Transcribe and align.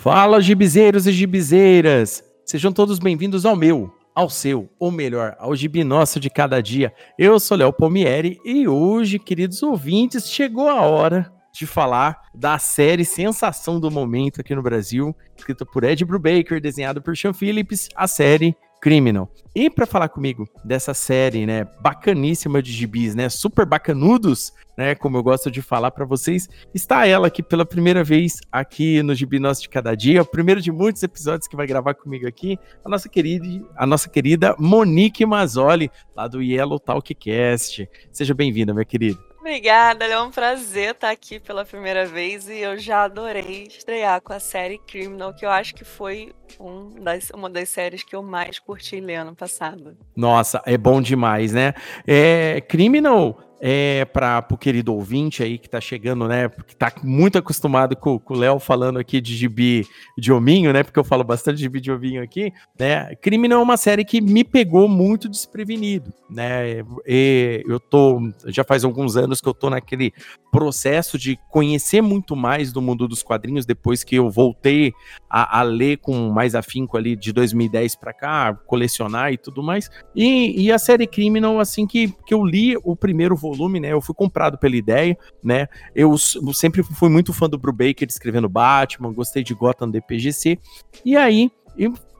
Fala, 0.00 0.40
gibizeiros 0.40 1.06
e 1.06 1.12
gibizeiras! 1.12 2.24
Sejam 2.46 2.72
todos 2.72 2.98
bem-vindos 2.98 3.44
ao 3.44 3.54
meu, 3.54 3.92
ao 4.14 4.30
seu, 4.30 4.70
ou 4.78 4.90
melhor, 4.90 5.36
ao 5.38 5.54
gibi 5.54 5.84
nosso 5.84 6.18
de 6.18 6.30
cada 6.30 6.62
dia. 6.62 6.90
Eu 7.18 7.38
sou 7.38 7.54
Léo 7.54 7.70
Palmieri 7.70 8.40
e 8.42 8.66
hoje, 8.66 9.18
queridos 9.18 9.62
ouvintes, 9.62 10.30
chegou 10.30 10.70
a 10.70 10.80
hora 10.80 11.30
de 11.52 11.66
falar 11.66 12.18
da 12.34 12.58
série 12.58 13.04
sensação 13.04 13.78
do 13.78 13.90
momento 13.90 14.40
aqui 14.40 14.54
no 14.54 14.62
Brasil, 14.62 15.14
escrita 15.36 15.66
por 15.66 15.84
Ed 15.84 16.02
Brubaker, 16.02 16.62
desenhado 16.62 17.02
por 17.02 17.14
Sean 17.14 17.34
Phillips, 17.34 17.90
a 17.94 18.08
série 18.08 18.56
Criminal. 18.80 19.30
E 19.54 19.68
para 19.68 19.84
falar 19.84 20.08
comigo 20.08 20.48
dessa 20.64 20.94
série, 20.94 21.44
né, 21.44 21.64
bacaníssima 21.80 22.62
de 22.62 22.72
gibis, 22.72 23.14
né, 23.14 23.28
super 23.28 23.66
bacanudos, 23.66 24.52
né, 24.78 24.94
como 24.94 25.16
eu 25.16 25.22
gosto 25.22 25.50
de 25.50 25.60
falar 25.60 25.90
para 25.90 26.04
vocês, 26.04 26.48
está 26.72 27.06
ela 27.06 27.26
aqui 27.26 27.42
pela 27.42 27.66
primeira 27.66 28.02
vez 28.02 28.40
aqui 28.50 29.02
no 29.02 29.14
Gibi 29.14 29.38
Nosso 29.38 29.62
de 29.62 29.68
Cada 29.68 29.94
Dia, 29.94 30.22
o 30.22 30.26
primeiro 30.26 30.60
de 30.60 30.72
muitos 30.72 31.02
episódios 31.02 31.48
que 31.48 31.56
vai 31.56 31.66
gravar 31.66 31.94
comigo 31.94 32.26
aqui, 32.26 32.58
a 32.84 32.88
nossa 32.88 33.08
querida, 33.08 33.46
a 33.76 33.86
nossa 33.86 34.08
querida 34.08 34.54
Monique 34.58 35.26
Mazzoli, 35.26 35.90
lá 36.16 36.26
do 36.28 36.40
Yellow 36.40 36.78
Talkcast. 36.78 37.88
Seja 38.12 38.34
bem-vinda, 38.34 38.72
minha 38.72 38.84
querida. 38.84 39.29
Obrigada, 39.40 40.04
é 40.04 40.20
um 40.20 40.30
prazer 40.30 40.90
estar 40.90 41.08
aqui 41.08 41.40
pela 41.40 41.64
primeira 41.64 42.04
vez 42.04 42.46
e 42.46 42.58
eu 42.58 42.76
já 42.76 43.04
adorei 43.04 43.68
estrear 43.68 44.20
com 44.20 44.34
a 44.34 44.38
série 44.38 44.76
Criminal, 44.76 45.32
que 45.32 45.46
eu 45.46 45.50
acho 45.50 45.74
que 45.74 45.82
foi 45.82 46.34
um 46.60 46.90
das, 47.02 47.30
uma 47.30 47.48
das 47.48 47.70
séries 47.70 48.04
que 48.04 48.14
eu 48.14 48.22
mais 48.22 48.58
curti 48.58 49.00
ler 49.00 49.16
ano 49.16 49.34
passado. 49.34 49.96
Nossa, 50.14 50.62
é 50.66 50.76
bom 50.76 51.00
demais, 51.00 51.54
né? 51.54 51.72
É, 52.06 52.60
Criminal 52.60 53.49
é, 53.60 54.06
para 54.06 54.46
o 54.50 54.56
querido 54.56 54.94
ouvinte 54.94 55.42
aí 55.42 55.58
que 55.58 55.66
está 55.66 55.80
chegando, 55.80 56.26
né? 56.26 56.48
Que 56.48 56.72
está 56.72 56.90
muito 57.02 57.36
acostumado 57.36 57.94
com, 57.94 58.20
o 58.26 58.34
Léo 58.34 58.58
falando 58.58 58.98
aqui 58.98 59.20
de 59.20 59.36
gibi 59.36 59.86
de 60.16 60.32
hominho, 60.32 60.72
né? 60.72 60.82
Porque 60.82 60.98
eu 60.98 61.04
falo 61.04 61.22
bastante 61.22 61.56
de 61.56 61.62
gibi 61.62 61.80
de 61.80 61.92
hominho 61.92 62.22
aqui, 62.22 62.52
né? 62.78 63.14
Crime 63.16 63.46
não 63.46 63.58
é 63.58 63.62
uma 63.62 63.76
série 63.76 64.04
que 64.04 64.20
me 64.20 64.42
pegou 64.42 64.88
muito 64.88 65.28
desprevenido, 65.28 66.12
né? 66.30 66.82
E 67.06 67.62
eu 67.68 67.78
tô 67.78 68.32
já 68.46 68.64
faz 68.64 68.82
alguns 68.82 69.16
anos 69.16 69.40
que 69.40 69.48
eu 69.48 69.54
tô 69.54 69.68
naquele 69.68 70.12
processo 70.50 71.18
de 71.18 71.38
conhecer 71.50 72.00
muito 72.00 72.34
mais 72.34 72.72
do 72.72 72.80
mundo 72.80 73.06
dos 73.06 73.22
quadrinhos 73.22 73.66
depois 73.66 74.02
que 74.02 74.16
eu 74.16 74.30
voltei 74.30 74.92
a, 75.28 75.60
a 75.60 75.62
ler 75.62 75.98
com 75.98 76.30
mais 76.30 76.54
afinco 76.54 76.96
ali 76.96 77.14
de 77.14 77.32
2010 77.32 77.94
para 77.96 78.12
cá, 78.14 78.54
colecionar 78.66 79.32
e 79.32 79.36
tudo 79.36 79.62
mais. 79.62 79.90
E, 80.16 80.64
e 80.64 80.72
a 80.72 80.78
série 80.78 81.06
Criminal, 81.06 81.60
assim 81.60 81.86
que, 81.86 82.12
que 82.26 82.32
eu 82.32 82.44
li 82.44 82.76
o 82.82 82.96
primeiro 82.96 83.36
volume 83.36 83.49
volume, 83.50 83.80
né? 83.80 83.92
Eu 83.92 84.00
fui 84.00 84.14
comprado 84.14 84.58
pela 84.58 84.76
ideia, 84.76 85.16
né? 85.42 85.68
Eu, 85.94 86.16
sempre 86.18 86.82
fui 86.82 87.08
muito 87.08 87.32
fã 87.32 87.48
do 87.48 87.58
Brubaker 87.58 88.06
escrevendo 88.08 88.48
Batman, 88.48 89.12
gostei 89.12 89.42
de 89.42 89.54
Gotham 89.54 89.90
DPGC. 89.90 90.58
E 91.04 91.16
aí, 91.16 91.50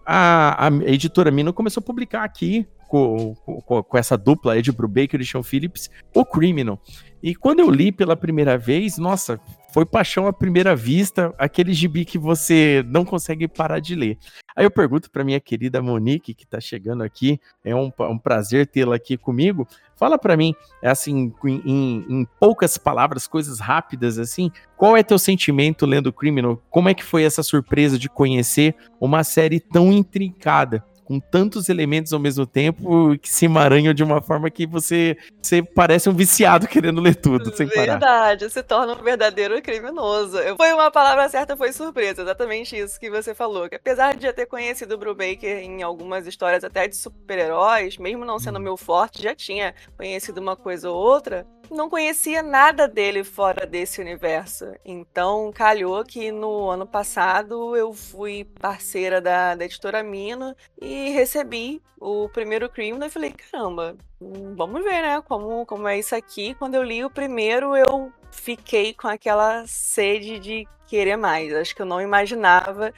a, 0.04 0.66
a 0.66 0.70
editora 0.90 1.30
Mino 1.30 1.52
começou 1.52 1.80
a 1.80 1.84
publicar 1.84 2.24
aqui 2.24 2.66
com, 2.88 3.34
com, 3.44 3.82
com, 3.84 3.98
essa 3.98 4.18
dupla 4.18 4.58
Ed 4.58 4.72
Brubaker 4.72 5.20
e 5.20 5.24
Sean 5.24 5.44
Phillips, 5.44 5.88
o 6.12 6.24
Criminal. 6.24 6.80
E 7.22 7.34
quando 7.34 7.60
eu 7.60 7.70
li 7.70 7.92
pela 7.92 8.16
primeira 8.16 8.58
vez, 8.58 8.98
nossa, 8.98 9.38
foi 9.72 9.86
paixão 9.86 10.26
à 10.26 10.32
primeira 10.32 10.74
vista, 10.74 11.32
aquele 11.38 11.72
gibi 11.72 12.04
que 12.04 12.18
você 12.18 12.84
não 12.88 13.04
consegue 13.04 13.46
parar 13.46 13.78
de 13.78 13.94
ler. 13.94 14.18
Aí 14.56 14.64
eu 14.64 14.70
pergunto 14.70 15.10
para 15.10 15.22
minha 15.22 15.38
querida 15.38 15.80
Monique, 15.80 16.34
que 16.34 16.44
está 16.44 16.60
chegando 16.60 17.02
aqui, 17.02 17.40
é 17.64 17.74
um, 17.74 17.92
um 18.00 18.18
prazer 18.18 18.66
tê-la 18.66 18.96
aqui 18.96 19.16
comigo. 19.16 19.68
Fala 20.00 20.18
para 20.18 20.34
mim, 20.34 20.54
é 20.80 20.88
assim, 20.88 21.30
em, 21.44 22.06
em, 22.08 22.26
poucas 22.40 22.78
palavras, 22.78 23.26
coisas 23.26 23.60
rápidas 23.60 24.18
assim, 24.18 24.50
qual 24.74 24.96
é 24.96 25.02
teu 25.02 25.18
sentimento 25.18 25.84
lendo 25.84 26.10
Criminal? 26.10 26.58
Como 26.70 26.88
é 26.88 26.94
que 26.94 27.04
foi 27.04 27.22
essa 27.22 27.42
surpresa 27.42 27.98
de 27.98 28.08
conhecer 28.08 28.74
uma 28.98 29.22
série 29.22 29.60
tão 29.60 29.92
intrincada? 29.92 30.82
Com 31.10 31.18
tantos 31.18 31.68
elementos 31.68 32.12
ao 32.12 32.20
mesmo 32.20 32.46
tempo 32.46 33.18
que 33.18 33.28
se 33.28 33.46
emaranham 33.46 33.92
de 33.92 34.04
uma 34.04 34.22
forma 34.22 34.48
que 34.48 34.64
você, 34.64 35.16
você 35.42 35.60
parece 35.60 36.08
um 36.08 36.14
viciado 36.14 36.68
querendo 36.68 37.00
ler 37.00 37.16
tudo 37.16 37.52
sem 37.56 37.66
parar. 37.66 37.98
Verdade, 37.98 38.48
se 38.48 38.62
torna 38.62 38.92
um 38.92 39.02
verdadeiro 39.02 39.60
criminoso. 39.60 40.38
Foi 40.56 40.72
uma 40.72 40.88
palavra 40.88 41.28
certa, 41.28 41.56
foi 41.56 41.72
surpresa, 41.72 42.22
exatamente 42.22 42.76
isso 42.76 43.00
que 43.00 43.10
você 43.10 43.34
falou. 43.34 43.68
Que 43.68 43.74
apesar 43.74 44.14
de 44.14 44.22
já 44.22 44.32
ter 44.32 44.46
conhecido 44.46 44.94
o 44.94 44.98
Brubaker 44.98 45.58
em 45.58 45.82
algumas 45.82 46.28
histórias 46.28 46.62
até 46.62 46.86
de 46.86 46.94
super-heróis, 46.94 47.98
mesmo 47.98 48.24
não 48.24 48.38
sendo 48.38 48.60
hum. 48.60 48.62
meu 48.62 48.76
forte, 48.76 49.20
já 49.20 49.34
tinha 49.34 49.74
conhecido 49.96 50.40
uma 50.40 50.54
coisa 50.54 50.88
ou 50.88 50.96
outra, 50.96 51.44
não 51.70 51.88
conhecia 51.88 52.42
nada 52.42 52.88
dele 52.88 53.22
fora 53.22 53.66
desse 53.66 54.00
universo. 54.00 54.74
Então, 54.84 55.52
calhou 55.52 56.04
que 56.04 56.32
no 56.32 56.68
ano 56.68 56.86
passado 56.86 57.76
eu 57.76 57.92
fui 57.94 58.44
parceira 58.44 59.20
da, 59.20 59.54
da 59.54 59.64
editora 59.64 60.02
Mino 60.02 60.54
e 60.80 61.10
recebi 61.10 61.80
o 61.98 62.28
primeiro 62.28 62.68
Criminal 62.68 63.08
e 63.08 63.10
falei, 63.10 63.32
caramba, 63.32 63.96
hum, 64.20 64.54
vamos 64.56 64.82
ver, 64.82 65.02
né, 65.02 65.22
como, 65.22 65.64
como 65.66 65.86
é 65.86 65.98
isso 65.98 66.14
aqui. 66.14 66.54
Quando 66.54 66.74
eu 66.74 66.82
li 66.82 67.04
o 67.04 67.10
primeiro, 67.10 67.76
eu 67.76 68.12
fiquei 68.30 68.94
com 68.94 69.08
aquela 69.08 69.64
sede 69.66 70.38
de 70.38 70.66
querer 70.90 71.16
mais. 71.16 71.54
Acho 71.54 71.74
que 71.74 71.80
eu 71.80 71.86
não 71.86 72.00
imaginava 72.00 72.92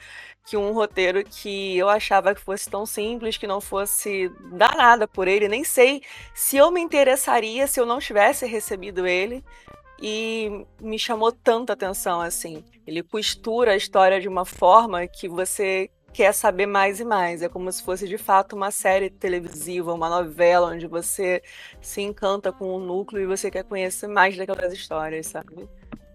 que 0.45 0.57
um 0.57 0.73
roteiro 0.73 1.23
que 1.23 1.77
eu 1.77 1.87
achava 1.87 2.33
que 2.35 2.41
fosse 2.41 2.69
tão 2.69 2.85
simples, 2.85 3.37
que 3.37 3.47
não 3.47 3.61
fosse 3.61 4.29
dar 4.51 4.75
nada 4.75 5.07
por 5.07 5.27
ele, 5.27 5.47
nem 5.47 5.63
sei 5.63 6.01
se 6.33 6.57
eu 6.57 6.69
me 6.71 6.81
interessaria 6.81 7.67
se 7.67 7.79
eu 7.79 7.85
não 7.85 7.99
tivesse 7.99 8.45
recebido 8.45 9.05
ele. 9.07 9.43
E 10.01 10.65
me 10.81 10.99
chamou 10.99 11.31
tanta 11.31 11.71
atenção 11.71 12.19
assim. 12.19 12.61
Ele 12.85 13.01
costura 13.01 13.71
a 13.71 13.75
história 13.75 14.19
de 14.19 14.27
uma 14.27 14.43
forma 14.43 15.07
que 15.07 15.29
você 15.29 15.89
quer 16.13 16.33
saber 16.33 16.65
mais 16.65 16.99
e 16.99 17.05
mais. 17.05 17.41
É 17.41 17.47
como 17.47 17.71
se 17.71 17.81
fosse 17.81 18.07
de 18.07 18.17
fato 18.17 18.53
uma 18.53 18.69
série 18.69 19.09
televisiva, 19.09 19.93
uma 19.93 20.09
novela, 20.09 20.71
onde 20.71 20.87
você 20.87 21.41
se 21.81 22.01
encanta 22.01 22.51
com 22.51 22.75
o 22.75 22.79
núcleo 22.79 23.23
e 23.23 23.25
você 23.25 23.49
quer 23.49 23.63
conhecer 23.63 24.07
mais 24.07 24.35
daquelas 24.35 24.73
histórias, 24.73 25.27
sabe? 25.27 25.69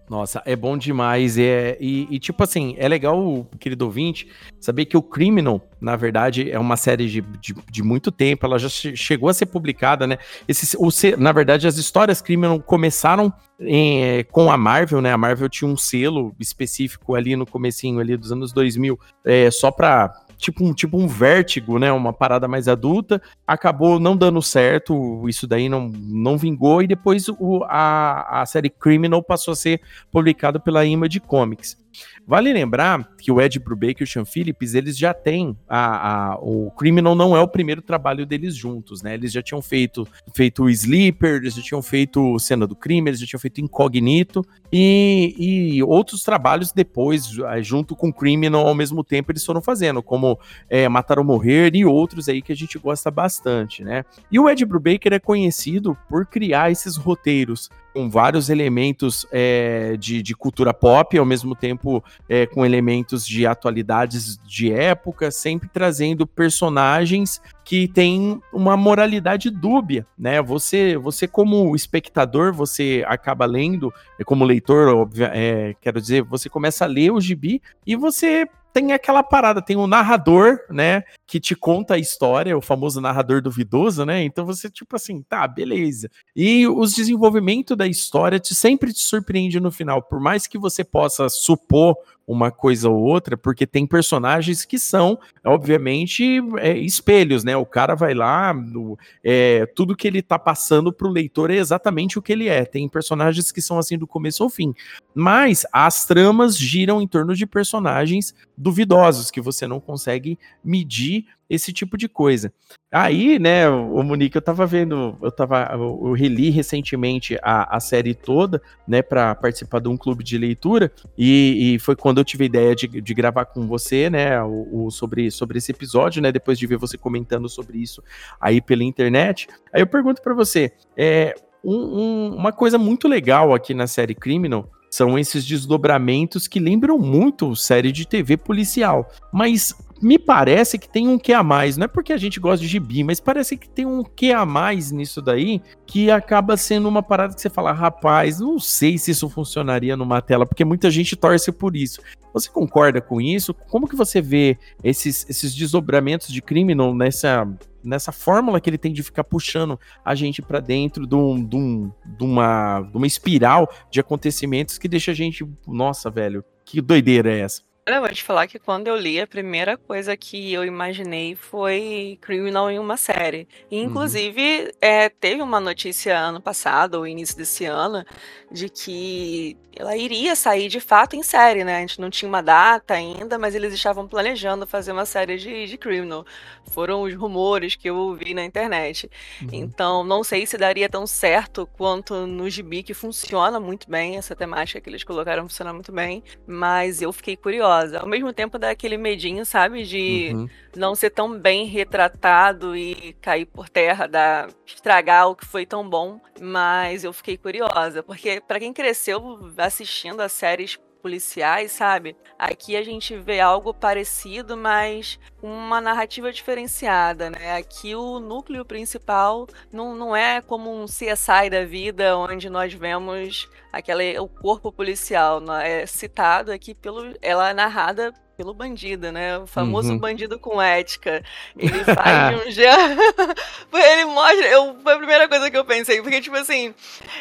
Nossa, 0.09 0.41
é 0.43 0.55
bom 0.55 0.75
demais. 0.75 1.37
É, 1.37 1.77
e, 1.79 2.07
e, 2.09 2.19
tipo 2.19 2.43
assim, 2.43 2.73
é 2.79 2.87
legal, 2.87 3.47
querido 3.59 3.85
ouvinte, 3.85 4.27
saber 4.59 4.85
que 4.85 4.97
o 4.97 5.03
Criminal, 5.03 5.61
na 5.79 5.95
verdade, 5.95 6.49
é 6.49 6.57
uma 6.57 6.75
série 6.75 7.07
de, 7.07 7.21
de, 7.21 7.53
de 7.69 7.83
muito 7.83 8.11
tempo. 8.11 8.43
Ela 8.45 8.57
já 8.57 8.67
chegou 8.67 9.29
a 9.29 9.33
ser 9.33 9.45
publicada, 9.45 10.07
né? 10.07 10.17
Esse, 10.47 10.75
o, 10.77 10.89
na 11.17 11.31
verdade, 11.31 11.67
as 11.67 11.77
histórias 11.77 12.21
Criminal 12.21 12.59
começaram 12.59 13.31
em, 13.59 14.03
é, 14.03 14.23
com 14.23 14.51
a 14.51 14.57
Marvel, 14.57 14.99
né? 14.99 15.13
A 15.13 15.17
Marvel 15.17 15.47
tinha 15.47 15.69
um 15.69 15.77
selo 15.77 16.33
específico 16.39 17.13
ali 17.13 17.35
no 17.35 17.45
comecinho 17.45 17.99
ali 17.99 18.17
dos 18.17 18.31
anos 18.31 18.51
2000, 18.51 18.99
é, 19.23 19.51
só 19.51 19.69
pra 19.69 20.11
tipo 20.39 20.65
um, 20.65 20.73
tipo 20.73 20.97
um 20.97 21.05
vértigo, 21.05 21.77
né? 21.77 21.91
Uma 21.91 22.13
parada 22.13 22.47
mais 22.47 22.67
adulta. 22.67 23.21
Acabou 23.45 23.99
não 23.99 24.15
dando 24.15 24.41
certo, 24.41 25.27
isso 25.27 25.45
daí 25.45 25.67
não, 25.67 25.89
não 25.89 26.37
vingou, 26.37 26.81
e 26.81 26.87
depois 26.87 27.27
o, 27.27 27.63
a, 27.65 28.41
a 28.41 28.45
série 28.45 28.69
Criminal 28.69 29.21
passou 29.21 29.51
a 29.51 29.55
ser 29.55 29.81
publicada 30.11 30.59
pela 30.59 30.85
Image 30.85 31.19
Comics. 31.19 31.77
Vale 32.25 32.53
lembrar 32.53 33.09
que 33.17 33.31
o 33.31 33.41
Ed 33.41 33.59
Brubaker 33.59 34.01
e 34.01 34.03
o 34.03 34.07
Sean 34.07 34.23
Phillips, 34.23 34.75
eles 34.75 34.95
já 34.95 35.13
têm 35.13 35.57
a, 35.67 36.33
a, 36.33 36.35
o 36.35 36.69
Criminal 36.71 37.15
não 37.15 37.35
é 37.35 37.41
o 37.41 37.47
primeiro 37.47 37.81
trabalho 37.81 38.25
deles 38.25 38.55
juntos, 38.55 39.01
né? 39.01 39.15
Eles 39.15 39.31
já 39.31 39.41
tinham 39.41 39.61
feito 39.61 40.07
feito 40.35 40.63
o 40.63 40.69
Sleeper, 40.69 41.37
eles 41.37 41.55
já 41.55 41.61
tinham 41.61 41.81
feito 41.81 42.37
Cena 42.37 42.67
do 42.67 42.75
Crime, 42.75 43.09
eles 43.09 43.19
já 43.19 43.25
tinham 43.25 43.39
feito 43.39 43.61
Incognito 43.61 44.45
e, 44.71 45.35
e 45.37 45.83
outros 45.83 46.23
trabalhos 46.23 46.71
depois, 46.71 47.27
junto 47.61 47.95
com 47.95 48.13
Criminal 48.13 48.67
ao 48.67 48.75
mesmo 48.75 49.03
tempo, 49.03 49.31
eles 49.31 49.43
foram 49.43 49.61
fazendo, 49.61 50.03
como 50.03 50.28
é, 50.69 50.89
Matar 50.89 51.19
ou 51.19 51.25
Morrer 51.25 51.75
e 51.75 51.85
outros 51.85 52.27
aí 52.27 52.41
que 52.41 52.51
a 52.51 52.55
gente 52.55 52.77
gosta 52.77 53.09
bastante, 53.09 53.83
né? 53.83 54.03
E 54.31 54.39
o 54.39 54.49
Ed 54.49 54.65
Brubaker 54.65 55.13
é 55.13 55.19
conhecido 55.19 55.97
por 56.09 56.25
criar 56.25 56.71
esses 56.71 56.97
roteiros 56.97 57.69
com 57.93 58.09
vários 58.09 58.49
elementos 58.49 59.25
é, 59.31 59.97
de, 59.97 60.21
de, 60.21 60.35
cultura 60.35 60.73
pop, 60.73 61.17
ao 61.17 61.25
mesmo 61.25 61.55
tempo 61.55 62.03
é, 62.27 62.45
com 62.45 62.65
elementos 62.65 63.25
de 63.25 63.45
atualidades 63.45 64.37
de 64.37 64.71
época, 64.71 65.31
sempre 65.31 65.67
trazendo 65.67 66.25
personagens 66.27 67.41
que 67.65 67.87
têm 67.87 68.41
uma 68.53 68.77
moralidade 68.77 69.49
dúbia, 69.49 70.05
né? 70.17 70.41
Você, 70.41 70.97
você 70.97 71.27
como 71.27 71.75
espectador, 71.75 72.53
você 72.53 73.03
acaba 73.07 73.45
lendo, 73.45 73.93
como 74.25 74.45
leitor, 74.45 74.87
óbvio, 74.95 75.25
é, 75.25 75.75
quero 75.81 75.99
dizer, 75.99 76.23
você 76.23 76.49
começa 76.49 76.85
a 76.85 76.87
ler 76.87 77.11
o 77.11 77.21
gibi 77.21 77.61
e 77.85 77.95
você 77.95 78.47
tem 78.73 78.93
aquela 78.93 79.23
parada, 79.23 79.61
tem 79.61 79.75
um 79.75 79.87
narrador, 79.87 80.59
né, 80.69 81.03
que 81.27 81.39
te 81.39 81.55
conta 81.55 81.95
a 81.95 81.97
história, 81.97 82.57
o 82.57 82.61
famoso 82.61 83.01
narrador 83.01 83.41
duvidoso, 83.41 84.05
né? 84.05 84.23
Então 84.23 84.45
você 84.45 84.69
tipo 84.69 84.95
assim, 84.95 85.21
tá, 85.21 85.47
beleza. 85.47 86.09
E 86.35 86.67
os 86.67 86.93
desenvolvimento 86.93 87.75
da 87.75 87.87
história 87.87 88.39
te 88.39 88.55
sempre 88.55 88.93
te 88.93 89.01
surpreende 89.01 89.59
no 89.59 89.71
final, 89.71 90.01
por 90.01 90.19
mais 90.19 90.47
que 90.47 90.57
você 90.57 90.83
possa 90.83 91.29
supor 91.29 91.95
uma 92.29 92.51
coisa 92.51 92.87
ou 92.87 92.95
outra, 92.95 93.35
porque 93.35 93.65
tem 93.65 93.87
personagens 93.87 94.63
que 94.63 94.77
são, 94.77 95.17
obviamente, 95.43 96.39
é, 96.59 96.77
espelhos, 96.77 97.43
né? 97.43 97.57
O 97.57 97.65
cara 97.65 97.95
vai 97.95 98.13
lá, 98.13 98.53
no, 98.53 98.95
é, 99.23 99.65
tudo 99.65 99.95
que 99.95 100.07
ele 100.07 100.21
tá 100.21 100.37
passando 100.37 100.93
pro 100.93 101.09
leitor 101.09 101.49
é 101.49 101.55
exatamente 101.55 102.19
o 102.19 102.21
que 102.21 102.31
ele 102.31 102.47
é. 102.47 102.63
Tem 102.65 102.87
personagens 102.87 103.51
que 103.51 103.63
são 103.63 103.79
assim 103.79 103.97
do 103.97 104.05
começo 104.05 104.43
ao 104.43 104.49
fim. 104.49 104.75
Mas 105.15 105.65
as 105.73 106.05
tramas 106.05 106.55
giram 106.55 107.01
em 107.01 107.07
torno 107.07 107.33
de 107.33 107.47
personagens 107.47 108.35
duvidosos 108.55 109.31
que 109.31 109.41
você 109.41 109.65
não 109.65 109.79
consegue 109.79 110.37
medir 110.63 111.25
esse 111.49 111.73
tipo 111.73 111.97
de 111.97 112.07
coisa. 112.07 112.53
Aí, 112.91 113.39
né, 113.39 113.67
o 113.69 114.01
Monique, 114.03 114.35
eu 114.35 114.41
tava 114.41 114.65
vendo, 114.65 115.17
eu 115.21 115.31
tava, 115.31 115.69
eu 115.73 116.11
reli 116.13 116.49
recentemente 116.49 117.37
a, 117.41 117.75
a 117.75 117.79
série 117.79 118.13
toda, 118.13 118.61
né, 118.87 119.01
para 119.01 119.33
participar 119.35 119.79
de 119.79 119.87
um 119.87 119.97
clube 119.97 120.23
de 120.23 120.37
leitura, 120.37 120.91
e, 121.17 121.75
e, 121.75 121.79
foi 121.79 121.95
quando 121.95 122.19
eu 122.19 122.23
tive 122.23 122.43
a 122.43 122.47
ideia 122.47 122.75
de, 122.75 122.87
de 122.87 123.13
gravar 123.13 123.45
com 123.45 123.67
você, 123.67 124.09
né, 124.09 124.41
o, 124.43 124.85
o, 124.85 124.91
sobre, 124.91 125.29
sobre 125.31 125.57
esse 125.57 125.71
episódio, 125.71 126.21
né, 126.21 126.31
depois 126.31 126.57
de 126.57 126.67
ver 126.67 126.77
você 126.77 126.97
comentando 126.97 127.47
sobre 127.49 127.77
isso 127.77 128.03
aí 128.39 128.61
pela 128.61 128.83
internet. 128.83 129.47
Aí 129.73 129.81
eu 129.81 129.87
pergunto 129.87 130.21
para 130.21 130.33
você, 130.33 130.71
é, 130.97 131.35
um, 131.63 131.75
um, 131.75 132.35
uma 132.35 132.51
coisa 132.51 132.77
muito 132.77 133.07
legal 133.07 133.53
aqui 133.53 133.73
na 133.73 133.87
série 133.87 134.15
Criminal 134.15 134.69
são 134.89 135.19
esses 135.19 135.45
desdobramentos 135.45 136.47
que 136.47 136.59
lembram 136.59 136.97
muito 136.97 137.55
série 137.55 137.91
de 137.91 138.07
TV 138.07 138.37
policial. 138.37 139.09
Mas 139.31 139.75
me 140.01 140.17
parece 140.17 140.77
que 140.77 140.87
tem 140.87 141.07
um 141.07 141.17
que 141.17 141.33
a 141.33 141.43
mais, 141.43 141.75
não 141.75 141.85
é 141.85 141.87
porque 141.87 142.13
a 142.13 142.17
gente 142.17 142.39
gosta 142.39 142.63
de 142.63 142.71
gibi, 142.71 143.03
mas 143.03 143.19
parece 143.19 143.57
que 143.57 143.69
tem 143.69 143.85
um 143.85 144.03
que 144.03 144.31
a 144.31 144.45
mais 144.45 144.91
nisso 144.91 145.21
daí 145.21 145.61
que 145.85 146.09
acaba 146.09 146.55
sendo 146.55 146.87
uma 146.87 147.03
parada 147.03 147.33
que 147.33 147.41
você 147.41 147.49
fala, 147.49 147.71
rapaz, 147.71 148.39
não 148.39 148.59
sei 148.59 148.97
se 148.97 149.11
isso 149.11 149.29
funcionaria 149.29 149.97
numa 149.97 150.21
tela, 150.21 150.45
porque 150.45 150.63
muita 150.63 150.89
gente 150.89 151.15
torce 151.15 151.51
por 151.51 151.75
isso. 151.75 152.01
Você 152.33 152.49
concorda 152.49 153.01
com 153.01 153.19
isso? 153.19 153.53
Como 153.53 153.87
que 153.87 153.95
você 153.95 154.21
vê 154.21 154.57
esses, 154.83 155.27
esses 155.29 155.53
desdobramentos 155.53 156.27
de 156.27 156.41
Criminal 156.41 156.93
nessa, 156.93 157.47
nessa 157.83 158.11
fórmula 158.11 158.61
que 158.61 158.69
ele 158.69 158.77
tem 158.77 158.93
de 158.93 159.03
ficar 159.03 159.23
puxando 159.23 159.79
a 160.05 160.13
gente 160.15 160.41
para 160.41 160.59
dentro 160.59 161.07
de, 161.07 161.15
um, 161.15 161.43
de, 161.43 161.55
um, 161.55 161.91
de, 162.05 162.23
uma, 162.23 162.81
de 162.81 162.95
uma 162.95 163.07
espiral 163.07 163.69
de 163.91 163.99
acontecimentos 163.99 164.77
que 164.77 164.87
deixa 164.87 165.11
a 165.11 165.15
gente, 165.15 165.45
nossa, 165.67 166.09
velho, 166.09 166.43
que 166.63 166.79
doideira 166.81 167.33
é 167.33 167.39
essa? 167.39 167.68
Eu 167.95 168.01
vou 168.01 168.09
te 168.09 168.23
falar 168.23 168.47
que 168.47 168.59
quando 168.59 168.87
eu 168.87 168.95
li, 168.95 169.19
a 169.19 169.27
primeira 169.27 169.77
coisa 169.77 170.15
que 170.15 170.53
eu 170.53 170.63
imaginei 170.63 171.35
foi 171.35 172.17
Criminal 172.21 172.69
em 172.69 172.79
uma 172.79 172.97
série. 172.97 173.47
E, 173.69 173.77
uhum. 173.77 173.85
inclusive, 173.85 174.41
uhum. 174.41 174.71
é, 174.81 175.09
teve 175.09 175.41
uma 175.41 175.59
notícia 175.59 176.17
ano 176.17 176.41
passado, 176.41 176.95
ou 176.95 177.07
início 177.07 177.35
desse 177.35 177.65
ano, 177.65 178.05
de 178.51 178.69
que 178.69 179.57
ela 179.75 179.95
iria 179.95 180.35
sair 180.35 180.67
de 180.67 180.79
fato 180.79 181.15
em 181.15 181.23
série, 181.23 181.63
né? 181.63 181.77
A 181.77 181.79
gente 181.79 182.01
não 182.01 182.09
tinha 182.09 182.27
uma 182.27 182.41
data 182.41 182.95
ainda, 182.95 183.37
mas 183.37 183.55
eles 183.55 183.73
estavam 183.73 184.07
planejando 184.07 184.67
fazer 184.67 184.91
uma 184.91 185.05
série 185.05 185.37
de, 185.37 185.67
de 185.67 185.77
Criminal. 185.77 186.25
Foram 186.71 187.03
os 187.03 187.13
rumores 187.15 187.75
que 187.75 187.89
eu 187.89 187.95
ouvi 187.95 188.33
na 188.33 188.43
internet. 188.43 189.09
Uhum. 189.41 189.49
Então, 189.53 190.03
não 190.03 190.23
sei 190.23 190.45
se 190.45 190.57
daria 190.57 190.89
tão 190.89 191.07
certo 191.07 191.67
quanto 191.77 192.13
no 192.27 192.49
Gibi, 192.49 192.83
que 192.83 192.93
funciona 192.93 193.59
muito 193.59 193.89
bem, 193.89 194.17
essa 194.17 194.35
temática 194.35 194.81
que 194.81 194.89
eles 194.89 195.03
colocaram 195.03 195.43
funciona 195.43 195.71
muito 195.71 195.91
bem, 195.91 196.23
mas 196.45 197.01
eu 197.01 197.13
fiquei 197.13 197.37
curiosa. 197.37 197.78
Ao 197.99 198.07
mesmo 198.07 198.33
tempo, 198.33 198.57
dá 198.57 198.69
aquele 198.69 198.97
medinho, 198.97 199.45
sabe, 199.45 199.83
de 199.83 200.31
uhum. 200.33 200.49
não 200.75 200.95
ser 200.95 201.09
tão 201.09 201.37
bem 201.37 201.65
retratado 201.65 202.75
e 202.75 203.13
cair 203.21 203.45
por 203.45 203.69
terra, 203.69 204.07
da, 204.07 204.47
estragar 204.65 205.29
o 205.29 205.35
que 205.35 205.45
foi 205.45 205.65
tão 205.65 205.87
bom, 205.87 206.19
mas 206.39 207.03
eu 207.03 207.13
fiquei 207.13 207.37
curiosa, 207.37 208.03
porque 208.03 208.41
para 208.41 208.59
quem 208.59 208.73
cresceu 208.73 209.51
assistindo 209.57 210.21
a 210.21 210.29
séries 210.29 210.79
policiais, 211.01 211.71
sabe? 211.71 212.15
Aqui 212.37 212.75
a 212.75 212.83
gente 212.83 213.15
vê 213.15 213.39
algo 213.39 213.73
parecido, 213.73 214.55
mas 214.55 215.19
com 215.39 215.51
uma 215.51 215.81
narrativa 215.81 216.31
diferenciada, 216.31 217.29
né? 217.29 217.55
Aqui 217.57 217.95
o 217.95 218.19
núcleo 218.19 218.65
principal 218.65 219.47
não, 219.71 219.95
não 219.95 220.15
é 220.15 220.41
como 220.41 220.71
um 220.71 220.85
CSI 220.85 221.49
da 221.49 221.65
vida, 221.65 222.17
onde 222.17 222.49
nós 222.49 222.73
vemos 222.73 223.49
aquele, 223.71 224.17
o 224.19 224.27
corpo 224.27 224.71
policial. 224.71 225.41
É 225.61 225.85
citado 225.85 226.51
aqui 226.51 226.73
pelo. 226.73 227.15
Ela 227.21 227.49
é 227.49 227.53
narrada 227.53 228.13
pelo 228.39 228.53
bandido, 228.53 229.11
né? 229.11 229.37
O 229.37 229.45
famoso 229.45 229.91
uhum. 229.91 229.99
bandido 229.99 230.39
com 230.39 230.61
ética. 230.61 231.21
Ele 231.57 231.83
faz 231.83 232.55
de 232.55 232.63
um 232.63 233.75
ele 233.77 234.05
mostra. 234.05 234.47
Eu, 234.47 234.79
foi 234.81 234.93
a 234.93 234.97
primeira 234.97 235.27
coisa 235.27 235.51
que 235.51 235.57
eu 235.57 235.65
pensei, 235.65 236.01
porque, 236.01 236.21
tipo 236.21 236.37
assim, 236.37 236.73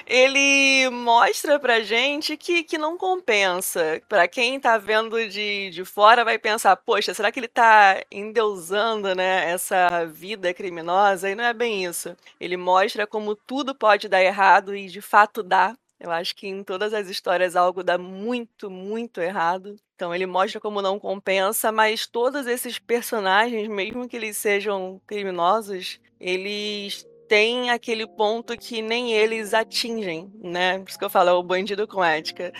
ele 0.06 0.88
mostra 0.90 1.58
pra 1.58 1.80
gente 1.80 2.36
que, 2.36 2.62
que 2.62 2.78
não 2.78 2.96
compensa. 2.96 4.00
Pra 4.08 4.28
quem 4.28 4.60
tá 4.60 4.78
vendo 4.78 5.28
de, 5.28 5.70
de 5.70 5.84
fora, 5.84 6.24
vai 6.24 6.38
pensar, 6.38 6.76
poxa, 6.76 7.12
será 7.12 7.32
que 7.32 7.40
ele 7.40 7.48
tá 7.48 8.00
endeusando, 8.12 9.12
né, 9.12 9.50
essa 9.50 10.06
vida 10.06 10.54
criminosa? 10.54 11.28
E 11.28 11.34
não 11.34 11.42
é 11.42 11.52
bem 11.52 11.84
isso. 11.84 12.16
Ele 12.38 12.56
mostra 12.56 13.08
como 13.08 13.34
tudo 13.34 13.74
pode 13.74 14.08
dar 14.08 14.22
errado 14.22 14.76
e 14.76 14.86
de 14.86 15.00
fato 15.00 15.42
dá 15.42 15.74
eu 16.00 16.10
acho 16.10 16.34
que 16.36 16.46
em 16.46 16.62
todas 16.62 16.94
as 16.94 17.08
histórias 17.08 17.56
algo 17.56 17.82
dá 17.82 17.98
muito, 17.98 18.70
muito 18.70 19.20
errado. 19.20 19.76
Então 19.96 20.14
ele 20.14 20.26
mostra 20.26 20.60
como 20.60 20.80
não 20.80 20.98
compensa, 20.98 21.72
mas 21.72 22.06
todos 22.06 22.46
esses 22.46 22.78
personagens, 22.78 23.66
mesmo 23.68 24.08
que 24.08 24.16
eles 24.16 24.36
sejam 24.36 25.00
criminosos, 25.06 26.00
eles 26.20 27.04
têm 27.28 27.70
aquele 27.70 28.06
ponto 28.06 28.56
que 28.56 28.80
nem 28.80 29.12
eles 29.12 29.52
atingem, 29.52 30.32
né? 30.42 30.78
Por 30.78 30.88
isso 30.88 30.98
que 30.98 31.04
eu 31.04 31.10
falo, 31.10 31.28
é 31.28 31.32
o 31.32 31.42
bandido 31.42 31.86
com 31.86 32.02
ética. 32.02 32.52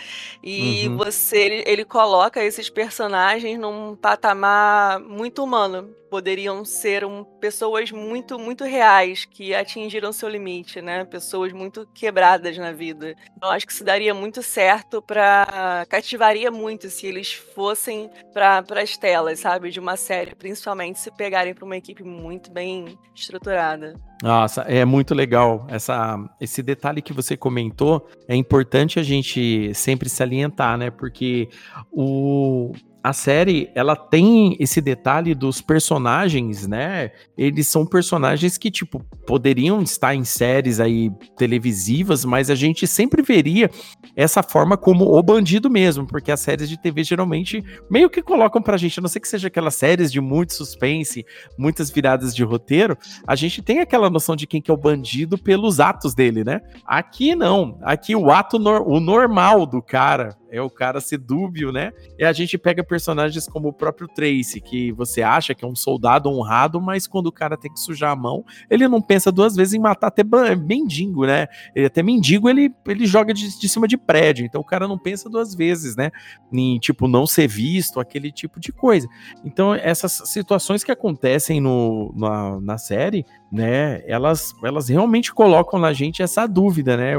E 0.43 0.87
uhum. 0.87 0.97
você, 0.97 1.37
ele, 1.37 1.63
ele 1.65 1.85
coloca 1.85 2.43
esses 2.43 2.69
personagens 2.69 3.57
num 3.57 3.95
patamar 3.95 4.99
muito 4.99 5.43
humano 5.43 5.95
poderiam 6.09 6.65
ser 6.65 7.05
um, 7.05 7.23
pessoas 7.23 7.91
muito, 7.91 8.37
muito 8.39 8.63
reais, 8.63 9.25
que 9.25 9.53
atingiram 9.53 10.11
seu 10.11 10.27
limite, 10.27 10.81
né? 10.81 11.05
Pessoas 11.05 11.53
muito 11.53 11.87
quebradas 11.93 12.57
na 12.57 12.71
vida. 12.71 13.15
Eu 13.41 13.49
acho 13.49 13.67
que 13.67 13.73
se 13.73 13.83
daria 13.83 14.13
muito 14.13 14.41
certo 14.41 15.01
para 15.01 15.85
cativaria 15.89 16.51
muito 16.51 16.89
se 16.89 17.07
eles 17.07 17.33
fossem 17.33 18.09
para 18.33 18.63
as 18.81 18.97
telas, 18.97 19.39
sabe? 19.39 19.69
De 19.69 19.79
uma 19.79 19.95
série, 19.95 20.35
principalmente 20.35 20.99
se 20.99 21.11
pegarem 21.11 21.53
para 21.53 21.65
uma 21.65 21.77
equipe 21.77 22.03
muito 22.03 22.51
bem 22.51 22.97
estruturada. 23.15 23.93
Nossa, 24.21 24.63
é 24.63 24.83
muito 24.83 25.15
legal 25.15 25.65
essa, 25.69 26.17
esse 26.41 26.61
detalhe 26.61 27.01
que 27.01 27.13
você 27.13 27.37
comentou. 27.37 28.09
É 28.27 28.35
importante 28.35 28.99
a 28.99 29.03
gente 29.03 29.73
sempre 29.73 30.09
salientar, 30.09 30.77
né? 30.77 30.91
Porque 30.91 31.47
o, 31.91 32.73
a 33.03 33.13
série, 33.13 33.69
ela 33.73 33.95
tem 33.95 34.57
esse 34.59 34.81
detalhe 34.81 35.33
dos 35.33 35.61
personagens, 35.61 36.67
né? 36.67 37.11
Eles 37.37 37.67
são 37.67 37.85
personagens 37.85 38.57
que, 38.57 38.69
tipo, 38.69 39.03
poderiam 39.25 39.81
estar 39.81 40.13
em 40.13 40.23
séries 40.23 40.79
aí 40.79 41.09
televisivas, 41.37 42.25
mas 42.25 42.49
a 42.49 42.55
gente 42.55 42.85
sempre 42.85 43.21
veria 43.21 43.69
essa 44.15 44.43
forma 44.43 44.75
como 44.75 45.17
o 45.17 45.23
bandido 45.23 45.69
mesmo, 45.69 46.05
porque 46.05 46.31
as 46.31 46.41
séries 46.41 46.67
de 46.67 46.77
TV 46.77 47.03
geralmente 47.03 47.63
meio 47.89 48.09
que 48.09 48.21
colocam 48.21 48.61
pra 48.61 48.77
gente, 48.77 48.99
a 48.99 49.01
não 49.01 49.09
ser 49.09 49.21
que 49.21 49.27
seja 49.27 49.47
aquelas 49.47 49.75
séries 49.75 50.11
de 50.11 50.19
muito 50.19 50.53
suspense, 50.53 51.25
muitas 51.57 51.89
viradas 51.89 52.35
de 52.35 52.43
roteiro, 52.43 52.97
a 53.25 53.35
gente 53.35 53.61
tem 53.61 53.79
aquela 53.79 54.09
noção 54.09 54.35
de 54.35 54.45
quem 54.45 54.61
que 54.61 54.69
é 54.69 54.73
o 54.73 54.77
bandido 54.77 55.37
pelos 55.37 55.79
atos 55.79 56.13
dele, 56.13 56.43
né? 56.43 56.59
Aqui 56.85 57.33
não, 57.33 57.79
aqui 57.81 58.15
o 58.15 58.29
ato, 58.29 58.57
o 58.57 58.99
normal 58.99 59.65
do 59.65 59.81
cara, 59.81 60.35
é 60.51 60.61
o 60.61 60.69
cara 60.69 60.99
ser 60.99 61.17
dúbio, 61.17 61.71
né? 61.71 61.91
E 62.17 62.23
a 62.23 62.33
gente 62.33 62.57
pega 62.57 62.83
personagens 62.83 63.47
como 63.47 63.69
o 63.69 63.73
próprio 63.73 64.07
Tracy, 64.07 64.59
que 64.61 64.91
você 64.91 65.21
acha 65.21 65.53
que 65.53 65.63
é 65.63 65.67
um 65.67 65.75
soldado 65.75 66.29
honrado, 66.29 66.81
mas 66.81 67.07
quando 67.07 67.27
o 67.27 67.31
cara 67.31 67.57
tem 67.57 67.71
que 67.71 67.79
sujar 67.79 68.11
a 68.11 68.15
mão, 68.15 68.43
ele 68.69 68.87
não 68.87 69.01
pensa 69.01 69.31
duas 69.31 69.55
vezes 69.55 69.73
em 69.73 69.79
matar 69.79 70.07
até 70.07 70.23
mendigo, 70.55 71.25
né? 71.25 71.47
Ele 71.75 71.85
até 71.85 72.01
mendigo 72.01 72.49
ele, 72.49 72.73
ele 72.87 73.05
joga 73.05 73.33
de, 73.33 73.59
de 73.59 73.69
cima 73.69 73.87
de 73.87 73.97
prédio, 73.97 74.45
então 74.45 74.61
o 74.61 74.65
cara 74.65 74.87
não 74.87 74.97
pensa 74.97 75.29
duas 75.29 75.53
vezes, 75.53 75.95
né? 75.95 76.11
Em 76.51 76.79
tipo 76.79 77.07
não 77.07 77.25
ser 77.25 77.47
visto, 77.47 77.99
aquele 77.99 78.31
tipo 78.31 78.59
de 78.59 78.71
coisa. 78.71 79.07
Então 79.43 79.73
essas 79.73 80.21
situações 80.25 80.83
que 80.83 80.91
acontecem 80.91 81.61
no, 81.61 82.13
na, 82.15 82.59
na 82.61 82.77
série, 82.77 83.25
né? 83.51 84.01
Elas, 84.07 84.53
elas 84.63 84.89
realmente 84.89 85.33
colocam 85.33 85.79
na 85.79 85.93
gente 85.93 86.21
essa 86.21 86.47
dúvida, 86.47 86.97
né? 86.97 87.15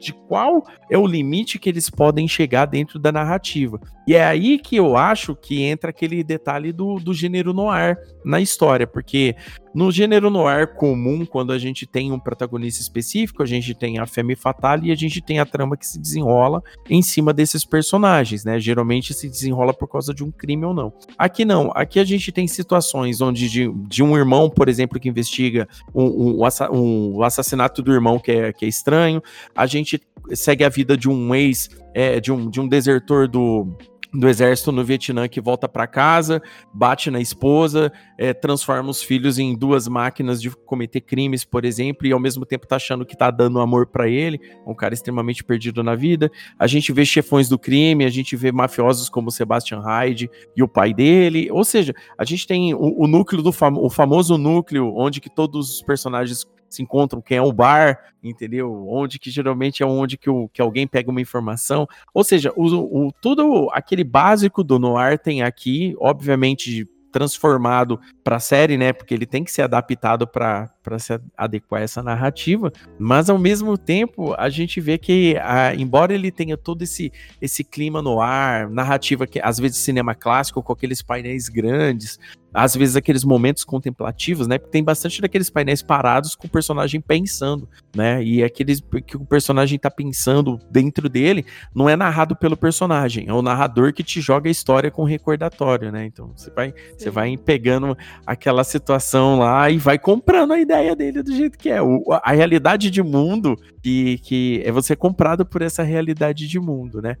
De 0.00 0.12
qual 0.12 0.64
é 0.90 0.96
o 0.96 1.06
limite 1.06 1.58
que 1.58 1.68
eles 1.68 1.90
podem 1.90 2.26
chegar 2.26 2.64
dentro 2.64 2.98
da 2.98 3.12
narrativa. 3.12 3.78
E 4.08 4.14
é 4.14 4.24
aí 4.24 4.58
que 4.58 4.74
eu 4.74 4.96
acho 4.96 5.36
que 5.36 5.62
entra 5.62 5.90
aquele 5.90 6.24
detalhe 6.24 6.72
do, 6.72 6.96
do 6.96 7.14
gênero 7.14 7.52
noir 7.52 7.96
na 8.24 8.40
história, 8.40 8.86
porque 8.86 9.36
no 9.72 9.92
gênero 9.92 10.30
noir 10.30 10.74
comum, 10.74 11.24
quando 11.24 11.52
a 11.52 11.58
gente 11.58 11.86
tem 11.86 12.10
um 12.10 12.18
protagonista 12.18 12.82
específico, 12.82 13.42
a 13.42 13.46
gente 13.46 13.72
tem 13.72 13.98
a 13.98 14.06
femme 14.06 14.34
fatale 14.34 14.88
e 14.88 14.92
a 14.92 14.96
gente 14.96 15.20
tem 15.20 15.38
a 15.38 15.46
trama 15.46 15.76
que 15.76 15.86
se 15.86 16.00
desenrola 16.00 16.60
em 16.88 17.00
cima 17.02 17.32
desses 17.32 17.64
personagens, 17.64 18.44
né? 18.44 18.58
Geralmente 18.58 19.14
se 19.14 19.28
desenrola 19.28 19.72
por 19.72 19.86
causa 19.86 20.12
de 20.12 20.24
um 20.24 20.30
crime 20.32 20.64
ou 20.64 20.74
não. 20.74 20.92
Aqui 21.16 21.44
não, 21.44 21.70
aqui 21.74 22.00
a 22.00 22.04
gente 22.04 22.32
tem 22.32 22.48
situações 22.48 23.20
onde 23.20 23.48
de, 23.48 23.72
de 23.86 24.02
um 24.02 24.16
irmão, 24.16 24.50
por 24.50 24.68
exemplo, 24.68 24.98
que 24.98 25.08
investiga 25.08 25.68
um, 25.94 26.40
um, 26.40 27.16
o 27.16 27.22
assassinato 27.22 27.80
do 27.80 27.92
irmão 27.92 28.18
que 28.18 28.32
é, 28.32 28.52
que 28.52 28.64
é 28.64 28.68
estranho, 28.68 29.22
a 29.54 29.66
gente 29.66 29.89
segue 30.32 30.64
a 30.64 30.68
vida 30.68 30.96
de 30.96 31.08
um 31.08 31.34
ex, 31.34 31.68
é, 31.94 32.20
de, 32.20 32.32
um, 32.32 32.48
de 32.48 32.60
um 32.60 32.68
desertor 32.68 33.28
do, 33.28 33.76
do 34.12 34.28
exército 34.28 34.72
no 34.72 34.84
Vietnã 34.84 35.28
que 35.28 35.40
volta 35.40 35.68
para 35.68 35.86
casa, 35.86 36.42
bate 36.72 37.10
na 37.10 37.20
esposa, 37.20 37.92
é, 38.18 38.34
transforma 38.34 38.90
os 38.90 39.02
filhos 39.02 39.38
em 39.38 39.56
duas 39.56 39.86
máquinas 39.86 40.42
de 40.42 40.50
cometer 40.50 41.00
crimes, 41.00 41.44
por 41.44 41.64
exemplo, 41.64 42.06
e 42.06 42.12
ao 42.12 42.18
mesmo 42.18 42.44
tempo 42.44 42.66
tá 42.66 42.76
achando 42.76 43.06
que 43.06 43.16
tá 43.16 43.30
dando 43.30 43.60
amor 43.60 43.86
para 43.86 44.08
ele, 44.08 44.40
um 44.66 44.74
cara 44.74 44.94
extremamente 44.94 45.44
perdido 45.44 45.82
na 45.82 45.94
vida. 45.94 46.30
A 46.58 46.66
gente 46.66 46.92
vê 46.92 47.04
chefões 47.04 47.48
do 47.48 47.58
crime, 47.58 48.04
a 48.04 48.10
gente 48.10 48.34
vê 48.34 48.50
mafiosos 48.50 49.08
como 49.08 49.30
Sebastian 49.30 49.80
Hyde 49.80 50.28
e 50.56 50.62
o 50.62 50.68
pai 50.68 50.92
dele, 50.92 51.48
ou 51.50 51.64
seja, 51.64 51.94
a 52.18 52.24
gente 52.24 52.46
tem 52.46 52.74
o, 52.74 53.02
o 53.02 53.06
núcleo 53.06 53.42
do 53.42 53.52
fam 53.52 53.74
o 53.74 53.88
famoso 53.88 54.36
núcleo 54.36 54.92
onde 54.96 55.20
que 55.20 55.30
todos 55.30 55.76
os 55.76 55.82
personagens 55.82 56.44
se 56.70 56.82
encontram, 56.82 57.20
quem 57.20 57.36
é 57.36 57.42
o 57.42 57.52
bar, 57.52 57.98
entendeu? 58.22 58.86
Onde 58.88 59.18
que 59.18 59.30
geralmente 59.30 59.82
é 59.82 59.86
onde 59.86 60.16
que, 60.16 60.30
o, 60.30 60.48
que 60.48 60.62
alguém 60.62 60.86
pega 60.86 61.10
uma 61.10 61.20
informação. 61.20 61.86
Ou 62.14 62.22
seja, 62.22 62.52
o, 62.56 62.66
o, 63.06 63.12
tudo 63.20 63.68
aquele 63.72 64.04
básico 64.04 64.62
do 64.62 64.78
noir 64.78 65.18
tem 65.18 65.42
aqui, 65.42 65.94
obviamente 65.98 66.88
transformado 67.10 68.00
para 68.22 68.38
série, 68.38 68.78
né? 68.78 68.92
Porque 68.92 69.12
ele 69.12 69.26
tem 69.26 69.42
que 69.42 69.50
ser 69.50 69.62
adaptado 69.62 70.26
para 70.26 70.72
se 70.98 71.20
adequar 71.36 71.80
a 71.80 71.84
essa 71.84 72.02
narrativa, 72.02 72.72
mas 72.98 73.28
ao 73.28 73.38
mesmo 73.38 73.76
tempo 73.76 74.34
a 74.34 74.48
gente 74.48 74.80
vê 74.80 74.98
que, 74.98 75.36
a, 75.38 75.74
embora 75.74 76.14
ele 76.14 76.30
tenha 76.30 76.56
todo 76.56 76.82
esse, 76.82 77.12
esse 77.40 77.62
clima 77.62 78.00
no 78.00 78.20
ar, 78.20 78.68
narrativa 78.68 79.26
que 79.26 79.40
às 79.40 79.58
vezes 79.58 79.78
cinema 79.78 80.14
clássico 80.14 80.62
com 80.62 80.72
aqueles 80.72 81.02
painéis 81.02 81.48
grandes, 81.48 82.18
às 82.52 82.74
vezes 82.74 82.96
aqueles 82.96 83.24
momentos 83.24 83.62
contemplativos, 83.62 84.46
né? 84.46 84.58
Porque 84.58 84.72
tem 84.72 84.82
bastante 84.82 85.20
daqueles 85.20 85.48
painéis 85.48 85.82
parados 85.82 86.34
com 86.34 86.46
o 86.46 86.50
personagem 86.50 87.00
pensando, 87.00 87.68
né? 87.94 88.22
E 88.22 88.42
aqueles 88.42 88.82
que 89.06 89.16
o 89.16 89.24
personagem 89.24 89.78
tá 89.78 89.90
pensando 89.90 90.58
dentro 90.70 91.08
dele 91.08 91.46
não 91.74 91.88
é 91.88 91.94
narrado 91.94 92.34
pelo 92.34 92.56
personagem, 92.56 93.28
é 93.28 93.32
o 93.32 93.42
narrador 93.42 93.92
que 93.92 94.02
te 94.02 94.20
joga 94.20 94.48
a 94.48 94.50
história 94.50 94.90
com 94.90 95.04
recordatório, 95.04 95.92
né? 95.92 96.06
Então 96.06 96.32
você 96.36 96.50
vai, 96.50 96.74
você 96.96 97.08
vai 97.08 97.36
pegando 97.36 97.96
aquela 98.26 98.64
situação 98.64 99.38
lá 99.38 99.70
e 99.70 99.78
vai 99.78 99.98
comprando 99.98 100.52
a 100.52 100.58
ideia 100.58 100.69
dele 100.96 101.22
do 101.22 101.34
jeito 101.34 101.58
que 101.58 101.68
é. 101.68 101.82
O, 101.82 102.02
a 102.22 102.32
realidade 102.32 102.90
de 102.90 103.02
mundo 103.02 103.56
que, 103.82 104.18
que 104.18 104.62
é 104.64 104.72
você 104.72 104.94
comprado 104.94 105.44
por 105.44 105.62
essa 105.62 105.82
realidade 105.82 106.46
de 106.46 106.58
mundo, 106.60 107.00
né? 107.02 107.16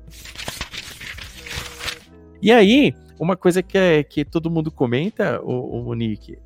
E 2.42 2.50
aí, 2.50 2.94
uma 3.20 3.36
coisa 3.36 3.62
que, 3.62 3.76
é, 3.76 4.02
que 4.02 4.24
todo 4.24 4.50
mundo 4.50 4.70
comenta, 4.70 5.42
o, 5.42 5.90
o 5.90 5.94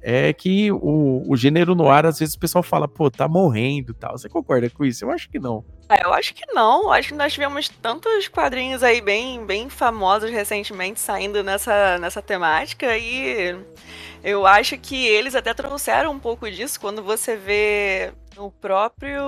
é 0.02 0.32
que 0.32 0.72
o, 0.72 1.22
o 1.24 1.36
gênero 1.36 1.72
no 1.72 1.88
ar, 1.88 2.04
às 2.04 2.18
vezes 2.18 2.34
o 2.34 2.38
pessoal 2.38 2.64
fala, 2.64 2.88
pô, 2.88 3.08
tá 3.08 3.28
morrendo 3.28 3.92
e 3.92 3.94
tal. 3.94 4.18
Você 4.18 4.28
concorda 4.28 4.68
com 4.68 4.84
isso? 4.84 5.04
Eu 5.04 5.10
acho 5.12 5.30
que 5.30 5.38
não. 5.38 5.64
É, 5.88 6.04
eu 6.04 6.12
acho 6.12 6.34
que 6.34 6.44
não. 6.52 6.90
Acho 6.90 7.10
que 7.10 7.14
nós 7.14 7.32
tivemos 7.32 7.68
tantos 7.68 8.26
quadrinhos 8.26 8.82
aí 8.82 9.00
bem, 9.00 9.46
bem 9.46 9.68
famosos 9.68 10.32
recentemente 10.32 10.98
saindo 10.98 11.44
nessa, 11.44 11.96
nessa 11.98 12.20
temática 12.20 12.98
e 12.98 13.56
eu 14.24 14.46
acho 14.46 14.78
que 14.78 15.06
eles 15.06 15.34
até 15.34 15.52
trouxeram 15.52 16.10
um 16.10 16.18
pouco 16.18 16.50
disso 16.50 16.80
quando 16.80 17.02
você 17.02 17.36
vê 17.36 18.10
no 18.34 18.50
próprio 18.50 19.22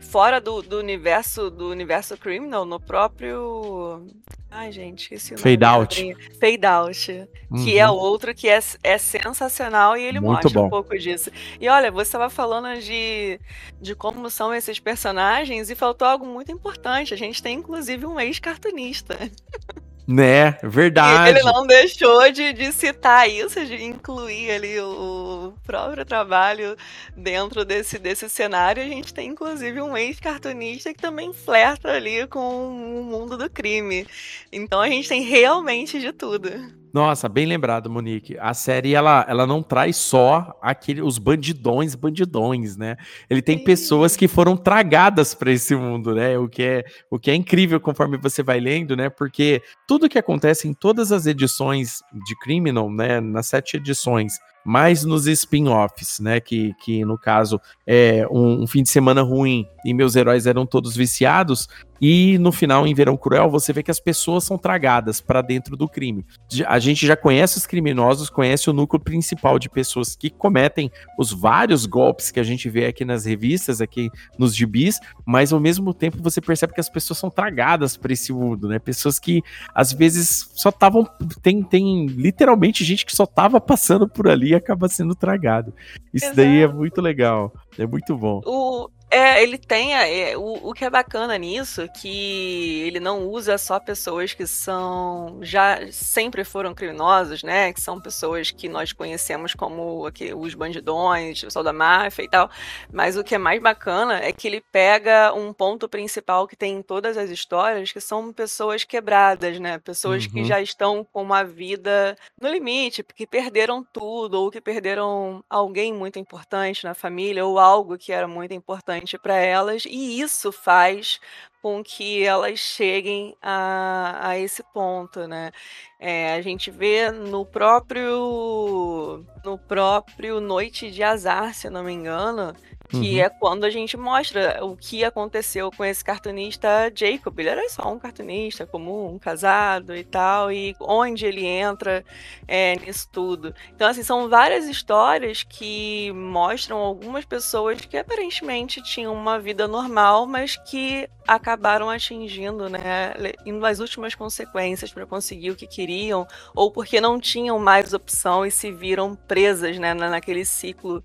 fora 0.00 0.38
do, 0.38 0.60
do 0.60 0.78
universo 0.78 1.50
do 1.50 1.70
universo 1.70 2.16
criminal 2.16 2.66
no 2.66 2.78
próprio 2.78 4.06
ai 4.50 4.70
gente 4.70 5.14
esse 5.14 5.36
fade 5.36 5.64
out. 5.64 6.16
fade 6.38 6.66
out 6.66 7.28
uhum. 7.50 7.64
que 7.64 7.78
é 7.78 7.88
outro 7.88 8.34
que 8.34 8.48
é, 8.48 8.60
é 8.82 8.98
sensacional 8.98 9.96
e 9.96 10.04
ele 10.04 10.20
Muito 10.20 10.42
mostra 10.42 10.60
bom. 10.60 10.66
um 10.66 10.70
pouco 10.70 10.96
disso. 10.98 11.30
E 11.58 11.68
olha 11.68 11.90
você 11.90 12.08
estava 12.08 12.28
falando 12.28 12.78
de 12.80 13.40
de 13.80 13.94
como 13.94 14.28
são 14.28 14.54
esses 14.54 14.78
personagens 14.78 15.70
e 15.70 15.74
faltou 15.74 16.06
algo 16.06 16.26
muito 16.26 16.52
importante. 16.52 17.14
A 17.14 17.16
gente 17.16 17.42
tem 17.42 17.58
inclusive 17.58 18.04
um 18.04 18.20
ex 18.20 18.38
cartunista 18.38 19.18
Né, 20.10 20.52
verdade. 20.62 21.28
ele 21.28 21.42
não 21.42 21.66
deixou 21.66 22.32
de, 22.32 22.54
de 22.54 22.72
citar 22.72 23.28
isso, 23.28 23.62
de 23.66 23.84
incluir 23.84 24.50
ali 24.52 24.80
o 24.80 25.52
próprio 25.62 26.02
trabalho 26.02 26.74
dentro 27.14 27.62
desse, 27.62 27.98
desse 27.98 28.26
cenário. 28.26 28.82
A 28.82 28.86
gente 28.86 29.12
tem 29.12 29.28
inclusive 29.28 29.82
um 29.82 29.94
ex-cartunista 29.94 30.94
que 30.94 31.02
também 31.02 31.34
flerta 31.34 31.90
ali 31.90 32.26
com 32.26 32.40
o 32.40 33.04
mundo 33.04 33.36
do 33.36 33.50
crime. 33.50 34.06
Então 34.50 34.80
a 34.80 34.88
gente 34.88 35.10
tem 35.10 35.20
realmente 35.20 36.00
de 36.00 36.10
tudo. 36.10 36.77
Nossa, 36.92 37.28
bem 37.28 37.46
lembrado, 37.46 37.90
Monique. 37.90 38.36
A 38.38 38.54
série 38.54 38.94
ela, 38.94 39.24
ela 39.28 39.46
não 39.46 39.62
traz 39.62 39.96
só 39.96 40.58
aquele, 40.62 41.02
os 41.02 41.18
bandidões, 41.18 41.94
bandidões, 41.94 42.76
né? 42.76 42.96
Ele 43.28 43.42
tem 43.42 43.58
Sim. 43.58 43.64
pessoas 43.64 44.16
que 44.16 44.26
foram 44.26 44.56
tragadas 44.56 45.34
para 45.34 45.52
esse 45.52 45.76
mundo, 45.76 46.14
né? 46.14 46.38
O 46.38 46.48
que 46.48 46.62
é 46.62 46.84
o 47.10 47.18
que 47.18 47.30
é 47.30 47.34
incrível 47.34 47.78
conforme 47.80 48.16
você 48.16 48.42
vai 48.42 48.58
lendo, 48.58 48.96
né? 48.96 49.10
Porque 49.10 49.62
tudo 49.86 50.08
que 50.08 50.18
acontece 50.18 50.66
em 50.66 50.72
todas 50.72 51.12
as 51.12 51.26
edições 51.26 52.00
de 52.26 52.34
Criminal, 52.38 52.90
né? 52.90 53.20
Nas 53.20 53.46
sete 53.46 53.76
edições, 53.76 54.38
mais 54.64 55.04
nos 55.04 55.26
spin-offs, 55.26 56.20
né? 56.20 56.40
Que, 56.40 56.74
que 56.74 57.04
no 57.04 57.18
caso 57.18 57.60
é 57.86 58.26
um, 58.30 58.62
um, 58.62 58.66
fim 58.66 58.82
de 58.82 58.90
semana 58.90 59.22
ruim 59.22 59.66
e 59.84 59.94
meus 59.94 60.14
heróis 60.14 60.46
eram 60.46 60.66
todos 60.66 60.96
viciados. 60.96 61.68
E 62.00 62.38
no 62.38 62.52
final, 62.52 62.86
em 62.86 62.94
Verão 62.94 63.16
Cruel, 63.16 63.50
você 63.50 63.72
vê 63.72 63.82
que 63.82 63.90
as 63.90 63.98
pessoas 63.98 64.44
são 64.44 64.56
tragadas 64.56 65.20
para 65.20 65.42
dentro 65.42 65.76
do 65.76 65.88
crime. 65.88 66.24
A 66.66 66.78
gente 66.78 67.04
já 67.04 67.16
conhece 67.16 67.58
os 67.58 67.66
criminosos, 67.66 68.30
conhece 68.30 68.70
o 68.70 68.72
núcleo 68.72 69.02
principal 69.02 69.58
de 69.58 69.68
pessoas 69.68 70.14
que 70.14 70.30
cometem 70.30 70.90
os 71.18 71.32
vários 71.32 71.86
golpes 71.86 72.30
que 72.30 72.38
a 72.38 72.44
gente 72.44 72.68
vê 72.68 72.86
aqui 72.86 73.04
nas 73.04 73.24
revistas, 73.24 73.80
aqui 73.80 74.10
nos 74.38 74.54
gibis, 74.54 75.00
mas 75.26 75.52
ao 75.52 75.58
mesmo 75.58 75.92
tempo 75.92 76.22
você 76.22 76.40
percebe 76.40 76.72
que 76.72 76.80
as 76.80 76.88
pessoas 76.88 77.18
são 77.18 77.30
tragadas 77.30 77.96
para 77.96 78.12
esse 78.12 78.32
mundo, 78.32 78.68
né? 78.68 78.78
Pessoas 78.78 79.18
que 79.18 79.42
às 79.74 79.92
vezes 79.92 80.50
só 80.54 80.68
estavam. 80.68 81.04
Tem, 81.42 81.62
tem 81.64 82.06
literalmente 82.06 82.84
gente 82.84 83.04
que 83.04 83.16
só 83.16 83.26
tava 83.26 83.60
passando 83.60 84.08
por 84.08 84.28
ali 84.28 84.47
e 84.48 84.54
acaba 84.54 84.88
sendo 84.88 85.14
tragado. 85.14 85.72
Isso 86.12 86.26
Exato. 86.26 86.36
daí 86.36 86.62
é 86.62 86.68
muito 86.68 87.00
legal. 87.00 87.52
É 87.78 87.86
muito 87.86 88.16
bom. 88.16 88.40
O, 88.44 88.88
é, 89.10 89.42
ele 89.42 89.56
tem. 89.56 89.94
É, 89.94 90.36
o, 90.36 90.68
o 90.68 90.74
que 90.74 90.84
é 90.84 90.90
bacana 90.90 91.36
nisso 91.38 91.80
é 91.80 91.88
que 91.88 92.82
ele 92.86 93.00
não 93.00 93.26
usa 93.26 93.56
só 93.56 93.80
pessoas 93.80 94.34
que 94.34 94.46
são. 94.46 95.38
já 95.40 95.80
sempre 95.90 96.44
foram 96.44 96.74
criminosos, 96.74 97.42
né? 97.42 97.72
Que 97.72 97.80
são 97.80 97.98
pessoas 97.98 98.50
que 98.50 98.68
nós 98.68 98.92
conhecemos 98.92 99.54
como 99.54 100.06
aqui, 100.06 100.34
os 100.34 100.54
bandidões, 100.54 101.42
o 101.42 101.46
pessoal 101.46 101.64
da 101.64 101.72
máfia 101.72 102.24
e 102.24 102.28
tal. 102.28 102.50
Mas 102.92 103.16
o 103.16 103.24
que 103.24 103.34
é 103.34 103.38
mais 103.38 103.62
bacana 103.62 104.18
é 104.18 104.30
que 104.30 104.46
ele 104.46 104.62
pega 104.70 105.32
um 105.32 105.54
ponto 105.54 105.88
principal 105.88 106.46
que 106.46 106.56
tem 106.56 106.76
em 106.76 106.82
todas 106.82 107.16
as 107.16 107.30
histórias, 107.30 107.90
que 107.90 108.00
são 108.00 108.30
pessoas 108.32 108.84
quebradas, 108.84 109.58
né? 109.58 109.78
Pessoas 109.78 110.26
uhum. 110.26 110.32
que 110.32 110.44
já 110.44 110.60
estão 110.60 111.02
com 111.02 111.22
uma 111.22 111.44
vida 111.44 112.14
no 112.40 112.50
limite, 112.50 113.02
que 113.02 113.26
perderam 113.26 113.82
tudo, 113.82 114.34
ou 114.34 114.50
que 114.50 114.60
perderam 114.60 115.42
alguém 115.48 115.94
muito 115.94 116.18
importante 116.18 116.84
na 116.84 116.92
família, 116.92 117.46
ou 117.46 117.58
algo 117.58 117.96
que 117.96 118.12
era 118.12 118.28
muito 118.28 118.52
importante 118.52 118.97
importante 118.98 119.18
para 119.18 119.36
elas, 119.36 119.84
e 119.86 120.20
isso 120.20 120.50
faz 120.50 121.20
com 121.60 121.82
que 121.82 122.22
elas 122.22 122.58
cheguem 122.58 123.36
a, 123.42 124.28
a 124.28 124.38
esse 124.38 124.62
ponto, 124.72 125.26
né? 125.26 125.50
É, 125.98 126.34
a 126.34 126.40
gente 126.40 126.70
vê 126.70 127.10
no 127.10 127.44
próprio 127.44 129.24
no 129.44 129.58
próprio 129.58 130.40
Noite 130.40 130.90
de 130.90 131.02
Azar, 131.02 131.54
se 131.54 131.68
não 131.68 131.82
me 131.82 131.92
engano, 131.92 132.54
que 132.88 132.96
uhum. 133.16 133.20
é 133.20 133.28
quando 133.28 133.64
a 133.64 133.70
gente 133.70 133.96
mostra 133.96 134.64
o 134.64 134.76
que 134.76 135.04
aconteceu 135.04 135.70
com 135.70 135.84
esse 135.84 136.02
cartunista 136.02 136.90
Jacob. 136.94 137.38
Ele 137.38 137.50
era 137.50 137.68
só 137.68 137.92
um 137.92 137.98
cartunista 137.98 138.66
comum, 138.66 139.18
casado 139.18 139.94
e 139.94 140.04
tal, 140.04 140.50
e 140.50 140.74
onde 140.80 141.26
ele 141.26 141.44
entra 141.44 142.04
é, 142.46 142.76
nisso 142.76 143.08
tudo. 143.12 143.54
Então, 143.74 143.88
assim, 143.88 144.02
são 144.02 144.28
várias 144.28 144.66
histórias 144.66 145.42
que 145.42 146.10
mostram 146.12 146.78
algumas 146.78 147.24
pessoas 147.24 147.80
que 147.80 147.96
aparentemente 147.96 148.82
tinham 148.82 149.12
uma 149.12 149.38
vida 149.38 149.68
normal, 149.68 150.26
mas 150.26 150.56
que 150.56 151.08
acabaram 151.26 151.90
atingindo, 151.90 152.70
né, 152.70 153.12
indo 153.44 153.64
às 153.66 153.80
últimas 153.80 154.14
consequências 154.14 154.90
para 154.90 155.04
conseguir 155.04 155.50
o 155.50 155.56
que 155.56 155.66
queriam, 155.66 156.26
ou 156.54 156.70
porque 156.70 157.02
não 157.02 157.20
tinham 157.20 157.58
mais 157.58 157.92
opção 157.92 158.46
e 158.46 158.50
se 158.50 158.72
viram 158.72 159.14
presas, 159.14 159.78
né, 159.78 159.92
naquele 159.92 160.46
ciclo 160.46 161.04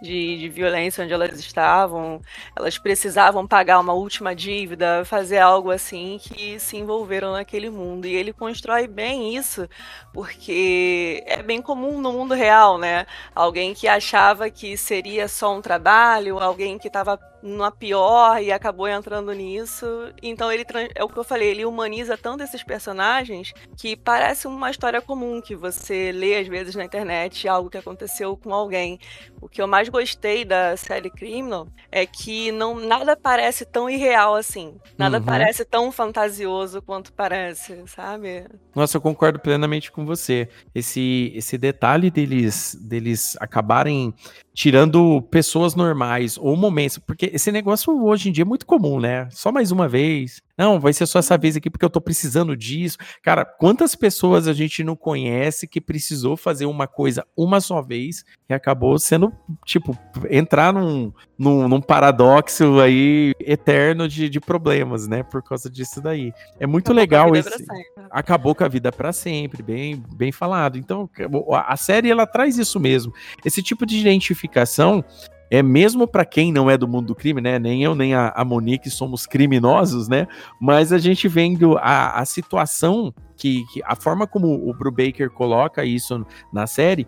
de, 0.00 0.38
de 0.38 0.48
violência 0.48 1.04
onde 1.04 1.12
elas 1.12 1.38
estavam, 1.38 2.20
elas 2.56 2.78
precisavam 2.78 3.46
pagar 3.46 3.78
uma 3.80 3.92
última 3.92 4.34
dívida, 4.34 5.04
fazer 5.04 5.38
algo 5.38 5.70
assim 5.70 6.18
que 6.20 6.58
se 6.58 6.76
envolveram 6.76 7.32
naquele 7.32 7.70
mundo. 7.70 8.06
E 8.06 8.14
ele 8.14 8.32
constrói 8.32 8.86
bem 8.86 9.36
isso, 9.36 9.68
porque 10.12 11.22
é 11.26 11.42
bem 11.42 11.60
comum 11.60 12.00
no 12.00 12.12
mundo 12.12 12.34
real, 12.34 12.78
né? 12.78 13.06
Alguém 13.34 13.74
que 13.74 13.86
achava 13.88 14.50
que 14.50 14.76
seria 14.76 15.28
só 15.28 15.54
um 15.56 15.60
trabalho, 15.60 16.38
alguém 16.38 16.78
que 16.78 16.88
estava 16.88 17.18
na 17.42 17.70
pior 17.70 18.42
e 18.42 18.52
acabou 18.52 18.88
entrando 18.88 19.32
nisso. 19.32 19.86
Então 20.22 20.50
ele 20.52 20.64
é 20.94 21.02
o 21.02 21.08
que 21.08 21.18
eu 21.18 21.24
falei, 21.24 21.48
ele 21.48 21.64
humaniza 21.64 22.16
tanto 22.16 22.42
esses 22.42 22.62
personagens 22.62 23.52
que 23.76 23.96
parece 23.96 24.46
uma 24.46 24.70
história 24.70 25.00
comum 25.00 25.40
que 25.40 25.54
você 25.54 26.12
lê 26.12 26.36
às 26.36 26.48
vezes 26.48 26.74
na 26.74 26.84
internet, 26.84 27.48
algo 27.48 27.70
que 27.70 27.78
aconteceu 27.78 28.36
com 28.36 28.52
alguém. 28.52 28.98
O 29.40 29.48
que 29.48 29.60
eu 29.60 29.66
mais 29.66 29.88
gostei 29.88 30.44
da 30.44 30.76
série 30.76 31.10
Criminal 31.10 31.68
é 31.90 32.04
que 32.04 32.52
não 32.52 32.74
nada 32.74 33.16
parece 33.16 33.64
tão 33.64 33.88
irreal 33.88 34.34
assim. 34.34 34.74
Nada 34.96 35.18
uhum. 35.18 35.24
parece 35.24 35.64
tão 35.64 35.90
fantasioso 35.90 36.82
quanto 36.82 37.12
parece, 37.12 37.82
sabe? 37.86 38.44
Nossa, 38.74 38.96
eu 38.96 39.00
concordo 39.00 39.38
plenamente 39.38 39.90
com 39.90 40.04
você. 40.04 40.48
Esse 40.74 41.32
esse 41.34 41.56
detalhe 41.56 42.10
deles 42.10 42.76
deles 42.80 43.36
acabarem 43.40 44.14
tirando 44.52 45.22
pessoas 45.30 45.74
normais 45.74 46.36
ou 46.36 46.56
momentos, 46.56 46.98
porque 46.98 47.29
esse 47.32 47.52
negócio 47.52 48.04
hoje 48.04 48.28
em 48.28 48.32
dia 48.32 48.42
é 48.42 48.44
muito 48.44 48.66
comum, 48.66 49.00
né? 49.00 49.28
Só 49.30 49.50
mais 49.50 49.70
uma 49.70 49.88
vez. 49.88 50.40
Não, 50.56 50.78
vai 50.78 50.92
ser 50.92 51.06
só 51.06 51.18
essa 51.18 51.38
vez 51.38 51.56
aqui 51.56 51.70
porque 51.70 51.84
eu 51.84 51.90
tô 51.90 52.00
precisando 52.00 52.54
disso. 52.54 52.98
Cara, 53.22 53.44
quantas 53.44 53.94
pessoas 53.94 54.46
a 54.46 54.52
gente 54.52 54.84
não 54.84 54.94
conhece 54.94 55.66
que 55.66 55.80
precisou 55.80 56.36
fazer 56.36 56.66
uma 56.66 56.86
coisa 56.86 57.26
uma 57.34 57.60
só 57.60 57.80
vez 57.80 58.24
e 58.48 58.52
acabou 58.52 58.98
sendo, 58.98 59.32
tipo, 59.64 59.96
entrar 60.28 60.72
num, 60.72 61.12
num, 61.38 61.66
num 61.66 61.80
paradoxo 61.80 62.78
aí 62.78 63.32
eterno 63.40 64.06
de, 64.06 64.28
de 64.28 64.38
problemas, 64.38 65.08
né? 65.08 65.22
Por 65.22 65.42
causa 65.42 65.70
disso 65.70 66.00
daí. 66.00 66.32
É 66.58 66.66
muito 66.66 66.92
acabou 66.92 67.00
legal 67.00 67.36
esse. 67.36 67.64
Acabou 68.10 68.54
com 68.54 68.64
a 68.64 68.68
vida 68.68 68.92
para 68.92 69.12
sempre, 69.12 69.62
bem, 69.62 70.02
bem 70.14 70.30
falado. 70.30 70.76
Então, 70.76 71.08
a 71.54 71.76
série 71.76 72.10
ela 72.10 72.26
traz 72.26 72.58
isso 72.58 72.78
mesmo. 72.78 73.14
Esse 73.44 73.62
tipo 73.62 73.86
de 73.86 73.98
identificação 73.98 75.02
é 75.50 75.62
mesmo 75.62 76.06
para 76.06 76.24
quem 76.24 76.52
não 76.52 76.70
é 76.70 76.78
do 76.78 76.86
mundo 76.86 77.08
do 77.08 77.14
crime, 77.14 77.40
né? 77.40 77.58
Nem 77.58 77.82
eu 77.82 77.94
nem 77.94 78.14
a, 78.14 78.28
a 78.28 78.44
Monique 78.44 78.88
somos 78.88 79.26
criminosos, 79.26 80.08
né? 80.08 80.28
Mas 80.60 80.92
a 80.92 80.98
gente 80.98 81.26
vendo 81.26 81.76
a, 81.78 82.20
a 82.20 82.24
situação 82.24 83.12
que, 83.36 83.64
que, 83.72 83.82
a 83.84 83.96
forma 83.96 84.26
como 84.26 84.68
o 84.68 84.72
Brubaker 84.72 85.30
coloca 85.30 85.84
isso 85.84 86.24
na 86.52 86.66
série, 86.66 87.06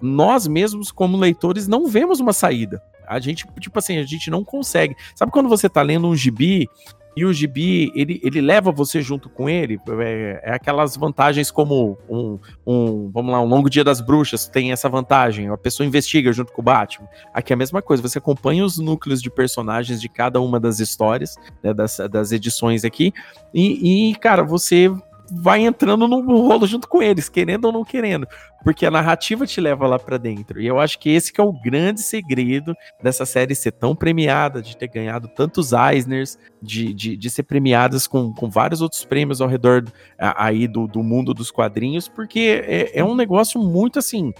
nós 0.00 0.48
mesmos 0.48 0.90
como 0.90 1.16
leitores 1.16 1.68
não 1.68 1.86
vemos 1.86 2.18
uma 2.18 2.32
saída. 2.32 2.82
A 3.06 3.20
gente, 3.20 3.46
tipo 3.60 3.78
assim, 3.78 3.98
a 3.98 4.02
gente 4.02 4.30
não 4.30 4.42
consegue. 4.42 4.96
Sabe 5.14 5.30
quando 5.30 5.48
você 5.48 5.68
tá 5.68 5.82
lendo 5.82 6.08
um 6.08 6.16
gibi 6.16 6.68
e 7.16 7.24
o 7.24 7.32
gibi, 7.32 7.92
ele, 7.94 8.20
ele 8.22 8.40
leva 8.40 8.72
você 8.72 9.00
junto 9.00 9.28
com 9.28 9.48
ele. 9.48 9.80
É, 10.00 10.40
é, 10.44 10.54
aquelas 10.54 10.96
vantagens 10.96 11.50
como 11.50 11.96
um, 12.08 12.38
um, 12.66 13.10
vamos 13.10 13.32
lá, 13.32 13.40
um 13.40 13.46
longo 13.46 13.70
dia 13.70 13.84
das 13.84 14.00
bruxas 14.00 14.46
tem 14.46 14.72
essa 14.72 14.88
vantagem. 14.88 15.48
A 15.48 15.56
pessoa 15.56 15.86
investiga 15.86 16.32
junto 16.32 16.52
com 16.52 16.60
o 16.60 16.64
Batman. 16.64 17.08
Aqui 17.32 17.52
é 17.52 17.54
a 17.54 17.56
mesma 17.56 17.80
coisa, 17.80 18.02
você 18.02 18.18
acompanha 18.18 18.64
os 18.64 18.78
núcleos 18.78 19.22
de 19.22 19.30
personagens 19.30 20.00
de 20.00 20.08
cada 20.08 20.40
uma 20.40 20.58
das 20.58 20.80
histórias, 20.80 21.36
né, 21.62 21.72
das, 21.72 21.98
das 22.10 22.32
edições 22.32 22.84
aqui. 22.84 23.12
E, 23.52 24.10
e, 24.10 24.14
cara, 24.16 24.42
você 24.42 24.90
vai 25.30 25.60
entrando 25.60 26.06
no 26.06 26.46
rolo 26.46 26.66
junto 26.66 26.88
com 26.88 27.02
eles, 27.02 27.28
querendo 27.28 27.66
ou 27.66 27.72
não 27.72 27.84
querendo 27.84 28.26
porque 28.64 28.86
a 28.86 28.90
narrativa 28.90 29.46
te 29.46 29.60
leva 29.60 29.86
lá 29.86 29.98
para 29.98 30.16
dentro. 30.16 30.60
E 30.60 30.66
eu 30.66 30.80
acho 30.80 30.98
que 30.98 31.10
esse 31.10 31.30
que 31.30 31.40
é 31.40 31.44
o 31.44 31.52
grande 31.52 32.00
segredo 32.00 32.74
dessa 33.02 33.26
série 33.26 33.54
ser 33.54 33.72
tão 33.72 33.94
premiada, 33.94 34.62
de 34.62 34.76
ter 34.76 34.88
ganhado 34.88 35.28
tantos 35.28 35.72
Eisners, 35.72 36.38
de, 36.62 36.94
de, 36.94 37.16
de 37.16 37.30
ser 37.30 37.42
premiadas 37.42 38.06
com, 38.06 38.32
com 38.32 38.48
vários 38.48 38.80
outros 38.80 39.04
prêmios 39.04 39.42
ao 39.42 39.48
redor 39.48 39.84
aí 40.18 40.66
do, 40.66 40.86
do 40.86 41.02
mundo 41.02 41.34
dos 41.34 41.50
quadrinhos, 41.50 42.08
porque 42.08 42.64
é, 42.66 42.98
é 42.98 43.04
um 43.04 43.14
negócio 43.14 43.60
muito 43.60 43.98
assim. 43.98 44.32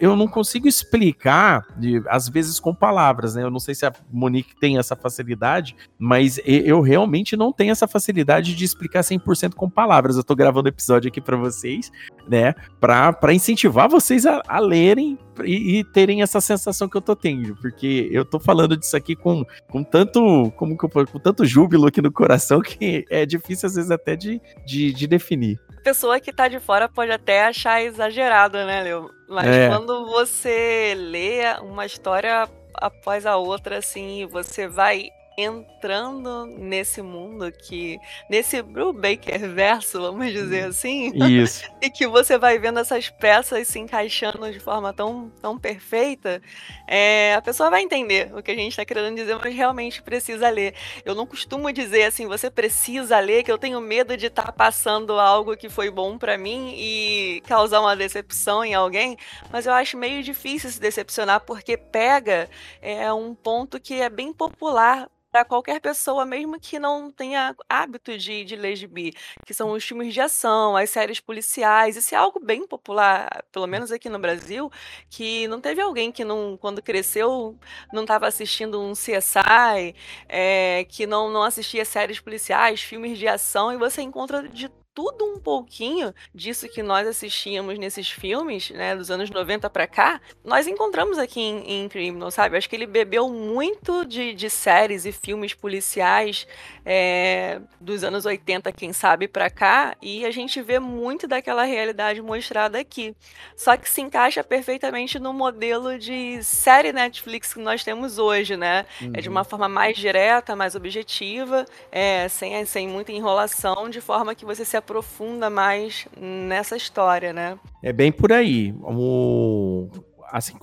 Eu 0.00 0.14
não 0.14 0.28
consigo 0.28 0.68
explicar, 0.68 1.66
às 2.08 2.28
vezes 2.28 2.60
com 2.60 2.74
palavras, 2.74 3.34
né? 3.34 3.42
Eu 3.42 3.50
não 3.50 3.58
sei 3.58 3.74
se 3.74 3.86
a 3.86 3.92
Monique 4.12 4.54
tem 4.60 4.78
essa 4.78 4.94
facilidade, 4.94 5.74
mas 5.98 6.38
eu 6.44 6.80
realmente 6.82 7.36
não 7.36 7.52
tenho 7.52 7.72
essa 7.72 7.88
facilidade 7.88 8.54
de 8.54 8.64
explicar 8.64 9.00
100% 9.00 9.54
com 9.54 9.68
palavras. 9.68 10.16
Eu 10.16 10.22
tô 10.22 10.36
gravando 10.36 10.68
episódio 10.68 11.08
aqui 11.08 11.20
para 11.20 11.36
vocês, 11.36 11.90
né? 12.28 12.54
Para 12.80 13.32
incentivar 13.32 13.88
vocês 13.88 14.26
a, 14.26 14.42
a 14.46 14.58
lerem 14.58 15.18
e, 15.44 15.78
e, 15.78 15.84
terem 15.84 16.22
essa 16.22 16.40
sensação 16.40 16.88
que 16.88 16.96
eu 16.96 17.00
tô 17.00 17.16
tendo, 17.16 17.56
porque 17.56 18.08
eu 18.12 18.24
tô 18.24 18.38
falando 18.38 18.76
disso 18.76 18.96
aqui 18.96 19.16
com, 19.16 19.44
com 19.68 19.82
tanto 19.82 20.52
como 20.56 20.72
eu, 20.74 21.06
com 21.06 21.18
tanto 21.18 21.44
júbilo 21.44 21.86
aqui 21.86 22.02
no 22.02 22.12
coração 22.12 22.60
que 22.62 23.04
é 23.10 23.24
difícil 23.24 23.66
às 23.66 23.74
vezes 23.74 23.90
até 23.90 24.16
de, 24.16 24.40
de, 24.66 24.92
de 24.92 25.06
definir. 25.06 25.58
A 25.78 25.82
pessoa 25.82 26.20
que 26.20 26.32
tá 26.32 26.48
de 26.48 26.60
fora 26.60 26.88
pode 26.88 27.10
até 27.10 27.46
achar 27.46 27.82
exagerado, 27.82 28.56
né, 28.58 28.82
Leo? 28.82 29.10
Mas 29.28 29.46
é. 29.46 29.68
quando 29.68 30.06
você 30.06 30.94
lê 30.96 31.40
uma 31.62 31.86
história 31.86 32.48
após 32.74 33.26
a 33.26 33.36
outra, 33.36 33.78
assim, 33.78 34.26
você 34.30 34.68
vai 34.68 35.08
entrando 35.36 36.46
nesse 36.46 37.02
mundo 37.02 37.50
que 37.50 37.98
nesse 38.28 38.60
Brubaker 38.62 39.48
verso, 39.48 40.00
vamos 40.00 40.32
dizer 40.32 40.64
assim, 40.64 41.12
Isso. 41.14 41.64
e 41.80 41.90
que 41.90 42.06
você 42.06 42.38
vai 42.38 42.58
vendo 42.58 42.78
essas 42.78 43.08
peças 43.08 43.68
se 43.68 43.78
encaixando 43.78 44.50
de 44.52 44.60
forma 44.60 44.92
tão, 44.92 45.30
tão 45.40 45.58
perfeita, 45.58 46.42
é, 46.86 47.34
a 47.34 47.42
pessoa 47.42 47.70
vai 47.70 47.82
entender 47.82 48.32
o 48.34 48.42
que 48.42 48.50
a 48.50 48.54
gente 48.54 48.72
está 48.72 48.84
querendo 48.84 49.16
dizer, 49.16 49.36
mas 49.36 49.54
realmente 49.54 50.02
precisa 50.02 50.48
ler. 50.50 50.74
Eu 51.04 51.14
não 51.14 51.26
costumo 51.26 51.72
dizer 51.72 52.04
assim, 52.04 52.26
você 52.26 52.50
precisa 52.50 53.18
ler, 53.18 53.42
que 53.42 53.50
eu 53.50 53.58
tenho 53.58 53.80
medo 53.80 54.16
de 54.16 54.26
estar 54.26 54.44
tá 54.44 54.52
passando 54.52 55.18
algo 55.18 55.56
que 55.56 55.68
foi 55.68 55.90
bom 55.90 56.18
para 56.18 56.36
mim 56.36 56.74
e 56.76 57.42
causar 57.46 57.80
uma 57.80 57.96
decepção 57.96 58.64
em 58.64 58.74
alguém, 58.74 59.16
mas 59.50 59.66
eu 59.66 59.72
acho 59.72 59.96
meio 59.96 60.22
difícil 60.22 60.70
se 60.70 60.80
decepcionar 60.80 61.40
porque 61.40 61.76
pega 61.76 62.48
é 62.80 63.12
um 63.12 63.34
ponto 63.34 63.80
que 63.80 64.00
é 64.00 64.08
bem 64.08 64.32
popular 64.32 65.08
para 65.32 65.46
qualquer 65.46 65.80
pessoa, 65.80 66.26
mesmo 66.26 66.60
que 66.60 66.78
não 66.78 67.10
tenha 67.10 67.56
hábito 67.68 68.16
de, 68.18 68.44
de 68.44 68.54
ler 68.54 68.76
gibi, 68.76 69.14
que 69.46 69.54
são 69.54 69.72
os 69.72 69.82
filmes 69.82 70.12
de 70.12 70.20
ação, 70.20 70.76
as 70.76 70.90
séries 70.90 71.20
policiais. 71.20 71.96
Isso 71.96 72.14
é 72.14 72.18
algo 72.18 72.38
bem 72.38 72.66
popular, 72.66 73.42
pelo 73.50 73.66
menos 73.66 73.90
aqui 73.90 74.10
no 74.10 74.18
Brasil, 74.18 74.70
que 75.08 75.48
não 75.48 75.60
teve 75.60 75.80
alguém 75.80 76.12
que 76.12 76.24
não, 76.24 76.58
quando 76.58 76.82
cresceu, 76.82 77.58
não 77.92 78.02
estava 78.02 78.26
assistindo 78.26 78.80
um 78.80 78.92
CSI, 78.92 79.94
é, 80.28 80.84
que 80.88 81.06
não, 81.06 81.30
não 81.30 81.42
assistia 81.42 81.84
séries 81.84 82.20
policiais, 82.20 82.82
filmes 82.82 83.18
de 83.18 83.26
ação, 83.26 83.72
e 83.72 83.78
você 83.78 84.02
encontra 84.02 84.46
de 84.46 84.70
tudo 84.94 85.24
um 85.24 85.38
pouquinho 85.38 86.14
disso 86.34 86.68
que 86.68 86.82
nós 86.82 87.06
assistíamos 87.06 87.78
nesses 87.78 88.10
filmes, 88.10 88.70
né, 88.70 88.94
dos 88.94 89.10
anos 89.10 89.30
90 89.30 89.70
para 89.70 89.86
cá, 89.86 90.20
nós 90.44 90.66
encontramos 90.66 91.18
aqui 91.18 91.40
em, 91.40 91.84
em 91.84 91.88
Criminal, 91.88 92.30
sabe? 92.30 92.56
Acho 92.56 92.68
que 92.68 92.76
ele 92.76 92.86
bebeu 92.86 93.28
muito 93.30 94.04
de, 94.04 94.34
de 94.34 94.50
séries 94.50 95.06
e 95.06 95.12
filmes 95.12 95.54
policiais 95.54 96.46
é, 96.84 97.60
dos 97.80 98.04
anos 98.04 98.26
80, 98.26 98.70
quem 98.72 98.92
sabe, 98.92 99.26
para 99.26 99.48
cá, 99.48 99.96
e 100.02 100.26
a 100.26 100.30
gente 100.30 100.60
vê 100.60 100.78
muito 100.78 101.26
daquela 101.26 101.64
realidade 101.64 102.20
mostrada 102.20 102.78
aqui. 102.78 103.14
Só 103.56 103.76
que 103.76 103.88
se 103.88 104.00
encaixa 104.00 104.44
perfeitamente 104.44 105.18
no 105.18 105.32
modelo 105.32 105.98
de 105.98 106.42
série 106.42 106.92
Netflix 106.92 107.54
que 107.54 107.60
nós 107.60 107.82
temos 107.82 108.18
hoje, 108.18 108.56
né? 108.56 108.84
Uhum. 109.00 109.12
É 109.14 109.20
de 109.20 109.28
uma 109.28 109.40
uhum. 109.40 109.44
forma 109.44 109.68
mais 109.68 109.96
direta, 109.96 110.54
mais 110.54 110.74
objetiva, 110.74 111.64
é, 111.90 112.28
sem, 112.28 112.64
sem 112.66 112.88
muita 112.88 113.12
enrolação, 113.12 113.88
de 113.88 114.00
forma 114.00 114.34
que 114.34 114.44
você 114.44 114.64
se 114.64 114.81
aprofunda 114.82 115.48
mais 115.48 116.06
nessa 116.20 116.76
história, 116.76 117.32
né? 117.32 117.58
É 117.82 117.92
bem 117.92 118.12
por 118.12 118.32
aí. 118.32 118.74
O, 118.82 119.88
assim, 120.32 120.54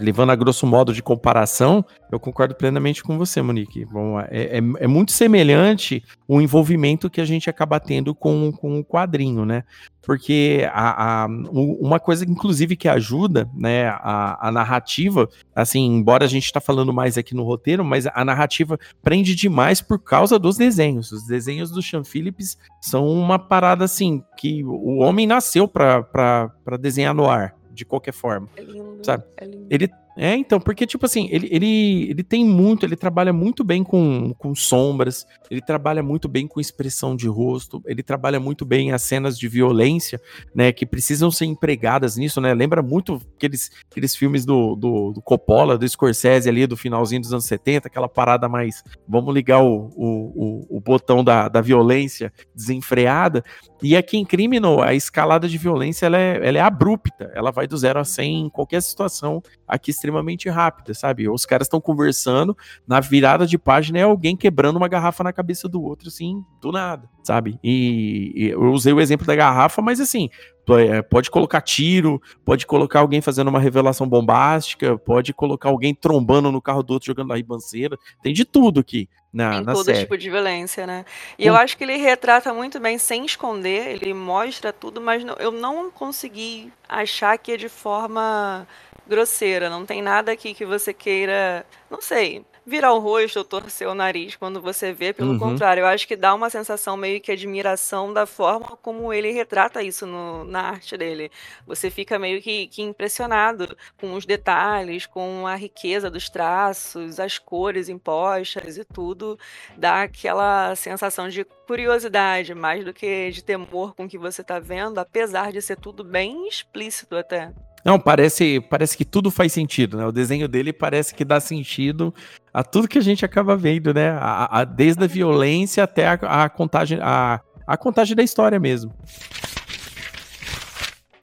levando 0.00 0.30
a 0.30 0.36
grosso 0.36 0.66
modo 0.66 0.94
de 0.94 1.02
comparação, 1.02 1.84
eu 2.10 2.18
concordo 2.18 2.54
plenamente 2.54 3.02
com 3.02 3.18
você, 3.18 3.42
Monique. 3.42 3.84
Bom, 3.84 4.18
é, 4.18 4.26
é, 4.30 4.56
é, 4.56 4.86
muito 4.86 5.12
semelhante 5.12 6.02
o 6.26 6.40
envolvimento 6.40 7.10
que 7.10 7.20
a 7.20 7.24
gente 7.24 7.50
acaba 7.50 7.78
tendo 7.78 8.14
com, 8.14 8.50
com 8.50 8.80
o 8.80 8.84
quadrinho, 8.84 9.44
né? 9.44 9.64
Porque 10.00 10.66
a, 10.72 11.24
a, 11.24 11.26
uma 11.26 12.00
coisa, 12.00 12.24
inclusive, 12.24 12.74
que 12.74 12.88
ajuda 12.88 13.48
né, 13.54 13.88
a, 13.88 14.48
a 14.48 14.50
narrativa, 14.50 15.28
assim, 15.54 15.84
embora 15.84 16.24
a 16.24 16.28
gente 16.28 16.46
está 16.46 16.60
falando 16.60 16.92
mais 16.92 17.16
aqui 17.16 17.34
no 17.34 17.44
roteiro, 17.44 17.84
mas 17.84 18.06
a 18.06 18.24
narrativa 18.24 18.78
prende 19.02 19.34
demais 19.34 19.80
por 19.80 19.98
causa 19.98 20.38
dos 20.38 20.56
desenhos. 20.56 21.12
Os 21.12 21.26
desenhos 21.26 21.70
do 21.70 21.82
Sean 21.82 22.02
Phillips 22.02 22.58
são 22.80 23.06
uma 23.06 23.38
parada 23.38 23.84
assim 23.84 24.24
que 24.38 24.64
o 24.64 24.98
homem 24.98 25.26
nasceu 25.26 25.68
para 25.68 26.50
desenhar 26.80 27.14
no 27.14 27.30
ar 27.30 27.54
de 27.72 27.84
qualquer 27.84 28.12
forma. 28.12 28.48
É 28.56 28.62
lindo, 28.62 29.04
sabe? 29.04 29.24
É 29.36 29.44
lindo. 29.44 29.66
Ele 29.70 29.88
é, 30.16 30.36
então, 30.36 30.60
porque, 30.60 30.86
tipo 30.86 31.06
assim, 31.06 31.28
ele, 31.30 31.48
ele, 31.50 32.10
ele 32.10 32.22
tem 32.22 32.44
muito, 32.44 32.84
ele 32.84 32.96
trabalha 32.96 33.32
muito 33.32 33.64
bem 33.64 33.82
com, 33.82 34.34
com 34.36 34.54
sombras, 34.54 35.26
ele 35.50 35.62
trabalha 35.62 36.02
muito 36.02 36.28
bem 36.28 36.46
com 36.46 36.60
expressão 36.60 37.16
de 37.16 37.26
rosto, 37.26 37.82
ele 37.86 38.02
trabalha 38.02 38.38
muito 38.38 38.64
bem 38.64 38.92
as 38.92 39.02
cenas 39.02 39.38
de 39.38 39.48
violência, 39.48 40.20
né, 40.54 40.70
que 40.70 40.84
precisam 40.84 41.30
ser 41.30 41.46
empregadas 41.46 42.16
nisso, 42.16 42.40
né, 42.40 42.52
lembra 42.52 42.82
muito 42.82 43.20
aqueles, 43.36 43.70
aqueles 43.90 44.14
filmes 44.14 44.44
do, 44.44 44.76
do, 44.76 45.12
do 45.12 45.22
Coppola, 45.22 45.78
do 45.78 45.88
Scorsese 45.88 46.48
ali, 46.48 46.66
do 46.66 46.76
finalzinho 46.76 47.22
dos 47.22 47.32
anos 47.32 47.46
70, 47.46 47.88
aquela 47.88 48.08
parada 48.08 48.48
mais, 48.48 48.84
vamos 49.08 49.34
ligar 49.34 49.62
o, 49.62 49.90
o, 49.96 50.66
o, 50.66 50.76
o 50.76 50.80
botão 50.80 51.24
da, 51.24 51.48
da 51.48 51.62
violência 51.62 52.30
desenfreada, 52.54 53.42
e 53.82 53.96
aqui 53.96 54.16
em 54.16 54.24
Criminal, 54.24 54.80
a 54.80 54.94
escalada 54.94 55.48
de 55.48 55.58
violência 55.58 56.06
ela 56.06 56.16
é, 56.16 56.46
ela 56.46 56.58
é 56.58 56.60
abrupta, 56.60 57.32
ela 57.34 57.50
vai 57.50 57.66
do 57.66 57.76
zero 57.76 57.98
a 57.98 58.04
100 58.04 58.42
em 58.42 58.48
qualquer 58.48 58.80
situação. 58.80 59.42
Aqui 59.66 59.90
extremamente 60.02 60.48
rápida, 60.48 60.92
sabe? 60.94 61.28
Os 61.28 61.46
caras 61.46 61.66
estão 61.66 61.80
conversando, 61.80 62.56
na 62.86 62.98
virada 62.98 63.46
de 63.46 63.56
página 63.56 63.98
é 64.00 64.02
alguém 64.02 64.36
quebrando 64.36 64.76
uma 64.76 64.88
garrafa 64.88 65.22
na 65.22 65.32
cabeça 65.32 65.68
do 65.68 65.80
outro, 65.80 66.08
assim, 66.08 66.44
do 66.60 66.72
nada, 66.72 67.08
sabe? 67.22 67.58
E, 67.62 68.32
e 68.34 68.48
eu 68.50 68.72
usei 68.72 68.92
o 68.92 69.00
exemplo 69.00 69.26
da 69.26 69.36
garrafa, 69.36 69.80
mas 69.80 70.00
assim, 70.00 70.28
é, 70.70 71.00
pode 71.02 71.30
colocar 71.30 71.60
tiro, 71.60 72.20
pode 72.44 72.66
colocar 72.66 73.00
alguém 73.00 73.20
fazendo 73.20 73.48
uma 73.48 73.60
revelação 73.60 74.08
bombástica, 74.08 74.98
pode 74.98 75.32
colocar 75.32 75.68
alguém 75.68 75.94
trombando 75.94 76.50
no 76.50 76.60
carro 76.60 76.82
do 76.82 76.92
outro 76.94 77.06
jogando 77.06 77.32
a 77.32 77.36
ribanceira, 77.36 77.96
tem 78.22 78.32
de 78.32 78.44
tudo 78.44 78.80
aqui 78.80 79.08
na, 79.32 79.50
Tem 79.52 79.64
na 79.64 79.72
todo 79.72 79.84
série. 79.86 80.00
tipo 80.00 80.18
de 80.18 80.28
violência, 80.30 80.86
né? 80.86 81.04
E 81.38 81.46
eu 81.46 81.56
acho 81.56 81.76
que 81.76 81.84
ele 81.84 81.96
retrata 81.96 82.52
muito 82.52 82.78
bem, 82.78 82.98
sem 82.98 83.24
esconder, 83.24 83.88
ele 84.02 84.12
mostra 84.12 84.72
tudo, 84.72 85.00
mas 85.00 85.24
não- 85.24 85.36
eu 85.38 85.50
não 85.50 85.90
consegui 85.90 86.70
achar 86.88 87.36
que 87.38 87.52
é 87.52 87.56
de 87.56 87.68
forma 87.68 88.66
grosseira. 89.06 89.68
Não 89.70 89.84
tem 89.86 90.00
nada 90.02 90.32
aqui 90.32 90.54
que 90.54 90.64
você 90.64 90.92
queira, 90.92 91.66
não 91.90 92.00
sei, 92.00 92.44
virar 92.64 92.92
o 92.92 93.00
rosto 93.00 93.38
ou 93.40 93.44
torcer 93.44 93.88
o 93.88 93.94
nariz 93.94 94.36
quando 94.36 94.60
você 94.62 94.92
vê. 94.92 95.12
Pelo 95.12 95.32
Uhum. 95.32 95.38
contrário, 95.38 95.80
eu 95.80 95.86
acho 95.86 96.06
que 96.06 96.14
dá 96.14 96.32
uma 96.34 96.48
sensação 96.48 96.96
meio 96.96 97.20
que 97.20 97.32
admiração 97.32 98.12
da 98.12 98.24
forma 98.26 98.76
como 98.80 99.12
ele 99.12 99.32
retrata 99.32 99.82
isso 99.82 100.06
no- 100.06 100.44
na 100.44 100.60
arte 100.70 100.96
dele. 100.96 101.30
Você 101.66 101.90
fica 101.90 102.18
meio 102.20 102.40
que, 102.40 102.68
que 102.68 102.80
impressionado 102.82 103.76
com 104.00 104.14
os 104.14 104.24
detalhes, 104.24 105.06
com 105.06 105.44
a 105.46 105.56
riqueza 105.56 106.08
dos 106.08 106.30
traços, 106.30 107.18
as 107.18 107.36
cores 107.38 107.88
impostas 107.88 108.76
e 108.78 108.84
tudo 108.84 109.36
dá 109.76 110.02
aquela 110.02 110.74
sensação 110.76 111.28
de 111.28 111.44
curiosidade, 111.66 112.54
mais 112.54 112.84
do 112.84 112.92
que 112.94 113.30
de 113.32 113.42
temor 113.42 113.94
com 113.96 114.04
o 114.04 114.08
que 114.08 114.18
você 114.18 114.44
tá 114.44 114.60
vendo, 114.60 114.98
apesar 114.98 115.50
de 115.50 115.60
ser 115.60 115.76
tudo 115.76 116.04
bem 116.04 116.46
explícito 116.46 117.16
até. 117.16 117.50
Não, 117.84 117.98
parece, 117.98 118.60
parece 118.60 118.96
que 118.96 119.04
tudo 119.04 119.30
faz 119.30 119.52
sentido, 119.52 119.96
né? 119.96 120.06
O 120.06 120.12
desenho 120.12 120.46
dele 120.46 120.72
parece 120.72 121.14
que 121.14 121.24
dá 121.24 121.40
sentido 121.40 122.14
a 122.54 122.62
tudo 122.62 122.86
que 122.86 122.98
a 122.98 123.02
gente 123.02 123.24
acaba 123.24 123.56
vendo, 123.56 123.92
né? 123.92 124.10
A, 124.10 124.60
a- 124.60 124.64
desde 124.64 125.02
a 125.02 125.06
violência 125.08 125.82
até 125.82 126.06
a, 126.06 126.12
a 126.44 126.48
contagem, 126.48 126.98
a, 127.02 127.40
a 127.66 127.76
contagem 127.76 128.14
da 128.14 128.22
história 128.22 128.58
mesmo. 128.60 128.92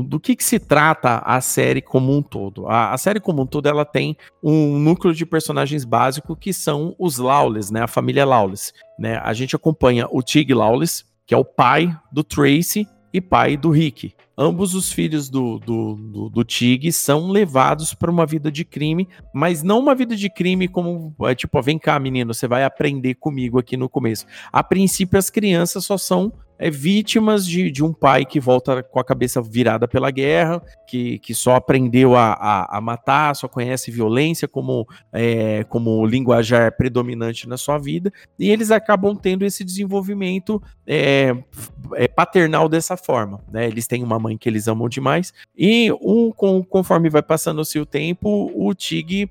Do 0.02 0.17
que, 0.19 0.34
que 0.36 0.43
se 0.43 0.60
trata 0.60 1.17
a 1.26 1.41
série 1.41 1.82
como 1.82 2.15
um 2.15 2.22
todo? 2.22 2.67
A, 2.67 2.93
a 2.93 2.98
série 2.98 3.19
como 3.19 3.41
um 3.41 3.45
todo 3.45 3.67
ela 3.67 3.84
tem 3.86 4.15
um 4.41 4.80
núcleo 4.80 5.13
de 5.13 5.26
personagens 5.26 5.84
básico 5.84 6.36
que 6.38 6.54
são 6.54 6.95
os 6.98 7.17
Lawless, 7.17 7.72
né? 7.72 7.84
A 7.84 7.88
família 7.88 8.26
Lawless. 8.26 8.72
Né? 8.98 9.17
A 9.24 9.34
gente 9.34 9.56
acompanha 9.56 10.08
o 10.10 10.22
Tig 10.22 10.54
Lawless, 10.54 11.04
que 11.28 11.34
é 11.34 11.38
o 11.38 11.43
pai 11.45 11.93
do 12.12 12.24
Tracy 12.24 12.88
e 13.13 13.19
pai 13.19 13.58
do 13.58 13.69
Rick. 13.72 14.13
Ambos 14.41 14.73
os 14.73 14.89
filhos 14.89 15.30
do, 15.30 15.60
do, 15.60 15.95
do, 15.95 16.30
do 16.30 16.43
Tig 16.45 16.93
são 16.93 17.28
levados 17.28 17.93
para 17.93 18.10
uma 18.10 18.25
vida 18.25 18.49
de 18.49 18.63
crime, 18.63 19.06
mas 19.34 19.62
não 19.62 19.80
uma 19.80 19.93
vida 19.93 20.15
de 20.15 20.30
crime 20.30 20.65
como, 20.69 21.13
é, 21.23 21.36
tipo, 21.36 21.62
vem 21.62 21.78
cá, 21.78 21.99
menino, 21.99 22.34
você 22.34 22.47
vai 22.47 22.63
aprender 22.63 23.15
comigo 23.15 23.60
aqui 23.60 23.75
no 23.75 23.89
começo. 23.89 24.25
A 24.49 24.63
princípio, 24.63 25.19
as 25.19 25.30
crianças 25.30 25.84
só 25.84 25.97
são 25.97 26.32
é, 26.60 26.69
vítimas 26.69 27.48
de, 27.48 27.72
de 27.72 27.82
um 27.84 27.93
pai 27.93 28.26
que 28.26 28.39
volta 28.39 28.84
com 28.84 29.00
a 29.00 29.04
cabeça 29.04 29.41
virada 29.41 29.88
pela 29.88 30.12
guerra, 30.12 30.62
que, 30.86 31.17
que 31.19 31.34
só 31.34 31.56
aprendeu 31.56 32.15
a, 32.15 32.34
a, 32.34 32.78
a 32.78 32.82
matar, 32.82 33.34
só 33.36 33.48
conhece 33.48 33.89
violência 33.89 34.48
como, 34.48 34.86
é, 35.13 35.63
como 35.63 36.06
linguajar 36.06 36.76
predominante 36.76 37.48
na 37.48 37.58
sua 37.58 37.78
vida, 37.78 38.12
e 38.38 38.52
eles 38.52 38.69
acabam 38.69 39.15
tendo 39.15 39.45
esse 39.45 39.63
desenvolvimento 39.63 40.62
é, 40.86 41.34
é, 41.95 42.08
paternal 42.08 42.67
dessa 42.67 42.98
forma. 42.98 43.41
Né? 43.50 43.65
Eles 43.67 43.88
têm 43.88 44.04
uma 44.04 44.19
mãe 44.19 44.38
que 44.38 44.50
eles 44.50 44.67
amam 44.67 44.89
demais, 44.89 45.34
e 45.58 45.89
um, 46.02 46.30
com, 46.32 46.62
conforme 46.62 47.10
vai 47.10 47.24
passando-se 47.24 47.80
o 47.80 47.86
tempo, 47.86 48.52
o 48.54 48.74
Tig 48.74 49.30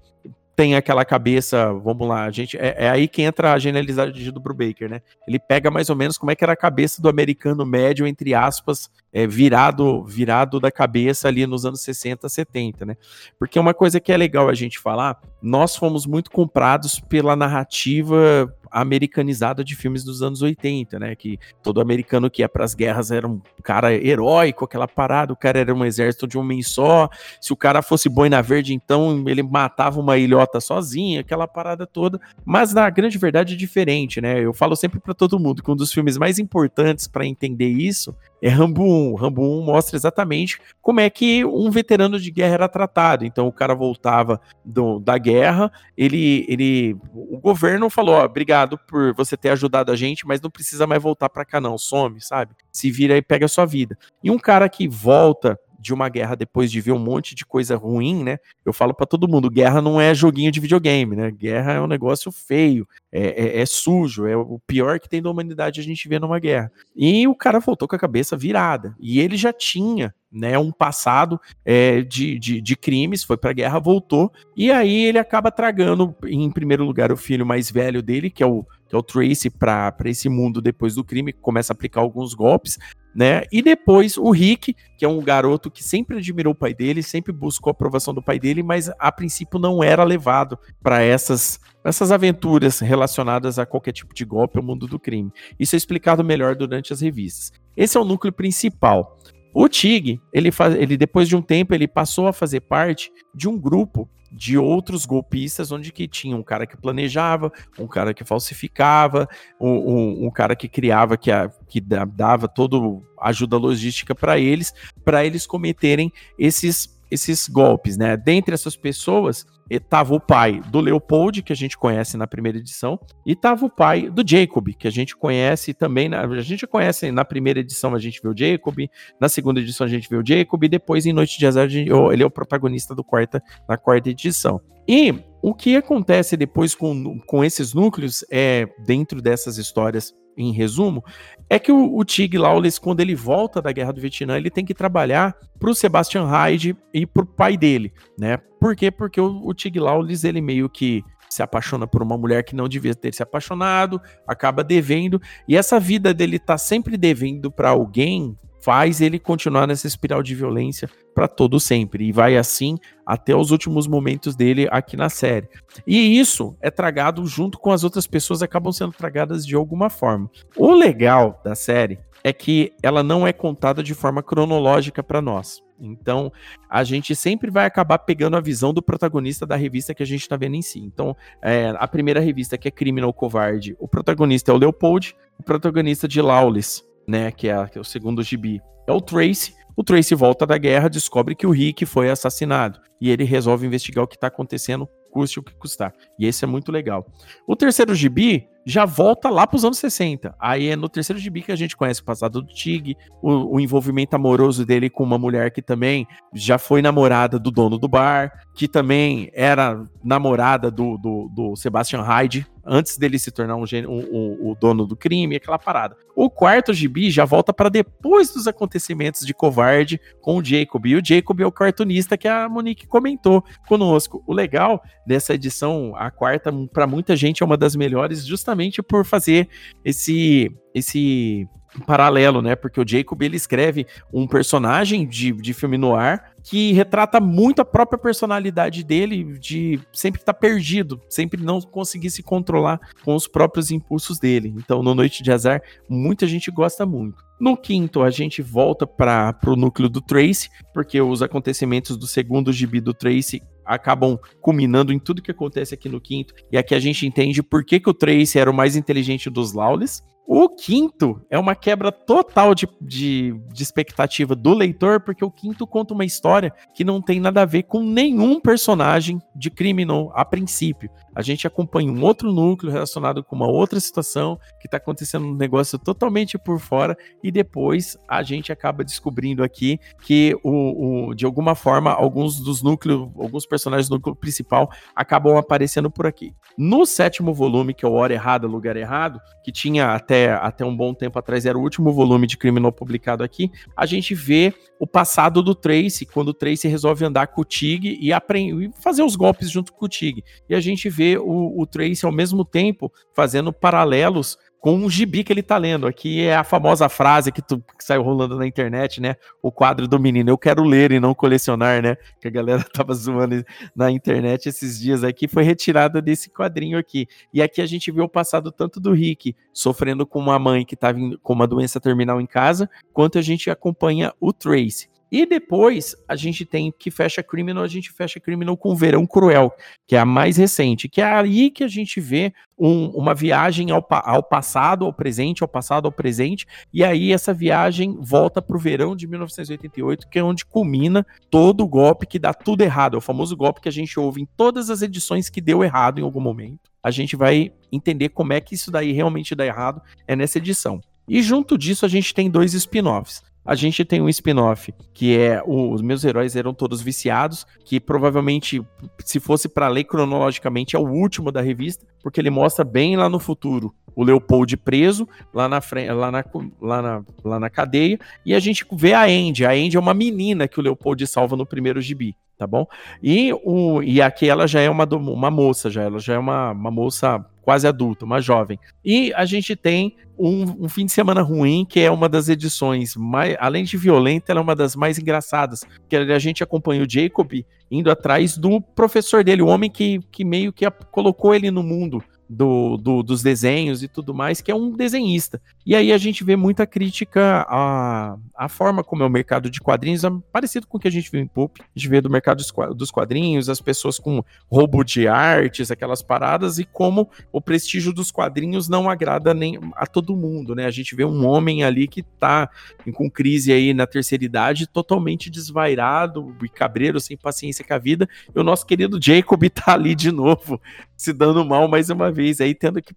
tem 0.59 0.75
aquela 0.75 1.05
cabeça, 1.05 1.73
vamos 1.73 2.09
lá, 2.09 2.29
gente, 2.33 2.59
é, 2.59 2.75
é 2.79 2.91
aí 2.91 3.07
que 3.07 3.23
entra 3.23 3.53
a 3.53 3.59
genialidade 3.61 4.33
do 4.33 4.41
Brubaker, 4.41 4.91
né? 4.91 5.01
Ele 5.25 5.39
pega 5.39 5.71
mais 5.71 5.89
ou 5.89 5.95
menos 5.95 6.19
como 6.19 6.33
é 6.33 6.35
que 6.35 6.43
era 6.43 6.53
a 6.53 6.57
cabeça 6.57 7.01
do 7.01 7.09
americano 7.09 7.65
médio, 7.65 8.05
entre 8.09 8.35
aspas, 8.35 8.91
é, 9.13 9.27
virado, 9.27 10.05
virado 10.05 10.61
da 10.61 10.71
cabeça 10.71 11.29
ali 11.29 11.47
nos 11.47 11.65
anos 11.65 11.81
60, 11.81 12.29
70, 12.29 12.87
né? 12.87 12.97
Porque 13.39 13.59
uma 13.59 13.73
coisa 13.73 14.01
que 14.01 14.13
é 14.13 14.17
legal 14.17 14.49
a 14.49 14.55
gente 14.55 14.79
falar, 14.79 15.19
nós 15.41 15.77
fomos 15.77 16.07
muito 16.07 16.31
comprados 16.31 17.01
pela 17.01 17.35
narrativa 17.35 18.53
americanizada 18.71 19.65
de 19.65 19.75
filmes 19.75 20.05
dos 20.05 20.23
anos 20.23 20.43
80, 20.43 20.99
né? 20.99 21.15
Que 21.15 21.39
todo 21.63 21.81
americano 21.81 22.31
que 22.31 22.43
ia 22.43 22.49
para 22.49 22.65
as 22.65 22.75
guerras 22.75 23.11
era 23.11 23.27
um 23.27 23.41
cara 23.63 23.93
heróico, 23.95 24.65
aquela 24.65 24.87
parada, 24.87 25.33
o 25.33 25.37
cara 25.37 25.59
era 25.59 25.75
um 25.75 25.85
exército 25.85 26.27
de 26.27 26.37
um 26.37 26.41
homem 26.43 26.63
só. 26.63 27.09
Se 27.41 27.53
o 27.53 27.57
cara 27.57 27.83
fosse 27.83 28.09
boina 28.09 28.43
verde, 28.43 28.75
então 28.75 29.25
ele 29.27 29.43
matava 29.43 30.01
uma 30.01 30.19
ilhota 30.19 30.61
sozinho, 30.61 31.21
aquela 31.21 31.47
parada 31.47 31.87
toda. 31.87 32.21
Mas 32.45 32.73
na 32.73 32.89
grande 32.91 33.19
verdade 33.19 33.55
é 33.55 33.57
diferente, 33.57 34.21
né? 34.21 34.45
Eu 34.45 34.53
falo 34.53 34.77
sempre 34.77 35.01
para 35.01 35.15
todo 35.15 35.39
mundo 35.39 35.63
que 35.63 35.71
um 35.71 35.77
dos 35.77 35.93
filmes 35.93 36.19
mais 36.19 36.39
importantes 36.39 37.07
para 37.09 37.27
entender 37.27 37.69
isso 37.69 38.15
é 38.41 38.49
Rambo 38.49 38.85
1. 38.85 39.15
Rambo 39.15 39.43
1 39.43 39.65
mostra 39.65 39.97
exatamente 39.97 40.61
como 40.81 41.01
é 41.01 41.11
que 41.11 41.45
um 41.45 41.71
veterano 41.71 42.19
de 42.19 42.31
guerra 42.31 42.55
era 42.55 42.69
tratado. 42.69 43.25
Então 43.25 43.47
o 43.47 43.53
cara 43.53 43.75
voltava 43.75 44.41
do, 44.65 44.99
da 44.99 45.19
guerra, 45.19 45.71
ele, 45.97 46.47
ele, 46.49 46.97
o 47.13 47.39
governo 47.39 47.91
falou, 47.91 48.15
ó, 48.15 48.25
obrigado 48.25 48.79
por 48.79 49.15
você 49.15 49.37
ter 49.37 49.51
ajudado 49.51 49.93
a 49.93 49.97
gente, 49.97 50.27
mas 50.27 50.41
não 50.41 50.51
precisa 50.51 50.87
mais 50.87 51.03
voltar 51.03 51.29
para 51.29 51.45
cá 51.45 51.61
não, 51.61 51.77
some, 51.77 52.21
sabe? 52.21 52.53
Se 52.71 52.91
vira 52.91 53.17
e 53.17 53.23
pega 53.23 53.47
a 53.47 53.49
sua 53.49 53.67
vida. 53.67 53.99
E 54.23 54.31
um 54.31 54.39
cara 54.39 54.69
que 54.69 54.89
volta 54.89 55.59
de 55.79 55.95
uma 55.95 56.09
guerra 56.09 56.35
depois 56.35 56.71
de 56.71 56.81
ver 56.81 56.93
um 56.93 56.99
monte 56.99 57.35
de 57.35 57.47
coisa 57.47 57.77
ruim, 57.77 58.25
né? 58.25 58.39
Eu 58.65 58.73
falo 58.73 58.93
para 58.93 59.07
todo 59.07 59.29
mundo, 59.29 59.51
guerra 59.51 59.81
não 59.81 60.01
é 60.01 60.15
joguinho 60.15 60.51
de 60.51 60.61
videogame, 60.61 61.15
né? 61.15 61.31
Guerra 61.31 61.75
é 61.75 61.81
um 61.81 61.87
negócio 61.87 62.33
feio, 62.33 62.87
é, 63.13 63.59
é, 63.59 63.61
é, 63.61 63.67
sujo, 63.67 64.27
é 64.27 64.37
o 64.37 64.61
pior 64.67 64.99
que 64.99 65.09
tem 65.09 65.23
da 65.23 65.31
humanidade 65.31 65.81
a 65.81 65.85
gente 65.85 66.09
vê 66.09 66.19
numa 66.19 66.39
guerra. 66.39 66.71
E 66.97 67.27
o 67.29 67.35
cara 67.35 67.61
voltou 67.61 67.87
com 67.87 67.97
a 67.97 67.99
cabeça 67.99 68.37
virada. 68.37 68.95
E 68.99 69.21
ele 69.21 69.37
já 69.37 69.53
tinha, 69.53 70.15
né, 70.31 70.59
um 70.59 70.73
passado 70.73 71.41
é, 71.65 72.03
de, 72.03 72.39
de, 72.39 72.61
de, 72.61 72.77
crimes, 72.77 73.23
foi 73.23 73.37
pra 73.37 73.53
guerra, 73.53 73.79
voltou. 73.79 74.33
E 74.57 74.71
aí 74.71 75.05
ele 75.07 75.19
acaba 75.19 75.51
tragando, 75.51 76.15
em 76.27 76.51
primeiro 76.51 76.85
lugar, 76.85 77.13
o 77.13 77.17
filho 77.17 77.47
mais 77.47 77.71
velho 77.71 78.03
dele, 78.03 78.31
que 78.31 78.43
é 78.43 78.47
o, 78.47 78.65
que 78.89 78.95
é 78.95 78.99
o 78.99 79.03
Tracy, 79.03 79.49
para 79.49 79.95
esse 80.07 80.29
mundo 80.29 80.61
depois 80.61 80.95
do 80.95 81.05
crime, 81.05 81.33
começa 81.33 81.73
a 81.73 81.75
aplicar 81.75 82.01
alguns 82.01 82.35
golpes 82.35 82.79
né? 83.19 83.43
E 83.51 83.61
depois 83.61 84.17
o 84.17 84.31
Rick, 84.31 84.77
que 84.97 85.05
é 85.05 85.09
um 85.09 85.21
garoto 85.21 85.73
que 85.73 85.83
sempre 85.83 86.19
admirou 86.19 86.53
o 86.53 86.57
pai 86.57 86.73
dele, 86.73 87.03
sempre 87.03 87.33
buscou 87.33 87.69
a 87.69 87.73
aprovação 87.73 88.15
do 88.15 88.23
pai 88.23 88.39
dele, 88.39 88.63
mas 88.63 88.89
a 88.97 89.11
princípio 89.11 89.59
não 89.59 89.83
era 89.83 90.05
levado 90.05 90.57
para 90.81 91.03
essas 91.03 91.59
essas 91.85 92.13
aventuras 92.13 92.79
relacionadas 92.79 93.59
a 93.59 93.67
qualquer 93.67 93.93
tipo 93.93 94.15
de 94.15 94.25
golpe 94.25 94.59
ao 94.59 94.63
mundo 94.63 94.87
do 94.87 95.01
crime. 95.01 95.33
Isso 95.59 95.75
é 95.75 95.79
explicado 95.79 96.23
melhor 96.23 96.55
durante 96.55 96.93
as 96.93 97.01
revistas. 97.01 97.53
Esse 97.77 97.97
é 97.97 98.01
o 98.01 98.05
núcleo 98.05 98.33
principal. 98.33 99.19
O 99.53 99.69
Tig, 99.69 100.21
ele, 100.33 100.51
faz, 100.51 100.75
ele 100.75 100.97
depois 100.97 101.29
de 101.29 101.37
um 101.37 101.43
tempo, 101.43 101.75
ele 101.75 101.89
passou 101.89 102.27
a 102.27 102.33
fazer 102.33 102.61
parte 102.61 103.11
de 103.35 103.49
um 103.49 103.59
grupo 103.59 104.09
de 104.31 104.59
outros 104.59 105.07
golpistas, 105.07 105.73
onde 105.73 105.91
que 105.91 106.07
tinha 106.07 106.37
um 106.37 106.43
cara 106.43 106.67
que 106.67 106.77
planejava, 106.77 107.51
um 107.79 107.87
cara 107.87 108.13
que 108.13 108.25
falsificava, 108.25 109.27
um, 109.59 109.71
um, 109.71 110.27
um 110.27 110.31
cara 110.31 110.55
que 110.55 110.69
criava, 110.69 111.17
que, 111.17 111.31
a, 111.31 111.51
que 111.67 111.81
dava 111.81 112.47
toda 112.47 112.77
ajuda 113.21 113.57
logística 113.57 114.15
para 114.15 114.39
eles, 114.39 114.73
para 115.05 115.25
eles 115.25 115.47
cometerem 115.47 116.13
esses, 116.39 117.01
esses 117.11 117.49
golpes, 117.49 117.97
né? 117.97 118.17
Dentre 118.17 118.55
essas 118.55 118.77
pessoas, 118.77 119.47
estava 119.77 120.15
o 120.15 120.21
pai 120.21 120.61
do 120.69 120.81
Leopold, 120.81 121.43
que 121.43 121.53
a 121.53 121.57
gente 121.57 121.77
conhece 121.77 122.17
na 122.17 122.27
primeira 122.27 122.59
edição, 122.59 122.99
e 123.27 123.33
estava 123.33 123.67
o 123.67 123.71
pai 123.71 124.09
do 124.11 124.23
Jacob, 124.27 124.69
que 124.75 124.89
a 124.89 124.91
gente 124.91 125.17
conhece 125.17 125.75
também, 125.75 126.09
na, 126.09 126.23
a 126.23 126.41
gente 126.41 126.67
conhece 126.67 127.11
na 127.11 127.25
primeira 127.25 127.61
edição 127.61 127.95
a 127.95 127.99
gente 127.99 128.21
vê 128.23 128.29
o 128.29 128.37
Jacob, 128.37 128.77
na 129.21 129.29
segunda 129.29 129.61
edição 129.61 129.87
a 129.87 129.91
gente 129.91 130.09
vê 130.09 130.17
o 130.17 130.27
Jacob, 130.27 130.63
e 130.65 130.69
depois 130.69 131.07
em 131.07 131.13
Noite 131.13 131.39
de 131.39 131.47
Azar 131.47 131.69
gente, 131.69 131.91
ele 132.13 132.23
é 132.23 132.27
o 132.27 132.31
protagonista 132.31 132.95
do 132.95 133.05
quarta, 133.05 133.43
na 133.69 133.77
quarta 133.77 134.11
edição. 134.11 134.61
E 134.89 135.15
o 135.43 135.55
que 135.55 135.77
acontece 135.77 136.37
depois 136.37 136.75
com, 136.75 137.19
com 137.21 137.45
esses 137.45 137.75
núcleos, 137.75 138.25
é 138.31 138.67
dentro 138.87 139.21
dessas 139.21 139.59
histórias 139.59 140.15
em 140.39 140.53
resumo, 140.53 141.05
é 141.51 141.59
que 141.59 141.73
o, 141.73 141.97
o 141.97 142.05
Tig 142.05 142.39
Lawless, 142.39 142.81
quando 142.81 143.01
ele 143.01 143.15
volta 143.15 143.61
da 143.61 143.73
Guerra 143.73 143.93
do 143.93 144.01
Vietnã, 144.01 144.37
ele 144.37 144.51
tem 144.51 144.65
que 144.65 144.73
trabalhar 144.73 145.37
para 145.59 145.71
o 145.71 145.75
Sebastian 145.75 146.25
Hyde 146.25 146.77
e 146.95 147.05
para 147.05 147.25
o 147.25 147.27
pai 147.27 147.57
dele, 147.57 147.93
né? 148.17 148.37
Por 148.61 148.77
quê? 148.77 148.91
Porque 148.91 149.21
o, 149.21 149.43
o 149.45 149.53
Tig 149.53 149.79
Lawless, 149.79 150.27
ele 150.27 150.41
meio 150.41 150.69
que 150.69 151.03
se 151.29 151.43
apaixona 151.43 151.87
por 151.87 152.03
uma 152.03 152.17
mulher 152.17 152.43
que 152.43 152.57
não 152.57 152.69
devia 152.69 152.95
ter 152.95 153.13
se 153.13 153.23
apaixonado, 153.23 154.01
acaba 154.27 154.65
devendo, 154.65 155.21
e 155.47 155.57
essa 155.57 155.79
vida 155.79 156.15
dele 156.15 156.39
tá 156.39 156.57
sempre 156.57 156.97
devendo 156.97 157.51
para 157.51 157.71
alguém 157.71 158.37
faz 158.61 159.01
ele 159.01 159.19
continuar 159.19 159.67
nessa 159.67 159.87
espiral 159.87 160.23
de 160.23 160.35
violência 160.35 160.89
para 161.15 161.29
todo 161.29 161.59
sempre 161.59 162.05
e 162.07 162.13
vai 162.13 162.37
assim 162.37 162.77
até 163.05 163.35
os 163.35 163.51
últimos 163.51 163.87
momentos 163.87 164.37
dele 164.37 164.69
aqui 164.71 164.97
na 164.97 165.09
série. 165.09 165.49
E 165.87 166.19
isso 166.19 166.57
é 166.61 166.71
tragado 166.71 167.25
junto 167.27 167.59
com 167.59 167.71
as 167.71 167.85
outras 167.85 168.07
pessoas 168.07 168.43
acabam 168.43 168.73
sendo 168.73 168.93
tragadas 168.93 169.47
de 169.47 169.55
alguma 169.55 169.91
forma. 169.91 170.31
O 170.57 170.73
legal 170.73 171.41
da 171.45 171.55
série 171.55 171.99
é 172.23 172.33
que 172.33 172.73
ela 172.83 173.03
não 173.03 173.27
é 173.27 173.33
contada 173.33 173.83
de 173.83 173.95
forma 173.95 174.23
cronológica 174.23 175.03
para 175.03 175.23
nós. 175.23 175.63
Então, 175.81 176.33
a 176.69 176.83
gente 176.83 177.15
sempre 177.15 177.51
vai 177.51 177.65
acabar 177.65 177.99
pegando 177.99 178.37
a 178.37 178.41
visão 178.41 178.75
do 178.75 178.83
protagonista 178.83 179.47
da 179.47 179.57
revista 179.57 179.95
que 179.95 180.03
a 180.03 180.07
gente 180.07 180.23
está 180.23 180.37
vendo 180.37 180.57
em 180.57 180.63
si. 180.63 180.81
Então, 180.81 181.17
é, 181.41 181.73
a 181.79 181.87
primeira 181.87 182.21
revista, 182.21 182.59
que 182.59 182.69
é 182.69 182.71
Criminal 182.71 183.13
Covarde, 183.13 183.77
o 183.79 183.87
protagonista 183.87 184.51
é 184.51 184.55
o 184.55 184.59
Leopold, 184.59 185.15
o 185.39 185.43
protagonista 185.43 186.09
de 186.09 186.21
Lawless, 186.21 186.83
né, 187.09 187.33
que 187.33 187.49
é, 187.49 187.67
que 187.67 187.79
é 187.79 187.81
o 187.81 187.85
segundo 187.85 188.23
gibi, 188.23 188.61
é 188.87 188.93
o 188.93 189.01
Tracy. 189.01 189.55
O 189.75 189.83
Tracy 189.83 190.15
volta 190.15 190.47
da 190.47 190.59
guerra, 190.59 190.89
descobre 190.89 191.35
que 191.35 191.47
o 191.47 191.51
Rick 191.51 191.87
foi 191.87 192.11
assassinado 192.11 192.81
e 193.01 193.11
ele 193.11 193.25
resolve 193.25 193.67
investigar 193.67 194.05
o 194.05 194.09
que 194.09 194.17
está 194.17 194.27
acontecendo, 194.27 194.89
custe 195.11 195.39
o 195.39 195.43
que 195.43 195.55
custar. 195.55 195.95
E 196.19 196.27
esse 196.27 196.45
é 196.45 196.49
muito 196.49 196.71
legal. 196.71 197.07
O 197.47 197.57
terceiro 197.57 197.95
gibi 197.95 198.49
já 198.67 198.85
volta 198.85 199.31
lá 199.31 199.47
para 199.47 199.57
os 199.57 199.65
anos 199.65 199.79
60. 199.79 200.35
Aí 200.39 200.69
é 200.69 200.77
no 200.77 200.89
terceiro 200.89 201.19
gibi 201.19 201.43
que 201.43 201.53
a 201.53 201.57
gente 201.57 201.77
conhece 201.77 202.01
o 202.01 202.05
passado 202.05 202.43
do 202.43 202.49
Tig, 202.49 202.97
o, 203.23 203.57
o, 203.57 203.61
envolvimento 203.61 204.15
amoroso 204.15 204.67
dele 204.67 204.91
com 204.91 205.03
uma 205.03 205.19
mulher 205.19 205.51
que 205.51 205.63
também 205.63 206.07
já 206.35 206.59
foi 206.59 206.83
namorada 206.83 207.39
do 207.39 207.51
dono 207.51 207.79
do 207.79 207.89
bar, 207.89 208.31
que 208.55 208.69
também 208.69 209.31
era 209.33 209.83
namorada 210.05 210.71
do, 210.71 210.99
do, 210.99 211.31
do 211.35 211.57
Sebastian 211.57 212.03
Hyde, 212.03 212.47
antes 212.65 212.99
dele 212.99 213.19
se 213.19 213.31
tornar 213.31 213.57
um, 213.57 213.65
um, 213.89 214.51
o 214.51 214.57
dono 214.61 214.87
do 214.87 214.95
crime, 214.95 215.37
aquela 215.37 215.59
parada. 215.59 215.97
O 216.15 216.29
quarto 216.29 216.75
gibi 216.75 217.11
já 217.11 217.25
volta 217.25 217.53
para 217.53 217.71
depois 217.71 218.31
dos 218.33 218.47
acontecimentos 218.47 219.25
de 219.25 219.33
Covarde 219.33 219.99
com 220.21 220.37
o 220.37 220.45
Jacob. 220.45 220.85
E 220.87 220.97
o 220.97 221.05
Jacob 221.05 221.41
é 221.41 221.47
o 221.47 221.53
cartunista 221.53 222.19
que 222.19 222.29
a 222.29 222.49
Monique 222.49 222.87
comentou 222.87 223.43
conosco. 223.67 224.23
O 224.27 224.35
legal 224.35 224.83
dessa 225.07 225.35
edição, 225.35 225.95
a 225.97 226.11
quarta, 226.11 226.53
para 226.73 226.87
muita 226.87 227.17
gente 227.17 227.43
é 227.43 227.47
uma 227.47 227.57
das 227.57 227.75
melhores, 227.75 228.27
justamente 228.27 228.58
justamente 228.59 228.83
por 228.83 229.05
fazer 229.05 229.49
esse 229.85 230.51
esse 230.75 231.47
paralelo, 231.87 232.43
né? 232.43 232.57
Porque 232.57 232.81
o 232.81 232.87
Jacob 232.87 233.21
ele 233.23 233.37
escreve 233.37 233.87
um 234.13 234.27
personagem 234.27 235.07
de, 235.07 235.33
de 235.33 235.55
filme 235.55 235.79
no 235.79 235.95
ar 235.95 236.33
que 236.43 236.73
retrata 236.73 237.21
muito 237.21 237.61
a 237.61 237.65
própria 237.65 237.99
personalidade 237.99 238.83
dele, 238.83 239.39
de 239.39 239.79
sempre 239.93 240.21
estar 240.21 240.33
tá 240.33 240.39
perdido, 240.39 241.01
sempre 241.09 241.43
não 241.43 241.61
conseguir 241.61 242.11
se 242.11 242.23
controlar 242.23 242.81
com 243.05 243.15
os 243.15 243.29
próprios 243.29 243.71
impulsos 243.71 244.19
dele. 244.19 244.55
Então, 244.57 244.83
no 244.83 244.95
Noite 244.95 245.23
de 245.23 245.31
Azar, 245.31 245.61
muita 245.89 246.27
gente 246.27 246.51
gosta 246.51 246.87
muito. 246.87 247.23
No 247.41 247.57
quinto, 247.57 248.03
a 248.03 248.11
gente 248.11 248.43
volta 248.43 248.87
para 248.87 249.39
o 249.47 249.57
núcleo 249.57 249.89
do 249.89 250.01
Tracy, 250.01 250.49
porque 250.73 251.01
os 251.01 251.23
acontecimentos 251.23 251.97
do 251.97 252.07
segundo 252.07 252.53
gibi 252.53 252.81
do 252.81 252.95
Tracy 252.95 253.43
acabam 253.65 254.19
culminando 254.41 254.93
em 254.93 254.99
tudo 254.99 255.23
que 255.23 255.31
acontece 255.31 255.75
aqui 255.75 255.89
no 255.89 256.01
quinto. 256.01 256.35
E 256.51 256.57
aqui 256.57 256.75
a 256.75 256.81
gente 256.81 257.07
entende 257.07 257.43
por 257.43 257.65
que, 257.65 257.79
que 257.79 257.91
o 257.91 257.95
Tracy 257.95 258.39
era 258.39 258.51
o 258.51 258.55
mais 258.55 258.75
inteligente 258.75 259.29
dos 259.29 259.53
Lawless. 259.53 260.03
O 260.31 260.47
quinto 260.47 261.25
é 261.31 261.39
uma 261.39 261.55
quebra 261.55 261.91
total 261.91 262.55
de, 262.55 262.69
de, 262.83 263.33
de, 263.51 263.63
expectativa 263.63 264.37
do 264.37 264.53
leitor, 264.53 265.01
porque 265.01 265.25
o 265.25 265.31
quinto 265.31 265.67
conta 265.67 265.95
uma 265.95 266.05
história 266.05 266.53
que 266.75 266.85
não 266.85 267.01
tem 267.01 267.19
nada 267.19 267.41
a 267.41 267.47
ver 267.47 267.63
com 267.63 267.83
nenhum 267.83 268.39
personagem 268.39 269.23
de 269.35 269.49
Criminal 269.49 270.13
a 270.15 270.27
princípio. 270.27 270.91
A 271.19 271.23
gente 271.23 271.49
acompanha 271.49 271.91
um 271.91 272.01
outro 272.05 272.33
núcleo 272.33 272.71
relacionado 272.71 273.25
com 273.25 273.35
uma 273.35 273.49
outra 273.49 273.81
situação 273.81 274.39
que 274.61 274.69
está 274.69 274.77
acontecendo 274.77 275.27
um 275.27 275.35
negócio 275.35 275.77
totalmente 275.77 276.39
por 276.39 276.61
fora, 276.61 276.97
e 277.25 277.33
depois 277.33 277.99
a 278.07 278.23
gente 278.23 278.53
acaba 278.53 278.85
descobrindo 278.85 279.43
aqui 279.43 279.81
que, 280.01 280.39
o, 280.45 281.09
o 281.09 281.15
de 281.17 281.27
alguma 281.27 281.57
forma, 281.57 281.91
alguns 281.91 282.39
dos 282.39 282.63
núcleos, 282.63 283.11
alguns 283.19 283.45
personagens 283.45 283.89
do 283.89 283.97
núcleo 283.97 284.15
principal 284.15 284.71
acabam 284.95 285.37
aparecendo 285.37 285.91
por 285.91 286.07
aqui. 286.07 286.33
No 286.57 286.87
sétimo 286.87 287.35
volume, 287.35 287.75
que 287.75 287.85
é 287.85 287.89
o 287.89 287.95
Hora 287.95 288.15
Errada, 288.15 288.47
Lugar 288.47 288.77
Errado, 288.77 289.21
que 289.43 289.51
tinha 289.51 289.95
até 289.95 290.29
até, 290.35 290.65
um 290.65 290.77
bom 290.77 290.95
tempo 290.95 291.19
atrás 291.19 291.45
era 291.45 291.59
o 291.59 291.63
último 291.63 291.93
volume 291.93 292.29
de 292.29 292.37
Criminal 292.37 292.71
publicado 292.71 293.25
aqui, 293.25 293.51
a 293.77 293.87
gente 293.87 294.15
vê 294.15 294.55
o 294.79 294.87
passado 294.87 295.43
do 295.43 295.53
Tracy, 295.55 296.07
quando 296.07 296.29
o 296.29 296.35
Tracy 296.35 296.69
resolve 296.69 297.05
andar 297.05 297.27
com 297.27 297.41
o 297.41 297.45
Tig 297.45 297.99
e, 298.01 298.13
e 298.13 298.71
fazer 298.81 299.03
os 299.03 299.17
golpes 299.17 299.51
junto 299.51 299.73
com 299.73 299.87
o 299.87 299.89
Tig. 299.89 300.23
E 300.49 300.55
a 300.55 300.61
gente 300.61 300.89
vê 300.89 301.08
o, 301.17 301.61
o 301.61 301.67
Tracy 301.67 302.05
ao 302.05 302.13
mesmo 302.13 302.45
tempo 302.45 302.93
fazendo 303.15 303.53
paralelos 303.53 304.37
com 304.61 304.75
um 304.75 304.91
gibi 304.91 305.23
que 305.23 305.33
ele 305.33 305.43
tá 305.43 305.57
lendo. 305.57 305.87
Aqui 305.87 306.23
é 306.23 306.35
a 306.35 306.45
famosa 306.45 306.89
frase 306.89 307.31
que, 307.31 307.41
tu, 307.41 307.63
que 307.77 307.85
saiu 307.85 308.03
rolando 308.03 308.37
na 308.37 308.47
internet, 308.47 309.01
né? 309.01 309.17
O 309.43 309.53
quadro 309.53 309.87
do 309.87 309.99
menino, 310.01 310.31
eu 310.31 310.39
quero 310.39 310.65
ler 310.65 310.93
e 310.93 311.01
não 311.01 311.15
colecionar, 311.15 311.83
né? 311.83 311.97
Que 312.21 312.29
a 312.29 312.31
galera 312.31 312.65
tava 312.73 312.93
zoando 312.95 313.45
na 313.75 313.91
internet 313.91 314.49
esses 314.49 314.79
dias 314.79 315.05
aqui, 315.05 315.29
foi 315.29 315.45
retirada 315.45 316.03
desse 316.03 316.29
quadrinho 316.31 316.79
aqui. 316.79 317.07
E 317.33 317.41
aqui 317.41 317.63
a 317.63 317.67
gente 317.67 317.91
vê 317.93 318.03
o 318.03 318.09
passado 318.09 318.51
tanto 318.51 318.81
do 318.81 318.93
Rick 318.93 319.35
sofrendo 319.53 320.07
com 320.07 320.19
uma 320.19 320.39
mãe 320.39 320.65
que 320.65 320.77
tava 320.77 320.99
com 321.23 321.33
uma 321.33 321.47
doença 321.47 321.81
terminal 321.81 322.21
em 322.21 322.27
casa, 322.27 322.69
quanto 322.93 323.19
a 323.19 323.23
gente 323.23 323.51
acompanha 323.51 324.13
o 324.21 324.33
Trace. 324.33 324.89
E 325.11 325.25
depois 325.25 325.97
a 326.07 326.15
gente 326.15 326.45
tem 326.45 326.73
que 326.77 326.91
fecha 326.91 327.23
Criminal, 327.23 327.65
a 327.65 327.69
gente 327.69 327.91
fecha 327.91 328.21
Criminal 328.21 328.57
com 328.57 328.75
Verão 328.77 329.07
Cruel, 329.07 329.53
que 329.87 329.97
é 329.97 329.99
a 329.99 330.05
mais 330.05 330.37
recente, 330.37 330.89
que 330.89 331.01
é 331.01 331.05
aí 331.05 331.51
que 331.51 331.65
a 331.65 331.69
gente 331.69 332.01
vê 332.01 332.33
um, 332.59 332.89
uma 332.89 333.15
viagem 333.15 333.71
ao, 333.71 333.87
ao, 333.91 334.23
passado, 334.23 334.85
ao 334.85 334.93
presente, 334.93 335.43
ao 335.43 335.49
passado, 335.49 335.87
ao 335.87 335.93
presente, 335.93 336.47
e 336.73 336.85
aí 336.85 337.13
essa 337.13 337.33
viagem 337.33 337.97
volta 338.01 338.43
para 338.43 338.57
o 338.57 338.61
verão 338.61 338.95
de 338.95 339.07
1988, 339.07 340.09
que 340.09 340.19
é 340.19 340.23
onde 340.23 340.45
culmina 340.45 341.07
todo 341.31 341.65
o 341.65 341.69
golpe 341.69 342.07
que 342.07 342.19
dá 342.19 342.35
tudo 342.35 342.63
errado, 342.63 342.95
é 342.95 342.99
o 342.99 343.03
famoso 343.03 343.37
golpe 343.37 343.61
que 343.61 343.69
a 343.69 343.73
gente 343.73 343.99
ouve 343.99 344.21
em 344.21 344.29
todas 344.37 344.69
as 344.69 344.83
edições 344.83 345.31
que 345.31 345.41
deu 345.41 345.65
errado 345.65 346.01
em 346.01 346.03
algum 346.03 346.21
momento. 346.21 346.69
A 346.83 346.91
gente 346.91 347.17
vai 347.17 347.53
entender 347.73 348.11
como 348.11 348.33
é 348.33 348.41
que 348.41 348.55
isso 348.55 348.71
daí 348.71 348.93
realmente 348.93 349.35
dá 349.35 349.47
errado, 349.47 349.81
é 350.07 350.15
nessa 350.15 350.39
edição. 350.39 350.81
E 351.09 351.23
junto 351.23 351.57
disso 351.57 351.87
a 351.87 351.89
gente 351.89 352.13
tem 352.13 352.31
dois 352.31 352.53
spin-offs 352.53 353.23
a 353.49 353.55
gente 353.55 353.83
tem 353.83 354.03
um 354.03 354.11
spin-off 354.11 354.75
que 354.93 355.17
é 355.17 355.43
os 355.47 355.81
meus 355.81 356.05
heróis 356.05 356.37
eram 356.37 356.53
todos 356.53 356.83
viciados, 356.83 357.47
que 357.65 357.81
provavelmente, 357.81 358.63
se 359.03 359.19
fosse 359.19 359.49
para 359.49 359.69
ler 359.69 359.85
cronologicamente, 359.85 360.77
é 360.77 360.79
o 360.79 360.87
último 360.87 361.33
da 361.33 361.41
revista, 361.41 361.87
porque 362.03 362.21
ele 362.21 362.29
mostra 362.29 362.63
bem 362.63 362.95
lá 362.95 363.09
no 363.09 363.19
futuro 363.19 363.75
o 363.97 364.05
Leopold 364.05 364.55
preso 364.59 365.09
lá 365.33 365.49
na 365.49 365.63
frente, 365.63 365.91
lá 365.93 366.11
na, 366.11 366.25
lá 366.61 366.83
na, 366.83 367.03
lá 367.25 367.41
na 367.41 367.49
cadeia, 367.49 367.99
e 368.25 368.35
a 368.35 368.39
gente 368.39 368.67
vê 368.71 368.93
a 368.93 369.05
Andy. 369.05 369.47
A 369.47 369.53
Andy 369.53 369.79
é 369.79 369.81
uma 369.81 369.95
menina 369.95 370.47
que 370.47 370.61
o 370.61 370.63
Leopold 370.63 371.07
salva 371.07 371.35
no 371.35 371.47
primeiro 371.47 371.81
gibi, 371.81 372.15
tá 372.37 372.47
bom? 372.47 372.67
E, 373.03 373.33
o, 373.43 373.83
e 373.83 374.03
aqui 374.03 374.29
ela 374.29 374.47
já 374.47 374.61
é 374.61 374.69
uma, 374.69 374.85
uma 374.85 375.31
moça, 375.31 375.71
já, 375.71 375.83
ela 375.85 375.99
já 375.99 376.15
é 376.15 376.19
uma, 376.19 376.53
uma 376.53 376.71
moça 376.71 377.25
quase 377.49 377.67
adulta, 377.67 378.05
uma 378.05 378.21
jovem. 378.21 378.59
E 378.85 379.11
a 379.15 379.25
gente 379.25 379.57
tem 379.57 379.97
um, 380.19 380.67
um, 380.67 380.69
fim 380.69 380.85
de 380.85 380.93
semana 380.93 381.23
ruim, 381.23 381.65
que 381.67 381.81
é 381.81 381.91
uma 381.91 382.07
das 382.07 382.29
edições 382.29 382.95
mais, 382.95 383.39
além 383.41 383.65
de 383.65 383.75
violenta, 383.79 384.31
ela 384.31 384.41
é 384.41 384.43
uma 384.43 384.55
das 384.55 384.77
mais 384.77 384.99
engraçadas, 384.99 385.65
que 385.89 385.97
a 385.97 386.19
gente 386.19 386.43
acompanha 386.43 386.83
o 386.83 386.87
Jacob 386.87 387.33
indo 387.71 387.91
atrás 387.91 388.37
do 388.37 388.61
professor 388.61 389.25
dele, 389.25 389.41
o 389.41 389.47
homem 389.47 389.71
que, 389.71 389.99
que 390.13 390.27
meio 390.27 390.53
que 390.53 390.71
colocou 390.91 391.35
ele 391.35 391.51
no 391.51 391.63
mundo 391.63 392.05
do, 392.29 392.77
do, 392.77 393.03
dos 393.03 393.23
desenhos 393.23 393.83
e 393.83 393.89
tudo 393.89 394.13
mais, 394.13 394.43
que 394.43 394.51
é 394.51 394.55
um 394.55 394.71
desenhista. 394.71 395.41
E 395.69 395.75
aí 395.75 395.93
a 395.93 395.99
gente 395.99 396.25
vê 396.25 396.35
muita 396.35 396.67
crítica 396.67 397.45
à, 397.47 398.17
à 398.35 398.49
forma 398.49 398.83
como 398.83 399.03
é 399.03 399.07
o 399.07 399.11
mercado 399.11 399.51
de 399.51 399.61
quadrinhos, 399.61 400.03
é 400.03 400.09
parecido 400.33 400.67
com 400.67 400.79
o 400.79 400.81
que 400.81 400.89
a 400.89 400.91
gente 400.91 401.11
viu 401.11 401.21
em 401.21 401.27
Pulp. 401.27 401.59
A 401.61 401.79
gente 401.79 401.91
vê 401.91 402.01
do 402.01 402.09
mercado 402.09 402.43
dos 402.75 402.91
quadrinhos, 402.91 403.51
as 403.51 403.61
pessoas 403.61 403.99
com 403.99 404.25
roubo 404.51 404.83
de 404.83 405.07
artes, 405.07 405.71
aquelas 405.71 406.01
paradas, 406.01 406.59
e 406.59 406.65
como 406.65 407.11
o 407.31 407.39
prestígio 407.39 407.93
dos 407.93 408.11
quadrinhos 408.11 408.67
não 408.67 408.89
agrada 408.89 409.35
nem 409.35 409.61
a 409.75 409.87
todo 409.87 410.17
mundo, 410.17 410.55
né? 410.55 410.65
A 410.65 410.71
gente 410.71 410.97
vê 410.97 411.05
um 411.05 411.27
homem 411.27 411.63
ali 411.63 411.87
que 411.87 412.03
tá 412.03 412.49
com 412.95 413.11
crise 413.11 413.53
aí 413.53 413.75
na 413.75 413.87
terceira 413.87 414.25
idade, 414.25 414.67
totalmente 414.67 415.29
desvairado 415.29 416.35
e 416.43 416.49
cabreiro, 416.49 416.99
sem 416.99 417.15
paciência 417.15 417.63
com 417.63 417.75
a 417.75 417.79
vida, 417.79 418.09
e 418.35 418.41
o 418.41 418.43
nosso 418.43 418.65
querido 418.65 418.99
Jacob 418.99 419.45
tá 419.53 419.75
ali 419.75 419.95
de 419.95 420.11
novo, 420.11 420.59
se 420.97 421.13
dando 421.13 421.45
mal 421.45 421.69
mais 421.69 421.91
uma 421.91 422.11
vez, 422.11 422.41
aí 422.41 422.55
tendo 422.55 422.81
que 422.81 422.95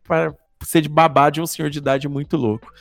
ser 0.64 0.82
de 0.82 0.90
babá 0.90 1.30
de 1.30 1.42
um 1.42 1.46
senhor 1.46 1.70
de 1.70 1.80
idade 1.80 2.08
muito 2.08 2.38
louco. 2.38 2.72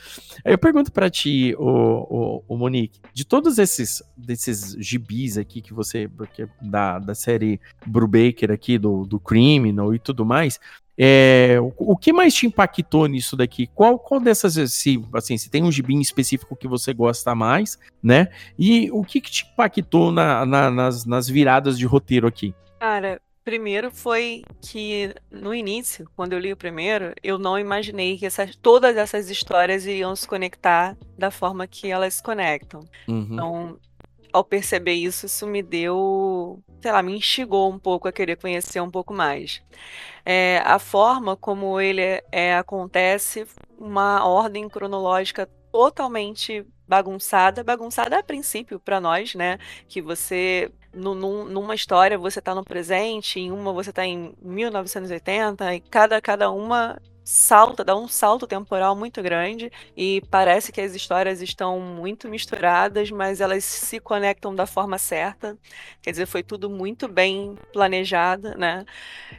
Aí 0.45 0.53
eu 0.53 0.57
pergunto 0.57 0.91
para 0.91 1.09
ti, 1.09 1.55
o, 1.57 2.43
o, 2.47 2.57
Monique, 2.57 2.99
de 3.13 3.25
todos 3.25 3.57
esses 3.57 4.01
desses 4.15 4.75
gibis 4.79 5.37
aqui 5.37 5.61
que 5.61 5.73
você, 5.73 6.07
porque 6.07 6.47
da, 6.61 6.99
da 6.99 7.15
série 7.15 7.59
Brubaker 7.85 8.51
aqui, 8.51 8.77
do, 8.77 9.05
do 9.05 9.19
Criminal 9.19 9.93
e 9.93 9.99
tudo 9.99 10.25
mais, 10.25 10.59
é, 10.97 11.57
o, 11.59 11.73
o, 11.77 11.97
que 11.97 12.13
mais 12.13 12.33
te 12.33 12.45
impactou 12.45 13.07
nisso 13.07 13.35
daqui? 13.35 13.67
Qual, 13.67 13.97
qual 13.97 14.19
dessas, 14.19 14.53
se, 14.71 15.03
assim, 15.13 15.37
se 15.37 15.49
tem 15.49 15.63
um 15.63 15.71
gibi 15.71 15.99
específico 15.99 16.55
que 16.55 16.67
você 16.67 16.93
gosta 16.93 17.33
mais, 17.33 17.79
né? 18.03 18.27
E 18.57 18.89
o 18.91 19.03
que, 19.03 19.19
que 19.19 19.31
te 19.31 19.45
impactou 19.51 20.11
na, 20.11 20.45
na, 20.45 20.69
nas, 20.69 21.05
nas 21.05 21.27
viradas 21.27 21.77
de 21.77 21.85
roteiro 21.85 22.27
aqui? 22.27 22.53
Cara, 22.79 23.21
Primeiro 23.43 23.89
foi 23.89 24.43
que 24.61 25.15
no 25.31 25.53
início, 25.53 26.07
quando 26.15 26.33
eu 26.33 26.39
li 26.39 26.53
o 26.53 26.57
primeiro, 26.57 27.13
eu 27.23 27.39
não 27.39 27.57
imaginei 27.57 28.17
que 28.17 28.25
essas, 28.25 28.55
todas 28.55 28.95
essas 28.95 29.29
histórias 29.31 29.85
iriam 29.85 30.15
se 30.15 30.27
conectar 30.27 30.95
da 31.17 31.31
forma 31.31 31.65
que 31.65 31.89
elas 31.89 32.15
se 32.15 32.23
conectam. 32.23 32.81
Uhum. 33.07 33.27
Então, 33.31 33.79
ao 34.31 34.43
perceber 34.43 34.93
isso, 34.93 35.25
isso 35.25 35.47
me 35.47 35.63
deu, 35.63 36.63
sei 36.81 36.91
lá, 36.91 37.01
me 37.01 37.15
instigou 37.15 37.71
um 37.71 37.79
pouco 37.79 38.07
a 38.07 38.11
querer 38.11 38.37
conhecer 38.37 38.79
um 38.79 38.91
pouco 38.91 39.13
mais. 39.13 39.61
É, 40.23 40.61
a 40.63 40.77
forma 40.77 41.35
como 41.35 41.81
ele 41.81 42.01
é, 42.31 42.55
acontece, 42.55 43.47
uma 43.77 44.23
ordem 44.25 44.69
cronológica 44.69 45.49
totalmente 45.71 46.65
bagunçada, 46.91 47.63
bagunçada 47.63 48.19
a 48.19 48.23
princípio 48.23 48.77
para 48.77 48.99
nós, 48.99 49.33
né? 49.33 49.57
Que 49.87 50.01
você 50.01 50.69
num, 50.93 51.45
numa 51.45 51.73
história 51.73 52.17
você 52.17 52.39
está 52.39 52.53
no 52.53 52.65
presente, 52.65 53.39
em 53.39 53.49
uma 53.49 53.71
você 53.71 53.91
está 53.91 54.05
em 54.05 54.33
1980, 54.41 55.73
e 55.75 55.79
cada, 55.79 56.19
cada 56.19 56.51
uma 56.51 56.99
salta, 57.23 57.81
dá 57.85 57.95
um 57.95 58.09
salto 58.09 58.45
temporal 58.45 58.93
muito 58.93 59.21
grande 59.21 59.71
e 59.95 60.21
parece 60.29 60.69
que 60.71 60.81
as 60.81 60.93
histórias 60.93 61.41
estão 61.41 61.79
muito 61.79 62.27
misturadas, 62.27 63.09
mas 63.09 63.39
elas 63.39 63.63
se 63.63 63.99
conectam 64.01 64.53
da 64.53 64.65
forma 64.65 64.97
certa. 64.97 65.57
Quer 66.01 66.11
dizer, 66.11 66.25
foi 66.25 66.43
tudo 66.43 66.69
muito 66.69 67.07
bem 67.07 67.55
planejado, 67.71 68.57
né? 68.57 68.85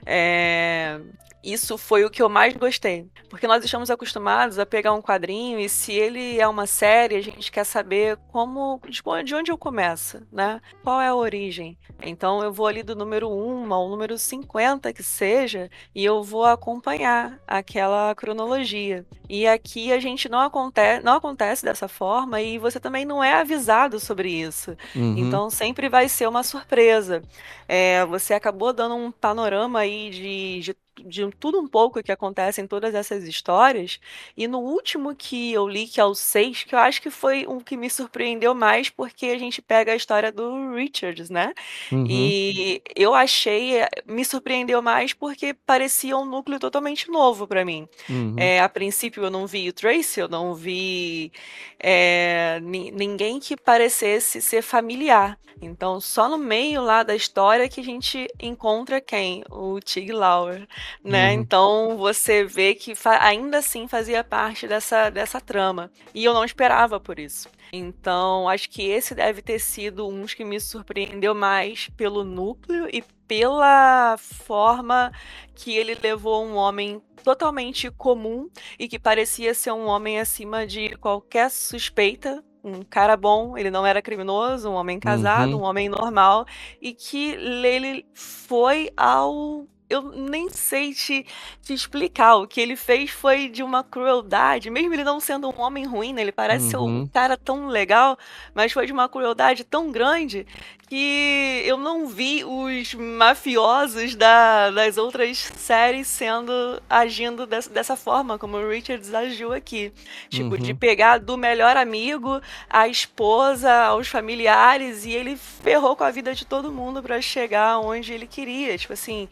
É, 0.07 0.99
isso 1.43 1.77
foi 1.77 2.05
o 2.05 2.11
que 2.11 2.23
eu 2.23 2.29
mais 2.29 2.55
gostei. 2.55 3.09
Porque 3.29 3.47
nós 3.47 3.65
estamos 3.65 3.91
acostumados 3.91 4.59
a 4.59 4.67
pegar 4.67 4.93
um 4.93 5.03
quadrinho 5.03 5.59
e 5.59 5.69
se 5.69 5.93
ele 5.93 6.39
é 6.39 6.47
uma 6.47 6.67
série, 6.67 7.17
a 7.17 7.21
gente 7.21 7.51
quer 7.51 7.65
saber 7.65 8.17
como. 8.31 8.81
de 9.25 9.35
onde 9.35 9.51
eu 9.51 9.59
começo, 9.59 10.23
né? 10.31 10.61
Qual 10.83 11.01
é 11.01 11.09
a 11.09 11.15
origem? 11.15 11.77
Então 12.03 12.43
eu 12.43 12.53
vou 12.53 12.67
ali 12.67 12.83
do 12.83 12.95
número 12.95 13.31
1 13.31 13.73
ao 13.73 13.89
número 13.89 14.19
50 14.19 14.93
que 14.93 15.03
seja, 15.03 15.71
e 15.95 16.05
eu 16.05 16.23
vou 16.23 16.45
acompanhar 16.45 17.41
aquela 17.47 18.15
cronologia. 18.15 19.07
E 19.29 19.47
aqui 19.47 19.93
a 19.93 19.99
gente 19.99 20.29
não 20.29 20.41
acontece, 20.41 21.05
não 21.05 21.15
acontece 21.15 21.65
dessa 21.65 21.89
forma 21.89 22.41
e 22.41 22.59
você 22.59 22.79
também 22.79 23.05
não 23.05 23.23
é 23.23 23.35
avisado 23.35 23.99
sobre 23.99 24.31
isso. 24.31 24.77
Uhum. 24.95 25.17
Então 25.17 25.49
sempre 25.49 25.89
vai 25.89 26.09
ser 26.09 26.29
uma 26.29 26.43
surpresa. 26.43 27.23
É, 27.67 28.05
você 28.07 28.35
acabou 28.35 28.73
dando 28.73 28.95
um 28.95 29.11
panorama 29.11 29.81
aí 29.81 30.11
de, 30.11 30.61
de 30.61 30.75
de 31.01 31.29
tudo 31.39 31.59
um 31.59 31.67
pouco 31.67 32.03
que 32.03 32.13
acontece 32.13 32.61
em 32.61 32.67
todas 32.67 32.95
essas 32.95 33.25
histórias. 33.25 33.99
E 34.37 34.47
no 34.47 34.59
último 34.59 35.15
que 35.15 35.53
eu 35.53 35.67
li, 35.67 35.87
que 35.87 36.01
é 36.01 36.05
o 36.05 36.15
6, 36.15 36.65
que 36.65 36.75
eu 36.75 36.79
acho 36.79 37.01
que 37.01 37.11
foi 37.11 37.47
um 37.47 37.61
que 37.61 37.77
me 37.77 37.89
surpreendeu 37.89 38.55
mais, 38.55 38.91
porque 38.91 39.27
a 39.27 39.39
gente 39.39 39.63
pega 39.63 39.93
a 39.93 39.97
história 39.97 40.31
do 40.31 40.75
Richards, 40.75 41.31
né? 41.31 41.53
Uhum. 41.91 42.07
E 42.09 42.83
eu 42.95 43.15
achei, 43.15 43.81
me 44.07 44.25
surpreendeu 44.25 44.83
mais 44.83 45.13
porque 45.13 45.55
parecia 45.55 46.17
um 46.17 46.25
núcleo 46.25 46.59
totalmente 46.59 47.11
novo 47.11 47.47
para 47.47 47.65
mim. 47.65 47.89
Uhum. 48.09 48.37
É, 48.39 48.61
a 48.61 48.69
princípio 48.69 49.25
eu 49.25 49.31
não 49.31 49.47
vi 49.47 49.69
o 49.69 49.73
Tracy, 49.73 50.21
eu 50.21 50.29
não 50.29 50.55
vi 50.55 51.33
é, 51.79 52.61
ninguém 52.63 53.41
que 53.41 53.57
parecesse 53.57 54.43
ser 54.43 54.63
familiar. 54.63 55.39
Então, 55.61 56.01
só 56.01 56.29
no 56.29 56.39
meio 56.39 56.83
lá 56.83 57.03
da 57.05 57.15
história 57.15 57.69
que 57.69 57.81
a 57.81 57.85
gente 57.85 58.29
encontra 58.41 59.01
quem? 59.01 59.45
O 59.49 59.79
Tig 59.81 60.13
Lauer 60.13 60.67
né? 61.03 61.29
Uhum. 61.29 61.41
Então 61.41 61.97
você 61.97 62.45
vê 62.45 62.75
que 62.75 62.95
ainda 63.21 63.59
assim 63.59 63.89
fazia 63.89 64.23
parte 64.23 64.67
dessa, 64.67 65.11
dessa 65.11 65.41
trama. 65.41 65.91
E 66.15 66.25
eu 66.25 66.35
não 66.35 66.45
esperava 66.45 66.99
por 67.01 67.19
isso. 67.19 67.49
Então, 67.73 68.49
acho 68.49 68.69
que 68.69 68.83
esse 68.83 69.15
deve 69.15 69.41
ter 69.41 69.59
sido 69.59 70.07
um 70.07 70.27
que 70.27 70.45
me 70.45 70.61
surpreendeu 70.61 71.35
mais 71.35 71.89
pelo 71.97 72.23
núcleo 72.23 72.89
e 72.93 73.03
pela 73.27 74.17
forma 74.19 75.11
que 75.55 75.77
ele 75.77 75.95
levou 75.95 76.45
um 76.45 76.55
homem 76.55 77.01
totalmente 77.25 77.91
comum 77.91 78.51
e 78.79 78.89
que 78.89 78.99
parecia 78.99 79.55
ser 79.55 79.73
um 79.73 79.87
homem 79.87 80.21
acima 80.21 80.67
de 80.67 80.97
qualquer 80.97 81.51
suspeita 81.51 82.45
um 82.65 82.83
cara 82.83 83.17
bom, 83.17 83.59
ele 83.59 83.71
não 83.71 83.85
era 83.85 84.01
criminoso, 84.01 84.71
um 84.71 84.75
homem 84.75 85.01
casado, 85.01 85.55
uhum. 85.55 85.63
um 85.63 85.65
homem 85.65 85.89
normal, 85.89 86.47
e 86.81 86.95
que 86.95 87.31
ele 87.31 88.07
foi 88.15 88.91
ao 88.97 89.67
eu 89.93 90.03
nem 90.03 90.49
sei 90.49 90.95
te, 90.95 91.27
te 91.63 91.75
explicar. 91.75 92.37
O 92.37 92.47
que 92.47 92.61
ele 92.61 92.77
fez 92.77 93.11
foi 93.11 93.49
de 93.49 93.63
uma 93.63 93.85
crueldade, 93.85 94.71
mesmo 94.71 94.93
ele 94.95 95.05
não 95.05 95.21
sendo 95.21 95.49
um 95.49 95.61
homem 95.61 95.85
ruim, 95.85 96.13
né? 96.13 96.23
Ele 96.23 96.33
parece 96.33 96.65
uhum. 96.65 96.71
ser 96.71 96.77
um 96.79 96.81
uhum. 96.81 97.07
cara 97.07 97.37
tão 97.37 97.67
legal, 97.69 98.19
mas 98.55 98.73
foi 98.73 98.87
de 98.87 98.93
uma 98.93 99.09
crueldade 99.09 99.65
tão 99.65 99.93
grande 99.93 100.47
que 100.93 101.63
eu 101.65 101.79
não 101.79 102.07
vi 102.07 102.45
os 102.45 102.93
mafiosos 102.93 104.15
da, 104.15 104.71
das 104.71 104.99
outras 104.99 105.39
séries 105.39 106.07
sendo 106.07 106.53
agindo 106.89 107.47
dessa, 107.47 107.71
dessa 107.71 107.97
forma, 107.97 108.39
como 108.39 108.59
o 108.59 108.69
Richards 108.69 109.15
agiu 109.15 109.55
aqui. 109.55 109.91
Tipo, 110.29 110.57
uhum. 110.57 110.61
de 110.61 110.75
pegar 110.75 111.17
do 111.17 111.39
melhor 111.39 111.79
amigo, 111.79 112.43
a 112.69 112.89
esposa, 112.89 113.73
aos 113.73 114.07
familiares, 114.09 115.07
e 115.07 115.13
ele 115.13 115.35
ferrou 115.35 115.97
com 115.97 116.05
a 116.05 116.11
vida 116.11 116.35
de 116.35 116.45
todo 116.45 116.71
mundo 116.71 117.03
para 117.03 117.23
chegar 117.23 117.79
onde 117.79 118.13
ele 118.13 118.27
queria. 118.27 118.77
Tipo 118.77 118.93
assim, 118.93 119.31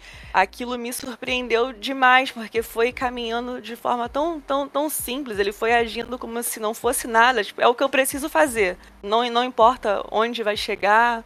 aquilo 0.51 0.77
me 0.77 0.93
surpreendeu 0.93 1.73
demais, 1.73 2.33
porque 2.33 2.61
foi 2.63 2.93
caminhando 2.93 3.63
de 3.63 3.77
forma 3.77 4.09
tão, 4.09 4.41
tão, 4.41 4.69
tão 4.69 4.91
simples. 4.91 5.39
Ele 5.39 5.53
foi 5.53 5.73
agindo 5.73 6.19
como 6.19 6.43
se 6.43 6.59
não 6.59 6.75
fosse 6.75 7.07
nada. 7.07 7.43
Tipo, 7.45 7.63
é 7.63 7.69
o 7.69 7.75
que 7.75 7.83
eu 7.83 7.89
preciso 7.89 8.29
fazer. 8.29 8.77
Não, 9.03 9.29
não 9.31 9.45
importa 9.45 10.05
onde 10.11 10.43
vai 10.43 10.57
chegar 10.57 11.25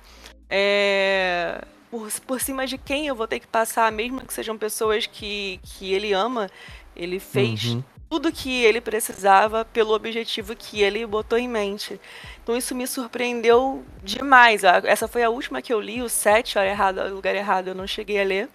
é, 0.49 1.65
por, 1.91 2.11
por 2.21 2.41
cima 2.41 2.67
de 2.67 2.77
quem 2.77 3.07
eu 3.07 3.15
vou 3.17 3.27
ter 3.27 3.41
que 3.41 3.47
passar, 3.47 3.91
mesmo 3.91 4.21
que 4.21 4.33
sejam 4.33 4.59
pessoas 4.59 5.07
que, 5.07 5.59
que 5.63 5.93
ele 5.93 6.13
ama, 6.13 6.51
ele 6.95 7.19
fez 7.19 7.65
uhum. 7.65 7.83
Tudo 8.09 8.33
que 8.33 8.63
ele 8.63 8.81
precisava 8.81 9.65
pelo 9.65 9.95
objetivo 9.95 10.55
que 10.55 10.83
ele 10.83 11.07
botou 11.07 11.39
em 11.39 11.49
mente. 11.49 12.01
Então 12.43 12.57
isso 12.57 12.75
me 12.75 12.87
surpreendeu 12.87 13.85
demais. 14.03 14.63
Essa 14.65 15.09
foi 15.09 15.23
a 15.23 15.31
última 15.31 15.63
que 15.63 15.73
eu 15.73 15.81
li, 15.81 16.03
o 16.03 16.09
7, 16.09 16.59
hora 16.59 16.69
errada, 16.69 17.05
lugar 17.09 17.35
errado, 17.35 17.69
eu 17.69 17.75
não 17.75 17.87
cheguei 17.87 18.21
a 18.21 18.25
ler. 18.25 18.49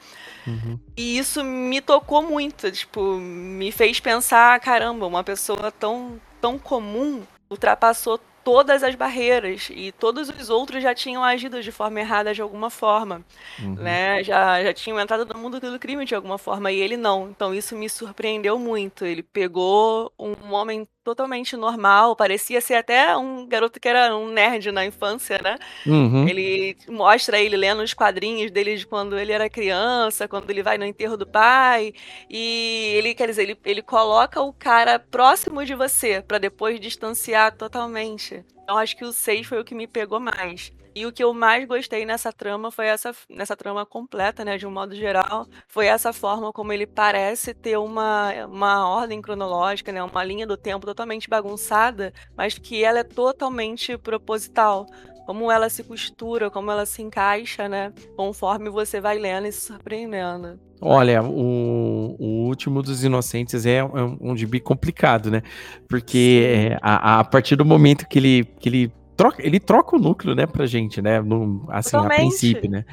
Uhum. 0.48 0.80
E 0.96 1.18
isso 1.18 1.44
me 1.44 1.82
tocou 1.82 2.22
muito, 2.22 2.72
tipo, 2.72 3.16
me 3.18 3.72
fez 3.72 4.00
pensar, 4.00 4.60
caramba, 4.60 5.06
uma 5.06 5.24
pessoa 5.24 5.72
tão, 5.72 6.20
tão 6.40 6.58
comum 6.58 7.24
ultrapassou 7.50 8.20
todas 8.50 8.82
as 8.82 8.96
barreiras 8.96 9.70
e 9.70 9.92
todos 9.92 10.28
os 10.28 10.50
outros 10.50 10.82
já 10.82 10.96
tinham 10.96 11.24
agido 11.24 11.62
de 11.62 11.72
forma 11.72 12.00
errada 12.00 12.34
de 12.34 12.42
alguma 12.42 12.72
forma, 12.72 13.24
uhum. 13.60 13.76
né? 13.76 14.24
Já, 14.24 14.64
já 14.64 14.74
tinham 14.74 15.00
entrado 15.00 15.24
no 15.32 15.40
mundo 15.40 15.60
do 15.60 15.78
crime 15.78 16.04
de 16.04 16.16
alguma 16.16 16.40
forma 16.40 16.72
e 16.72 16.80
ele 16.80 16.98
não. 16.98 17.30
Então 17.30 17.54
isso 17.54 17.76
me 17.76 17.88
surpreendeu 17.88 18.58
muito. 18.58 19.06
Ele 19.06 19.22
pegou 19.22 20.12
um 20.18 20.52
homem 20.52 20.88
totalmente 21.04 21.56
normal, 21.56 22.16
parecia 22.16 22.62
ser 22.62 22.76
até 22.76 23.16
um 23.16 23.48
garoto 23.48 23.80
que 23.80 23.88
era 23.88 24.16
um 24.16 24.30
nerd 24.30 24.72
na 24.72 24.86
infância, 24.86 25.40
né? 25.44 25.58
Uhum. 25.86 26.28
Ele 26.28 26.78
mostra 26.88 27.40
ele 27.40 27.58
lendo 27.58 27.82
os 27.82 27.94
quadrinhos 27.94 28.52
dele 28.52 28.76
de 28.76 28.86
quando 28.86 29.18
ele 29.18 29.32
era 29.32 29.50
criança, 29.50 30.28
quando 30.28 30.50
ele 30.50 30.64
vai 30.64 30.78
no 30.78 30.86
enterro 30.86 31.18
do 31.18 31.26
pai, 31.26 31.94
e 32.30 32.94
ele, 32.96 33.16
quer 33.16 33.28
dizer, 33.28 33.44
ele, 33.44 33.58
ele 33.66 33.82
coloca 33.82 34.42
o 34.42 34.54
cara 34.54 35.00
próximo 35.00 35.66
de 35.66 35.74
você 35.76 36.22
para 36.22 36.38
depois 36.38 36.80
distanciar 36.80 37.56
totalmente. 37.56 38.44
Então 38.64 38.78
acho 38.78 38.96
que 38.96 39.06
o 39.06 39.12
6 39.12 39.48
foi 39.48 39.60
o 39.60 39.66
que 39.66 39.74
me 39.74 39.88
pegou 39.88 40.20
mais. 40.20 40.72
E 40.96 41.06
o 41.06 41.12
que 41.12 41.24
eu 41.24 41.34
mais 41.34 41.66
gostei 41.68 42.06
nessa 42.06 42.34
trama 42.34 42.72
foi 42.72 42.88
essa 42.88 43.14
nessa 43.30 43.56
trama 43.56 43.86
completa, 43.86 44.44
né, 44.44 44.58
de 44.58 44.66
um 44.66 44.72
modo 44.72 44.96
geral, 44.96 45.48
foi 45.68 45.88
essa 45.88 46.12
forma 46.12 46.52
como 46.52 46.74
ele 46.74 46.88
parece 46.88 47.54
ter 47.54 47.78
uma, 47.78 48.32
uma 48.46 48.90
ordem 48.90 49.22
cronológica, 49.22 49.92
né, 49.92 50.04
uma 50.04 50.24
linha 50.24 50.48
do 50.48 50.58
tempo 50.58 50.86
totalmente 50.86 51.30
bagunçada, 51.30 52.14
mas 52.36 52.58
que 52.58 52.84
ela 52.84 53.00
é 53.00 53.04
totalmente 53.04 53.98
proposital. 53.98 54.86
Como 55.26 55.52
ela 55.52 55.70
se 55.70 55.84
costura, 55.84 56.50
como 56.50 56.72
ela 56.72 56.88
se 56.88 57.04
encaixa, 57.04 57.70
né? 57.70 57.94
Conforme 58.18 58.68
você 58.68 59.00
vai 59.00 59.20
lendo 59.20 59.46
e 59.46 59.52
se 59.52 59.62
surpreendendo. 59.62 60.60
Olha, 60.82 61.22
o, 61.22 62.16
o 62.18 62.48
último 62.48 62.82
dos 62.82 63.04
inocentes 63.04 63.66
é 63.66 63.84
um, 63.84 64.18
um 64.20 64.38
gibi 64.38 64.60
complicado, 64.60 65.30
né? 65.30 65.44
Porque 65.88 66.72
é, 66.72 66.78
a, 66.82 67.20
a, 67.20 67.24
partir 67.24 67.56
do 67.56 67.64
momento 67.64 68.08
que 68.08 68.18
ele, 68.18 68.46
que 68.60 68.70
ele 68.70 68.92
troca, 69.20 69.46
ele 69.46 69.60
troca 69.60 69.98
o 69.98 70.00
núcleo, 70.00 70.34
né, 70.34 70.48
pra 70.48 70.66
gente, 70.66 71.02
né? 71.02 71.20
No, 71.22 71.66
assim, 71.68 71.92
Totalmente. 71.92 72.16
a 72.16 72.22
princípio, 72.22 72.72
né? 72.72 72.86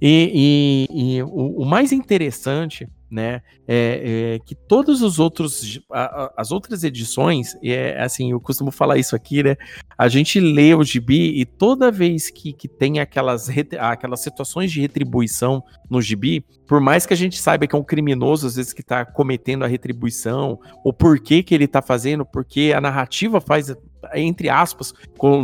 E, 0.00 0.88
e, 0.90 1.16
e 1.18 1.22
o, 1.22 1.60
o, 1.60 1.66
mais 1.66 1.92
interessante, 1.92 2.88
né, 3.10 3.42
é, 3.68 4.36
é, 4.38 4.38
que 4.46 4.54
todos 4.54 5.02
os 5.02 5.18
outros, 5.18 5.78
a, 5.92 6.32
as 6.38 6.50
outras 6.50 6.84
edições, 6.84 7.54
é 7.62 8.02
assim, 8.02 8.30
eu 8.30 8.40
costumo 8.40 8.70
falar 8.70 8.96
isso 8.96 9.14
aqui, 9.14 9.42
né? 9.42 9.56
A 9.98 10.08
gente 10.08 10.40
lê 10.40 10.74
o 10.74 10.82
gibi 10.82 11.38
e 11.38 11.44
toda 11.44 11.92
vez 11.92 12.30
que, 12.30 12.54
que 12.54 12.66
tem 12.66 12.98
aquelas, 12.98 13.50
aquelas 13.78 14.20
situações 14.20 14.72
de 14.72 14.80
retribuição 14.80 15.62
no 15.90 16.00
gibi, 16.00 16.46
por 16.66 16.80
mais 16.80 17.04
que 17.04 17.12
a 17.12 17.16
gente 17.16 17.38
saiba 17.38 17.66
que 17.66 17.76
é 17.76 17.78
um 17.78 17.84
criminoso, 17.84 18.46
às 18.46 18.56
vezes, 18.56 18.72
que 18.72 18.82
tá 18.82 19.04
cometendo 19.04 19.64
a 19.64 19.68
retribuição, 19.68 20.58
ou 20.82 20.94
por 20.94 21.20
que 21.20 21.42
que 21.42 21.54
ele 21.54 21.68
tá 21.68 21.82
fazendo, 21.82 22.24
porque 22.24 22.72
a 22.74 22.80
narrativa 22.80 23.38
faz 23.38 23.68
entre 24.14 24.48
aspas, 24.48 24.92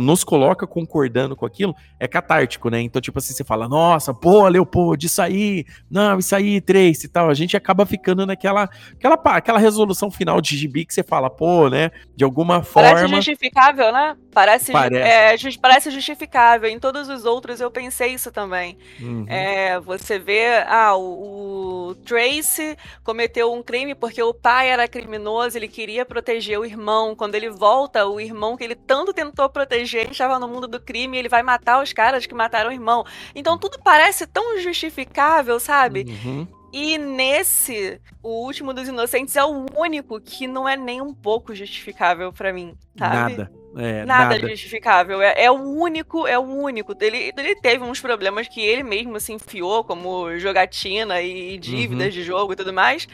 nos 0.01 0.23
coloca 0.23 0.67
concordando 0.67 1.35
com 1.35 1.45
aquilo, 1.45 1.75
é 1.99 2.07
catártico, 2.07 2.69
né? 2.69 2.81
Então, 2.81 3.01
tipo 3.01 3.19
assim, 3.19 3.33
você 3.33 3.43
fala, 3.43 3.67
nossa, 3.67 4.13
pô, 4.13 4.47
Leopoldo, 4.47 5.05
isso 5.05 5.21
aí, 5.21 5.65
não, 5.89 6.19
isso 6.19 6.35
aí, 6.35 6.61
Trace 6.61 7.05
e 7.05 7.09
tal. 7.09 7.29
A 7.29 7.33
gente 7.33 7.57
acaba 7.57 7.85
ficando 7.85 8.25
naquela 8.25 8.69
aquela, 8.93 9.15
aquela 9.37 9.59
resolução 9.59 10.11
final 10.11 10.41
de 10.41 10.55
gibi 10.55 10.85
que 10.85 10.93
você 10.93 11.03
fala, 11.03 11.29
pô, 11.29 11.69
né? 11.69 11.91
De 12.15 12.23
alguma 12.23 12.63
forma. 12.63 12.91
Parece 12.91 13.15
justificável, 13.15 13.91
né? 13.91 14.15
Parece, 14.33 14.71
parece. 14.71 15.01
É, 15.01 15.37
just, 15.37 15.59
parece 15.59 15.91
justificável. 15.91 16.69
Em 16.69 16.79
todos 16.79 17.09
os 17.09 17.25
outros 17.25 17.59
eu 17.59 17.69
pensei 17.69 18.13
isso 18.13 18.31
também. 18.31 18.77
Uhum. 18.99 19.25
É, 19.27 19.79
você 19.79 20.17
vê, 20.17 20.63
ah, 20.67 20.95
o, 20.95 21.89
o 21.89 21.95
Trace 21.95 22.77
cometeu 23.03 23.53
um 23.53 23.61
crime 23.61 23.93
porque 23.93 24.21
o 24.21 24.33
pai 24.33 24.69
era 24.69 24.87
criminoso, 24.87 25.57
ele 25.57 25.67
queria 25.67 26.05
proteger 26.05 26.59
o 26.59 26.65
irmão. 26.65 27.15
Quando 27.15 27.35
ele 27.35 27.49
volta, 27.49 28.05
o 28.05 28.19
irmão 28.19 28.50
que 28.57 28.63
ele 28.63 28.75
tanto 28.75 29.13
tentou 29.13 29.49
proteger 29.49 30.11
estava 30.11 30.39
no 30.39 30.47
mundo 30.47 30.67
do 30.67 30.79
crime 30.79 31.17
ele 31.17 31.29
vai 31.29 31.43
matar 31.43 31.81
os 31.81 31.93
caras 31.93 32.25
que 32.25 32.33
mataram 32.33 32.69
o 32.69 32.73
irmão. 32.73 33.05
Então 33.35 33.57
tudo 33.57 33.79
parece 33.83 34.27
tão 34.27 34.59
justificável, 34.59 35.59
sabe? 35.59 36.05
Uhum. 36.07 36.47
E 36.73 36.97
nesse, 36.97 37.99
o 38.23 38.45
último 38.45 38.73
dos 38.73 38.87
inocentes 38.87 39.35
é 39.35 39.43
o 39.43 39.65
único 39.75 40.21
que 40.21 40.47
não 40.47 40.67
é 40.67 40.77
nem 40.77 41.01
um 41.01 41.13
pouco 41.13 41.53
justificável 41.53 42.31
para 42.31 42.53
mim, 42.53 42.75
sabe? 42.97 43.35
Nada. 43.35 43.51
É, 43.77 44.05
nada, 44.05 44.35
nada, 44.35 44.49
justificável. 44.49 45.21
É, 45.21 45.45
é, 45.45 45.51
o 45.51 45.55
único, 45.55 46.27
é 46.27 46.37
o 46.37 46.43
único. 46.43 46.95
Ele, 46.99 47.31
ele 47.37 47.55
teve 47.55 47.83
uns 47.83 47.99
problemas 47.99 48.47
que 48.47 48.61
ele 48.61 48.83
mesmo 48.83 49.19
se 49.19 49.33
enfiou, 49.33 49.83
como 49.83 50.37
jogatina 50.37 51.21
e 51.21 51.57
dívidas 51.57 52.07
uhum. 52.07 52.11
de 52.11 52.23
jogo 52.23 52.53
e 52.53 52.55
tudo 52.55 52.73
mais. 52.73 53.07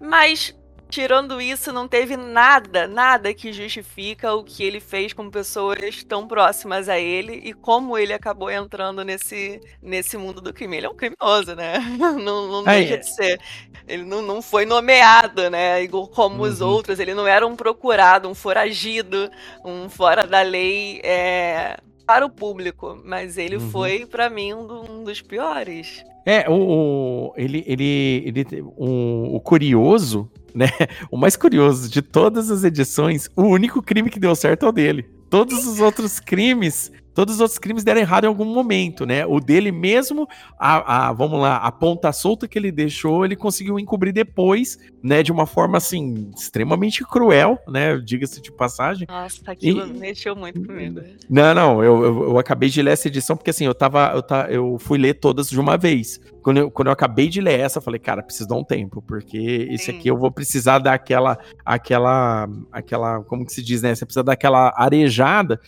Mas 0.00 0.54
Tirando 0.94 1.40
isso, 1.40 1.72
não 1.72 1.88
teve 1.88 2.16
nada, 2.16 2.86
nada 2.86 3.34
que 3.34 3.52
justifica 3.52 4.32
o 4.32 4.44
que 4.44 4.62
ele 4.62 4.78
fez 4.78 5.12
com 5.12 5.28
pessoas 5.28 6.04
tão 6.04 6.24
próximas 6.24 6.88
a 6.88 6.96
ele 6.96 7.32
e 7.44 7.52
como 7.52 7.98
ele 7.98 8.12
acabou 8.12 8.48
entrando 8.48 9.02
nesse, 9.02 9.60
nesse 9.82 10.16
mundo 10.16 10.40
do 10.40 10.54
crime. 10.54 10.76
Ele 10.76 10.86
é 10.86 10.88
um 10.88 10.94
criminoso, 10.94 11.56
né? 11.56 11.80
Não, 11.98 12.46
não 12.46 12.62
deixa 12.62 12.96
de 12.96 13.12
ser. 13.12 13.40
Ele 13.88 14.04
não, 14.04 14.22
não 14.22 14.40
foi 14.40 14.64
nomeado, 14.64 15.50
né? 15.50 15.82
Igual 15.82 16.06
como 16.06 16.44
uhum. 16.44 16.48
os 16.48 16.60
outros. 16.60 17.00
Ele 17.00 17.12
não 17.12 17.26
era 17.26 17.44
um 17.44 17.56
procurado, 17.56 18.28
um 18.28 18.34
foragido, 18.34 19.28
um 19.64 19.88
fora 19.88 20.24
da 20.24 20.42
lei. 20.42 21.00
É 21.02 21.76
para 22.06 22.24
o 22.24 22.30
público, 22.30 23.00
mas 23.04 23.36
ele 23.36 23.56
uhum. 23.56 23.70
foi 23.70 24.06
para 24.06 24.30
mim 24.30 24.54
um, 24.54 24.64
do, 24.64 24.92
um, 24.92 25.02
dos 25.02 25.20
piores. 25.20 26.04
É, 26.24 26.48
o, 26.48 26.52
o 26.54 27.34
ele, 27.36 27.64
ele, 27.66 28.22
ele 28.26 28.62
o, 28.76 29.36
o 29.36 29.40
curioso 29.40 30.30
né? 30.54 30.68
O 31.10 31.16
mais 31.16 31.36
curioso 31.36 31.90
de 31.90 32.00
todas 32.00 32.50
as 32.50 32.64
edições, 32.64 33.28
o 33.36 33.42
único 33.42 33.82
crime 33.82 34.08
que 34.08 34.20
deu 34.20 34.34
certo 34.34 34.66
é 34.66 34.68
o 34.68 34.72
dele. 34.72 35.02
Todos 35.28 35.66
os 35.66 35.80
outros 35.80 36.20
crimes 36.20 36.92
Todos 37.14 37.36
os 37.36 37.40
outros 37.40 37.58
crimes 37.58 37.84
deram 37.84 38.00
errado 38.00 38.24
em 38.24 38.26
algum 38.26 38.44
momento, 38.44 39.06
né? 39.06 39.24
O 39.24 39.38
dele 39.38 39.70
mesmo, 39.70 40.28
a, 40.58 41.08
a, 41.08 41.12
vamos 41.12 41.40
lá, 41.40 41.56
a 41.58 41.70
ponta 41.70 42.12
solta 42.12 42.48
que 42.48 42.58
ele 42.58 42.72
deixou, 42.72 43.24
ele 43.24 43.36
conseguiu 43.36 43.78
encobrir 43.78 44.12
depois, 44.12 44.78
né? 45.02 45.22
De 45.22 45.30
uma 45.30 45.46
forma, 45.46 45.78
assim, 45.78 46.30
extremamente 46.36 47.04
cruel, 47.04 47.58
né? 47.68 47.96
Diga-se 47.98 48.42
de 48.42 48.50
passagem. 48.50 49.06
Nossa, 49.08 49.40
aquilo 49.46 49.86
e... 49.86 49.92
mexeu 49.92 50.34
muito 50.34 50.60
comigo. 50.66 51.00
Não, 51.30 51.54
não, 51.54 51.84
eu, 51.84 52.02
eu, 52.04 52.22
eu, 52.24 52.38
acabei 52.38 52.68
de 52.68 52.82
ler 52.82 52.92
essa 52.92 53.06
edição 53.06 53.36
porque, 53.36 53.50
assim, 53.50 53.64
eu 53.64 53.74
tava, 53.74 54.10
eu, 54.14 54.22
tá, 54.22 54.48
eu 54.50 54.76
fui 54.80 54.98
ler 54.98 55.14
todas 55.14 55.48
de 55.48 55.60
uma 55.60 55.76
vez. 55.76 56.20
Quando 56.42 56.58
eu, 56.58 56.70
quando 56.70 56.88
eu 56.88 56.92
acabei 56.92 57.28
de 57.28 57.40
ler 57.40 57.60
essa, 57.60 57.78
eu 57.78 57.82
falei, 57.82 58.00
cara, 58.00 58.22
preciso 58.22 58.48
dar 58.48 58.56
um 58.56 58.64
tempo, 58.64 59.00
porque 59.00 59.68
esse 59.70 59.90
aqui 59.90 60.08
eu 60.08 60.16
vou 60.16 60.30
precisar 60.30 60.78
dar 60.78 60.92
aquela, 60.92 61.38
aquela, 61.64 62.48
aquela, 62.70 63.22
como 63.22 63.46
que 63.46 63.52
se 63.52 63.62
diz, 63.62 63.82
né? 63.82 63.94
Você 63.94 64.04
precisa 64.04 64.24
dar 64.24 64.32
aquela 64.32 64.74
arejada 64.76 65.60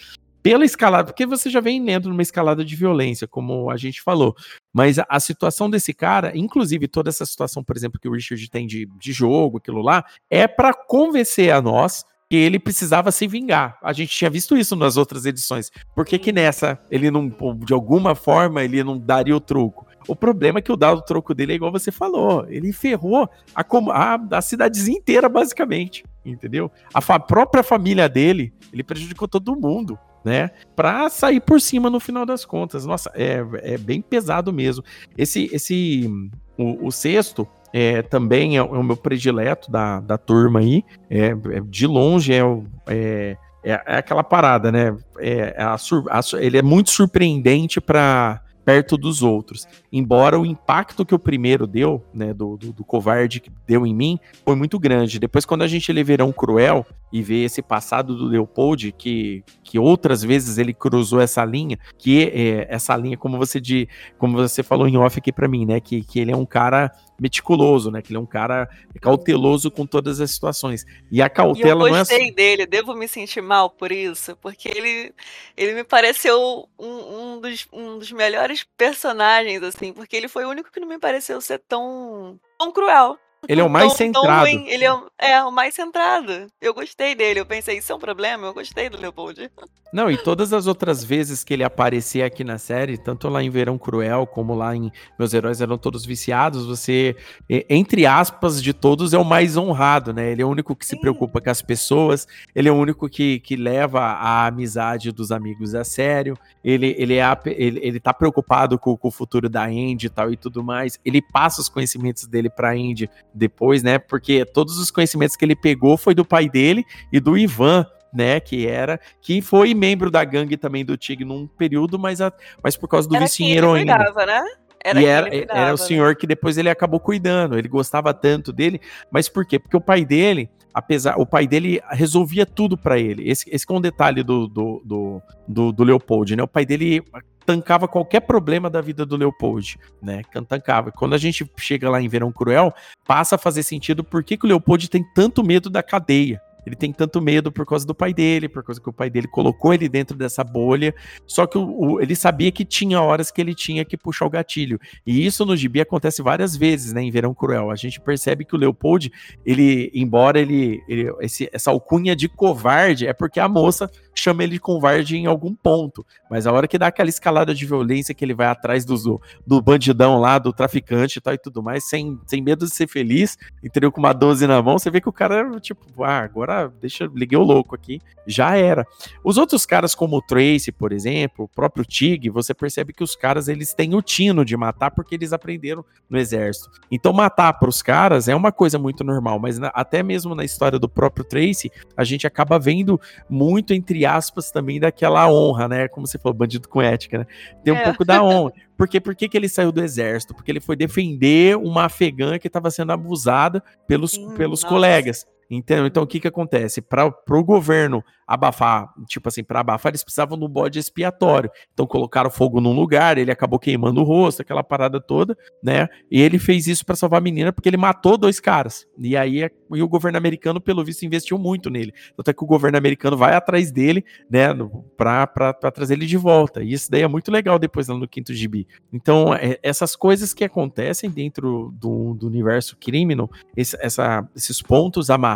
pela 0.47 0.65
escalada, 0.65 1.07
porque 1.07 1.27
você 1.27 1.51
já 1.51 1.61
vem 1.61 1.85
lendo 1.85 2.09
numa 2.09 2.23
escalada 2.23 2.65
de 2.65 2.77
violência, 2.77 3.27
como 3.27 3.69
a 3.69 3.77
gente 3.77 4.01
falou. 4.01 4.33
Mas 4.73 4.97
a, 4.97 5.05
a, 5.09 5.19
situação 5.19 5.69
desse 5.69 5.93
cara, 5.93 6.31
inclusive 6.37 6.87
toda 6.87 7.09
essa 7.09 7.27
situação, 7.27 7.65
por 7.65 7.77
exemplo, 7.77 7.99
que 7.99 8.09
o 8.09 8.13
Richard 8.13 8.49
tem 8.49 8.65
de, 8.65 8.87
de 8.97 9.13
jogo, 9.13 9.59
aquilo 9.59 9.83
lá, 9.83 10.05
é 10.31 10.47
para 10.47 10.73
convencer 10.73 11.51
a 11.51 11.61
nós 11.61 12.05
que 12.31 12.37
ele 12.37 12.61
precisava 12.61 13.11
se 13.11 13.27
vingar. 13.27 13.77
A 13.83 13.93
gente 13.93 14.17
tinha 14.17 14.31
visto 14.31 14.57
isso 14.57 14.77
nas 14.77 14.97
outras 14.97 15.27
edições. 15.27 15.73
Por 15.97 16.07
que, 16.07 16.17
que 16.17 16.31
nessa 16.31 16.79
ele 16.93 17.11
não, 17.11 17.29
de 17.65 17.75
alguma 17.75 18.15
forma, 18.15 18.63
ele 18.63 18.85
não 18.85 18.97
daria 18.97 19.35
o 19.35 19.41
troco? 19.41 19.85
O 20.07 20.15
problema 20.15 20.61
é 20.61 20.63
que 20.63 20.71
o 20.71 20.77
dado 20.77 21.03
troco 21.03 21.35
dele 21.35 21.55
é 21.55 21.57
igual 21.57 21.73
você 21.73 21.91
falou. 21.91 22.47
Ele 22.49 22.73
ferrou 22.73 23.29
a, 23.53 23.65
a, 23.65 24.37
a 24.39 24.41
cidadezinha 24.41 24.97
inteira, 24.97 25.29
basicamente. 25.29 26.05
Entendeu? 26.25 26.71
A 26.95 27.01
fa 27.01 27.19
própria 27.19 27.65
família 27.65 28.09
dele, 28.09 28.53
ele 28.73 28.85
prejudicou 28.85 29.27
todo 29.27 29.57
mundo 29.57 29.99
né? 30.27 30.51
Para 30.75 31.09
sair 31.09 31.39
por 31.39 31.61
cima 31.61 31.89
no 31.89 32.01
final 32.01 32.27
das 32.27 32.45
contas. 32.45 32.85
Nossa, 32.85 33.13
é, 33.15 33.45
é 33.63 33.79
bem 33.79 34.03
pesado 34.03 34.53
mesmo. 34.53 34.83
Esse, 35.17 35.49
esse 35.53 36.11
o, 36.59 36.89
o 36.89 36.91
sexto 36.91 37.47
é, 37.73 38.03
também 38.03 38.57
é, 38.57 38.59
é, 38.59 38.63
o 38.63 38.83
meu 38.83 38.97
predileto 38.97 39.71
da, 39.71 40.01
da 40.01 40.19
turma 40.19 40.59
aí. 40.59 40.85
É, 41.09 41.27
é 41.29 41.61
de 41.65 41.87
longe 41.87 42.33
é, 42.35 42.41
é, 42.89 43.37
é, 43.63 43.71
é 43.71 43.97
aquela 43.99 44.25
parada, 44.25 44.73
né? 44.73 44.97
É, 45.21 45.55
a, 45.57 45.77
a, 45.77 46.21
ele 46.41 46.59
é 46.59 46.63
muito 46.63 46.91
surpreendente 46.91 47.81
para 47.81 48.43
perto 48.65 48.97
dos 48.97 49.23
outros. 49.23 49.69
Embora 49.93 50.41
o 50.41 50.45
impacto 50.45 51.07
que 51.07 51.15
o 51.15 51.21
primeiro 51.21 51.69
deu, 51.69 52.05
né, 52.13 52.35
do, 52.35 52.57
do, 52.57 52.73
do 52.73 52.85
covarde 52.85 53.39
que 53.39 53.49
deu 53.65 53.87
em 53.87 53.95
mim, 53.95 54.19
foi 54.45 54.57
muito 54.57 54.77
grande. 54.77 55.21
Depois, 55.21 55.47
quando 55.47 55.63
a 55.63 55.69
gente 55.69 55.93
lê 55.93 56.03
Verão 56.03 56.33
Cruel 56.33 56.85
e 57.13 57.23
vê 57.23 57.45
esse 57.45 57.63
passado 57.63 58.17
do 58.17 58.27
Leopold, 58.27 58.93
que, 58.93 59.45
que 59.63 59.79
outras 59.79 60.23
vezes 60.23 60.59
ele 60.59 60.75
cruzou 60.75 61.21
essa 61.21 61.45
linha, 61.45 61.79
que 61.99 62.25
é, 62.29 62.67
essa 62.69 62.97
linha, 62.97 63.17
como 63.17 63.39
você 63.39 63.61
de, 63.61 63.89
como 64.19 64.37
você 64.37 64.63
falou 64.63 64.89
em 64.89 64.97
off 64.97 65.19
aqui 65.19 65.33
para 65.33 65.49
mim, 65.49 65.65
né, 65.65 65.81
que, 65.81 66.03
que 66.03 66.19
ele 66.19 66.33
é 66.33 66.37
um 66.37 66.47
cara 66.47 66.93
meticuloso, 67.21 67.91
né? 67.91 68.03
Que 68.03 68.11
ele 68.11 68.19
é 68.19 68.21
um 68.21 68.27
cara 68.27 68.69
cauteloso 69.01 69.71
com 69.71 69.87
todas 69.87 70.21
as 70.21 70.31
situações. 70.31 70.85
E 71.11 71.23
a 71.23 71.29
cautela 71.29 71.85
e 71.85 71.93
eu 71.93 71.97
gostei 71.97 72.19
não 72.19 72.27
é 72.27 72.31
dele, 72.31 72.67
devo 72.67 72.95
me 72.95 73.09
sentir 73.09 73.41
mal 73.41 73.71
por 73.71 73.91
isso, 73.91 74.37
porque 74.37 74.69
ele, 74.69 75.15
ele 75.57 75.75
me 75.75 75.85
pareceu 75.85 76.69
um, 76.79 76.87
um, 76.87 77.41
dos, 77.41 77.67
um 77.73 77.99
dos 77.99 78.13
melhores 78.13 78.65
personagens, 78.77 79.63
assim, 79.63 79.93
porque 79.93 80.17
ele 80.17 80.29
foi 80.29 80.45
o 80.45 80.51
único 80.51 80.71
que 80.71 80.81
não 80.81 80.89
me 80.89 80.99
pareceu 80.99 81.41
ser 81.41 81.59
tão, 81.67 82.39
tão 82.59 82.73
cruel. 82.73 83.19
Ele 83.49 83.61
é 83.61 83.65
o 83.65 83.71
mais 83.71 83.89
tão, 83.89 83.97
centrado. 83.97 84.51
Tão 84.51 84.67
ele 84.67 84.85
é, 84.85 85.01
é, 85.19 85.45
o 85.45 85.51
mais 85.51 85.75
centrado. 85.75 86.47
Eu 86.61 86.75
gostei 86.75 87.15
dele. 87.15 87.41
Eu 87.41 87.47
pensei, 87.47 87.79
isso 87.79 87.93
é 87.93 87.95
um 87.95 87.99
problema? 87.99 88.47
Eu 88.47 88.55
gostei 88.55 88.89
do 88.89 88.99
Leopold. 88.99 89.51
Não, 89.93 90.11
e 90.11 90.17
todas 90.19 90.53
as 90.53 90.67
outras 90.67 91.05
vezes 91.05 91.45
que 91.45 91.55
ele 91.55 91.63
aparecer 91.63 92.23
aqui 92.23 92.43
na 92.43 92.59
série, 92.59 92.99
tanto 92.99 93.29
lá 93.29 93.43
em 93.43 93.49
Verão 93.49 93.79
Cruel, 93.79 94.27
como 94.27 94.55
lá 94.55 94.75
em 94.75 94.91
Meus 95.19 95.33
Heróis 95.33 95.61
Eram 95.61 95.79
Todos 95.79 96.05
Viciados, 96.05 96.67
você, 96.67 97.17
entre 97.49 98.05
aspas, 98.05 98.61
de 98.61 98.73
todos, 98.73 99.15
é 99.15 99.19
o 99.19 99.25
mais 99.25 99.57
honrado, 99.57 100.13
né? 100.13 100.33
Ele 100.33 100.43
é 100.43 100.45
o 100.45 100.51
único 100.51 100.75
que 100.75 100.85
se 100.85 101.01
preocupa 101.01 101.41
com 101.41 101.51
as 101.51 101.63
pessoas, 101.63 102.27
ele 102.55 102.69
é 102.69 102.73
o 102.73 102.75
único 102.75 103.09
que, 103.09 103.39
que 103.41 103.55
leva 103.55 104.01
a 104.01 104.47
amizade 104.47 105.13
dos 105.13 105.31
amigos 105.31 105.75
a 105.75 105.85
sério, 105.85 106.37
ele, 106.65 106.95
ele, 106.99 107.15
é, 107.15 107.39
ele, 107.47 107.81
ele 107.83 108.01
tá 108.01 108.13
preocupado 108.13 108.79
com, 108.79 108.97
com 108.97 109.09
o 109.09 109.13
futuro 109.13 109.49
da 109.49 109.65
Andy 109.65 110.07
e 110.07 110.11
tal 110.11 110.33
e 110.33 110.37
tudo 110.37 110.65
mais, 110.65 110.99
ele 111.05 111.23
passa 111.23 111.61
os 111.61 111.69
conhecimentos 111.69 112.27
dele 112.27 112.51
pra 112.51 112.73
Andy 112.73 113.09
depois, 113.37 113.83
né? 113.83 113.99
Porque 113.99 114.45
todos 114.45 114.79
os 114.79 114.91
conhecimentos 114.91 115.37
que 115.37 115.45
ele 115.45 115.55
pegou 115.55 115.97
foi 115.97 116.15
do 116.15 116.25
pai 116.25 116.49
dele 116.49 116.85
e 117.13 117.21
do 117.21 117.37
Ivan, 117.37 117.87
né, 118.13 118.41
que 118.41 118.67
era, 118.67 118.99
que 119.21 119.43
foi 119.43 119.75
membro 119.75 120.11
da 120.11 120.25
gangue 120.25 120.57
também 120.57 120.85
do 120.85 120.97
Tig 120.97 121.23
num 121.25 121.47
período, 121.47 121.99
mas, 121.99 122.21
a, 122.21 122.33
mas 122.63 122.77
por 122.77 122.89
causa 122.89 123.07
do 123.07 123.19
vício 123.19 123.45
em 123.45 123.53
heroína. 123.53 123.95
Cuidava, 123.95 124.27
né? 124.27 124.43
Era, 124.83 125.03
e 125.03 125.05
era, 125.05 125.29
cuidava, 125.29 125.61
era 125.61 125.75
o 125.75 125.77
senhor 125.77 126.09
né? 126.11 126.15
que 126.15 126.27
depois 126.27 126.57
ele 126.57 126.71
acabou 126.71 126.99
cuidando, 126.99 127.59
ele 127.59 127.69
gostava 127.69 128.15
tanto 128.15 128.53
dele, 128.53 128.81
mas 129.11 129.29
por 129.29 129.45
quê? 129.45 129.59
Porque 129.59 129.77
o 129.77 129.81
pai 129.81 130.05
dele, 130.05 130.49
apesar, 130.73 131.17
o 131.19 131.27
pai 131.27 131.47
dele 131.47 131.81
resolvia 131.91 132.47
tudo 132.47 132.79
para 132.79 132.99
ele. 132.99 133.29
Esse, 133.29 133.51
esse 133.51 133.67
é 133.69 133.75
um 133.75 133.81
detalhe 133.81 134.23
do, 134.23 134.47
do, 134.47 134.83
do, 134.85 135.23
do, 135.47 135.73
do 135.73 135.85
Leopold, 135.85 136.37
né? 136.37 136.43
O 136.43 136.49
pai 136.49 136.65
dele 136.65 137.03
tancava 137.47 137.87
qualquer 137.87 138.21
problema 138.21 138.69
da 138.69 138.81
vida 138.81 139.07
do 139.07 139.17
Leopold, 139.17 139.79
né? 140.03 140.23
Tancava. 140.49 140.91
Quando 140.91 141.15
a 141.15 141.19
gente 141.19 141.49
chega 141.57 141.89
lá 141.89 142.03
em 142.03 142.09
Verão 142.09 142.33
Cruel, 142.33 142.75
passa 143.07 143.37
a 143.37 143.39
fazer 143.39 143.63
sentido 143.63 144.03
por 144.03 144.25
que, 144.25 144.37
que 144.37 144.45
o 144.45 144.49
Leopold 144.49 144.91
tem 144.91 145.05
tanto 145.15 145.45
medo 145.45 145.71
da 145.71 145.83
cadeia. 145.83 146.43
Ele 146.67 146.75
tem 146.75 146.93
tanto 146.93 147.23
medo 147.23 147.53
por 147.53 147.65
causa 147.65 147.87
do 147.87 147.95
pai 147.95 148.13
dele, 148.13 148.49
por 148.49 148.63
causa 148.65 148.81
que 148.81 148.89
o 148.89 148.93
pai 148.93 149.09
dele 149.09 149.29
colocou 149.29 149.73
ele 149.73 149.89
dentro 149.89 150.17
dessa 150.17 150.43
bolha. 150.43 150.93
Só 151.25 151.47
que 151.47 151.57
o, 151.57 151.93
o, 151.93 152.01
ele 152.01 152.17
sabia 152.17 152.51
que 152.51 152.65
tinha 152.65 153.01
horas 153.01 153.31
que 153.31 153.41
ele 153.41 153.55
tinha 153.55 153.85
que 153.85 153.97
puxar 153.97 154.27
o 154.27 154.31
gatilho. 154.31 154.81
E 155.07 155.25
isso 155.25 155.47
no 155.47 155.57
gibi 155.57 155.81
acontece 155.81 156.21
várias 156.23 156.57
vezes, 156.57 156.93
né? 156.93 157.03
Em 157.03 157.11
Verão 157.11 157.33
Cruel. 157.33 157.71
A 157.71 157.77
gente 157.77 158.01
percebe 158.01 158.45
que 158.45 158.57
o 158.57 158.59
Leopold, 158.59 159.13
ele, 159.45 159.93
embora 159.95 160.41
ele, 160.41 160.83
ele 160.89 161.09
esse, 161.21 161.49
essa 161.53 161.71
alcunha 161.71 162.17
de 162.17 162.29
covarde, 162.29 163.07
é 163.07 163.13
porque 163.13 163.39
a 163.39 163.49
moça 163.49 163.89
chama 164.21 164.43
ele 164.43 164.53
de 164.53 164.61
covarde 164.61 165.17
em 165.17 165.27
algum 165.27 165.55
ponto. 165.55 166.05
Mas 166.31 166.47
a 166.47 166.53
hora 166.53 166.67
que 166.67 166.79
dá 166.79 166.89
aquela 166.89 167.09
escalada 167.09 167.55
de 167.55 167.67
violência 167.67 168.15
que 168.15 168.25
ele 168.25 168.35
vai 168.35 168.47
atrás 168.47 168.85
do, 168.85 169.21
do 169.47 169.61
bandidão 169.61 170.19
lá, 170.19 170.39
do 170.39 170.53
traficante 170.53 171.19
e 171.19 171.21
tal 171.21 171.35
e 171.35 171.39
tudo 171.39 171.63
mais, 171.63 171.85
sem, 171.89 172.19
sem 172.27 172.43
medo 172.43 172.65
de 172.65 172.75
ser 172.75 172.89
feliz, 172.89 173.37
entendeu? 173.63 173.93
Com 173.93 174.01
uma 174.01 174.13
12 174.13 174.47
na 174.47 174.63
mão, 174.63 174.79
você 174.79 174.91
vê 174.91 175.01
que 175.01 175.09
o 175.09 175.13
cara, 175.13 175.51
tipo, 175.61 176.03
ah, 176.03 176.21
agora 176.21 176.73
deixa, 176.81 177.09
liguei 177.15 177.39
o 177.39 177.43
louco 177.43 177.75
aqui, 177.75 178.01
já 178.27 178.57
era. 178.57 178.87
Os 179.23 179.37
outros 179.37 179.67
caras, 179.67 179.95
como 179.95 180.17
o 180.17 180.23
Tracy, 180.23 180.73
por 180.73 180.93
exemplo, 180.93 181.45
o 181.45 181.49
próprio 181.49 181.85
Tig, 181.85 182.31
você 182.31 182.55
percebe 182.55 182.93
que 182.93 183.05
os 183.05 183.15
caras, 183.15 183.49
eles 183.49 183.75
têm 183.75 183.95
o 183.95 184.03
tino 184.03 184.45
de 184.45 184.57
matar 184.57 184.91
porque 184.91 185.15
eles 185.15 185.33
aprenderam 185.33 185.85
no 186.09 186.19
exército. 186.19 186.71
Então, 186.91 187.13
matar 187.13 187.53
para 187.55 187.69
os 187.69 187.83
caras 187.83 188.29
é 188.29 188.35
uma 188.35 188.51
coisa 188.51 188.79
muito 188.79 189.05
normal, 189.05 189.39
mas 189.39 189.59
na, 189.59 189.69
até 189.69 190.03
mesmo 190.03 190.35
na 190.35 190.45
história 190.45 190.79
do 190.79 190.89
próprio 190.89 191.25
Tracy, 191.25 191.71
a 191.97 192.05
gente 192.05 192.27
acaba 192.27 192.59
vendo 192.59 193.01
muito, 193.29 193.75
entre 193.75 194.06
aspas, 194.07 194.51
também 194.51 194.81
daquela 194.81 195.31
honra, 195.31 195.69
né? 195.69 195.89
Como 195.89 196.07
você 196.07 196.19
falou, 196.19 196.37
bandido 196.37 196.69
com 196.69 196.81
ética, 196.81 197.19
né? 197.19 197.27
Tem 197.63 197.75
um 197.75 197.77
é. 197.77 197.85
pouco 197.85 198.05
da 198.05 198.23
honra. 198.23 198.53
Porque 198.77 199.01
por 199.01 199.15
que, 199.15 199.29
que 199.29 199.37
ele 199.37 199.49
saiu 199.49 199.73
do 199.73 199.83
exército? 199.83 200.35
Porque 200.35 200.51
ele 200.51 200.61
foi 200.61 200.77
defender 200.77 201.57
uma 201.57 201.85
afegã 201.85 202.39
que 202.39 202.47
estava 202.47 202.71
sendo 202.71 202.93
abusada 202.93 203.63
pelos, 203.87 204.17
hum, 204.17 204.35
pelos 204.35 204.63
colegas. 204.63 205.27
Então, 205.51 205.87
então 205.87 206.03
o 206.03 206.07
que 206.07 206.21
que 206.21 206.29
acontece? 206.29 206.81
Para 206.81 207.07
o 207.07 207.45
governo 207.45 208.03
abafar, 208.27 208.89
tipo 209.07 209.29
assim, 209.29 209.45
para 209.45 209.61
abafar, 209.61 209.91
eles 209.91 210.03
precisavam 210.03 210.37
do 210.37 210.49
bode 210.49 210.79
expiatório. 210.79 211.51
Então 211.73 211.87
colocaram 211.87 212.31
fogo 212.31 212.61
num 212.61 212.73
lugar, 212.73 213.19
ele 213.19 213.31
acabou 213.31 213.59
queimando 213.59 214.01
o 214.01 214.05
rosto, 214.05 214.43
aquela 214.43 214.65
parada 214.65 215.01
toda, 215.01 215.37
né? 215.63 215.89
E 216.11 216.21
ele 216.21 216.39
fez 216.39 216.67
isso 216.67 216.85
para 216.85 216.97
salvar 216.97 217.19
a 217.19 217.23
menina 217.23 217.53
porque 217.53 217.69
ele 217.69 217.77
matou 217.77 218.19
dois 218.19 218.41
caras. 218.41 218.87
E 218.99 219.17
aí 219.17 219.49
e 219.75 219.83
o 219.83 219.89
governo 219.89 220.19
americano, 220.19 220.61
pelo 220.61 220.85
visto, 220.85 221.05
investiu 221.05 221.39
muito 221.39 221.71
nele. 221.71 221.93
Tanto 222.17 222.31
é 222.31 222.35
que 222.35 222.45
o 222.45 222.47
governo 222.47 222.79
americano 222.79 223.17
vai 223.17 223.35
atrás 223.35 223.73
dele, 223.73 224.05
né, 224.31 224.49
para 224.97 225.71
trazer 225.73 225.95
ele 225.95 226.07
de 226.07 226.17
volta. 226.17 226.63
E 226.63 226.73
isso 226.73 226.91
daí 226.91 227.03
é 227.03 227.09
muito 227.09 227.31
legal 227.31 227.59
depois 227.59 227.89
lá 227.89 227.97
no 227.97 228.07
quinto 228.07 228.33
gibi. 228.33 228.67
Então, 228.93 229.35
é, 229.35 229.59
essas 229.63 229.97
coisas 229.97 230.33
que 230.33 230.45
acontecem 230.45 231.11
dentro 231.11 231.75
do, 231.79 232.15
do 232.15 232.27
universo 232.27 232.77
criminal, 232.77 233.31
esse, 233.57 233.77
essa, 233.81 234.29
esses 234.37 234.63
pontos 234.63 235.11
amarrados, 235.11 235.36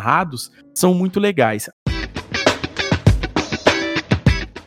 são 0.74 0.94
muito 0.94 1.20
legais. 1.20 1.68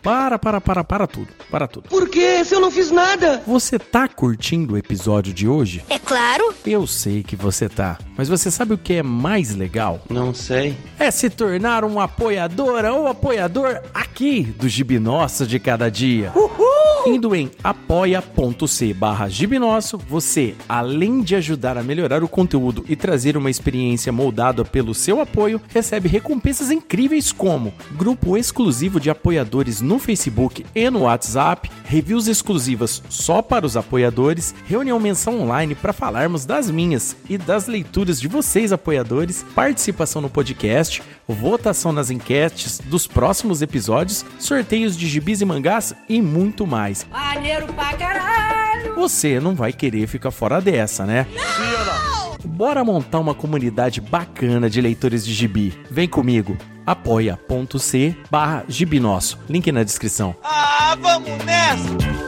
Para, 0.03 0.37
para, 0.37 0.59
para, 0.59 0.83
para 0.83 1.07
tudo. 1.07 1.29
Para 1.49 1.65
tudo. 1.65 1.87
Por 1.87 2.09
quê? 2.09 2.43
Se 2.43 2.53
eu 2.53 2.59
não 2.59 2.69
fiz 2.69 2.91
nada? 2.91 3.41
Você 3.47 3.79
tá 3.79 4.05
curtindo 4.05 4.73
o 4.73 4.77
episódio 4.77 5.33
de 5.33 5.47
hoje? 5.47 5.81
É 5.89 5.97
claro. 5.97 6.53
Eu 6.65 6.85
sei 6.85 7.23
que 7.23 7.37
você 7.37 7.69
tá. 7.69 7.97
Mas 8.17 8.27
você 8.27 8.51
sabe 8.51 8.73
o 8.73 8.77
que 8.77 8.95
é 8.95 9.03
mais 9.03 9.55
legal? 9.55 10.01
Não 10.09 10.33
sei. 10.33 10.75
É 10.99 11.09
se 11.09 11.29
tornar 11.29 11.85
um 11.85 12.01
apoiadora 12.01 12.93
ou 12.93 13.07
apoiador 13.07 13.81
aqui 13.93 14.43
do 14.43 14.67
Gibi 14.67 14.99
Nosso 14.99 15.47
de 15.47 15.57
cada 15.57 15.89
dia. 15.89 16.33
Uhul! 16.35 16.73
Indo 17.05 17.35
em 17.35 17.51
apoia.c 17.61 18.93
barra 18.93 19.27
Gibinosso, 19.27 19.97
você, 19.97 20.55
além 20.69 21.21
de 21.21 21.35
ajudar 21.35 21.77
a 21.77 21.83
melhorar 21.83 22.23
o 22.23 22.29
conteúdo 22.29 22.85
e 22.87 22.95
trazer 22.95 23.35
uma 23.35 23.49
experiência 23.49 24.11
moldada 24.11 24.63
pelo 24.63 24.93
seu 24.93 25.19
apoio, 25.19 25.61
recebe 25.67 26.07
recompensas 26.07 26.71
incríveis 26.71 27.31
como 27.33 27.73
grupo 27.91 28.37
exclusivo 28.37 29.01
de 29.01 29.09
apoiadores 29.09 29.81
no 29.81 29.92
Facebook 29.99 30.65
e 30.75 30.89
no 30.89 31.01
WhatsApp, 31.01 31.69
reviews 31.85 32.27
exclusivas 32.27 33.01
só 33.09 33.41
para 33.41 33.65
os 33.65 33.77
apoiadores, 33.77 34.53
reunião 34.65 34.99
mensal 34.99 35.33
online 35.35 35.75
para 35.75 35.93
falarmos 35.93 36.45
das 36.45 36.69
minhas 36.69 37.15
e 37.29 37.37
das 37.37 37.67
leituras 37.67 38.19
de 38.19 38.27
vocês 38.27 38.71
apoiadores, 38.71 39.45
participação 39.55 40.21
no 40.21 40.29
podcast, 40.29 41.01
votação 41.27 41.91
nas 41.91 42.09
enquetes 42.09 42.79
dos 42.79 43.07
próximos 43.07 43.61
episódios, 43.61 44.25
sorteios 44.39 44.97
de 44.97 45.07
gibis 45.07 45.41
e 45.41 45.45
mangás 45.45 45.93
e 46.07 46.21
muito 46.21 46.67
mais. 46.67 47.05
Maneiro 47.09 47.67
pra 47.73 47.93
caralho! 47.93 48.95
Você 48.95 49.39
não 49.39 49.55
vai 49.55 49.73
querer 49.73 50.07
ficar 50.07 50.31
fora 50.31 50.59
dessa, 50.61 51.05
né? 51.05 51.27
Não! 51.35 52.37
Bora 52.45 52.83
montar 52.83 53.19
uma 53.19 53.33
comunidade 53.33 54.01
bacana 54.01 54.69
de 54.69 54.81
leitores 54.81 55.25
de 55.25 55.33
gibi. 55.33 55.73
Vem 55.89 56.07
comigo 56.07 56.57
apoia.c 56.85 58.15
barra 58.29 58.65
gibinosso. 58.67 59.39
Link 59.49 59.71
na 59.71 59.83
descrição. 59.83 60.35
Ah, 60.43 60.97
vamos 60.99 61.29
nessa! 61.45 62.23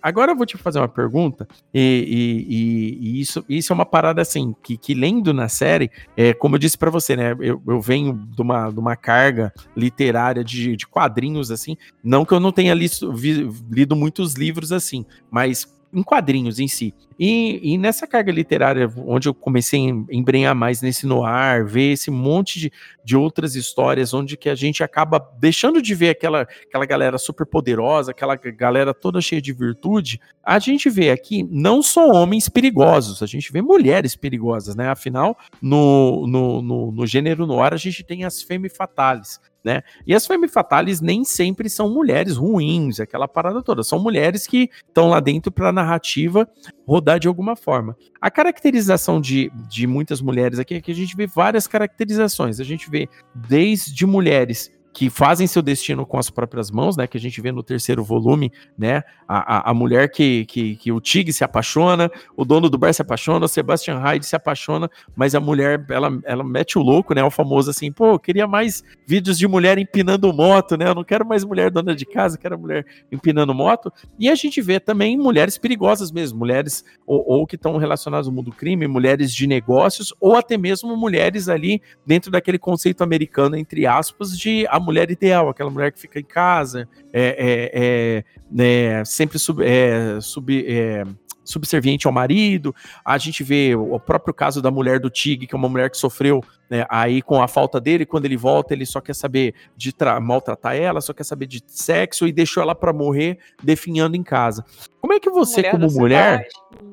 Agora 0.00 0.32
eu 0.32 0.36
vou 0.36 0.46
te 0.46 0.56
fazer 0.56 0.78
uma 0.78 0.88
pergunta, 0.88 1.46
e, 1.74 2.46
e, 2.48 3.18
e 3.18 3.20
isso, 3.20 3.44
isso 3.48 3.72
é 3.72 3.74
uma 3.74 3.84
parada 3.84 4.22
assim, 4.22 4.54
que, 4.62 4.76
que 4.76 4.94
lendo 4.94 5.34
na 5.34 5.48
série, 5.48 5.90
é, 6.16 6.32
como 6.32 6.54
eu 6.54 6.58
disse 6.58 6.78
para 6.78 6.90
você, 6.90 7.16
né? 7.16 7.32
Eu, 7.40 7.60
eu 7.66 7.80
venho 7.80 8.14
de 8.14 8.40
uma, 8.40 8.70
de 8.70 8.78
uma 8.78 8.96
carga 8.96 9.52
literária 9.76 10.44
de, 10.44 10.76
de 10.76 10.86
quadrinhos, 10.86 11.50
assim. 11.50 11.76
Não 12.02 12.24
que 12.24 12.32
eu 12.32 12.40
não 12.40 12.52
tenha 12.52 12.72
lido, 12.74 13.12
vi, 13.12 13.50
lido 13.70 13.94
muitos 13.94 14.34
livros 14.34 14.72
assim, 14.72 15.04
mas 15.30 15.66
em 15.92 16.02
quadrinhos 16.02 16.58
em 16.58 16.68
si. 16.68 16.94
E, 17.18 17.72
e, 17.72 17.78
nessa 17.78 18.06
carga 18.06 18.30
literária, 18.30 18.88
onde 18.96 19.28
eu 19.28 19.34
comecei 19.34 19.90
a 19.90 19.92
embrenhar 20.14 20.54
mais 20.54 20.80
nesse 20.80 21.04
noir, 21.04 21.66
ver 21.66 21.92
esse 21.92 22.12
monte 22.12 22.60
de, 22.60 22.72
de 23.04 23.16
outras 23.16 23.56
histórias, 23.56 24.14
onde 24.14 24.36
que 24.36 24.48
a 24.48 24.54
gente 24.54 24.84
acaba 24.84 25.18
deixando 25.40 25.82
de 25.82 25.94
ver 25.96 26.10
aquela, 26.10 26.42
aquela 26.42 26.86
galera 26.86 27.18
super 27.18 27.44
poderosa, 27.44 28.12
aquela 28.12 28.36
galera 28.36 28.94
toda 28.94 29.20
cheia 29.20 29.42
de 29.42 29.52
virtude, 29.52 30.20
a 30.44 30.60
gente 30.60 30.88
vê 30.88 31.10
aqui 31.10 31.42
não 31.50 31.82
só 31.82 32.08
homens 32.08 32.48
perigosos, 32.48 33.20
a 33.20 33.26
gente 33.26 33.52
vê 33.52 33.60
mulheres 33.60 34.14
perigosas, 34.14 34.76
né? 34.76 34.88
Afinal, 34.88 35.36
no, 35.60 36.24
no, 36.26 36.62
no, 36.62 36.92
no 36.92 37.06
gênero 37.06 37.46
noir, 37.46 37.74
a 37.74 37.78
gente 37.78 38.04
tem 38.04 38.24
as 38.24 38.42
femme 38.42 38.68
fatales, 38.68 39.40
né? 39.64 39.82
E 40.06 40.14
as 40.14 40.26
femme 40.26 40.48
fatales 40.48 41.00
nem 41.00 41.24
sempre 41.24 41.68
são 41.68 41.90
mulheres 41.90 42.36
ruins, 42.36 43.00
aquela 43.00 43.26
parada 43.26 43.62
toda. 43.62 43.82
São 43.82 43.98
mulheres 43.98 44.46
que 44.46 44.70
estão 44.86 45.08
lá 45.08 45.20
dentro 45.20 45.50
para 45.50 45.68
a 45.68 45.72
narrativa 45.72 46.48
rodar 46.86 47.18
de 47.18 47.28
alguma 47.28 47.56
forma. 47.56 47.96
A 48.20 48.30
caracterização 48.30 49.20
de, 49.20 49.50
de 49.68 49.86
muitas 49.86 50.20
mulheres 50.20 50.58
aqui 50.58 50.74
é 50.74 50.80
que 50.80 50.92
a 50.92 50.94
gente 50.94 51.16
vê 51.16 51.26
várias 51.26 51.66
caracterizações. 51.66 52.60
A 52.60 52.64
gente 52.64 52.88
vê 52.90 53.08
desde 53.34 54.06
mulheres 54.06 54.70
que 54.98 55.08
fazem 55.08 55.46
seu 55.46 55.62
destino 55.62 56.04
com 56.04 56.18
as 56.18 56.28
próprias 56.28 56.72
mãos, 56.72 56.96
né? 56.96 57.06
Que 57.06 57.16
a 57.16 57.20
gente 57.20 57.40
vê 57.40 57.52
no 57.52 57.62
terceiro 57.62 58.02
volume, 58.02 58.50
né? 58.76 59.04
A, 59.28 59.58
a, 59.58 59.70
a 59.70 59.72
mulher 59.72 60.10
que, 60.10 60.44
que, 60.46 60.74
que, 60.74 60.90
o 60.90 61.00
Tig 61.00 61.32
se 61.32 61.44
apaixona, 61.44 62.10
o 62.36 62.44
dono 62.44 62.68
do 62.68 62.76
bar 62.76 62.92
se 62.92 63.00
apaixona, 63.00 63.44
o 63.44 63.48
Sebastian 63.48 64.00
Hyde 64.00 64.26
se 64.26 64.34
apaixona, 64.34 64.90
mas 65.14 65.36
a 65.36 65.40
mulher, 65.40 65.86
ela, 65.88 66.18
ela 66.24 66.42
mete 66.42 66.76
o 66.80 66.82
louco, 66.82 67.14
né? 67.14 67.22
O 67.22 67.30
famoso 67.30 67.70
assim, 67.70 67.92
pô, 67.92 68.14
eu 68.14 68.18
queria 68.18 68.48
mais 68.48 68.82
vídeos 69.06 69.38
de 69.38 69.46
mulher 69.46 69.78
empinando 69.78 70.32
moto, 70.32 70.76
né? 70.76 70.88
Eu 70.88 70.96
não 70.96 71.04
quero 71.04 71.24
mais 71.24 71.44
mulher 71.44 71.70
dona 71.70 71.94
de 71.94 72.04
casa, 72.04 72.36
quero 72.36 72.58
mulher 72.58 72.84
empinando 73.12 73.54
moto. 73.54 73.92
E 74.18 74.28
a 74.28 74.34
gente 74.34 74.60
vê 74.60 74.80
também 74.80 75.16
mulheres 75.16 75.56
perigosas 75.56 76.10
mesmo, 76.10 76.40
mulheres 76.40 76.84
ou, 77.06 77.24
ou 77.24 77.46
que 77.46 77.54
estão 77.54 77.76
relacionadas 77.76 78.26
ao 78.26 78.32
mundo 78.32 78.46
do 78.46 78.52
crime, 78.52 78.88
mulheres 78.88 79.32
de 79.32 79.46
negócios, 79.46 80.12
ou 80.20 80.34
até 80.34 80.58
mesmo 80.58 80.96
mulheres 80.96 81.48
ali 81.48 81.80
dentro 82.04 82.32
daquele 82.32 82.58
conceito 82.58 83.04
americano, 83.04 83.54
entre 83.54 83.86
aspas, 83.86 84.36
de 84.36 84.66
a 84.68 84.87
mulher 84.88 85.10
ideal, 85.10 85.50
aquela 85.50 85.68
mulher 85.68 85.92
que 85.92 86.00
fica 86.00 86.18
em 86.18 86.24
casa, 86.24 86.88
é, 87.12 88.24
é, 88.56 88.64
é, 88.64 89.00
é 89.00 89.04
sempre 89.04 89.38
sub, 89.38 89.62
é, 89.62 90.18
sub, 90.18 90.64
é, 90.66 91.04
subserviente 91.44 92.06
ao 92.06 92.12
marido. 92.12 92.74
A 93.04 93.18
gente 93.18 93.44
vê 93.44 93.76
o 93.76 94.00
próprio 94.00 94.32
caso 94.32 94.62
da 94.62 94.70
mulher 94.70 94.98
do 94.98 95.10
Tig, 95.10 95.46
que 95.46 95.54
é 95.54 95.58
uma 95.58 95.68
mulher 95.68 95.90
que 95.90 95.98
sofreu 95.98 96.42
né, 96.70 96.86
aí 96.88 97.20
com 97.20 97.42
a 97.42 97.48
falta 97.48 97.78
dele, 97.78 98.06
quando 98.06 98.24
ele 98.24 98.36
volta, 98.36 98.72
ele 98.72 98.86
só 98.86 98.98
quer 98.98 99.14
saber 99.14 99.54
de 99.76 99.94
maltratar 100.22 100.74
ela, 100.74 101.02
só 101.02 101.12
quer 101.12 101.24
saber 101.24 101.46
de 101.46 101.62
sexo 101.66 102.26
e 102.26 102.32
deixou 102.32 102.62
ela 102.62 102.74
para 102.74 102.94
morrer 102.94 103.38
definhando 103.62 104.16
em 104.16 104.22
casa. 104.22 104.64
Como 105.00 105.12
é 105.12 105.20
que 105.20 105.30
você, 105.30 105.60
mulher 105.60 105.70
como 105.70 105.90
mulher, 105.92 106.48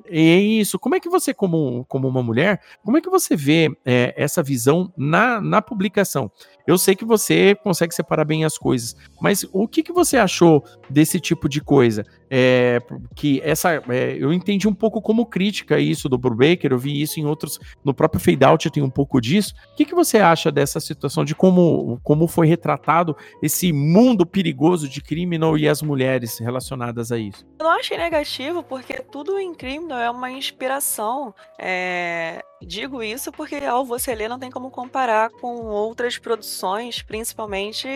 é 0.08 0.18
isso, 0.18 0.78
como 0.78 0.95
é 0.95 0.99
que 0.99 1.10
você, 1.10 1.34
como, 1.34 1.84
como 1.86 2.08
uma 2.08 2.22
mulher, 2.22 2.62
como 2.84 2.97
é 2.97 3.01
que 3.01 3.10
você 3.10 3.36
vê 3.36 3.76
é, 3.84 4.14
essa 4.16 4.43
visão 4.43 4.91
na, 4.95 5.41
na 5.41 5.62
publicação? 5.62 6.32
Eu 6.68 6.78
sei 6.78 6.95
que 6.95 7.06
você 7.06 7.56
consegue 7.56 7.93
separar 7.93 8.26
bem 8.26 8.43
as 8.43 8.58
coisas, 8.58 8.95
mas 9.22 9.45
o 9.51 9.68
que, 9.68 9.84
que 9.84 9.93
você 9.93 10.18
achou 10.18 10.64
desse 10.89 11.20
tipo 11.20 11.47
de 11.47 11.62
coisa? 11.62 12.03
É, 12.30 12.80
que 13.16 13.39
essa, 13.43 13.76
é, 13.89 14.18
eu 14.18 14.34
entendi 14.34 14.68
um 14.68 14.74
pouco 14.74 14.99
como 14.99 15.28
crítica 15.28 15.80
isso 15.80 16.10
do 16.10 16.18
Brubaker, 16.18 16.72
eu 16.72 16.80
vi 16.80 16.99
isso 16.99 17.20
em 17.20 17.26
outros, 17.26 17.60
no 17.84 17.93
próprio 17.93 18.20
Fade 18.20 18.43
Out 18.43 18.70
tem 18.72 18.82
um 18.82 18.89
pouco 18.89 19.22
disso. 19.22 19.53
O 19.74 19.76
que, 19.76 19.86
que 19.86 19.93
você 19.93 20.18
acha 20.18 20.51
dessa 20.51 20.80
situação, 20.80 21.24
de 21.24 21.36
como, 21.36 21.99
como 22.03 22.28
foi 22.28 22.47
retratado 22.47 23.16
esse 23.43 23.72
mundo 23.72 24.26
perigoso 24.26 24.89
de 24.89 25.01
Criminal 25.01 25.58
e 25.58 25.70
as 25.70 25.84
mulheres 25.84 26.39
relacionadas 26.39 27.12
a 27.12 27.18
isso? 27.18 27.45
Eu 27.60 27.66
não 27.66 27.74
achei 27.95 27.97
negativo, 27.97 28.63
porque 28.63 28.93
tudo 29.01 29.39
em 29.39 29.53
Criminal 29.53 29.99
é 29.99 30.09
uma 30.09 30.31
inspiração. 30.31 31.33
É, 31.57 32.43
Digo 32.65 33.03
isso 33.03 33.31
porque 33.31 33.57
ao 33.57 33.85
você 33.85 34.15
ler 34.15 34.27
não 34.27 34.39
tem 34.39 34.49
como 34.49 34.71
comparar 34.71 35.29
com 35.29 35.65
outras 35.65 36.17
produções, 36.17 37.01
principalmente 37.01 37.87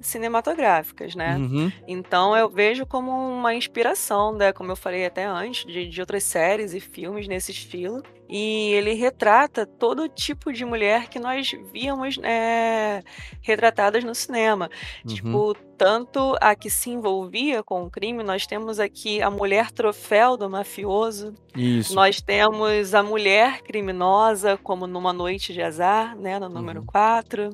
cinematográficas, 0.00 1.14
né? 1.14 1.36
Uhum. 1.36 1.72
Então 1.86 2.36
eu 2.36 2.48
vejo 2.48 2.84
como 2.84 3.10
uma 3.10 3.54
inspiração, 3.54 4.32
né? 4.32 4.52
Como 4.52 4.72
eu 4.72 4.76
falei 4.76 5.06
até 5.06 5.24
antes, 5.24 5.64
de, 5.64 5.88
de 5.88 6.00
outras 6.00 6.24
séries 6.24 6.74
e 6.74 6.80
filmes 6.80 7.28
nesse 7.28 7.52
estilo. 7.52 8.02
E 8.28 8.72
ele 8.72 8.94
retrata 8.94 9.64
todo 9.64 10.08
tipo 10.08 10.52
de 10.52 10.64
mulher 10.64 11.08
que 11.08 11.18
nós 11.18 11.52
víamos 11.72 12.18
é, 12.22 13.02
retratadas 13.40 14.02
no 14.02 14.14
cinema. 14.14 14.68
Uhum. 15.04 15.14
Tipo, 15.14 15.56
tanto 15.76 16.36
a 16.40 16.54
que 16.54 16.70
se 16.70 16.90
envolvia 16.90 17.62
com 17.62 17.84
o 17.84 17.90
crime, 17.90 18.22
nós 18.22 18.46
temos 18.46 18.80
aqui 18.80 19.20
a 19.22 19.30
mulher 19.30 19.70
troféu 19.70 20.36
do 20.36 20.48
mafioso. 20.48 21.34
Isso. 21.54 21.94
Nós 21.94 22.20
temos 22.20 22.94
a 22.94 23.02
mulher 23.02 23.62
criminosa, 23.62 24.58
como 24.62 24.86
numa 24.86 25.12
noite 25.12 25.52
de 25.52 25.62
azar, 25.62 26.16
né, 26.16 26.38
no 26.38 26.48
número 26.48 26.82
4. 26.84 27.44
Uhum. 27.44 27.52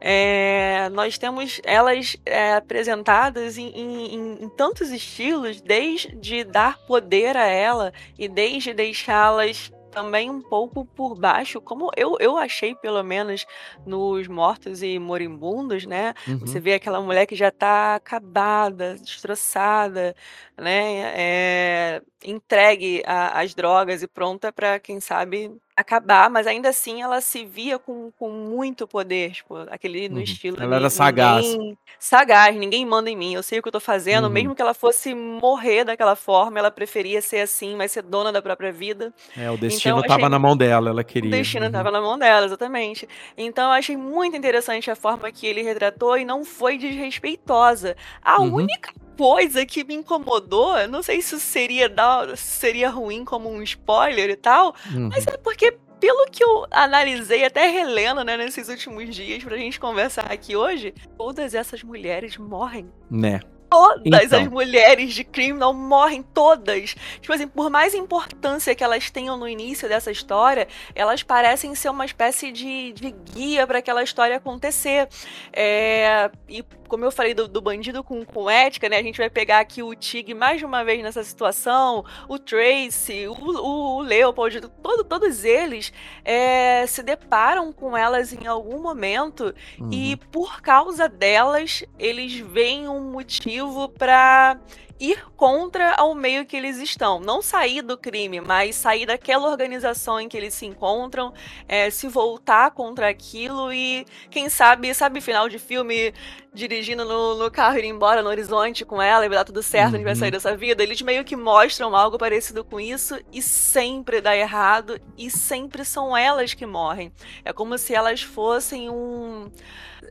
É, 0.00 0.88
nós 0.92 1.18
temos 1.18 1.60
elas 1.64 2.16
é, 2.24 2.54
apresentadas 2.54 3.58
em, 3.58 3.68
em, 3.68 4.44
em, 4.44 4.48
tantos 4.50 4.90
estilos, 4.90 5.60
desde 5.60 6.44
dar 6.44 6.78
poder 6.86 7.36
a 7.36 7.46
ela 7.46 7.92
e 8.18 8.28
desde 8.28 8.72
deixá-las 8.72 9.72
também 9.96 10.28
um 10.30 10.42
pouco 10.42 10.84
por 10.84 11.14
baixo, 11.18 11.58
como 11.58 11.90
eu, 11.96 12.18
eu 12.20 12.36
achei, 12.36 12.74
pelo 12.74 13.02
menos, 13.02 13.46
nos 13.86 14.28
Mortos 14.28 14.82
e 14.82 14.98
Moribundos, 14.98 15.86
né? 15.86 16.12
Uhum. 16.28 16.38
Você 16.40 16.60
vê 16.60 16.74
aquela 16.74 17.00
mulher 17.00 17.24
que 17.24 17.34
já 17.34 17.50
tá 17.50 17.94
acabada, 17.94 18.96
destroçada, 18.96 20.14
né? 20.54 21.14
É, 21.16 22.02
entregue 22.22 23.02
às 23.06 23.54
drogas 23.54 24.02
e 24.02 24.06
pronta 24.06 24.52
para, 24.52 24.78
quem 24.78 25.00
sabe, 25.00 25.50
acabar, 25.76 26.30
mas 26.30 26.46
ainda 26.46 26.70
assim 26.70 27.02
ela 27.02 27.20
se 27.20 27.44
via 27.44 27.78
com, 27.78 28.10
com 28.18 28.30
muito 28.30 28.86
poder, 28.86 29.32
tipo, 29.32 29.56
aquele 29.70 30.08
no 30.08 30.16
uhum. 30.16 30.22
estilo. 30.22 30.56
Ela 30.60 30.76
era 30.76 30.88
sagaz. 30.88 31.46
Ninguém, 31.46 31.78
sagaz, 31.98 32.56
ninguém 32.56 32.86
manda 32.86 33.10
em 33.10 33.16
mim, 33.16 33.34
eu 33.34 33.42
sei 33.42 33.58
o 33.58 33.62
que 33.62 33.68
eu 33.68 33.72
tô 33.72 33.80
fazendo, 33.80 34.24
uhum. 34.24 34.30
mesmo 34.30 34.54
que 34.54 34.62
ela 34.62 34.72
fosse 34.72 35.14
morrer 35.14 35.84
daquela 35.84 36.16
forma, 36.16 36.58
ela 36.58 36.70
preferia 36.70 37.20
ser 37.20 37.40
assim, 37.40 37.76
mas 37.76 37.92
ser 37.92 38.02
dona 38.02 38.32
da 38.32 38.40
própria 38.40 38.72
vida. 38.72 39.12
É, 39.36 39.50
o 39.50 39.56
destino 39.58 39.98
então, 39.98 40.16
achei... 40.16 40.28
na 40.28 40.38
mão 40.38 40.56
dela, 40.56 40.90
ela 40.90 41.04
queria. 41.04 41.28
O 41.28 41.32
destino 41.32 41.66
uhum. 41.66 41.72
na 41.72 42.00
mão 42.00 42.18
dela, 42.18 42.46
exatamente. 42.46 43.06
Então 43.36 43.66
eu 43.66 43.72
achei 43.72 43.96
muito 43.96 44.36
interessante 44.36 44.90
a 44.90 44.96
forma 44.96 45.30
que 45.30 45.46
ele 45.46 45.62
retratou 45.62 46.16
e 46.16 46.24
não 46.24 46.44
foi 46.44 46.78
desrespeitosa. 46.78 47.96
A 48.22 48.40
uhum. 48.40 48.54
única 48.54 48.92
coisa 49.16 49.64
que 49.64 49.84
me 49.84 49.94
incomodou, 49.94 50.86
não 50.88 51.02
sei 51.02 51.22
se 51.22 51.40
seria, 51.40 51.92
seria 52.36 52.90
ruim 52.90 53.24
como 53.24 53.50
um 53.50 53.62
spoiler 53.62 54.30
e 54.30 54.36
tal, 54.36 54.74
uhum. 54.92 55.08
mas 55.08 55.26
é 55.26 55.36
porque 55.36 55.76
pelo 56.00 56.26
que 56.30 56.44
eu 56.44 56.66
analisei, 56.70 57.44
até 57.44 57.68
relendo, 57.68 58.22
né, 58.22 58.36
nesses 58.36 58.68
últimos 58.68 59.14
dias, 59.14 59.42
pra 59.42 59.56
gente 59.56 59.80
conversar 59.80 60.30
aqui 60.30 60.54
hoje, 60.54 60.94
todas 61.16 61.54
essas 61.54 61.82
mulheres 61.82 62.36
morrem. 62.36 62.90
Né? 63.10 63.40
Todas 63.68 64.24
então. 64.24 64.40
as 64.40 64.48
mulheres 64.48 65.12
de 65.12 65.24
Criminal 65.24 65.74
morrem, 65.74 66.22
todas. 66.22 66.94
Tipo 67.20 67.32
assim, 67.32 67.48
por 67.48 67.68
mais 67.68 67.94
importância 67.94 68.74
que 68.74 68.84
elas 68.84 69.10
tenham 69.10 69.36
no 69.36 69.48
início 69.48 69.88
dessa 69.88 70.10
história, 70.10 70.68
elas 70.94 71.22
parecem 71.22 71.74
ser 71.74 71.88
uma 71.88 72.04
espécie 72.04 72.52
de, 72.52 72.92
de 72.92 73.10
guia 73.10 73.66
para 73.66 73.78
aquela 73.78 74.02
história 74.02 74.36
acontecer. 74.36 75.08
É, 75.52 76.30
e 76.48 76.64
como 76.86 77.04
eu 77.04 77.10
falei 77.10 77.34
do, 77.34 77.48
do, 77.48 77.60
bandido 77.60 78.02
com, 78.02 78.24
com 78.24 78.48
ética, 78.48 78.88
né? 78.88 78.98
A 78.98 79.02
gente 79.02 79.18
vai 79.18 79.30
pegar 79.30 79.60
aqui 79.60 79.82
o 79.82 79.94
Tig 79.94 80.34
mais 80.34 80.58
de 80.58 80.64
uma 80.64 80.84
vez 80.84 81.02
nessa 81.02 81.22
situação, 81.22 82.04
o 82.28 82.38
Tracy, 82.38 83.26
o, 83.28 83.32
o, 83.32 83.96
o 83.96 84.00
Leopold, 84.02 84.60
todo, 84.82 85.04
todos 85.04 85.44
eles 85.44 85.92
é, 86.24 86.86
se 86.86 87.02
deparam 87.02 87.72
com 87.72 87.96
elas 87.96 88.32
em 88.32 88.46
algum 88.46 88.80
momento 88.80 89.54
uhum. 89.78 89.90
e 89.92 90.16
por 90.16 90.60
causa 90.60 91.08
delas 91.08 91.84
eles 91.98 92.38
veem 92.38 92.88
um 92.88 93.10
motivo 93.10 93.88
para 93.88 94.58
ir 94.98 95.24
contra 95.36 95.94
ao 95.94 96.14
meio 96.14 96.46
que 96.46 96.56
eles 96.56 96.78
estão. 96.78 97.20
Não 97.20 97.42
sair 97.42 97.82
do 97.82 97.96
crime, 97.96 98.40
mas 98.40 98.76
sair 98.76 99.06
daquela 99.06 99.48
organização 99.48 100.20
em 100.20 100.28
que 100.28 100.36
eles 100.36 100.54
se 100.54 100.66
encontram, 100.66 101.32
é, 101.68 101.90
se 101.90 102.08
voltar 102.08 102.70
contra 102.70 103.08
aquilo 103.08 103.72
e, 103.72 104.04
quem 104.30 104.48
sabe, 104.48 104.92
sabe, 104.94 105.20
final 105.20 105.48
de 105.48 105.58
filme, 105.58 106.12
dirigindo 106.52 107.04
no, 107.04 107.36
no 107.36 107.50
carro, 107.50 107.78
ir 107.78 107.84
embora 107.84 108.22
no 108.22 108.28
horizonte 108.28 108.84
com 108.84 109.00
ela 109.00 109.24
e 109.24 109.28
vai 109.28 109.38
dar 109.38 109.44
tudo 109.44 109.62
certo, 109.62 109.90
uhum. 109.90 109.94
a 109.94 109.98
gente 109.98 110.04
vai 110.04 110.16
sair 110.16 110.28
uhum. 110.28 110.32
dessa 110.32 110.56
vida. 110.56 110.82
Eles 110.82 111.02
meio 111.02 111.24
que 111.24 111.36
mostram 111.36 111.94
algo 111.94 112.18
parecido 112.18 112.64
com 112.64 112.80
isso 112.80 113.18
e 113.32 113.42
sempre 113.42 114.20
dá 114.20 114.36
errado 114.36 114.98
e 115.18 115.30
sempre 115.30 115.84
são 115.84 116.16
elas 116.16 116.54
que 116.54 116.64
morrem. 116.64 117.12
É 117.44 117.52
como 117.52 117.76
se 117.76 117.94
elas 117.94 118.22
fossem 118.22 118.88
um 118.88 119.50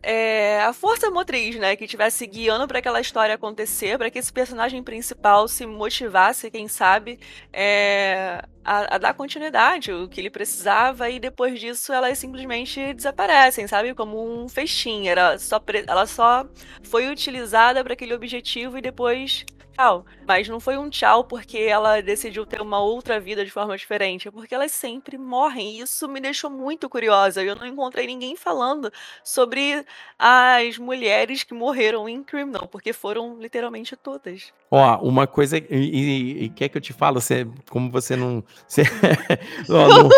é, 0.03 0.61
a 0.61 0.73
força 0.73 1.09
motriz, 1.09 1.55
né, 1.55 1.75
que 1.75 1.85
estivesse 1.85 2.25
guiando 2.27 2.67
para 2.67 2.79
aquela 2.79 3.01
história 3.01 3.35
acontecer, 3.35 3.97
para 3.97 4.09
que 4.09 4.19
esse 4.19 4.31
personagem 4.31 4.83
principal 4.83 5.47
se 5.47 5.65
motivasse, 5.65 6.51
quem 6.51 6.67
sabe, 6.67 7.19
é, 7.51 8.43
a, 8.63 8.95
a, 8.95 8.97
dar 8.97 9.13
continuidade, 9.13 9.91
o 9.91 10.07
que 10.07 10.19
ele 10.19 10.29
precisava, 10.29 11.09
e 11.09 11.19
depois 11.19 11.59
disso 11.59 11.93
elas 11.93 12.17
simplesmente 12.17 12.93
desaparecem, 12.93 13.67
sabe? 13.67 13.93
Como 13.93 14.43
um 14.43 14.49
festim. 14.49 15.07
Era 15.07 15.37
só 15.37 15.61
ela 15.87 16.05
só 16.05 16.45
foi 16.83 17.07
utilizada 17.09 17.83
para 17.83 17.93
aquele 17.93 18.13
objetivo 18.13 18.77
e 18.77 18.81
depois 18.81 19.45
tchau. 19.75 20.05
Mas 20.27 20.47
não 20.47 20.59
foi 20.59 20.77
um 20.77 20.89
tchau 20.89 21.23
porque 21.23 21.57
ela 21.57 22.01
decidiu 22.01 22.45
ter 22.45 22.61
uma 22.61 22.79
outra 22.79 23.19
vida 23.19 23.45
de 23.45 23.51
forma 23.51 23.77
diferente, 23.77 24.27
é 24.27 24.31
porque 24.31 24.55
elas 24.55 24.71
sempre 24.71 25.17
morrem. 25.17 25.77
E 25.77 25.81
isso 25.81 26.07
me 26.07 26.19
deixou 26.19 26.49
muito 26.49 26.89
curiosa. 26.89 27.43
Eu 27.43 27.55
não 27.55 27.67
encontrei 27.67 28.07
ninguém 28.07 28.35
falando 28.35 28.91
sobre 29.23 29.85
as 30.17 30.77
mulheres 30.77 31.43
que 31.43 31.53
morreram 31.53 32.09
em 32.09 32.23
Criminal, 32.23 32.67
porque 32.67 32.93
foram 32.93 33.37
literalmente 33.39 33.95
todas. 33.95 34.51
Ó, 34.71 34.97
uma 35.01 35.27
coisa, 35.27 35.57
e, 35.57 35.65
e, 35.69 36.43
e 36.45 36.49
quer 36.49 36.69
que 36.69 36.77
eu 36.77 36.81
te 36.81 36.93
falo, 36.93 37.21
você, 37.21 37.47
como 37.69 37.91
você 37.91 38.15
não. 38.15 38.43
Você, 38.67 38.83
não, 39.69 39.87
não. 39.87 40.09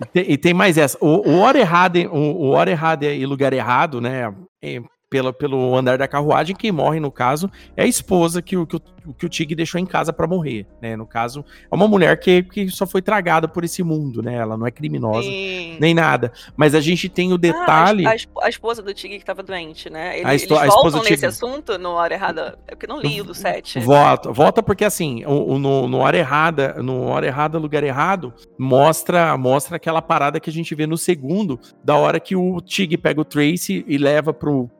E, 0.00 0.06
tem, 0.06 0.32
e 0.32 0.38
tem, 0.38 0.54
mais 0.54 0.78
essa. 0.78 0.96
O, 1.00 1.28
o 1.28 1.40
hora 1.40 1.58
errada, 1.58 1.98
o, 2.10 2.46
o 2.46 2.50
hora 2.50 2.70
errada 2.70 3.06
e 3.06 3.26
lugar 3.26 3.52
errado, 3.52 4.00
né? 4.00 4.32
É, 4.62 4.80
pelo, 5.10 5.32
pelo 5.32 5.74
andar 5.76 5.98
da 5.98 6.06
carruagem, 6.06 6.54
quem 6.54 6.70
morre, 6.70 7.00
no 7.00 7.10
caso, 7.10 7.50
é 7.76 7.84
a 7.84 7.86
esposa 7.86 8.42
que 8.42 8.56
o, 8.56 8.66
que 8.66 8.76
o, 8.76 8.80
que 9.16 9.26
o 9.26 9.28
Tig 9.28 9.54
deixou 9.54 9.80
em 9.80 9.86
casa 9.86 10.12
para 10.12 10.26
morrer, 10.26 10.66
né? 10.82 10.96
No 10.96 11.06
caso, 11.06 11.44
é 11.70 11.74
uma 11.74 11.88
mulher 11.88 12.18
que, 12.20 12.42
que 12.42 12.68
só 12.68 12.86
foi 12.86 13.00
tragada 13.00 13.48
por 13.48 13.64
esse 13.64 13.82
mundo, 13.82 14.22
né? 14.22 14.34
Ela 14.34 14.56
não 14.56 14.66
é 14.66 14.70
criminosa, 14.70 15.22
Sim. 15.22 15.78
nem 15.80 15.94
nada. 15.94 16.30
Mas 16.56 16.74
a 16.74 16.80
gente 16.80 17.08
tem 17.08 17.32
o 17.32 17.38
detalhe... 17.38 18.06
Ah, 18.06 18.10
a, 18.10 18.46
a, 18.46 18.48
esposa 18.48 18.82
do 18.82 18.92
Tig 18.92 19.18
que 19.18 19.24
tava 19.24 19.42
doente, 19.42 19.88
né? 19.88 20.18
Eles 20.18 20.50
a 20.50 20.66
voltam 20.66 21.00
nesse 21.00 21.16
Tig... 21.16 21.26
assunto 21.26 21.78
no 21.78 21.90
Hora 21.90 22.12
Errada, 22.12 22.58
é 22.66 22.72
porque 22.72 22.86
não 22.86 23.00
li 23.00 23.20
o 23.20 23.24
do 23.24 23.34
7. 23.34 23.80
Volta, 23.80 24.30
volta 24.30 24.62
porque 24.62 24.84
assim, 24.84 25.24
o, 25.24 25.54
o, 25.54 25.58
no, 25.58 25.88
no 25.88 25.98
Hora 25.98 26.18
Errada, 26.18 26.74
no 26.82 27.04
Hora 27.04 27.26
Errada, 27.26 27.58
Lugar 27.58 27.82
Errado, 27.82 28.34
mostra, 28.58 29.36
mostra 29.38 29.76
aquela 29.76 30.02
parada 30.02 30.38
que 30.38 30.50
a 30.50 30.52
gente 30.52 30.74
vê 30.74 30.86
no 30.86 30.98
segundo, 30.98 31.58
da 31.82 31.96
hora 31.96 32.20
que 32.20 32.36
o 32.36 32.60
Tig 32.60 32.98
pega 32.98 33.20
o 33.20 33.24
Tracy 33.24 33.84
e 33.88 33.96
leva 33.96 34.34
pro, 34.34 34.70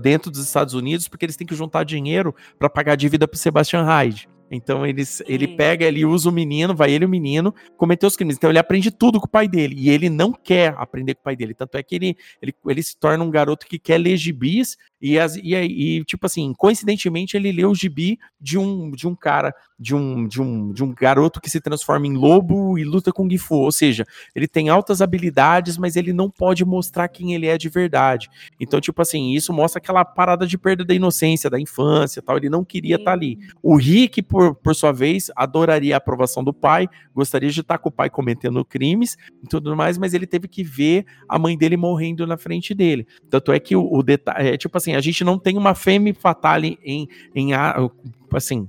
dentro 0.00 0.30
dos 0.30 0.40
Estados 0.40 0.74
Unidos, 0.74 1.08
porque 1.08 1.24
eles 1.24 1.36
têm 1.36 1.46
que 1.46 1.54
juntar 1.54 1.84
dinheiro 1.84 2.34
para 2.58 2.68
pagar 2.68 2.92
a 2.92 2.96
dívida 2.96 3.26
para 3.26 3.38
Sebastian 3.38 3.82
Hyde. 3.82 4.28
Então 4.50 4.86
eles, 4.86 5.22
ele 5.26 5.48
pega, 5.48 5.84
ele 5.84 6.04
usa 6.04 6.28
o 6.28 6.32
menino, 6.32 6.74
vai 6.74 6.92
ele 6.92 7.04
o 7.04 7.08
menino, 7.08 7.54
cometer 7.76 8.06
os 8.06 8.16
crimes. 8.16 8.36
Então 8.36 8.50
ele 8.50 8.58
aprende 8.58 8.90
tudo 8.90 9.18
com 9.18 9.26
o 9.26 9.30
pai 9.30 9.48
dele. 9.48 9.74
E 9.76 9.90
ele 9.90 10.08
não 10.08 10.32
quer 10.32 10.74
aprender 10.76 11.14
com 11.14 11.20
o 11.20 11.24
pai 11.24 11.36
dele. 11.36 11.54
Tanto 11.54 11.76
é 11.76 11.82
que 11.82 11.94
ele, 11.94 12.16
ele, 12.40 12.54
ele 12.66 12.82
se 12.82 12.96
torna 12.96 13.24
um 13.24 13.30
garoto 13.30 13.66
que 13.66 13.78
quer 13.78 13.98
ler 13.98 14.16
gibis. 14.16 14.76
E, 15.00 15.18
as, 15.18 15.36
e, 15.36 15.54
e, 15.54 16.04
tipo 16.04 16.26
assim, 16.26 16.52
coincidentemente, 16.56 17.36
ele 17.36 17.52
lê 17.52 17.64
o 17.64 17.74
gibi 17.74 18.18
de 18.40 18.58
um, 18.58 18.90
de 18.90 19.06
um 19.08 19.14
cara, 19.14 19.54
de 19.78 19.94
um, 19.94 20.26
de, 20.26 20.40
um, 20.40 20.72
de 20.72 20.84
um 20.84 20.94
garoto 20.94 21.40
que 21.40 21.50
se 21.50 21.60
transforma 21.60 22.06
em 22.06 22.14
lobo 22.14 22.78
e 22.78 22.84
luta 22.84 23.12
com 23.12 23.28
Gifu. 23.28 23.56
Ou 23.56 23.72
seja, 23.72 24.06
ele 24.34 24.46
tem 24.46 24.68
altas 24.68 25.02
habilidades, 25.02 25.76
mas 25.76 25.96
ele 25.96 26.12
não 26.12 26.30
pode 26.30 26.64
mostrar 26.64 27.08
quem 27.08 27.34
ele 27.34 27.46
é 27.46 27.58
de 27.58 27.68
verdade. 27.68 28.30
Então, 28.60 28.80
tipo 28.80 29.00
assim, 29.02 29.32
isso 29.32 29.52
mostra 29.52 29.78
aquela 29.78 30.04
parada 30.04 30.46
de 30.46 30.56
perda 30.56 30.84
da 30.84 30.94
inocência, 30.94 31.50
da 31.50 31.60
infância 31.60 32.22
tal. 32.22 32.36
Ele 32.36 32.48
não 32.48 32.64
queria 32.64 32.96
estar 32.96 33.06
tá 33.06 33.12
ali. 33.12 33.38
O 33.62 33.76
Rick, 33.76 34.22
por, 34.22 34.54
por 34.54 34.74
sua 34.74 34.92
vez, 34.92 35.30
adoraria 35.36 35.94
a 35.94 35.98
aprovação 35.98 36.44
do 36.44 36.52
pai, 36.52 36.88
gostaria 37.14 37.50
de 37.50 37.60
estar 37.60 37.78
com 37.78 37.88
o 37.88 37.92
pai 37.92 38.08
cometendo 38.08 38.64
crimes 38.64 39.16
e 39.42 39.48
tudo 39.48 39.74
mais, 39.76 39.98
mas 39.98 40.14
ele 40.14 40.26
teve 40.26 40.48
que 40.48 40.62
ver 40.62 41.04
a 41.28 41.38
mãe 41.38 41.56
dele 41.56 41.76
morrendo 41.76 42.26
na 42.26 42.36
frente 42.36 42.74
dele. 42.74 43.06
Tanto 43.28 43.52
é 43.52 43.58
que 43.58 43.74
o, 43.74 43.92
o 43.92 44.02
detalhe, 44.02 44.48
é 44.50 44.56
tipo 44.56 44.76
assim, 44.76 44.94
a 44.94 45.00
gente 45.00 45.24
não 45.24 45.38
tem 45.38 45.56
uma 45.56 45.74
femme 45.74 46.12
fatale 46.12 46.78
em, 46.82 47.08
em 47.34 47.50
assim, 48.32 48.68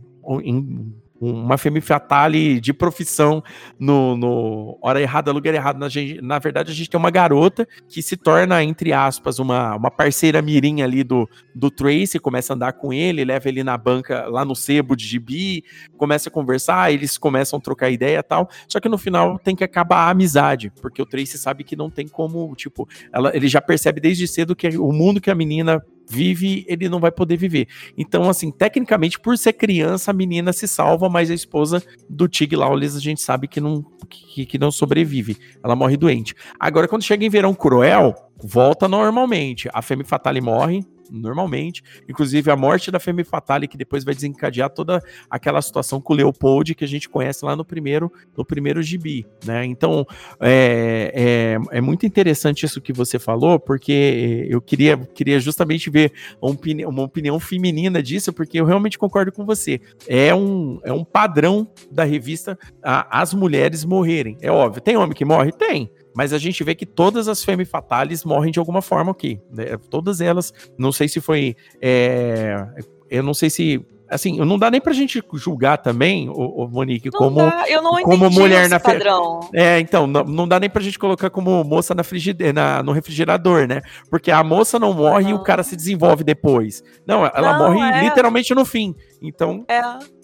uma 1.20 1.58
femme 1.58 1.80
fatale 1.80 2.60
de 2.60 2.74
profissão 2.74 3.42
no, 3.80 4.18
no 4.18 4.78
hora 4.82 5.02
errada, 5.02 5.32
lugar 5.32 5.54
errado. 5.54 5.78
Na, 5.80 5.88
na, 6.22 6.40
verdade, 6.40 6.72
a 6.72 6.76
gente 6.76 6.90
tem 6.90 7.00
uma 7.00 7.10
garota 7.10 7.68
que 7.88 8.02
se 8.02 8.18
torna, 8.18 8.64
entre 8.64 8.92
aspas, 8.92 9.40
uma, 9.40 9.76
uma 9.76 9.90
parceira 9.90 10.42
mirim 10.42 10.82
ali 10.82 11.04
do, 11.04 11.28
do 11.54 11.72
Tracy, 11.72 12.20
começa 12.20 12.54
a 12.54 12.56
andar 12.56 12.74
com 12.74 12.92
ele, 12.92 13.24
leva 13.24 13.48
ele 13.48 13.64
na 13.64 13.78
banca, 13.78 14.28
lá 14.28 14.44
no 14.44 14.56
sebo 14.56 14.96
de 14.96 15.06
gibi, 15.06 15.64
começa 15.98 16.30
a 16.30 16.32
conversar, 16.32 16.92
eles 16.92 17.18
começam 17.18 17.58
a 17.58 17.62
trocar 17.62 17.90
ideia 17.90 18.20
e 18.20 18.24
tal, 18.24 18.50
só 18.68 18.80
que 18.80 18.90
no 18.90 18.98
final 18.98 19.40
tem 19.40 19.56
que 19.56 19.64
acabar 19.64 20.08
a 20.08 20.10
amizade, 20.10 20.72
porque 20.82 21.02
o 21.02 21.06
Tracy 21.06 21.38
sabe 21.38 21.64
que 21.64 21.76
não 21.76 21.90
tem 21.90 22.08
como, 22.08 22.54
tipo, 22.56 22.88
ela, 23.12 23.36
ele 23.36 23.48
já 23.48 23.62
percebe 23.62 24.02
desde 24.02 24.28
cedo 24.28 24.56
que 24.56 24.68
o 24.78 24.92
mundo 24.92 25.22
que 25.22 25.32
a 25.32 25.36
menina 25.36 25.82
vive, 26.10 26.66
ele 26.68 26.90
não 26.90 27.00
vai 27.00 27.12
poder 27.12 27.38
viver. 27.38 27.68
Então, 27.98 28.30
assim, 28.30 28.52
tecnicamente, 28.52 29.20
por 29.20 29.38
ser 29.38 29.54
criança, 29.54 30.12
a 30.12 30.14
menina 30.14 30.54
se 30.54 30.68
salva, 30.68 31.10
mas 31.10 31.32
a 31.32 31.34
esposa 31.34 31.84
do 32.10 32.28
Tig 32.28 32.56
Lawless 32.56 32.98
a 32.98 33.02
gente 33.02 33.22
sabe 33.22 33.48
que 33.48 33.60
não, 33.60 33.86
que, 34.10 34.46
que 34.46 34.58
não 34.58 34.72
sobrevive. 34.72 35.38
Ela 35.64 35.76
morre 35.76 35.98
doente. 35.98 36.36
Agora, 36.60 36.88
quando 36.88 37.04
chega 37.04 37.26
em 37.26 37.30
Verão 37.30 37.54
Cruel, 37.54 38.14
volta 38.44 38.88
normalmente. 38.88 39.70
A 39.74 39.82
Femme 39.82 40.04
Fatale 40.04 40.42
morre, 40.42 40.86
normalmente. 41.12 41.84
Inclusive, 42.08 42.50
a 42.52 42.56
morte 42.56 42.92
da 42.92 43.00
Femme 43.00 43.24
Fatale, 43.24 43.68
que 43.68 43.78
depois 43.78 44.04
vai 44.04 44.14
desencadear 44.14 44.70
toda 44.70 45.02
aquela 45.30 45.62
situação 45.62 46.02
com 46.02 46.14
o 46.14 46.16
Leopold 46.16 46.76
que 46.76 46.84
a 46.84 46.88
gente 46.88 47.10
conhece 47.10 47.44
lá 47.46 47.56
no 47.56 47.66
primeiro, 47.66 48.12
no 48.36 48.46
primeiro 48.46 48.82
gibi, 48.82 49.26
né? 49.46 49.66
Então, 49.66 50.06
é, 50.40 51.58
é, 51.72 51.78
é 51.78 51.82
muito 51.82 52.06
interessante 52.06 52.66
isso 52.66 52.82
que 52.82 52.94
você 52.94 53.20
falou, 53.20 53.60
porque 53.60 54.48
eu 54.50 54.62
queria, 54.62 54.98
queria 54.98 55.40
justamente 55.40 55.90
ver 55.90 56.12
uma 56.42 56.52
opinião, 56.52 56.90
uma 56.90 57.04
opinião 57.04 57.40
feminina 57.40 58.02
disso, 58.02 58.34
porque 58.34 58.60
eu 58.60 58.66
realmente 58.66 58.98
concordo 58.98 59.32
com 59.32 59.46
você. 59.46 59.80
É 60.08 60.34
um, 60.34 60.80
é 60.84 60.92
um 60.92 61.04
padrão 61.04 61.68
da 61.92 62.04
revista 62.04 62.58
a, 62.84 63.22
as 63.22 63.34
mulheres 63.34 63.84
morrerem. 63.84 64.38
É 64.42 64.52
óbvio. 64.52 64.82
Tem 64.82 64.98
homem 64.98 65.16
que 65.16 65.26
morre? 65.26 65.52
Tem 65.52 65.90
mas 66.16 66.32
a 66.32 66.38
gente 66.38 66.64
vê 66.64 66.74
que 66.74 66.86
todas 66.86 67.28
as 67.28 67.44
Femme 67.44 67.66
Fatales 67.66 68.24
morrem 68.24 68.52
de 68.52 68.60
alguma 68.60 68.82
forma 68.82 69.12
aqui. 69.12 69.40
Né? 69.52 69.78
Todas 69.90 70.22
elas, 70.22 70.54
não 70.78 70.92
sei 70.92 71.08
se 71.10 71.20
foi. 71.20 71.56
É, 71.82 72.66
eu 73.10 73.22
não 73.22 73.34
sei 73.34 73.50
se 73.50 73.86
assim, 74.10 74.38
não 74.38 74.58
dá 74.58 74.70
nem 74.70 74.80
pra 74.80 74.94
gente 74.94 75.22
julgar 75.34 75.78
também, 75.78 76.30
o, 76.30 76.34
o 76.34 76.68
Monique, 76.68 77.10
não 77.12 77.20
como, 77.20 77.38
dá, 77.38 77.66
eu 77.68 77.82
não 77.82 78.02
como 78.04 78.30
mulher 78.30 78.70
na 78.70 78.80
padrão. 78.80 79.50
É, 79.54 79.80
então, 79.80 80.06
não, 80.08 80.24
não 80.24 80.48
dá 80.48 80.60
nem 80.60 80.70
pra 80.70 80.82
gente 80.82 81.00
colocar 81.00 81.30
como 81.30 81.64
moça 81.64 81.94
na 81.94 82.04
frigideira, 82.04 82.84
no 82.84 82.92
refrigerador, 82.92 83.68
né? 83.68 83.82
Porque 84.10 84.32
a 84.32 84.44
moça 84.44 84.80
não 84.80 84.94
morre 84.94 85.26
uhum. 85.26 85.30
e 85.32 85.34
o 85.34 85.44
cara 85.44 85.64
se 85.64 85.76
desenvolve 85.76 86.24
depois. 86.24 86.84
Não, 87.06 87.26
ela 87.26 87.58
não, 87.58 87.74
morre 87.74 87.82
é... 87.82 88.04
literalmente 88.04 88.54
no 88.54 88.64
fim. 88.64 88.96
Então. 89.22 89.66
É. 89.68 89.82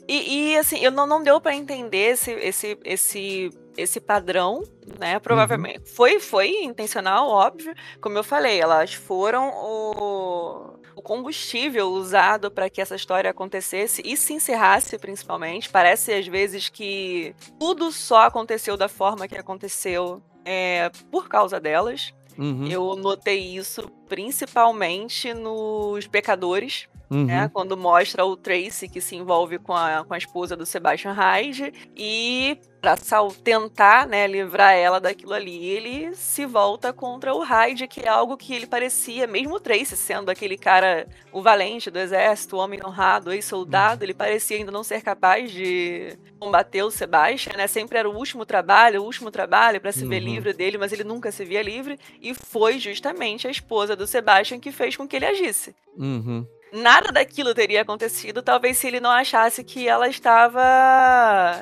E, 0.08 0.52
e, 0.52 0.58
assim, 0.58 0.78
eu 0.80 0.92
não, 0.92 1.08
não 1.08 1.24
deu 1.24 1.40
para 1.40 1.56
entender 1.56 2.12
esse, 2.12 2.32
esse, 2.32 2.78
esse, 2.84 3.50
esse 3.78 4.00
padrão, 4.00 4.64
né? 5.00 5.20
Provavelmente. 5.20 5.80
Uhum. 5.80 5.86
Foi, 5.86 6.20
foi 6.20 6.50
intencional, 6.64 7.30
óbvio. 7.30 7.74
Como 8.00 8.18
eu 8.18 8.24
falei, 8.24 8.60
elas 8.60 8.94
foram 8.94 9.50
o, 9.50 10.80
o 10.96 11.02
combustível 11.02 11.88
usado 11.90 12.52
para 12.52 12.70
que 12.70 12.82
essa 12.82 12.96
história 12.96 13.30
acontecesse 13.30 14.02
e 14.06 14.16
se 14.18 14.34
encerrasse, 14.34 14.98
principalmente. 14.98 15.70
Parece 15.70 16.14
às 16.14 16.28
vezes 16.28 16.70
que 16.70 17.36
tudo 17.60 17.92
só 17.92 18.24
aconteceu 18.24 18.76
da 18.78 18.88
forma 18.88 19.28
que 19.28 19.38
aconteceu 19.38 20.22
é, 20.46 20.92
por 21.12 21.28
causa 21.28 21.60
delas. 21.60 22.14
Uhum. 22.38 22.68
Eu 22.68 22.96
notei 22.96 23.56
isso 23.56 23.90
principalmente 24.08 25.34
nos 25.34 26.08
pecadores, 26.08 26.88
né, 27.10 27.18
uhum. 27.18 27.26
Né, 27.26 27.50
quando 27.52 27.76
mostra 27.76 28.26
o 28.26 28.38
Tracy 28.38 28.88
que 28.88 29.02
se 29.02 29.16
envolve 29.16 29.60
com 29.60 29.74
a, 29.74 30.06
com 30.06 30.14
a 30.14 30.18
esposa 30.18 30.56
do 30.56 30.66
Sebastian 30.66 31.12
Hyde 31.12 31.74
e 31.96 32.58
para 32.82 32.96
tentar 33.44 34.08
né, 34.08 34.26
livrar 34.26 34.74
ela 34.74 35.00
daquilo 35.00 35.34
ali, 35.34 35.64
ele 35.66 36.16
se 36.16 36.48
volta 36.48 36.92
contra 36.92 37.32
o 37.34 37.40
Hyde, 37.40 37.88
que 37.88 38.02
é 38.02 38.08
algo 38.08 38.36
que 38.36 38.56
ele 38.56 38.66
parecia, 38.66 39.28
mesmo 39.28 39.56
o 39.56 39.60
Tracy 39.60 39.96
sendo 39.96 40.32
aquele 40.32 40.58
cara, 40.58 41.08
o 41.32 41.44
valente 41.44 41.92
do 41.92 42.00
exército, 42.00 42.56
o 42.56 42.60
homem 42.60 42.80
honrado, 42.84 43.32
ex-soldado, 43.32 44.04
ele 44.04 44.16
parecia 44.16 44.58
ainda 44.58 44.72
não 44.72 44.84
ser 44.84 45.04
capaz 45.04 45.52
de 45.52 46.18
combater 46.40 46.82
o 46.82 46.90
Sebastian, 46.90 47.54
né? 47.56 47.68
Sempre 47.68 48.00
era 48.00 48.10
o 48.10 48.18
último 48.18 48.46
trabalho, 48.48 49.04
o 49.04 49.06
último 49.06 49.30
trabalho 49.30 49.80
para 49.80 49.92
se 49.92 50.04
uhum. 50.04 50.10
ver 50.10 50.20
livre 50.20 50.52
dele, 50.52 50.80
mas 50.80 50.92
ele 50.92 51.04
nunca 51.04 51.32
se 51.32 51.46
via 51.46 51.62
livre, 51.62 52.00
e 52.20 52.34
foi 52.34 52.80
justamente 52.80 53.48
a 53.48 53.52
esposa 53.52 53.96
do 53.96 54.08
Sebastian 54.08 54.60
que 54.60 54.72
fez 54.72 54.98
com 54.98 55.08
que 55.08 55.18
ele 55.18 55.28
agisse. 55.28 55.76
Uhum 55.96 56.48
nada 56.72 57.12
daquilo 57.12 57.54
teria 57.54 57.82
acontecido, 57.82 58.42
talvez 58.42 58.78
se 58.78 58.88
ele 58.88 59.00
não 59.00 59.10
achasse 59.10 59.64
que 59.64 59.88
ela 59.88 60.08
estava 60.08 60.62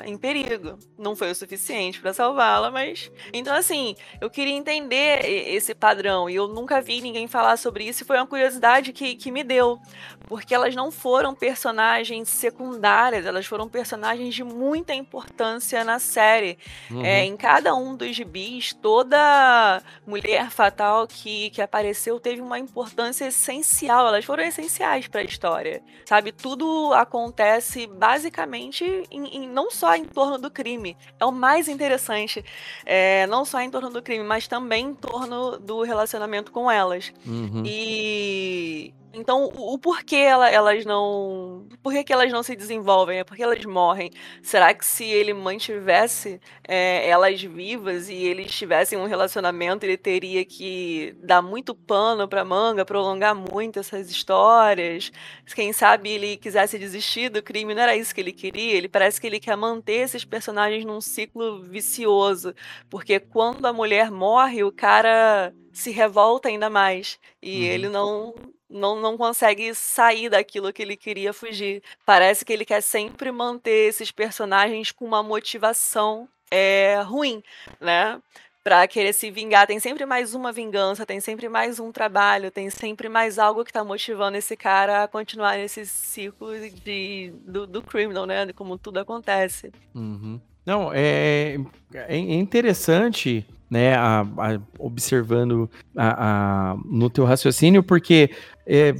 em 0.04 0.16
perigo. 0.16 0.78
Não 0.96 1.16
foi 1.16 1.30
o 1.30 1.34
suficiente 1.34 2.00
para 2.00 2.12
salvá-la, 2.12 2.70
mas. 2.70 3.10
Então, 3.32 3.54
assim, 3.54 3.96
eu 4.20 4.30
queria 4.30 4.54
entender 4.54 5.24
esse 5.24 5.74
padrão 5.74 6.28
e 6.28 6.34
eu 6.34 6.46
nunca 6.46 6.80
vi 6.80 7.00
ninguém 7.00 7.26
falar 7.26 7.56
sobre 7.56 7.84
isso 7.84 8.02
e 8.02 8.06
foi 8.06 8.16
uma 8.16 8.26
curiosidade 8.26 8.92
que, 8.92 9.14
que 9.16 9.30
me 9.30 9.42
deu. 9.42 9.80
Porque 10.28 10.54
elas 10.54 10.74
não 10.74 10.90
foram 10.90 11.34
personagens 11.34 12.28
secundárias, 12.28 13.26
elas 13.26 13.46
foram 13.46 13.68
personagens 13.68 14.34
de 14.34 14.44
muita 14.44 14.94
importância 14.94 15.82
na 15.82 15.98
série. 15.98 16.58
Uhum. 16.90 17.04
É, 17.04 17.24
em 17.24 17.36
cada 17.36 17.74
um 17.74 17.96
dos 17.96 18.14
gibis, 18.14 18.72
toda 18.74 19.82
mulher 20.06 20.50
fatal 20.50 21.06
que, 21.06 21.50
que 21.50 21.62
apareceu 21.62 22.20
teve 22.20 22.40
uma 22.40 22.58
importância 22.58 23.26
essencial, 23.26 24.06
elas 24.06 24.24
foram 24.24 24.44
essenciais 24.44 24.99
para 25.08 25.20
a 25.20 25.24
história, 25.24 25.82
sabe? 26.04 26.32
Tudo 26.32 26.92
acontece 26.94 27.86
basicamente 27.86 28.84
em, 29.10 29.26
em, 29.36 29.48
não 29.48 29.70
só 29.70 29.94
em 29.94 30.04
torno 30.04 30.38
do 30.38 30.50
crime. 30.50 30.96
É 31.18 31.24
o 31.24 31.32
mais 31.32 31.68
interessante, 31.68 32.44
é, 32.84 33.26
não 33.26 33.44
só 33.44 33.60
em 33.60 33.70
torno 33.70 33.90
do 33.90 34.02
crime, 34.02 34.24
mas 34.24 34.48
também 34.48 34.86
em 34.86 34.94
torno 34.94 35.58
do 35.58 35.82
relacionamento 35.82 36.52
com 36.52 36.70
elas. 36.70 37.12
Uhum. 37.26 37.62
E 37.64 38.94
então, 39.12 39.50
o, 39.54 39.74
o 39.74 39.78
porquê 39.78 40.16
ela, 40.16 40.48
elas 40.48 40.84
não. 40.84 41.66
Por 41.82 41.92
que, 41.92 42.04
que 42.04 42.12
elas 42.12 42.30
não 42.30 42.42
se 42.42 42.54
desenvolvem? 42.54 43.18
É 43.18 43.24
porque 43.24 43.42
elas 43.42 43.64
morrem. 43.64 44.10
Será 44.42 44.72
que 44.72 44.84
se 44.84 45.04
ele 45.04 45.34
mantivesse 45.34 46.40
é, 46.66 47.08
elas 47.08 47.42
vivas 47.42 48.08
e 48.08 48.14
eles 48.14 48.54
tivessem 48.54 48.98
um 48.98 49.06
relacionamento, 49.06 49.84
ele 49.84 49.96
teria 49.96 50.44
que 50.44 51.16
dar 51.22 51.42
muito 51.42 51.74
pano 51.74 52.28
pra 52.28 52.44
manga, 52.44 52.84
prolongar 52.84 53.34
muito 53.34 53.80
essas 53.80 54.10
histórias? 54.10 55.10
Quem 55.54 55.72
sabe 55.72 56.10
ele 56.10 56.36
quisesse 56.36 56.78
desistir 56.78 57.30
do 57.30 57.42
crime, 57.42 57.74
não 57.74 57.82
era 57.82 57.96
isso 57.96 58.14
que 58.14 58.20
ele 58.20 58.32
queria? 58.32 58.76
Ele 58.76 58.88
parece 58.88 59.20
que 59.20 59.26
ele 59.26 59.40
quer 59.40 59.56
manter 59.56 60.02
esses 60.04 60.24
personagens 60.24 60.84
num 60.84 61.00
ciclo 61.00 61.62
vicioso. 61.62 62.54
Porque 62.88 63.18
quando 63.18 63.66
a 63.66 63.72
mulher 63.72 64.10
morre, 64.10 64.62
o 64.62 64.70
cara 64.70 65.52
se 65.72 65.90
revolta 65.90 66.48
ainda 66.48 66.70
mais. 66.70 67.18
E 67.42 67.60
uhum. 67.60 67.66
ele 67.66 67.88
não 67.88 68.34
não, 68.70 69.00
não 69.00 69.16
consegue 69.16 69.74
sair 69.74 70.28
daquilo 70.28 70.72
que 70.72 70.80
ele 70.80 70.96
queria 70.96 71.32
fugir. 71.32 71.82
Parece 72.06 72.44
que 72.44 72.52
ele 72.52 72.64
quer 72.64 72.80
sempre 72.80 73.32
manter 73.32 73.88
esses 73.88 74.10
personagens 74.10 74.92
com 74.92 75.04
uma 75.04 75.22
motivação 75.22 76.28
é, 76.50 77.00
ruim, 77.02 77.42
né? 77.80 78.20
Pra 78.62 78.86
querer 78.86 79.12
se 79.12 79.30
vingar. 79.30 79.66
Tem 79.66 79.80
sempre 79.80 80.04
mais 80.04 80.34
uma 80.34 80.52
vingança, 80.52 81.06
tem 81.06 81.18
sempre 81.18 81.48
mais 81.48 81.80
um 81.80 81.90
trabalho, 81.90 82.50
tem 82.50 82.68
sempre 82.70 83.08
mais 83.08 83.38
algo 83.38 83.64
que 83.64 83.72
tá 83.72 83.82
motivando 83.82 84.36
esse 84.36 84.56
cara 84.56 85.04
a 85.04 85.08
continuar 85.08 85.56
nesse 85.56 85.86
ciclo 85.86 86.50
de, 86.84 87.32
do, 87.40 87.66
do 87.66 87.82
criminal, 87.82 88.26
né? 88.26 88.52
Como 88.52 88.78
tudo 88.78 89.00
acontece. 89.00 89.72
Uhum. 89.94 90.40
Não, 90.64 90.90
é, 90.92 91.56
é 91.94 92.16
interessante 92.16 93.46
né, 93.70 93.94
a, 93.94 94.22
a, 94.22 94.60
observando 94.78 95.70
a, 95.96 96.76
no 96.84 97.08
teu 97.08 97.24
raciocínio, 97.24 97.82
porque 97.82 98.30
é, 98.66 98.92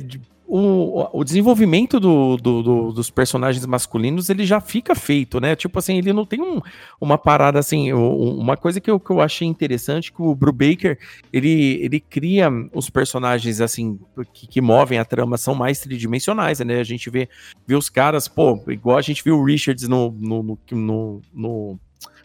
o, 0.53 1.21
o 1.21 1.23
desenvolvimento 1.23 2.01
do, 2.01 2.37
do, 2.37 2.63
do, 2.63 2.93
dos 2.93 3.09
personagens 3.09 3.65
masculinos 3.65 4.29
ele 4.29 4.45
já 4.45 4.61
fica 4.61 4.97
feito, 4.97 5.41
né? 5.41 5.55
Tipo 5.55 5.79
assim, 5.79 5.97
ele 5.97 6.13
não 6.13 6.27
tem 6.27 6.43
um, 6.43 6.61
uma 7.01 7.17
parada 7.17 7.61
assim. 7.61 7.93
Uma 7.93 8.57
coisa 8.57 8.81
que 8.81 8.91
eu, 8.91 8.99
que 8.99 9.11
eu 9.11 9.21
achei 9.21 9.47
interessante 9.47 10.13
que 10.13 10.21
o 10.21 10.35
Brubaker 10.35 10.99
ele, 11.33 11.79
ele 11.81 12.01
cria 12.01 12.49
os 12.75 12.91
personagens 12.91 13.61
assim 13.61 13.97
que, 14.33 14.49
que 14.49 14.61
movem 14.61 14.99
a 14.99 15.05
trama 15.05 15.39
são 15.39 15.55
mais 15.55 15.79
tridimensionais, 15.79 16.59
né? 16.59 16.81
A 16.81 16.85
gente 16.85 17.09
vê, 17.09 17.29
vê 17.65 17.77
os 17.77 17.89
caras, 17.89 18.27
pô, 18.27 18.61
igual 18.67 18.99
a 18.99 19.03
gente 19.03 19.23
viu 19.23 19.39
o 19.39 19.45
Richards 19.45 19.87
no, 19.87 20.11
no, 20.19 20.43
no, 20.43 20.59
no, 20.73 21.23
no 21.33 21.81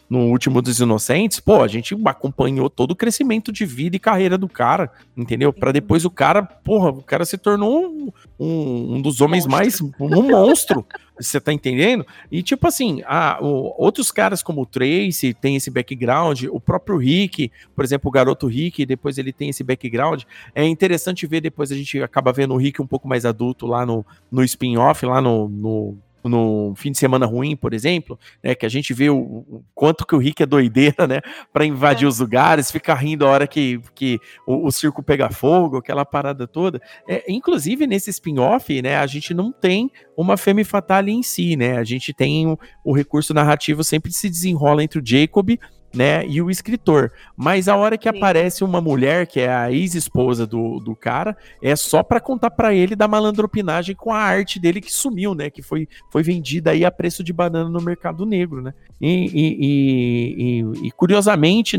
no 0.08 0.20
último 0.30 0.62
dos 0.62 0.78
Inocentes, 0.78 1.40
pô, 1.40 1.62
a 1.62 1.68
gente 1.68 1.96
acompanhou 2.04 2.70
todo 2.70 2.92
o 2.92 2.96
crescimento 2.96 3.50
de 3.50 3.66
vida 3.66 3.96
e 3.96 3.98
carreira 3.98 4.38
do 4.38 4.48
cara, 4.48 4.90
entendeu? 5.16 5.52
Para 5.52 5.72
depois 5.72 6.04
o 6.04 6.10
cara, 6.10 6.42
porra, 6.42 6.90
o 6.90 7.02
cara 7.02 7.24
se 7.24 7.36
tornou 7.36 7.86
um, 7.86 8.12
um, 8.38 8.94
um 8.94 9.02
dos 9.02 9.20
homens 9.20 9.46
monstro. 9.46 9.92
mais. 9.98 10.12
um 10.12 10.22
monstro. 10.22 10.86
Você 11.18 11.40
tá 11.40 11.50
entendendo? 11.50 12.06
E 12.30 12.42
tipo 12.42 12.68
assim, 12.68 13.02
a, 13.06 13.38
o, 13.40 13.74
outros 13.78 14.10
caras 14.12 14.42
como 14.42 14.60
o 14.60 14.66
Tracy 14.66 15.32
tem 15.32 15.56
esse 15.56 15.70
background, 15.70 16.44
o 16.50 16.60
próprio 16.60 16.98
Rick, 16.98 17.50
por 17.74 17.84
exemplo, 17.84 18.08
o 18.08 18.12
garoto 18.12 18.46
Rick, 18.46 18.84
depois 18.84 19.16
ele 19.16 19.32
tem 19.32 19.48
esse 19.48 19.64
background. 19.64 20.24
É 20.54 20.64
interessante 20.66 21.26
ver 21.26 21.40
depois 21.40 21.72
a 21.72 21.74
gente 21.74 22.02
acaba 22.02 22.32
vendo 22.32 22.52
o 22.52 22.58
Rick 22.58 22.82
um 22.82 22.86
pouco 22.86 23.08
mais 23.08 23.24
adulto 23.24 23.66
lá 23.66 23.86
no, 23.86 24.04
no 24.30 24.44
spin-off, 24.44 25.06
lá 25.06 25.20
no, 25.22 25.48
no 25.48 25.98
no 26.28 26.74
fim 26.76 26.90
de 26.90 26.98
semana 26.98 27.26
ruim, 27.26 27.56
por 27.56 27.74
exemplo, 27.74 28.18
né, 28.42 28.54
que 28.54 28.66
a 28.66 28.68
gente 28.68 28.92
vê 28.92 29.10
o, 29.10 29.16
o 29.16 29.64
quanto 29.74 30.06
que 30.06 30.14
o 30.14 30.18
Rick 30.18 30.42
é 30.42 30.46
doideira, 30.46 31.06
né, 31.06 31.20
para 31.52 31.64
invadir 31.64 32.04
é. 32.04 32.08
os 32.08 32.18
lugares, 32.18 32.70
ficar 32.70 32.94
rindo 32.94 33.26
a 33.26 33.30
hora 33.30 33.46
que, 33.46 33.80
que 33.94 34.18
o, 34.46 34.66
o 34.66 34.70
circo 34.70 35.02
pega 35.02 35.30
fogo, 35.30 35.78
aquela 35.78 36.04
parada 36.04 36.46
toda. 36.46 36.80
É, 37.08 37.24
inclusive 37.28 37.86
nesse 37.86 38.10
spin-off, 38.10 38.80
né, 38.82 38.96
a 38.96 39.06
gente 39.06 39.32
não 39.34 39.52
tem 39.52 39.90
uma 40.16 40.36
femme 40.36 40.64
fatale 40.64 41.12
em 41.12 41.22
si, 41.22 41.56
né, 41.56 41.76
a 41.76 41.84
gente 41.84 42.12
tem 42.12 42.46
o, 42.46 42.58
o 42.84 42.92
recurso 42.92 43.34
narrativo 43.34 43.84
sempre 43.84 44.12
se 44.12 44.28
desenrola 44.28 44.82
entre 44.82 44.98
o 44.98 45.02
Jacob 45.04 45.56
né, 45.96 46.26
e 46.26 46.42
o 46.42 46.50
escritor. 46.50 47.10
Mas 47.36 47.66
a 47.66 47.76
hora 47.76 47.96
que 47.96 48.08
Sim. 48.08 48.16
aparece 48.16 48.62
uma 48.62 48.80
mulher, 48.80 49.26
que 49.26 49.40
é 49.40 49.48
a 49.48 49.72
ex-esposa 49.72 50.46
do, 50.46 50.78
do 50.78 50.94
cara, 50.94 51.36
é 51.62 51.74
só 51.74 52.02
para 52.02 52.20
contar 52.20 52.50
para 52.50 52.74
ele 52.74 52.94
da 52.94 53.08
malandropinagem 53.08 53.96
com 53.96 54.12
a 54.12 54.18
arte 54.18 54.60
dele 54.60 54.80
que 54.80 54.92
sumiu, 54.92 55.34
né, 55.34 55.48
que 55.48 55.62
foi, 55.62 55.88
foi 56.12 56.22
vendida 56.22 56.70
aí 56.70 56.84
a 56.84 56.90
preço 56.90 57.24
de 57.24 57.32
banana 57.32 57.70
no 57.70 57.80
mercado 57.80 58.26
negro, 58.26 58.60
né. 58.60 58.74
E, 59.00 59.30
e, 59.34 60.62
e, 60.84 60.86
e 60.86 60.90
curiosamente, 60.92 61.78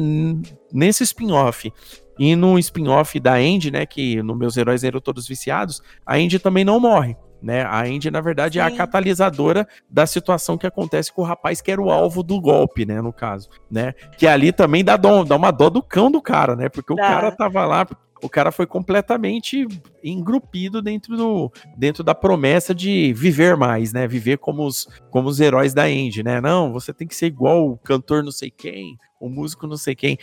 nesse 0.73 1.03
spin-off 1.03 1.71
e 2.17 2.35
no 2.35 2.57
spin-off 2.57 3.19
da 3.19 3.35
Andy, 3.35 3.69
né, 3.69 3.85
que 3.85 4.21
no 4.23 4.35
Meus 4.35 4.57
Heróis 4.57 4.83
Eram 4.83 4.99
Todos 4.99 5.27
Viciados, 5.27 5.81
a 6.05 6.15
Andy 6.15 6.39
também 6.39 6.65
não 6.65 6.79
morre. 6.79 7.15
Né? 7.47 7.63
A 7.63 7.83
Andy, 7.83 8.11
na 8.11 8.19
verdade, 8.19 8.55
Sim. 8.55 8.59
é 8.59 8.63
a 8.63 8.75
catalisadora 8.75 9.65
da 9.89 10.05
situação 10.05 10.57
que 10.57 10.67
acontece 10.67 11.13
com 11.13 11.21
o 11.21 11.25
rapaz 11.25 11.61
que 11.61 11.71
era 11.71 11.81
o 11.81 11.89
alvo 11.89 12.21
do 12.21 12.41
golpe, 12.41 12.85
né? 12.85 13.01
No 13.01 13.13
caso, 13.13 13.47
né? 13.71 13.93
Que 14.17 14.27
ali 14.27 14.51
também 14.51 14.83
dá, 14.83 14.97
dó, 14.97 15.23
dá 15.23 15.37
uma 15.37 15.49
dó 15.49 15.69
do 15.69 15.81
cão 15.81 16.11
do 16.11 16.21
cara, 16.21 16.57
né? 16.57 16.67
Porque 16.67 16.93
dá. 16.93 17.01
o 17.01 17.05
cara 17.05 17.31
tava 17.31 17.65
lá, 17.65 17.87
o 18.21 18.27
cara 18.27 18.51
foi 18.51 18.65
completamente 18.65 19.65
engrupido 20.03 20.81
dentro, 20.81 21.15
do, 21.15 21.49
dentro 21.77 22.03
da 22.03 22.13
promessa 22.13 22.75
de 22.75 23.13
viver 23.13 23.55
mais, 23.55 23.93
né? 23.93 24.05
Viver 24.09 24.39
como 24.39 24.65
os, 24.65 24.85
como 25.09 25.29
os 25.29 25.39
heróis 25.39 25.73
da 25.73 25.83
Andy, 25.83 26.23
né? 26.23 26.41
Não, 26.41 26.73
você 26.73 26.91
tem 26.91 27.07
que 27.07 27.15
ser 27.15 27.27
igual 27.27 27.65
o 27.65 27.77
cantor 27.77 28.25
não 28.25 28.31
sei 28.31 28.51
quem, 28.51 28.97
o 29.21 29.29
músico 29.29 29.65
não 29.67 29.77
sei 29.77 29.95
quem 29.95 30.17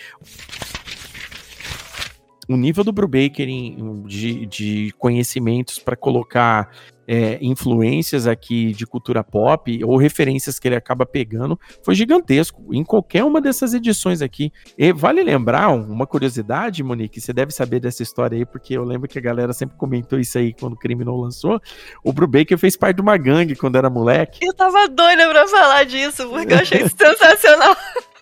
o 2.48 2.56
nível 2.56 2.84
do 2.84 2.92
Brubaker 2.92 3.48
em, 3.48 4.02
de, 4.02 4.46
de 4.46 4.94
conhecimentos 4.98 5.78
para 5.78 5.96
colocar 5.96 6.70
é, 7.06 7.38
influências 7.40 8.26
aqui 8.26 8.72
de 8.72 8.86
cultura 8.86 9.22
pop 9.22 9.84
ou 9.84 9.96
referências 9.96 10.58
que 10.58 10.68
ele 10.68 10.76
acaba 10.76 11.04
pegando 11.04 11.58
foi 11.82 11.94
gigantesco 11.94 12.74
em 12.74 12.82
qualquer 12.82 13.24
uma 13.24 13.40
dessas 13.40 13.74
edições 13.74 14.22
aqui. 14.22 14.50
E 14.76 14.92
vale 14.92 15.22
lembrar 15.22 15.68
uma 15.68 16.06
curiosidade, 16.06 16.82
Monique, 16.82 17.20
você 17.20 17.32
deve 17.32 17.52
saber 17.52 17.80
dessa 17.80 18.02
história 18.02 18.36
aí, 18.36 18.46
porque 18.46 18.76
eu 18.76 18.84
lembro 18.84 19.08
que 19.08 19.18
a 19.18 19.22
galera 19.22 19.52
sempre 19.52 19.76
comentou 19.76 20.18
isso 20.18 20.38
aí 20.38 20.54
quando 20.54 20.74
o 20.74 20.78
Criminal 20.78 21.16
lançou. 21.16 21.60
O 22.02 22.12
Brubaker 22.12 22.58
fez 22.58 22.76
parte 22.76 22.96
de 22.96 23.02
uma 23.02 23.16
gangue 23.16 23.54
quando 23.54 23.76
era 23.76 23.90
moleque. 23.90 24.44
Eu 24.44 24.54
tava 24.54 24.88
doida 24.88 25.28
pra 25.28 25.46
falar 25.46 25.84
disso, 25.84 26.28
porque 26.28 26.52
eu 26.52 26.58
achei 26.58 26.88
sensacional. 26.88 27.76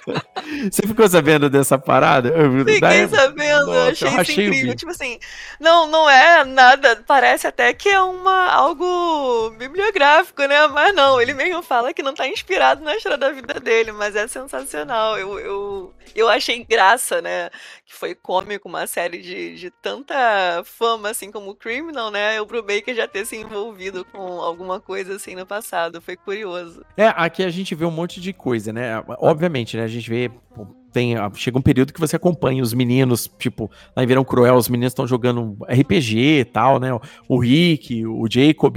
Você 0.71 0.87
ficou 0.87 1.09
sabendo 1.09 1.49
dessa 1.49 1.79
parada? 1.79 2.33
Fiquei 2.59 2.81
Daí... 2.81 3.09
sabendo, 3.09 3.67
Nossa, 3.67 3.91
achei, 3.91 4.09
eu 4.09 4.21
achei 4.21 4.35
isso 4.35 4.43
incrível. 4.43 4.77
Tipo 4.77 4.91
assim, 4.91 5.19
não, 5.61 5.87
não 5.87 6.11
é 6.11 6.45
nada, 6.45 7.03
parece 7.07 7.47
até 7.47 7.73
que 7.73 7.89
é 7.89 8.01
uma, 8.01 8.51
algo 8.51 9.51
bibliográfico, 9.51 10.43
né? 10.43 10.67
Mas 10.69 10.95
não, 10.95 11.21
ele 11.21 11.35
mesmo 11.35 11.63
fala 11.63 11.95
que 11.95 12.03
não 12.03 12.15
tá 12.15 12.27
inspirado 12.27 12.83
na 12.83 12.97
história 12.97 13.19
da 13.19 13.31
vida 13.31 13.61
dele, 13.61 13.93
mas 13.93 14.17
é 14.17 14.27
sensacional. 14.27 15.19
Eu, 15.19 15.39
eu, 15.39 15.95
eu 16.15 16.29
achei 16.29 16.65
graça, 16.65 17.23
né? 17.23 17.51
Que 17.93 17.99
foi 17.99 18.15
cômico 18.15 18.71
uma 18.71 18.87
série 18.87 19.19
de, 19.19 19.55
de 19.55 19.71
tanta 19.71 20.63
fama, 20.65 21.11
assim 21.11 21.31
como 21.31 21.55
Criminal, 21.55 22.11
né? 22.11 22.41
O 22.41 22.47
Brubaker 22.47 22.95
já 22.95 23.07
ter 23.07 23.27
se 23.27 23.37
envolvido 23.37 24.03
com 24.07 24.41
alguma 24.41 24.81
coisa 24.81 25.17
assim 25.17 25.35
no 25.35 25.45
passado. 25.45 26.01
Foi 26.01 26.17
curioso. 26.17 26.83
É, 26.97 27.09
aqui 27.09 27.45
a 27.45 27.51
gente 27.51 27.75
vê 27.75 27.85
um 27.85 27.91
monte 27.91 28.19
de 28.19 28.33
coisa, 28.33 28.73
né? 28.73 29.05
Obviamente, 29.19 29.77
né? 29.77 29.87
gente 29.87 30.09
vê. 30.09 30.31
Tem, 30.93 31.15
chega 31.35 31.59
um 31.59 31.63
período 31.63 31.93
que 31.93 32.01
você 32.01 32.17
acompanha 32.17 32.63
os 32.63 32.75
meninos, 32.75 33.31
tipo, 33.39 33.71
lá 33.97 34.05
em 34.05 34.07
Verão 34.07 34.25
Cruel, 34.25 34.57
os 34.57 34.69
meninos 34.69 34.93
estão 34.93 35.07
jogando 35.07 35.57
RPG 35.63 36.41
e 36.41 36.45
tal, 36.45 36.79
né? 36.79 36.89
O 37.29 37.39
Rick, 37.39 38.07
o 38.07 38.27
Jacob, 38.31 38.77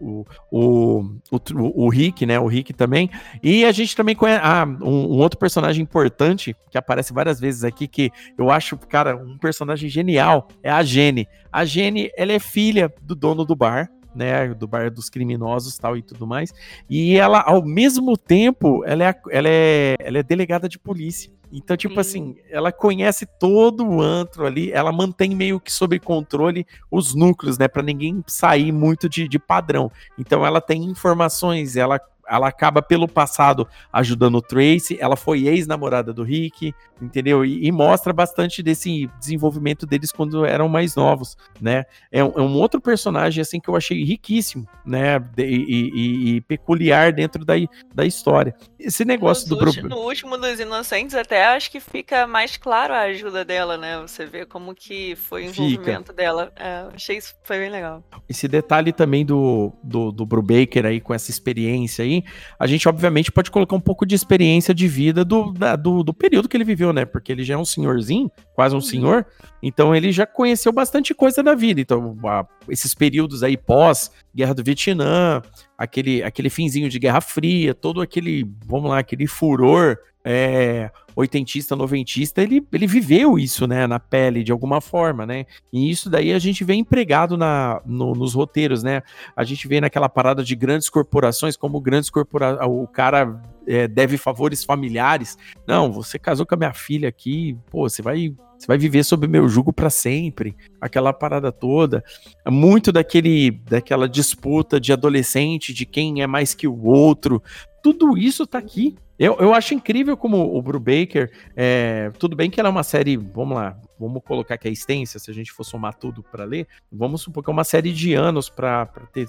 o, 0.00 0.26
o, 0.50 1.00
o, 1.30 1.84
o 1.84 1.88
Rick, 1.88 2.24
né? 2.24 2.38
O 2.38 2.46
Rick 2.46 2.72
também. 2.72 3.10
E 3.42 3.64
a 3.64 3.72
gente 3.72 3.96
também 3.96 4.14
conhece 4.14 4.40
ah, 4.44 4.64
um, 4.80 5.14
um, 5.14 5.18
outro 5.18 5.38
personagem 5.38 5.82
importante 5.82 6.54
que 6.70 6.78
aparece 6.78 7.12
várias 7.12 7.40
vezes 7.40 7.64
aqui, 7.64 7.88
que 7.88 8.10
eu 8.38 8.50
acho, 8.50 8.76
cara, 8.78 9.16
um 9.16 9.36
personagem 9.36 9.88
genial, 9.88 10.48
é 10.62 10.70
a 10.70 10.82
Jenny. 10.82 11.26
A 11.52 11.64
Jenny, 11.64 12.10
ela 12.16 12.32
é 12.32 12.38
filha 12.38 12.92
do 13.02 13.14
dono 13.14 13.44
do 13.44 13.56
bar, 13.56 13.90
né, 14.14 14.52
do 14.54 14.66
bar 14.66 14.90
dos 14.90 15.08
criminosos 15.08 15.78
tal 15.78 15.96
e 15.96 16.02
tudo 16.02 16.26
mais. 16.26 16.52
E 16.88 17.16
ela, 17.16 17.40
ao 17.40 17.64
mesmo 17.64 18.16
tempo, 18.16 18.84
ela 18.84 19.04
é, 19.04 19.14
ela 19.30 19.48
é, 19.48 19.96
ela 19.98 20.18
é 20.18 20.22
delegada 20.22 20.68
de 20.68 20.78
polícia. 20.78 21.30
Então, 21.52 21.76
tipo 21.76 21.94
Sim. 21.94 22.00
assim, 22.00 22.36
ela 22.48 22.70
conhece 22.70 23.26
todo 23.26 23.86
o 23.86 24.00
antro 24.00 24.46
ali, 24.46 24.70
ela 24.70 24.92
mantém 24.92 25.34
meio 25.34 25.58
que 25.58 25.72
sob 25.72 25.98
controle 25.98 26.66
os 26.90 27.14
núcleos, 27.14 27.58
né, 27.58 27.66
para 27.66 27.82
ninguém 27.82 28.22
sair 28.26 28.70
muito 28.72 29.08
de, 29.08 29.26
de 29.26 29.38
padrão. 29.38 29.90
Então, 30.18 30.46
ela 30.46 30.60
tem 30.60 30.84
informações, 30.84 31.76
ela 31.76 32.00
ela 32.30 32.48
acaba 32.48 32.80
pelo 32.80 33.08
passado 33.08 33.66
ajudando 33.92 34.36
o 34.36 34.42
Tracy, 34.42 34.96
ela 35.00 35.16
foi 35.16 35.46
ex-namorada 35.46 36.12
do 36.12 36.22
Rick, 36.22 36.72
entendeu? 37.00 37.44
E, 37.44 37.66
e, 37.66 37.72
mostra 37.72 38.12
bastante 38.12 38.62
desse 38.62 39.10
desenvolvimento 39.18 39.86
deles 39.86 40.12
quando 40.12 40.44
eram 40.44 40.68
mais 40.68 40.94
novos, 40.94 41.36
né? 41.60 41.84
É 42.12 42.22
um, 42.22 42.32
é 42.36 42.40
um 42.40 42.54
outro 42.54 42.80
personagem, 42.80 43.40
assim, 43.40 43.58
que 43.58 43.68
eu 43.68 43.76
achei 43.76 44.04
riquíssimo, 44.04 44.68
né? 44.84 45.18
De, 45.18 45.44
e, 45.44 45.90
e, 45.90 46.36
e, 46.36 46.40
peculiar 46.42 47.12
dentro 47.12 47.44
da, 47.44 47.54
da 47.94 48.04
história. 48.04 48.54
Esse 48.78 49.04
negócio 49.04 49.48
do... 49.48 49.58
Último, 49.58 49.88
no 49.88 49.98
último 49.98 50.38
dos 50.38 50.60
Inocentes, 50.60 51.14
até 51.14 51.44
acho 51.46 51.70
que 51.70 51.80
fica 51.80 52.26
mais 52.26 52.56
claro 52.56 52.94
a 52.94 53.00
ajuda 53.00 53.44
dela, 53.44 53.76
né? 53.76 53.98
Você 54.00 54.24
vê 54.24 54.46
como 54.46 54.74
que 54.74 55.16
foi 55.16 55.42
o 55.42 55.50
envolvimento 55.50 56.10
fica. 56.10 56.12
dela. 56.12 56.52
É, 56.56 56.86
achei 56.94 57.16
isso 57.16 57.34
foi 57.42 57.58
bem 57.58 57.70
legal. 57.70 58.02
Esse 58.28 58.46
detalhe 58.46 58.92
também 58.92 59.24
do, 59.24 59.72
do, 59.82 60.12
do 60.12 60.24
Brubaker 60.24 60.86
aí, 60.86 61.00
com 61.00 61.12
essa 61.12 61.30
experiência 61.30 62.04
aí, 62.04 62.19
a 62.58 62.66
gente 62.66 62.88
obviamente 62.88 63.30
pode 63.30 63.50
colocar 63.50 63.76
um 63.76 63.80
pouco 63.80 64.06
de 64.06 64.14
experiência 64.14 64.74
de 64.74 64.86
vida 64.88 65.24
do, 65.24 65.52
da, 65.52 65.76
do, 65.76 66.02
do, 66.02 66.14
período 66.14 66.48
que 66.48 66.56
ele 66.56 66.64
viveu, 66.64 66.92
né? 66.92 67.04
Porque 67.04 67.30
ele 67.32 67.44
já 67.44 67.54
é 67.54 67.56
um 67.56 67.64
senhorzinho, 67.64 68.30
quase 68.54 68.74
um 68.74 68.78
uhum. 68.78 68.82
senhor, 68.82 69.26
então 69.62 69.94
ele 69.94 70.12
já 70.12 70.26
conheceu 70.26 70.72
bastante 70.72 71.14
coisa 71.14 71.42
da 71.42 71.54
vida. 71.54 71.80
Então, 71.80 72.16
a, 72.24 72.46
esses 72.68 72.94
períodos 72.94 73.42
aí 73.42 73.56
pós 73.56 74.10
Guerra 74.34 74.54
do 74.54 74.62
Vietnã, 74.62 75.42
aquele, 75.76 76.22
aquele 76.22 76.50
finzinho 76.50 76.88
de 76.88 76.98
Guerra 76.98 77.20
Fria, 77.20 77.74
todo 77.74 78.00
aquele, 78.00 78.48
vamos 78.66 78.90
lá, 78.90 78.98
aquele 78.98 79.26
furor 79.26 79.98
é, 80.24 80.90
oitentista, 81.16 81.74
noventista, 81.74 82.42
ele, 82.42 82.66
ele 82.72 82.86
viveu 82.86 83.38
isso, 83.38 83.66
né, 83.66 83.86
na 83.86 83.98
pele 83.98 84.42
de 84.42 84.52
alguma 84.52 84.80
forma, 84.80 85.26
né? 85.26 85.46
E 85.72 85.90
isso 85.90 86.10
daí 86.10 86.32
a 86.32 86.38
gente 86.38 86.64
vê 86.64 86.74
empregado 86.74 87.36
na, 87.36 87.80
no, 87.84 88.14
nos 88.14 88.34
roteiros, 88.34 88.82
né? 88.82 89.02
A 89.34 89.44
gente 89.44 89.66
vê 89.66 89.80
naquela 89.80 90.08
parada 90.08 90.42
de 90.42 90.54
grandes 90.54 90.88
corporações, 90.88 91.56
como 91.56 91.80
grandes 91.80 92.10
corporações, 92.10 92.60
o 92.68 92.86
cara 92.86 93.40
é, 93.66 93.86
deve 93.88 94.16
favores 94.16 94.64
familiares. 94.64 95.38
Não, 95.66 95.92
você 95.92 96.18
casou 96.18 96.46
com 96.46 96.54
a 96.54 96.58
minha 96.58 96.72
filha 96.72 97.08
aqui, 97.08 97.56
pô, 97.70 97.88
você 97.88 98.02
vai 98.02 98.34
você 98.60 98.66
vai 98.66 98.76
viver 98.76 99.02
sob 99.04 99.26
meu 99.26 99.48
jugo 99.48 99.72
para 99.72 99.88
sempre. 99.88 100.54
Aquela 100.78 101.14
parada 101.14 101.50
toda. 101.50 102.04
Muito 102.46 102.92
daquele 102.92 103.52
daquela 103.52 104.06
disputa 104.06 104.78
de 104.78 104.92
adolescente, 104.92 105.72
de 105.72 105.86
quem 105.86 106.20
é 106.20 106.26
mais 106.26 106.52
que 106.52 106.68
o 106.68 106.84
outro. 106.84 107.42
Tudo 107.82 108.16
isso 108.16 108.46
tá 108.46 108.58
aqui. 108.58 108.96
Eu, 109.18 109.36
eu 109.38 109.52
acho 109.52 109.74
incrível 109.74 110.16
como 110.16 110.56
o 110.56 110.62
Brubaker. 110.62 111.30
É, 111.54 112.10
tudo 112.18 112.34
bem 112.34 112.50
que 112.50 112.58
ela 112.58 112.68
é 112.68 112.72
uma 112.72 112.82
série. 112.82 113.16
Vamos 113.16 113.56
lá. 113.56 113.76
Vamos 113.98 114.22
colocar 114.24 114.56
que 114.56 114.66
é 114.66 114.70
extensa, 114.70 115.18
se 115.18 115.30
a 115.30 115.34
gente 115.34 115.52
for 115.52 115.64
somar 115.64 115.94
tudo 115.94 116.22
para 116.22 116.44
ler. 116.44 116.66
Vamos 116.90 117.22
supor 117.22 117.44
que 117.44 117.50
é 117.50 117.52
uma 117.52 117.64
série 117.64 117.92
de 117.92 118.14
anos 118.14 118.48
para 118.48 118.86
ter, 119.12 119.26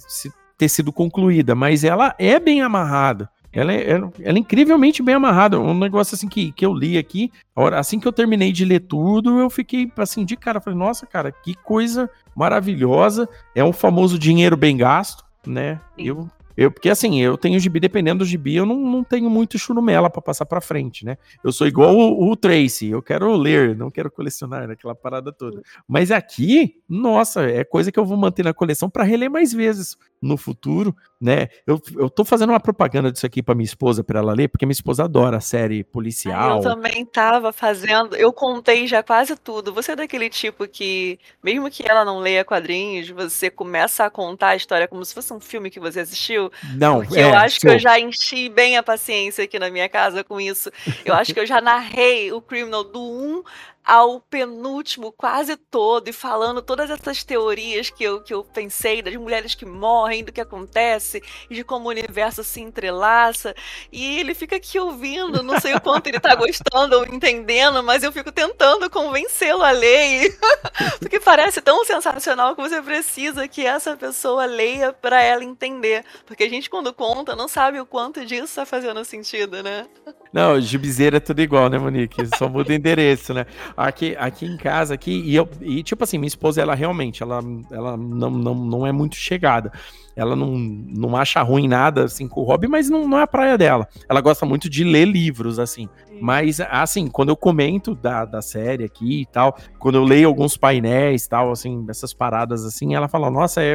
ter 0.57 0.69
sido 0.69 0.93
concluída. 0.93 1.53
Mas 1.55 1.83
ela 1.83 2.15
é 2.17 2.39
bem 2.39 2.61
amarrada. 2.61 3.29
Ela 3.53 3.73
é, 3.73 3.89
ela, 3.89 4.13
é, 4.21 4.31
incrivelmente 4.31 5.03
bem 5.03 5.15
amarrada. 5.15 5.59
Um 5.59 5.77
negócio 5.77 6.15
assim 6.15 6.29
que, 6.29 6.53
que 6.53 6.65
eu 6.65 6.73
li 6.73 6.97
aqui, 6.97 7.29
assim 7.73 7.99
que 7.99 8.07
eu 8.07 8.13
terminei 8.13 8.51
de 8.51 8.63
ler 8.63 8.79
tudo, 8.79 9.39
eu 9.39 9.49
fiquei 9.49 9.91
assim 9.97 10.23
de 10.23 10.37
cara. 10.37 10.61
Falei, 10.61 10.79
nossa, 10.79 11.05
cara, 11.05 11.31
que 11.31 11.53
coisa 11.53 12.09
maravilhosa. 12.33 13.27
É 13.53 13.63
um 13.63 13.73
famoso 13.73 14.17
dinheiro 14.17 14.55
bem 14.55 14.77
gasto, 14.77 15.25
né? 15.45 15.81
Eu 15.97 16.29
eu, 16.61 16.71
porque 16.71 16.89
assim, 16.89 17.19
eu 17.21 17.37
tenho 17.37 17.59
gibi, 17.59 17.79
dependendo 17.79 18.19
do 18.19 18.25
gibi, 18.25 18.55
eu 18.55 18.65
não, 18.65 18.77
não 18.77 19.03
tenho 19.03 19.29
muito 19.29 19.57
churumela 19.57 20.09
para 20.09 20.21
passar 20.21 20.45
para 20.45 20.61
frente, 20.61 21.03
né? 21.03 21.17
Eu 21.43 21.51
sou 21.51 21.65
igual 21.65 21.95
o, 21.95 22.29
o, 22.29 22.35
Tracy, 22.35 22.89
eu 22.89 23.01
quero 23.01 23.35
ler, 23.35 23.75
não 23.75 23.89
quero 23.89 24.11
colecionar, 24.11 24.69
aquela 24.69 24.93
parada 24.93 25.31
toda. 25.31 25.61
Mas 25.87 26.11
aqui, 26.11 26.75
nossa, 26.87 27.43
é 27.43 27.63
coisa 27.63 27.91
que 27.91 27.99
eu 27.99 28.05
vou 28.05 28.17
manter 28.17 28.43
na 28.43 28.53
coleção 28.53 28.89
para 28.89 29.03
reler 29.03 29.29
mais 29.29 29.51
vezes 29.51 29.97
no 30.21 30.37
futuro, 30.37 30.95
né? 31.19 31.47
Eu, 31.65 31.81
eu 31.97 32.09
tô 32.09 32.23
fazendo 32.23 32.51
uma 32.51 32.59
propaganda 32.59 33.11
disso 33.11 33.25
aqui 33.25 33.41
para 33.41 33.55
minha 33.55 33.65
esposa 33.65 34.03
para 34.03 34.19
ela 34.19 34.33
ler, 34.33 34.47
porque 34.47 34.65
minha 34.65 34.73
esposa 34.73 35.03
adora 35.03 35.37
a 35.37 35.41
série 35.41 35.83
policial. 35.83 36.57
Eu 36.57 36.63
também 36.63 37.05
tava 37.05 37.51
fazendo, 37.51 38.15
eu 38.15 38.31
contei 38.31 38.85
já 38.85 39.01
quase 39.01 39.35
tudo. 39.35 39.73
Você 39.73 39.93
é 39.93 39.95
daquele 39.95 40.29
tipo 40.29 40.67
que, 40.67 41.19
mesmo 41.43 41.69
que 41.71 41.89
ela 41.89 42.05
não 42.05 42.19
leia 42.19 42.45
quadrinhos, 42.45 43.09
você 43.09 43.49
começa 43.49 44.05
a 44.05 44.09
contar 44.09 44.49
a 44.49 44.55
história 44.55 44.87
como 44.87 45.03
se 45.03 45.13
fosse 45.13 45.33
um 45.33 45.39
filme 45.39 45.71
que 45.71 45.79
você 45.79 46.01
assistiu? 46.01 46.51
Não, 46.75 46.99
porque 46.99 47.19
é, 47.19 47.23
eu 47.23 47.35
acho 47.35 47.59
sou... 47.59 47.69
que 47.69 47.75
eu 47.75 47.79
já 47.79 47.99
enchi 47.99 48.47
bem 48.47 48.77
a 48.77 48.83
paciência 48.83 49.43
aqui 49.43 49.57
na 49.57 49.71
minha 49.71 49.89
casa 49.89 50.23
com 50.23 50.39
isso. 50.39 50.71
Eu 51.03 51.15
acho 51.15 51.33
que 51.33 51.39
eu 51.39 51.45
já 51.47 51.59
narrei 51.59 52.31
o 52.31 52.41
Criminal 52.41 52.83
do 52.83 53.01
1 53.01 53.43
ao 53.85 54.21
penúltimo 54.21 55.11
quase 55.11 55.55
todo 55.55 56.07
e 56.07 56.13
falando 56.13 56.61
todas 56.61 56.89
essas 56.89 57.23
teorias 57.23 57.89
que 57.89 58.03
eu, 58.03 58.21
que 58.21 58.33
eu 58.33 58.43
pensei 58.43 59.01
das 59.01 59.15
mulheres 59.15 59.55
que 59.55 59.65
morrem, 59.65 60.23
do 60.23 60.31
que 60.31 60.41
acontece 60.41 61.21
e 61.49 61.55
de 61.55 61.63
como 61.63 61.87
o 61.87 61.89
universo 61.89 62.43
se 62.43 62.61
entrelaça. 62.61 63.55
E 63.91 64.19
ele 64.19 64.33
fica 64.33 64.55
aqui 64.55 64.79
ouvindo, 64.79 65.43
não 65.43 65.59
sei 65.59 65.73
o 65.73 65.81
quanto 65.81 66.07
ele 66.07 66.19
tá 66.19 66.35
gostando 66.35 66.97
ou 66.97 67.05
entendendo, 67.05 67.83
mas 67.83 68.03
eu 68.03 68.11
fico 68.11 68.31
tentando 68.31 68.89
convencê-lo 68.89 69.63
a 69.63 69.71
ler. 69.71 70.37
Porque 70.99 71.19
parece 71.19 71.61
tão 71.61 71.83
sensacional 71.85 72.55
que 72.55 72.61
você 72.61 72.81
precisa 72.81 73.47
que 73.47 73.65
essa 73.65 73.95
pessoa 73.97 74.45
leia 74.45 74.93
para 74.93 75.21
ela 75.21 75.43
entender. 75.43 76.03
Porque 76.25 76.43
a 76.43 76.49
gente, 76.49 76.69
quando 76.69 76.93
conta, 76.93 77.35
não 77.35 77.47
sabe 77.47 77.79
o 77.79 77.85
quanto 77.85 78.25
disso 78.25 78.55
tá 78.55 78.65
fazendo 78.65 79.03
sentido, 79.03 79.63
né? 79.63 79.87
Não, 80.31 80.59
gibizeira 80.61 81.17
é 81.17 81.19
tudo 81.19 81.41
igual, 81.41 81.69
né, 81.69 81.77
Monique? 81.77 82.25
Só 82.37 82.47
muda 82.47 82.71
o 82.71 82.73
endereço, 82.73 83.33
né? 83.33 83.45
Aqui, 83.75 84.15
aqui 84.17 84.45
em 84.45 84.57
casa, 84.57 84.93
aqui, 84.93 85.11
e, 85.11 85.35
eu, 85.35 85.47
e 85.61 85.83
tipo 85.83 86.03
assim, 86.03 86.17
minha 86.17 86.27
esposa, 86.27 86.61
ela 86.61 86.75
realmente, 86.75 87.23
ela, 87.23 87.41
ela 87.71 87.97
não, 87.97 88.29
não, 88.29 88.55
não 88.55 88.87
é 88.87 88.91
muito 88.91 89.15
chegada. 89.15 89.71
Ela 90.15 90.35
não, 90.35 90.57
não 90.57 91.15
acha 91.15 91.41
ruim 91.41 91.67
nada, 91.67 92.03
assim, 92.03 92.27
com 92.27 92.41
o 92.41 92.43
hobby, 92.43 92.67
mas 92.67 92.89
não, 92.89 93.07
não 93.07 93.17
é 93.17 93.23
a 93.23 93.27
praia 93.27 93.57
dela. 93.57 93.87
Ela 94.09 94.21
gosta 94.21 94.45
muito 94.45 94.69
de 94.69 94.83
ler 94.83 95.05
livros, 95.05 95.57
assim. 95.57 95.87
Mas, 96.21 96.59
assim, 96.59 97.07
quando 97.07 97.29
eu 97.29 97.35
comento 97.35 97.95
da, 97.95 98.25
da 98.25 98.41
série 98.41 98.83
aqui 98.83 99.21
e 99.21 99.25
tal, 99.25 99.57
quando 99.79 99.95
eu 99.95 100.03
leio 100.03 100.27
alguns 100.27 100.57
painéis 100.57 101.25
e 101.25 101.29
tal, 101.29 101.51
assim, 101.51 101.85
essas 101.89 102.13
paradas 102.13 102.65
assim, 102.65 102.93
ela 102.93 103.07
fala, 103.07 103.31
nossa, 103.31 103.63
é, 103.63 103.73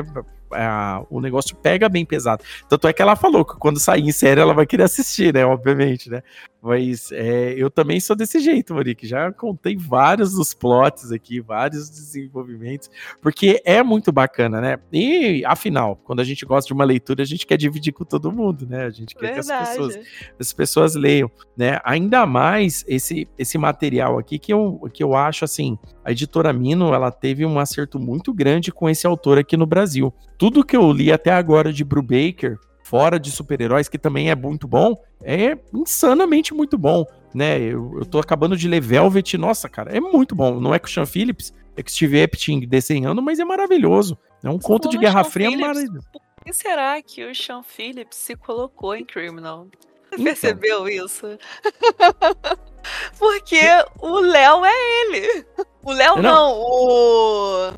é, 0.53 1.07
o 1.11 1.21
negócio 1.21 1.57
pega 1.57 1.89
bem 1.89 2.05
pesado. 2.05 2.45
Tanto 2.69 2.87
é 2.87 2.93
que 2.93 3.03
ela 3.03 3.17
falou 3.17 3.45
que 3.45 3.57
quando 3.57 3.81
sair 3.81 4.03
em 4.03 4.13
série 4.13 4.41
ela 4.41 4.55
vai 4.55 4.67
querer 4.67 4.85
assistir, 4.85 5.35
né? 5.35 5.45
Obviamente, 5.45 6.09
né? 6.09 6.23
Mas 6.63 7.13
é, 7.13 7.55
eu 7.57 7.71
também 7.71 8.01
sou 8.01 8.17
desse 8.17 8.41
jeito, 8.41 8.75
Monique. 8.75 9.07
Já 9.07 9.31
contei 9.31 9.77
vários 9.77 10.33
dos 10.35 10.53
plots 10.53 11.13
aqui, 11.13 11.41
vários 11.41 11.89
desenvolvimentos, 11.89 12.91
porque 13.21 13.63
é 13.65 13.83
muito 13.83 14.11
bacana, 14.11 14.61
né? 14.61 14.79
E, 14.93 15.45
afinal, 15.45 15.97
quando 15.97 16.21
a 16.21 16.25
gente 16.25 16.45
gosta 16.45 16.67
de 16.67 16.75
uma 16.75 16.85
leitura, 16.85 17.23
a 17.23 17.27
gente 17.27 17.47
quer 17.47 17.57
dividir 17.57 17.93
com 17.93 18.05
todo 18.05 18.33
mundo, 18.33 18.67
né? 18.67 18.85
A 18.85 18.91
gente 18.91 19.15
quer 19.15 19.35
Verdade. 19.35 19.47
que 19.47 19.53
as 19.53 19.69
pessoas, 19.69 20.07
as 20.41 20.53
pessoas 20.53 20.95
leiam, 20.95 21.31
né? 21.57 21.79
Ainda 21.85 22.27
mais 22.27 22.85
esse, 22.89 23.29
esse 23.39 23.57
material 23.59 24.19
aqui 24.19 24.39
que 24.39 24.53
eu, 24.53 24.81
que 24.93 25.03
eu 25.03 25.15
acho 25.15 25.45
assim, 25.45 25.79
a 26.05 26.11
editora 26.11 26.53
Mino, 26.53 26.93
ela 26.93 27.11
teve 27.11 27.47
um 27.47 27.59
acerto 27.59 27.99
muito 27.99 28.33
grande 28.33 28.73
com 28.73 28.89
esse 28.89 29.07
autor 29.07 29.39
aqui 29.39 29.57
no 29.57 29.67
Brasil. 29.67 30.13
Tudo 30.39 30.65
que 30.65 30.77
eu 30.77 30.91
li 30.91 31.13
até 31.13 31.31
agora 31.31 31.73
de 31.73 31.85
Brubaker, 31.85 32.59
fora 32.87 33.19
de 33.19 33.33
super-heróis, 33.33 33.89
que 33.89 33.99
também 33.99 34.31
é 34.31 34.35
muito 34.37 34.69
bom, 34.69 34.97
é 35.21 35.59
insanamente 35.75 36.55
muito 36.55 36.79
bom, 36.79 37.05
né? 37.35 37.59
Eu, 37.59 37.99
eu 37.99 38.07
tô 38.07 38.21
acabando 38.21 38.57
de 38.57 38.69
ler 38.69 38.81
Velvet, 38.81 39.37
nossa, 39.37 39.69
cara, 39.69 39.91
é 39.91 39.99
muito 39.99 40.37
bom. 40.37 40.61
Não 40.61 40.73
é 40.73 40.79
com 40.79 40.87
o 40.87 40.89
Sean 40.89 41.05
Phillips, 41.05 41.53
é 41.77 41.83
com 41.83 41.89
Steve 41.89 42.17
Epting 42.19 42.61
desenhando, 42.61 43.21
mas 43.21 43.41
é 43.41 43.45
maravilhoso. 43.45 44.17
É 44.43 44.49
um 44.49 44.61
Você 44.61 44.67
conto 44.69 44.89
de 44.89 44.99
Guerra 44.99 45.25
Fria 45.25 45.51
maravilhoso. 45.51 46.07
Por 46.13 46.45
que 46.45 46.53
será 46.53 47.03
que 47.03 47.25
o 47.25 47.35
Sean 47.35 47.65
Phillips 47.65 48.17
se 48.17 48.37
colocou 48.37 48.95
em 48.95 49.05
Criminal? 49.05 49.67
Então. 50.13 50.25
percebeu 50.25 50.89
isso? 50.89 51.27
Porque 53.19 53.61
o 53.99 54.21
Léo 54.21 54.65
é 54.65 55.03
ele. 55.03 55.45
O 55.83 55.93
Léo 55.93 56.23
não. 56.23 56.23
não, 56.23 56.53
o 56.53 57.73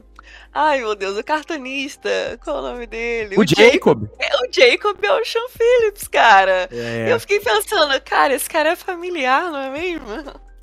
Ai, 0.61 0.81
meu 0.81 0.97
Deus, 0.97 1.17
o 1.17 1.23
cartunista. 1.23 2.11
Qual 2.43 2.57
é 2.57 2.59
o 2.59 2.73
nome 2.73 2.87
dele? 2.89 3.37
O, 3.37 3.43
o 3.43 3.47
Jacob. 3.47 4.03
Jacob. 4.03 4.09
É, 4.19 4.37
o 4.43 4.53
Jacob 4.53 4.97
é 5.05 5.13
o 5.13 5.25
Sean 5.25 5.49
Phillips, 5.51 6.09
cara. 6.09 6.69
É. 6.73 7.13
Eu 7.13 7.21
fiquei 7.21 7.39
pensando, 7.39 8.01
cara, 8.01 8.35
esse 8.35 8.51
cara 8.51 8.71
é 8.71 8.75
familiar, 8.75 9.53
não 9.53 9.59
é 9.61 9.71
mesmo? 9.71 10.05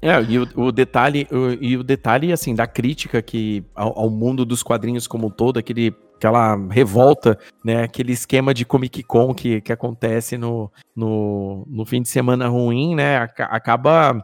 É, 0.01 0.21
e 0.21 0.37
o, 0.37 0.47
o 0.57 0.71
detalhe, 0.73 1.25
o, 1.31 1.63
e 1.63 1.77
o 1.77 1.83
detalhe, 1.83 2.33
assim, 2.33 2.53
da 2.53 2.67
crítica 2.67 3.21
que 3.21 3.63
ao, 3.73 3.97
ao, 3.97 4.09
mundo 4.09 4.43
dos 4.43 4.61
quadrinhos 4.61 5.07
como 5.07 5.27
um 5.27 5.31
todo, 5.31 5.59
aquele, 5.59 5.95
aquela 6.17 6.57
revolta, 6.69 7.39
né, 7.63 7.83
aquele 7.83 8.11
esquema 8.11 8.53
de 8.53 8.65
Comic 8.65 9.01
Con 9.01 9.33
que, 9.33 9.61
que 9.61 9.71
acontece 9.71 10.37
no, 10.37 10.69
no, 10.93 11.65
no 11.69 11.85
fim 11.85 12.01
de 12.01 12.09
semana 12.09 12.49
ruim, 12.49 12.95
né, 12.95 13.19
acaba, 13.39 14.21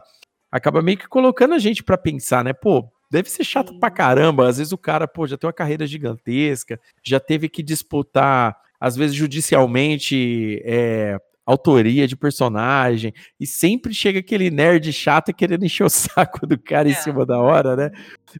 acaba 0.50 0.82
meio 0.82 0.98
que 0.98 1.08
colocando 1.08 1.54
a 1.54 1.58
gente 1.58 1.82
para 1.82 1.96
pensar, 1.96 2.44
né, 2.44 2.52
pô, 2.52 2.84
Deve 3.12 3.28
ser 3.28 3.44
chato 3.44 3.78
pra 3.78 3.90
caramba. 3.90 4.48
Às 4.48 4.56
vezes 4.56 4.72
o 4.72 4.78
cara, 4.78 5.06
pô, 5.06 5.26
já 5.26 5.36
tem 5.36 5.46
uma 5.46 5.52
carreira 5.52 5.86
gigantesca, 5.86 6.80
já 7.04 7.20
teve 7.20 7.46
que 7.46 7.62
disputar, 7.62 8.56
às 8.80 8.96
vezes 8.96 9.14
judicialmente, 9.14 10.62
é, 10.64 11.18
autoria 11.44 12.08
de 12.08 12.16
personagem, 12.16 13.12
e 13.38 13.46
sempre 13.46 13.92
chega 13.92 14.20
aquele 14.20 14.50
nerd 14.50 14.90
chato 14.94 15.30
querendo 15.34 15.66
encher 15.66 15.84
o 15.84 15.90
saco 15.92 16.46
do 16.46 16.58
cara 16.58 16.88
é. 16.88 16.92
em 16.92 16.94
cima 16.94 17.26
da 17.26 17.38
hora, 17.38 17.76
né? 17.76 17.90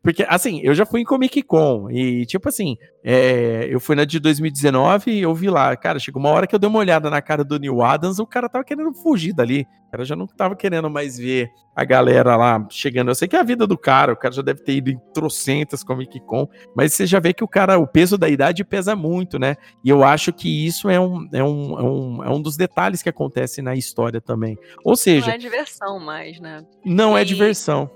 Porque, 0.02 0.24
assim, 0.26 0.62
eu 0.62 0.74
já 0.74 0.86
fui 0.86 1.02
em 1.02 1.04
Comic 1.04 1.42
Con, 1.42 1.90
e 1.90 2.24
tipo 2.24 2.48
assim, 2.48 2.78
é, 3.04 3.66
eu 3.68 3.78
fui 3.78 3.94
na 3.94 4.06
de 4.06 4.18
2019 4.18 5.10
e 5.10 5.20
eu 5.20 5.34
vi 5.34 5.50
lá, 5.50 5.76
cara, 5.76 5.98
chegou 5.98 6.18
uma 6.18 6.30
hora 6.30 6.46
que 6.46 6.54
eu 6.54 6.58
dei 6.58 6.70
uma 6.70 6.78
olhada 6.78 7.10
na 7.10 7.20
cara 7.20 7.44
do 7.44 7.58
Neil 7.58 7.82
Adams, 7.82 8.18
o 8.18 8.26
cara 8.26 8.48
tava 8.48 8.64
querendo 8.64 8.94
fugir 8.94 9.34
dali. 9.34 9.66
O 9.92 9.96
cara 9.96 10.04
já 10.06 10.16
não 10.16 10.26
tava 10.26 10.56
querendo 10.56 10.88
mais 10.88 11.18
ver 11.18 11.52
a 11.76 11.84
galera 11.84 12.34
lá 12.34 12.66
chegando. 12.70 13.10
Eu 13.10 13.14
sei 13.14 13.28
que 13.28 13.36
é 13.36 13.40
a 13.40 13.42
vida 13.42 13.66
do 13.66 13.76
cara, 13.76 14.14
o 14.14 14.16
cara 14.16 14.32
já 14.32 14.40
deve 14.40 14.62
ter 14.62 14.72
ido 14.72 14.88
em 14.88 14.98
trocentas 15.12 15.84
Comic 15.84 16.18
Con, 16.20 16.48
mas 16.74 16.94
você 16.94 17.04
já 17.06 17.20
vê 17.20 17.34
que 17.34 17.44
o 17.44 17.48
cara, 17.48 17.78
o 17.78 17.86
peso 17.86 18.16
da 18.16 18.26
idade 18.26 18.64
pesa 18.64 18.96
muito, 18.96 19.38
né? 19.38 19.54
E 19.84 19.90
eu 19.90 20.02
acho 20.02 20.32
que 20.32 20.66
isso 20.66 20.88
é 20.88 20.98
um, 20.98 21.28
é 21.30 21.44
um, 21.44 21.78
é 21.78 21.82
um, 21.82 22.24
é 22.24 22.30
um 22.30 22.40
dos 22.40 22.56
detalhes 22.56 23.02
que 23.02 23.10
acontece 23.10 23.60
na 23.60 23.74
história 23.74 24.18
também. 24.18 24.56
Ou 24.82 24.96
seja. 24.96 25.26
Não 25.26 25.34
é 25.34 25.38
diversão 25.38 26.00
mais, 26.00 26.40
né? 26.40 26.64
Não 26.82 27.14
é 27.14 27.20
e... 27.20 27.22
é 27.22 27.24
diversão. 27.26 27.90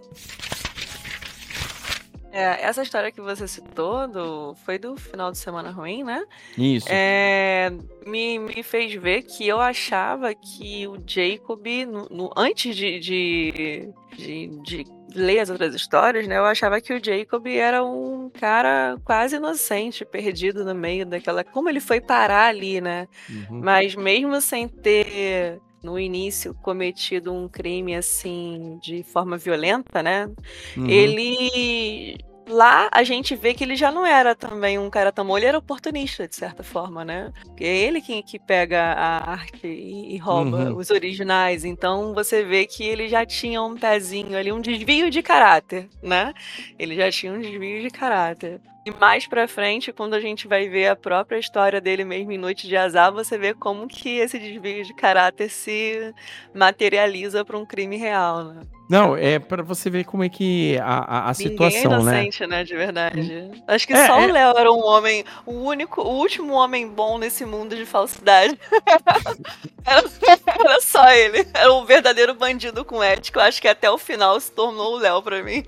É, 2.36 2.66
essa 2.66 2.82
história 2.82 3.10
que 3.10 3.20
você 3.22 3.48
citou 3.48 4.06
do, 4.06 4.54
foi 4.56 4.78
do 4.78 4.94
final 4.94 5.32
de 5.32 5.38
semana 5.38 5.70
ruim, 5.70 6.04
né? 6.04 6.22
Isso. 6.58 6.86
É, 6.90 7.72
me, 8.06 8.38
me 8.38 8.62
fez 8.62 8.92
ver 8.92 9.22
que 9.22 9.48
eu 9.48 9.58
achava 9.58 10.34
que 10.34 10.86
o 10.86 11.02
Jacob, 11.06 11.66
no, 11.86 12.06
no 12.10 12.30
antes 12.36 12.76
de, 12.76 13.00
de, 13.00 13.88
de, 14.18 14.48
de, 14.62 14.84
ler 15.14 15.38
as 15.38 15.48
outras 15.48 15.74
histórias, 15.74 16.28
né? 16.28 16.36
Eu 16.36 16.44
achava 16.44 16.78
que 16.78 16.92
o 16.92 17.02
Jacob 17.02 17.46
era 17.46 17.82
um 17.82 18.28
cara 18.28 18.98
quase 19.02 19.36
inocente, 19.36 20.04
perdido 20.04 20.62
no 20.62 20.74
meio 20.74 21.06
daquela. 21.06 21.42
Como 21.42 21.70
ele 21.70 21.80
foi 21.80 22.02
parar 22.02 22.48
ali, 22.48 22.82
né? 22.82 23.08
Uhum. 23.30 23.62
Mas 23.62 23.94
mesmo 23.94 24.38
sem 24.42 24.68
ter 24.68 25.58
no 25.86 26.00
início 26.00 26.52
cometido 26.52 27.32
um 27.32 27.48
crime 27.48 27.94
assim 27.94 28.76
de 28.82 29.04
forma 29.04 29.38
violenta, 29.38 30.02
né? 30.02 30.28
Uhum. 30.76 30.88
Ele 30.88 32.18
lá 32.48 32.88
a 32.92 33.02
gente 33.02 33.34
vê 33.34 33.54
que 33.54 33.64
ele 33.64 33.76
já 33.76 33.90
não 33.90 34.06
era 34.06 34.34
também 34.34 34.78
um 34.78 34.88
cara 34.88 35.12
tão 35.12 35.36
ele 35.36 35.46
era 35.46 35.58
oportunista 35.58 36.26
de 36.26 36.36
certa 36.36 36.62
forma, 36.62 37.04
né? 37.04 37.32
Porque 37.44 37.64
é 37.64 37.76
ele 37.76 38.00
quem 38.00 38.22
que 38.22 38.38
pega 38.38 38.80
a 38.80 39.30
arte 39.30 39.66
e, 39.66 40.14
e 40.14 40.18
rouba 40.18 40.70
uhum. 40.70 40.76
os 40.76 40.90
originais. 40.90 41.64
Então 41.64 42.14
você 42.14 42.42
vê 42.44 42.66
que 42.66 42.84
ele 42.84 43.08
já 43.08 43.26
tinha 43.26 43.62
um 43.62 43.76
pezinho 43.76 44.38
ali, 44.38 44.52
um 44.52 44.60
desvio 44.60 45.10
de 45.10 45.22
caráter, 45.22 45.88
né? 46.02 46.32
Ele 46.78 46.94
já 46.94 47.10
tinha 47.10 47.32
um 47.32 47.40
desvio 47.40 47.82
de 47.82 47.90
caráter. 47.90 48.60
E 48.86 48.90
mais 48.92 49.26
pra 49.26 49.48
frente, 49.48 49.92
quando 49.92 50.14
a 50.14 50.20
gente 50.20 50.46
vai 50.46 50.68
ver 50.68 50.86
a 50.86 50.94
própria 50.94 51.38
história 51.38 51.80
dele 51.80 52.04
mesmo 52.04 52.30
em 52.30 52.38
Noite 52.38 52.68
de 52.68 52.76
Azar, 52.76 53.12
você 53.12 53.36
vê 53.36 53.52
como 53.52 53.88
que 53.88 54.18
esse 54.18 54.38
desvio 54.38 54.84
de 54.84 54.94
caráter 54.94 55.50
se 55.50 56.14
materializa 56.54 57.44
para 57.44 57.58
um 57.58 57.66
crime 57.66 57.96
real, 57.96 58.44
né? 58.44 58.60
Não, 58.88 59.16
é 59.16 59.38
para 59.38 59.62
você 59.62 59.90
ver 59.90 60.04
como 60.04 60.22
é 60.22 60.28
que 60.28 60.78
a, 60.78 60.84
a, 60.84 61.30
a 61.30 61.34
situação, 61.34 61.92
é 61.92 61.96
inocente, 61.96 62.40
né? 62.42 62.58
né? 62.58 62.64
De 62.64 62.76
verdade. 62.76 63.50
Acho 63.66 63.86
que 63.86 63.92
é, 63.92 64.06
só 64.06 64.20
é... 64.20 64.26
o 64.26 64.32
Léo 64.32 64.56
era 64.56 64.72
um 64.72 64.84
homem, 64.84 65.24
o 65.44 65.52
único, 65.52 66.02
o 66.02 66.18
último 66.18 66.54
homem 66.54 66.88
bom 66.88 67.18
nesse 67.18 67.44
mundo 67.44 67.74
de 67.74 67.84
falsidade. 67.84 68.58
era, 69.84 70.04
era, 70.46 70.80
só 70.80 71.08
ele. 71.10 71.46
Era 71.52 71.72
um 71.72 71.84
verdadeiro 71.84 72.34
bandido 72.34 72.84
com 72.84 73.02
ética. 73.02 73.40
Eu 73.40 73.44
acho 73.44 73.60
que 73.60 73.68
até 73.68 73.90
o 73.90 73.98
final 73.98 74.38
se 74.38 74.52
tornou 74.52 74.94
o 74.94 74.98
Léo 74.98 75.20
para 75.20 75.42
mim. 75.42 75.64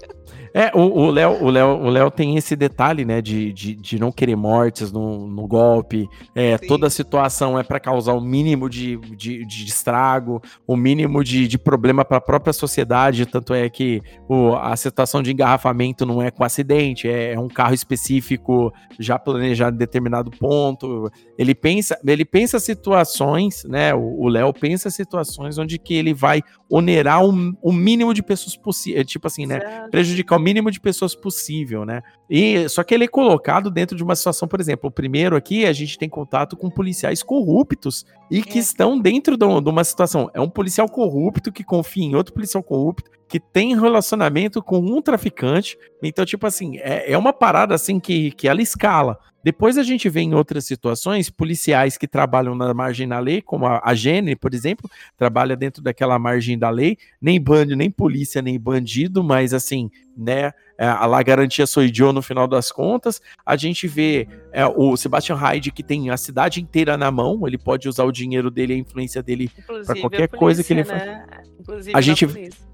É, 0.55 0.70
o 0.74 1.11
Léo 1.11 1.28
o 1.42 1.51
Léo, 1.51 1.68
o 1.68 1.90
Léo 1.90 2.11
tem 2.11 2.36
esse 2.36 2.57
detalhe, 2.57 3.05
né, 3.05 3.20
de, 3.20 3.53
de, 3.53 3.74
de 3.74 3.99
não 3.99 4.11
querer 4.11 4.36
mortes 4.36 4.90
no, 4.90 5.26
no 5.26 5.46
golpe. 5.46 6.09
É, 6.34 6.57
toda 6.59 6.86
a 6.86 6.90
situação 6.90 7.59
é 7.59 7.62
para 7.62 7.78
causar 7.78 8.14
o 8.14 8.20
mínimo 8.20 8.68
de, 8.68 8.96
de, 9.16 9.44
de 9.44 9.64
estrago, 9.66 10.42
o 10.66 10.76
mínimo 10.76 11.22
de, 11.22 11.46
de 11.46 11.59
problema 11.59 12.05
para 12.05 12.18
a 12.18 12.20
própria 12.20 12.53
sociedade. 12.53 13.26
Tanto 13.26 13.55
é 13.55 13.68
que 13.68 14.01
o, 14.28 14.55
a 14.57 14.76
situação 14.76 15.22
de 15.22 15.32
engarrafamento 15.32 16.07
não 16.07 16.22
é 16.22 16.30
com 16.30 16.44
acidente, 16.44 17.09
é, 17.09 17.34
é 17.34 17.38
um 17.38 17.49
carro 17.49 17.74
específico 17.74 18.72
já 18.99 19.18
planejado 19.18 19.76
em 19.76 19.78
determinado 19.78 20.30
ponto. 20.30 21.11
Ele 21.36 21.55
pensa, 21.55 21.99
ele 22.07 22.24
pensa 22.24 22.59
situações, 22.59 23.64
né? 23.64 23.94
O 23.94 24.28
Léo 24.28 24.53
pensa 24.53 24.90
situações 24.90 25.59
onde 25.59 25.78
que 25.78 25.94
ele 25.94 26.14
vai 26.14 26.42
onerar 26.70 27.24
o, 27.24 27.32
o 27.62 27.72
mínimo 27.72 28.12
de 28.12 28.22
pessoas 28.22 28.57
possível, 28.57 29.05
tipo 29.05 29.26
assim, 29.26 29.46
né? 29.46 29.61
Prejudicar 29.90 30.38
o 30.39 30.41
mínimo 30.41 30.70
de 30.70 30.80
pessoas 30.80 31.14
possível, 31.14 31.84
né? 31.84 32.03
E 32.30 32.68
só 32.68 32.82
que 32.82 32.95
ele 32.95 33.05
é 33.05 33.09
colocado 33.09 33.70
dentro 33.70 33.97
de 33.97 34.03
uma 34.03 34.16
situação, 34.16 34.49
por 34.49 34.61
exemplo, 34.61 34.89
o 34.89 34.93
primeiro 34.93 35.36
aqui 35.36 35.66
a 35.66 35.72
gente 35.72 35.99
tem 35.99 36.09
contato 36.09 36.57
com 36.57 36.70
policiais 36.70 37.22
corruptos 37.22 38.07
e 38.30 38.43
que 38.43 38.59
é. 38.59 38.61
estão 38.61 38.99
dentro 38.99 39.36
de 39.36 39.45
uma 39.45 39.84
situação. 39.84 40.30
É 40.32 40.41
um 40.41 40.49
policial 40.49 40.89
corrupto 40.89 41.53
que 41.53 41.62
confia 41.62 42.05
em 42.05 42.14
outro 42.14 42.32
policial 42.32 42.62
corrupto 42.62 43.11
que 43.28 43.39
tem 43.39 43.78
relacionamento 43.78 44.62
com 44.62 44.78
um 44.78 45.03
traficante. 45.03 45.76
Então, 46.03 46.24
tipo 46.24 46.47
assim, 46.47 46.78
é, 46.78 47.12
é 47.12 47.18
uma 47.18 47.32
parada 47.32 47.74
assim 47.74 48.01
que, 48.01 48.30
que 48.32 48.49
ela 48.49 48.62
escala. 48.62 49.18
Depois 49.43 49.78
a 49.78 49.82
gente 49.82 50.09
vê 50.09 50.20
em 50.20 50.34
outras 50.34 50.64
situações 50.64 51.30
policiais 51.30 51.97
que 51.97 52.09
trabalham 52.09 52.55
na 52.55 52.74
margem 52.74 53.07
da 53.07 53.18
lei, 53.18 53.41
como 53.41 53.66
a, 53.66 53.80
a 53.84 53.95
Gene, 53.95 54.34
por 54.34 54.53
exemplo, 54.53 54.91
trabalha 55.16 55.57
dentro 55.57 55.82
daquela 55.82 56.18
margem 56.18 56.59
da 56.59 56.70
lei, 56.70 56.99
nem 57.20 57.41
bando, 57.41 57.76
nem 57.76 57.91
polícia, 57.91 58.43
nem 58.43 58.59
bandido, 58.59 59.22
mas 59.22 59.55
assim, 59.55 59.91
né, 60.16 60.53
é, 60.79 60.87
a 60.87 61.05
La 61.07 61.22
Garantia 61.22 61.66
Soidio 61.66 62.12
no 62.12 62.22
final 62.22 62.47
das 62.47 62.70
contas. 62.70 63.20
A 63.45 63.57
gente 63.57 63.89
vê 63.89 64.29
é, 64.53 64.64
o 64.64 64.97
Sebastian 64.97 65.35
Hyde 65.35 65.72
que 65.72 65.83
tem 65.83 66.09
a 66.09 66.16
cidade 66.16 66.62
inteira 66.62 66.97
na 66.97 67.11
mão, 67.11 67.47
ele 67.47 67.59
pode 67.59 67.89
usar 67.89 68.05
o 68.05 68.12
dinheiro 68.12 68.51
dele, 68.51 68.74
a 68.74 68.76
influência 68.76 69.22
dele 69.22 69.51
para 69.66 70.01
qualquer 70.01 70.29
polícia, 70.29 70.39
coisa 70.39 70.64
que 70.64 70.72
ele 70.72 70.85
né? 70.85 71.24
faz. 71.26 71.49
Inclusive 71.59 71.97
a 71.97 72.01
gente 72.01 72.26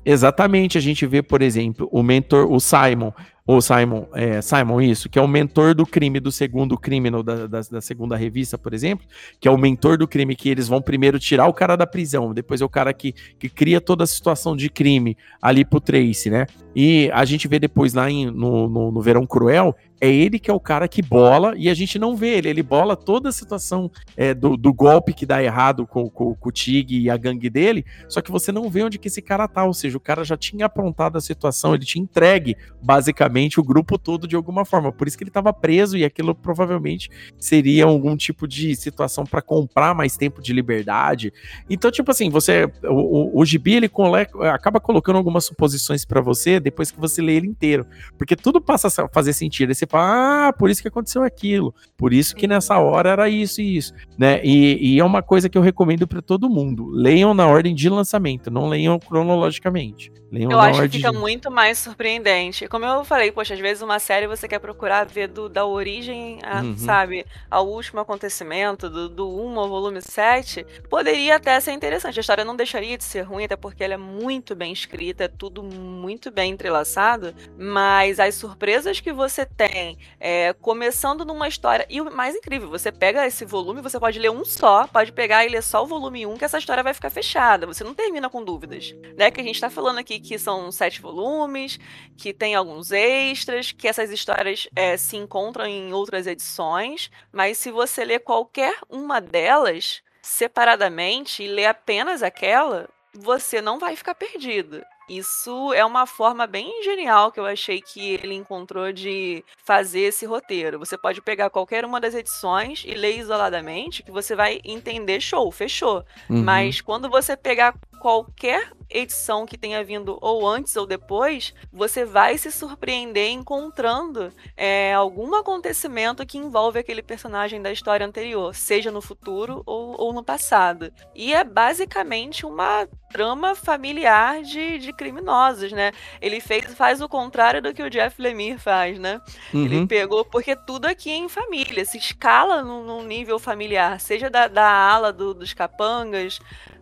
exatamente, 0.04 0.76
a 0.76 0.80
gente 0.80 1.06
vê, 1.06 1.22
por 1.22 1.40
exemplo, 1.40 1.88
o 1.90 2.02
mentor, 2.02 2.52
o 2.52 2.60
Simon, 2.60 3.10
ou 3.46 3.60
Simon, 3.60 4.06
é, 4.14 4.40
Simon, 4.40 4.80
isso, 4.80 5.08
que 5.08 5.18
é 5.18 5.22
o 5.22 5.28
mentor 5.28 5.74
do 5.74 5.84
crime 5.84 6.18
do 6.18 6.32
segundo 6.32 6.78
criminal 6.78 7.22
da, 7.22 7.46
da, 7.46 7.60
da, 7.60 7.80
segunda 7.80 8.16
revista, 8.16 8.56
por 8.56 8.72
exemplo, 8.72 9.06
que 9.38 9.46
é 9.46 9.50
o 9.50 9.58
mentor 9.58 9.98
do 9.98 10.08
crime 10.08 10.34
que 10.34 10.48
eles 10.48 10.66
vão 10.66 10.80
primeiro 10.80 11.18
tirar 11.18 11.46
o 11.46 11.52
cara 11.52 11.76
da 11.76 11.86
prisão, 11.86 12.32
depois 12.32 12.60
é 12.60 12.64
o 12.64 12.68
cara 12.68 12.92
que, 12.94 13.12
que 13.38 13.48
cria 13.48 13.80
toda 13.80 14.04
a 14.04 14.06
situação 14.06 14.56
de 14.56 14.70
crime 14.70 15.16
ali 15.42 15.64
pro 15.64 15.80
Trace, 15.80 16.30
né? 16.30 16.46
E 16.74 17.10
a 17.12 17.24
gente 17.24 17.46
vê 17.46 17.58
depois 17.58 17.94
lá 17.94 18.10
em, 18.10 18.26
no, 18.26 18.68
no, 18.68 18.90
no 18.90 19.00
Verão 19.00 19.26
Cruel, 19.26 19.74
é 20.04 20.12
ele 20.12 20.38
que 20.38 20.50
é 20.50 20.54
o 20.54 20.60
cara 20.60 20.86
que 20.86 21.00
bola 21.00 21.54
e 21.56 21.70
a 21.70 21.74
gente 21.74 21.98
não 21.98 22.16
vê 22.16 22.36
ele. 22.36 22.48
Ele 22.48 22.62
bola 22.62 22.94
toda 22.96 23.30
a 23.30 23.32
situação 23.32 23.90
é, 24.16 24.34
do, 24.34 24.56
do, 24.56 24.72
golpe 24.72 25.14
que 25.14 25.24
dá 25.24 25.42
errado 25.42 25.86
com, 25.86 26.10
com, 26.10 26.34
com, 26.34 26.48
o 26.48 26.52
Tig 26.52 26.98
e 26.98 27.08
a 27.08 27.16
gangue 27.16 27.48
dele, 27.48 27.84
só 28.08 28.20
que 28.20 28.30
você 28.30 28.52
não 28.52 28.68
vê 28.68 28.82
onde 28.82 28.98
que 28.98 29.08
esse 29.08 29.22
cara 29.22 29.48
tá. 29.48 29.64
Ou 29.64 29.72
seja, 29.72 29.96
o 29.96 30.00
cara 30.00 30.24
já 30.24 30.36
tinha 30.36 30.66
aprontado 30.66 31.16
a 31.16 31.20
situação, 31.20 31.74
ele 31.74 31.84
tinha 31.84 32.02
entregue 32.02 32.56
basicamente 32.82 33.58
o 33.58 33.62
grupo 33.62 33.98
todo 33.98 34.28
de 34.28 34.36
alguma 34.36 34.64
forma. 34.64 34.92
Por 34.92 35.08
isso 35.08 35.16
que 35.16 35.24
ele 35.24 35.30
estava 35.30 35.52
preso 35.52 35.96
e 35.96 36.04
aquilo 36.04 36.34
provavelmente 36.34 37.08
seria 37.38 37.84
algum 37.84 38.16
tipo 38.16 38.46
de 38.46 38.76
situação 38.76 39.24
para 39.24 39.40
comprar 39.40 39.94
mais 39.94 40.16
tempo 40.16 40.42
de 40.42 40.52
liberdade. 40.52 41.32
Então, 41.68 41.90
tipo 41.90 42.10
assim, 42.10 42.28
você. 42.28 42.70
O, 42.84 43.38
o, 43.38 43.40
o 43.40 43.44
Gibi 43.44 43.74
ele 43.74 43.88
cole, 43.88 44.26
acaba 44.52 44.80
colocando 44.80 45.16
algumas 45.16 45.44
suposições 45.44 46.04
para 46.04 46.20
você 46.20 46.60
depois 46.60 46.90
que 46.90 47.00
você 47.00 47.22
lê 47.22 47.36
ele 47.36 47.46
inteiro. 47.46 47.86
Porque 48.18 48.36
tudo 48.36 48.60
passa 48.60 48.88
a 48.88 49.08
fazer 49.08 49.32
sentido. 49.32 49.70
Ah, 49.96 50.52
por 50.58 50.70
isso 50.70 50.82
que 50.82 50.88
aconteceu 50.88 51.22
aquilo, 51.22 51.74
por 51.96 52.12
isso 52.12 52.34
que 52.34 52.46
nessa 52.46 52.78
hora 52.78 53.10
era 53.10 53.28
isso 53.28 53.60
e 53.60 53.76
isso, 53.76 53.94
né? 54.18 54.40
E, 54.44 54.94
e 54.94 54.98
é 54.98 55.04
uma 55.04 55.22
coisa 55.22 55.48
que 55.48 55.56
eu 55.56 55.62
recomendo 55.62 56.06
para 56.06 56.22
todo 56.22 56.48
mundo. 56.48 56.88
Leiam 56.90 57.34
na 57.34 57.46
ordem 57.46 57.74
de 57.74 57.88
lançamento, 57.88 58.50
não 58.50 58.68
leiam 58.68 58.98
cronologicamente. 58.98 60.12
Leiam 60.34 60.50
eu 60.50 60.58
acho 60.58 60.82
que 60.82 60.88
fica 60.88 61.12
de... 61.12 61.18
muito 61.18 61.50
mais 61.50 61.78
surpreendente. 61.78 62.66
Como 62.66 62.84
eu 62.84 63.04
falei, 63.04 63.30
poxa, 63.30 63.54
às 63.54 63.60
vezes 63.60 63.82
uma 63.82 64.00
série 64.00 64.26
você 64.26 64.48
quer 64.48 64.58
procurar 64.58 65.06
ver 65.06 65.28
do, 65.28 65.48
da 65.48 65.64
origem, 65.64 66.40
a, 66.42 66.60
uhum. 66.60 66.76
sabe, 66.76 67.24
ao 67.48 67.68
último 67.68 68.00
acontecimento, 68.00 68.90
do, 68.90 69.08
do 69.08 69.28
1 69.28 69.60
ao 69.60 69.68
volume 69.68 70.02
7, 70.02 70.66
poderia 70.90 71.36
até 71.36 71.58
ser 71.60 71.72
interessante. 71.72 72.18
A 72.18 72.20
história 72.20 72.44
não 72.44 72.56
deixaria 72.56 72.98
de 72.98 73.04
ser 73.04 73.22
ruim, 73.22 73.44
até 73.44 73.54
porque 73.54 73.84
ela 73.84 73.94
é 73.94 73.98
muito 73.98 74.56
bem 74.56 74.72
escrita, 74.72 75.24
é 75.24 75.28
tudo 75.28 75.62
muito 75.62 76.30
bem 76.30 76.52
entrelaçado, 76.52 77.32
mas 77.56 78.18
as 78.18 78.34
surpresas 78.34 79.00
que 79.00 79.12
você 79.12 79.46
tem, 79.46 79.83
é, 80.20 80.52
começando 80.54 81.24
numa 81.24 81.48
história, 81.48 81.86
e 81.88 82.00
o 82.00 82.10
mais 82.10 82.34
incrível, 82.34 82.68
você 82.68 82.90
pega 82.90 83.26
esse 83.26 83.44
volume, 83.44 83.80
você 83.80 83.98
pode 83.98 84.18
ler 84.18 84.30
um 84.30 84.44
só, 84.44 84.86
pode 84.86 85.12
pegar 85.12 85.44
e 85.44 85.48
ler 85.48 85.62
só 85.62 85.82
o 85.82 85.86
volume 85.86 86.26
1, 86.26 86.36
que 86.36 86.44
essa 86.44 86.58
história 86.58 86.82
vai 86.82 86.94
ficar 86.94 87.10
fechada, 87.10 87.66
você 87.66 87.84
não 87.84 87.94
termina 87.94 88.30
com 88.30 88.44
dúvidas, 88.44 88.94
né, 89.16 89.30
que 89.30 89.40
a 89.40 89.44
gente 89.44 89.60
tá 89.60 89.70
falando 89.70 89.98
aqui 89.98 90.18
que 90.20 90.38
são 90.38 90.70
sete 90.72 91.00
volumes, 91.00 91.78
que 92.16 92.32
tem 92.32 92.54
alguns 92.54 92.92
extras, 92.92 93.72
que 93.72 93.88
essas 93.88 94.10
histórias 94.10 94.68
é, 94.74 94.96
se 94.96 95.16
encontram 95.16 95.66
em 95.66 95.92
outras 95.92 96.26
edições, 96.26 97.10
mas 97.32 97.58
se 97.58 97.70
você 97.70 98.04
ler 98.04 98.20
qualquer 98.20 98.76
uma 98.88 99.20
delas 99.20 100.02
separadamente 100.22 101.42
e 101.42 101.48
ler 101.48 101.66
apenas 101.66 102.22
aquela, 102.22 102.88
você 103.14 103.60
não 103.60 103.78
vai 103.78 103.94
ficar 103.94 104.14
perdido. 104.14 104.82
Isso 105.08 105.72
é 105.72 105.84
uma 105.84 106.06
forma 106.06 106.46
bem 106.46 106.82
genial 106.82 107.30
que 107.30 107.38
eu 107.38 107.46
achei 107.46 107.80
que 107.80 108.14
ele 108.14 108.34
encontrou 108.34 108.92
de 108.92 109.44
fazer 109.64 110.00
esse 110.00 110.24
roteiro. 110.24 110.78
Você 110.78 110.96
pode 110.96 111.20
pegar 111.20 111.50
qualquer 111.50 111.84
uma 111.84 112.00
das 112.00 112.14
edições 112.14 112.84
e 112.86 112.94
ler 112.94 113.18
isoladamente, 113.18 114.02
que 114.02 114.10
você 114.10 114.34
vai 114.34 114.60
entender, 114.64 115.20
show, 115.20 115.50
fechou. 115.50 116.04
Uhum. 116.28 116.42
Mas 116.42 116.80
quando 116.80 117.10
você 117.10 117.36
pegar 117.36 117.74
qualquer 118.04 118.70
edição 118.90 119.46
que 119.46 119.56
tenha 119.56 119.82
vindo 119.82 120.18
ou 120.20 120.46
antes 120.46 120.76
ou 120.76 120.86
depois, 120.86 121.54
você 121.72 122.04
vai 122.04 122.36
se 122.36 122.52
surpreender 122.52 123.30
encontrando 123.30 124.30
é, 124.54 124.92
algum 124.92 125.34
acontecimento 125.34 126.26
que 126.26 126.36
envolve 126.36 126.78
aquele 126.78 127.02
personagem 127.02 127.62
da 127.62 127.72
história 127.72 128.06
anterior, 128.06 128.54
seja 128.54 128.90
no 128.90 129.00
futuro 129.00 129.62
ou, 129.64 129.98
ou 129.98 130.12
no 130.12 130.22
passado. 130.22 130.92
E 131.14 131.32
é 131.32 131.42
basicamente 131.42 132.44
uma 132.44 132.86
trama 133.10 133.54
familiar 133.54 134.42
de, 134.42 134.78
de 134.78 134.92
criminosos, 134.92 135.72
né? 135.72 135.92
Ele 136.20 136.40
fez, 136.40 136.74
faz 136.74 137.00
o 137.00 137.08
contrário 137.08 137.62
do 137.62 137.72
que 137.72 137.82
o 137.82 137.88
Jeff 137.88 138.20
Lemire 138.20 138.58
faz, 138.58 138.98
né? 138.98 139.20
Uhum. 139.52 139.64
Ele 139.64 139.86
pegou, 139.86 140.24
porque 140.24 140.54
tudo 140.54 140.86
aqui 140.86 141.10
é 141.10 141.14
em 141.14 141.28
família, 141.28 141.84
se 141.84 141.96
escala 141.96 142.60
num, 142.62 142.84
num 142.84 143.02
nível 143.02 143.38
familiar, 143.38 143.98
seja 143.98 144.28
da, 144.28 144.46
da 144.46 144.68
ala 144.68 145.12
do, 145.12 145.32
dos 145.32 145.54
capangas, 145.54 146.40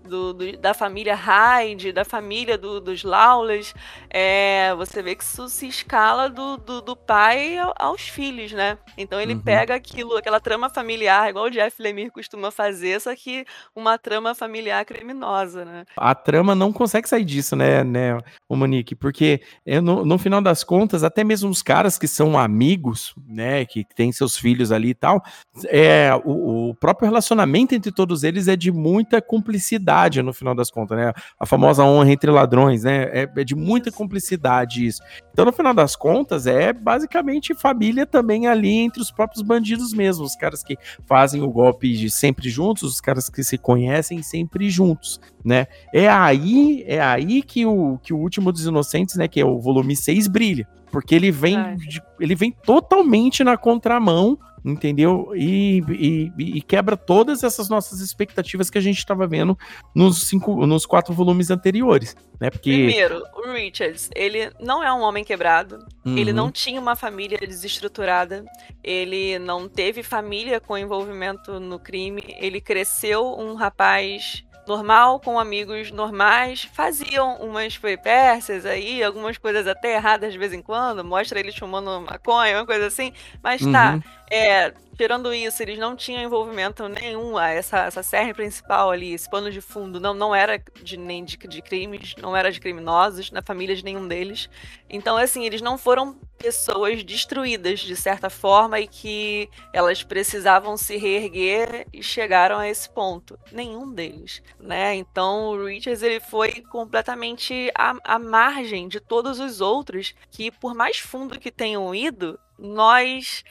do, 0.09 0.33
do, 0.33 0.57
da 0.59 0.75
família 0.75 1.15
Hyde, 1.15 1.93
da 1.93 2.05
família 2.05 2.59
do, 2.59 2.81
dos 2.81 3.05
Lawless, 3.05 3.75
é, 4.11 4.75
você 4.75 5.03
vê 5.03 5.15
que 5.15 5.23
isso 5.23 5.49
se 5.49 5.67
escala 5.67 6.29
do, 6.29 6.57
do, 6.57 6.81
do 6.81 6.97
pai 6.97 7.57
aos 7.77 8.03
filhos, 8.03 8.53
né? 8.53 8.79
Então 8.99 9.21
ele 9.21 9.35
uhum. 9.35 9.41
pega 9.41 9.75
aquilo, 9.75 10.17
aquela 10.17 10.41
trama 10.41 10.69
familiar, 10.69 11.31
igual 11.31 11.47
o 11.47 11.51
Jeff 11.51 11.81
Lemire 11.81 12.11
costuma 12.11 12.51
fazer, 12.51 13.01
só 13.01 13.15
que 13.15 13.45
uma 13.75 13.99
trama 13.99 14.35
familiar 14.35 14.85
criminosa, 14.85 15.65
né? 15.65 15.85
A 15.97 16.15
trama 16.15 16.55
não 16.55 16.73
consegue 16.73 17.09
sair 17.09 17.25
disso, 17.25 17.55
né, 17.55 17.85
né 17.85 18.19
o 18.49 18.57
Monique? 18.57 18.95
Porque 18.95 19.41
é, 19.65 19.81
no, 19.81 20.05
no 20.05 20.19
final 20.19 20.41
das 20.41 20.65
contas, 20.65 21.05
até 21.05 21.23
mesmo 21.23 21.49
os 21.51 21.63
caras 21.63 21.99
que 21.99 22.09
são 22.09 22.39
amigos, 22.39 23.15
né, 23.27 23.65
que 23.65 23.85
têm 23.95 24.13
seus 24.13 24.37
filhos 24.37 24.73
ali 24.73 24.91
e 24.91 24.95
tal, 24.95 25.23
é, 25.67 26.11
o, 26.25 26.71
o 26.71 26.75
próprio 26.75 27.07
relacionamento 27.07 27.75
entre 27.75 27.93
todos 27.93 28.25
eles 28.25 28.49
é 28.49 28.57
de 28.57 28.73
muita 28.73 29.23
cumplicidade 29.23 29.91
no 30.22 30.32
final 30.32 30.55
das 30.55 30.70
contas, 30.70 30.97
né? 30.97 31.12
A 31.38 31.47
famosa 31.47 31.84
honra 31.84 32.11
entre 32.11 32.30
ladrões, 32.30 32.84
né? 32.84 33.05
É, 33.05 33.30
é, 33.36 33.45
de 33.45 33.55
muita 33.55 33.90
cumplicidade 33.90 34.86
isso. 34.86 35.03
Então, 35.32 35.45
no 35.45 35.53
final 35.53 35.74
das 35.74 35.97
contas, 35.97 36.47
é 36.47 36.72
basicamente 36.72 37.55
família 37.55 38.07
também 38.07 38.47
ali 38.47 38.70
entre 38.70 39.01
os 39.01 39.11
próprios 39.11 39.43
bandidos 39.43 39.93
mesmo, 39.93 40.24
os 40.24 40.36
caras 40.36 40.62
que 40.62 40.76
fazem 41.07 41.43
o 41.43 41.51
golpe 41.51 41.93
de 41.93 42.11
sempre 42.11 42.49
juntos, 42.49 42.82
os 42.84 43.01
caras 43.01 43.28
que 43.28 43.43
se 43.43 43.59
conhecem 43.59 44.22
sempre 44.22 44.70
juntos, 44.70 45.20
né? 45.45 45.66
É 45.93 46.09
aí, 46.09 46.84
é 46.86 47.01
aí 47.01 47.43
que 47.43 47.64
o, 47.66 47.99
que 48.03 48.12
o 48.12 48.18
último 48.18 48.53
dos 48.53 48.66
inocentes, 48.66 49.16
né, 49.16 49.28
que 49.28 49.40
é 49.40 49.45
o 49.45 49.59
volume 49.59 49.97
6 49.97 50.28
brilha, 50.28 50.66
porque 50.90 51.14
ele 51.14 51.30
vem, 51.30 51.59
é. 51.59 51.76
ele 52.20 52.34
vem 52.34 52.51
totalmente 52.51 53.43
na 53.43 53.57
contramão 53.57 54.38
entendeu? 54.65 55.33
E, 55.35 55.83
e, 55.89 56.33
e, 56.39 56.63
quebra 56.63 56.97
todas 56.97 57.43
essas 57.43 57.69
nossas 57.69 58.01
expectativas 58.01 58.71
que 58.71 58.79
a 58.79 58.81
gente 58.81 58.99
estava 58.99 59.27
vendo 59.27 59.59
nos, 59.95 60.29
cinco, 60.29 60.67
nos 60.67 60.87
quatro 60.87 61.13
volumes 61.13 61.51
anteriores, 61.51 62.17
né? 62.41 62.51
Porque... 62.51 62.71
Primeiro, 62.71 63.23
o 63.35 63.53
Richards, 63.53 64.09
ele 64.15 64.51
não 64.61 64.83
é 64.83 64.93
um 64.93 65.01
homem 65.01 65.25
quebrado, 65.25 65.79
uhum. 66.05 66.17
ele 66.17 66.33
não 66.33 66.51
tinha 66.51 66.81
uma 66.81 66.95
família 66.95 67.39
desestruturada, 67.39 68.45
ele 68.83 69.39
não 69.39 69.69
teve 69.69 70.03
família 70.03 70.61
com 70.61 70.79
envolvimento 70.79 71.59
no 71.59 71.79
crime, 71.79 72.23
ele 72.39 72.61
cresceu 72.61 73.37
um 73.39 73.55
rapaz 73.55 74.45
normal, 74.67 75.19
com 75.21 75.39
amigos 75.39 75.91
normais, 75.91 76.69
faziam 76.73 77.37
umas 77.37 77.77
peripécias 77.77 78.65
aí, 78.65 79.03
algumas 79.03 79.37
coisas 79.37 79.67
até 79.67 79.97
erradas 79.97 80.33
de 80.33 80.39
vez 80.39 80.53
em 80.53 80.63
quando, 80.63 81.05
mostra 81.05 81.41
eles 81.41 81.57
fumando 81.57 82.01
maconha, 82.01 82.59
uma 82.59 82.67
coisa 82.67 82.87
assim, 82.87 83.13
mas 83.43 83.61
tá, 83.61 83.95
uhum. 83.95 84.03
É, 84.35 84.72
tirando 84.97 85.35
isso, 85.35 85.62
eles 85.62 85.78
não 85.78 85.95
tinham 85.95 86.22
envolvimento 86.22 86.89
nenhum, 86.89 87.39
essa, 87.39 87.80
essa 87.80 88.03
série 88.03 88.33
principal 88.33 88.91
ali, 88.91 89.12
esse 89.12 89.28
pano 89.28 89.51
de 89.51 89.61
fundo, 89.61 90.01
não, 90.01 90.14
não 90.14 90.35
era 90.35 90.59
de, 90.83 90.97
nem 90.97 91.22
de, 91.22 91.37
de 91.37 91.61
crimes, 91.61 92.14
não 92.16 92.35
era 92.35 92.51
de 92.51 92.59
criminosos, 92.59 93.30
na 93.30 93.43
família 93.43 93.76
de 93.76 93.85
nenhum 93.85 94.09
deles, 94.09 94.49
então 94.89 95.18
assim, 95.18 95.45
eles 95.45 95.61
não 95.61 95.76
foram 95.76 96.18
pessoas 96.39 97.05
destruídas 97.05 97.80
de 97.80 97.95
certa 97.95 98.30
forma 98.30 98.80
e 98.80 98.89
que 98.89 99.51
elas 99.70 100.03
precisavam 100.03 100.78
se 100.78 100.97
reerguer 100.97 101.87
e 101.93 102.03
chegaram 102.03 102.59
a 102.59 102.68
esse 102.68 102.89
ponto. 102.89 103.39
Nenhum 103.53 103.93
deles, 103.93 104.43
né? 104.59 104.95
Então 104.95 105.51
o 105.51 105.64
Richards 105.64 106.03
ele 106.03 106.18
foi 106.18 106.62
completamente 106.62 107.70
à, 107.76 107.95
à 108.03 108.18
margem 108.18 108.89
de 108.89 108.99
todos 108.99 109.39
os 109.39 109.61
outros 109.61 110.14
que, 110.30 110.51
por 110.51 110.74
mais 110.74 110.99
fundo 110.99 111.39
que 111.39 111.53
tenham 111.53 111.95
ido, 111.95 112.39
nós 112.59 113.45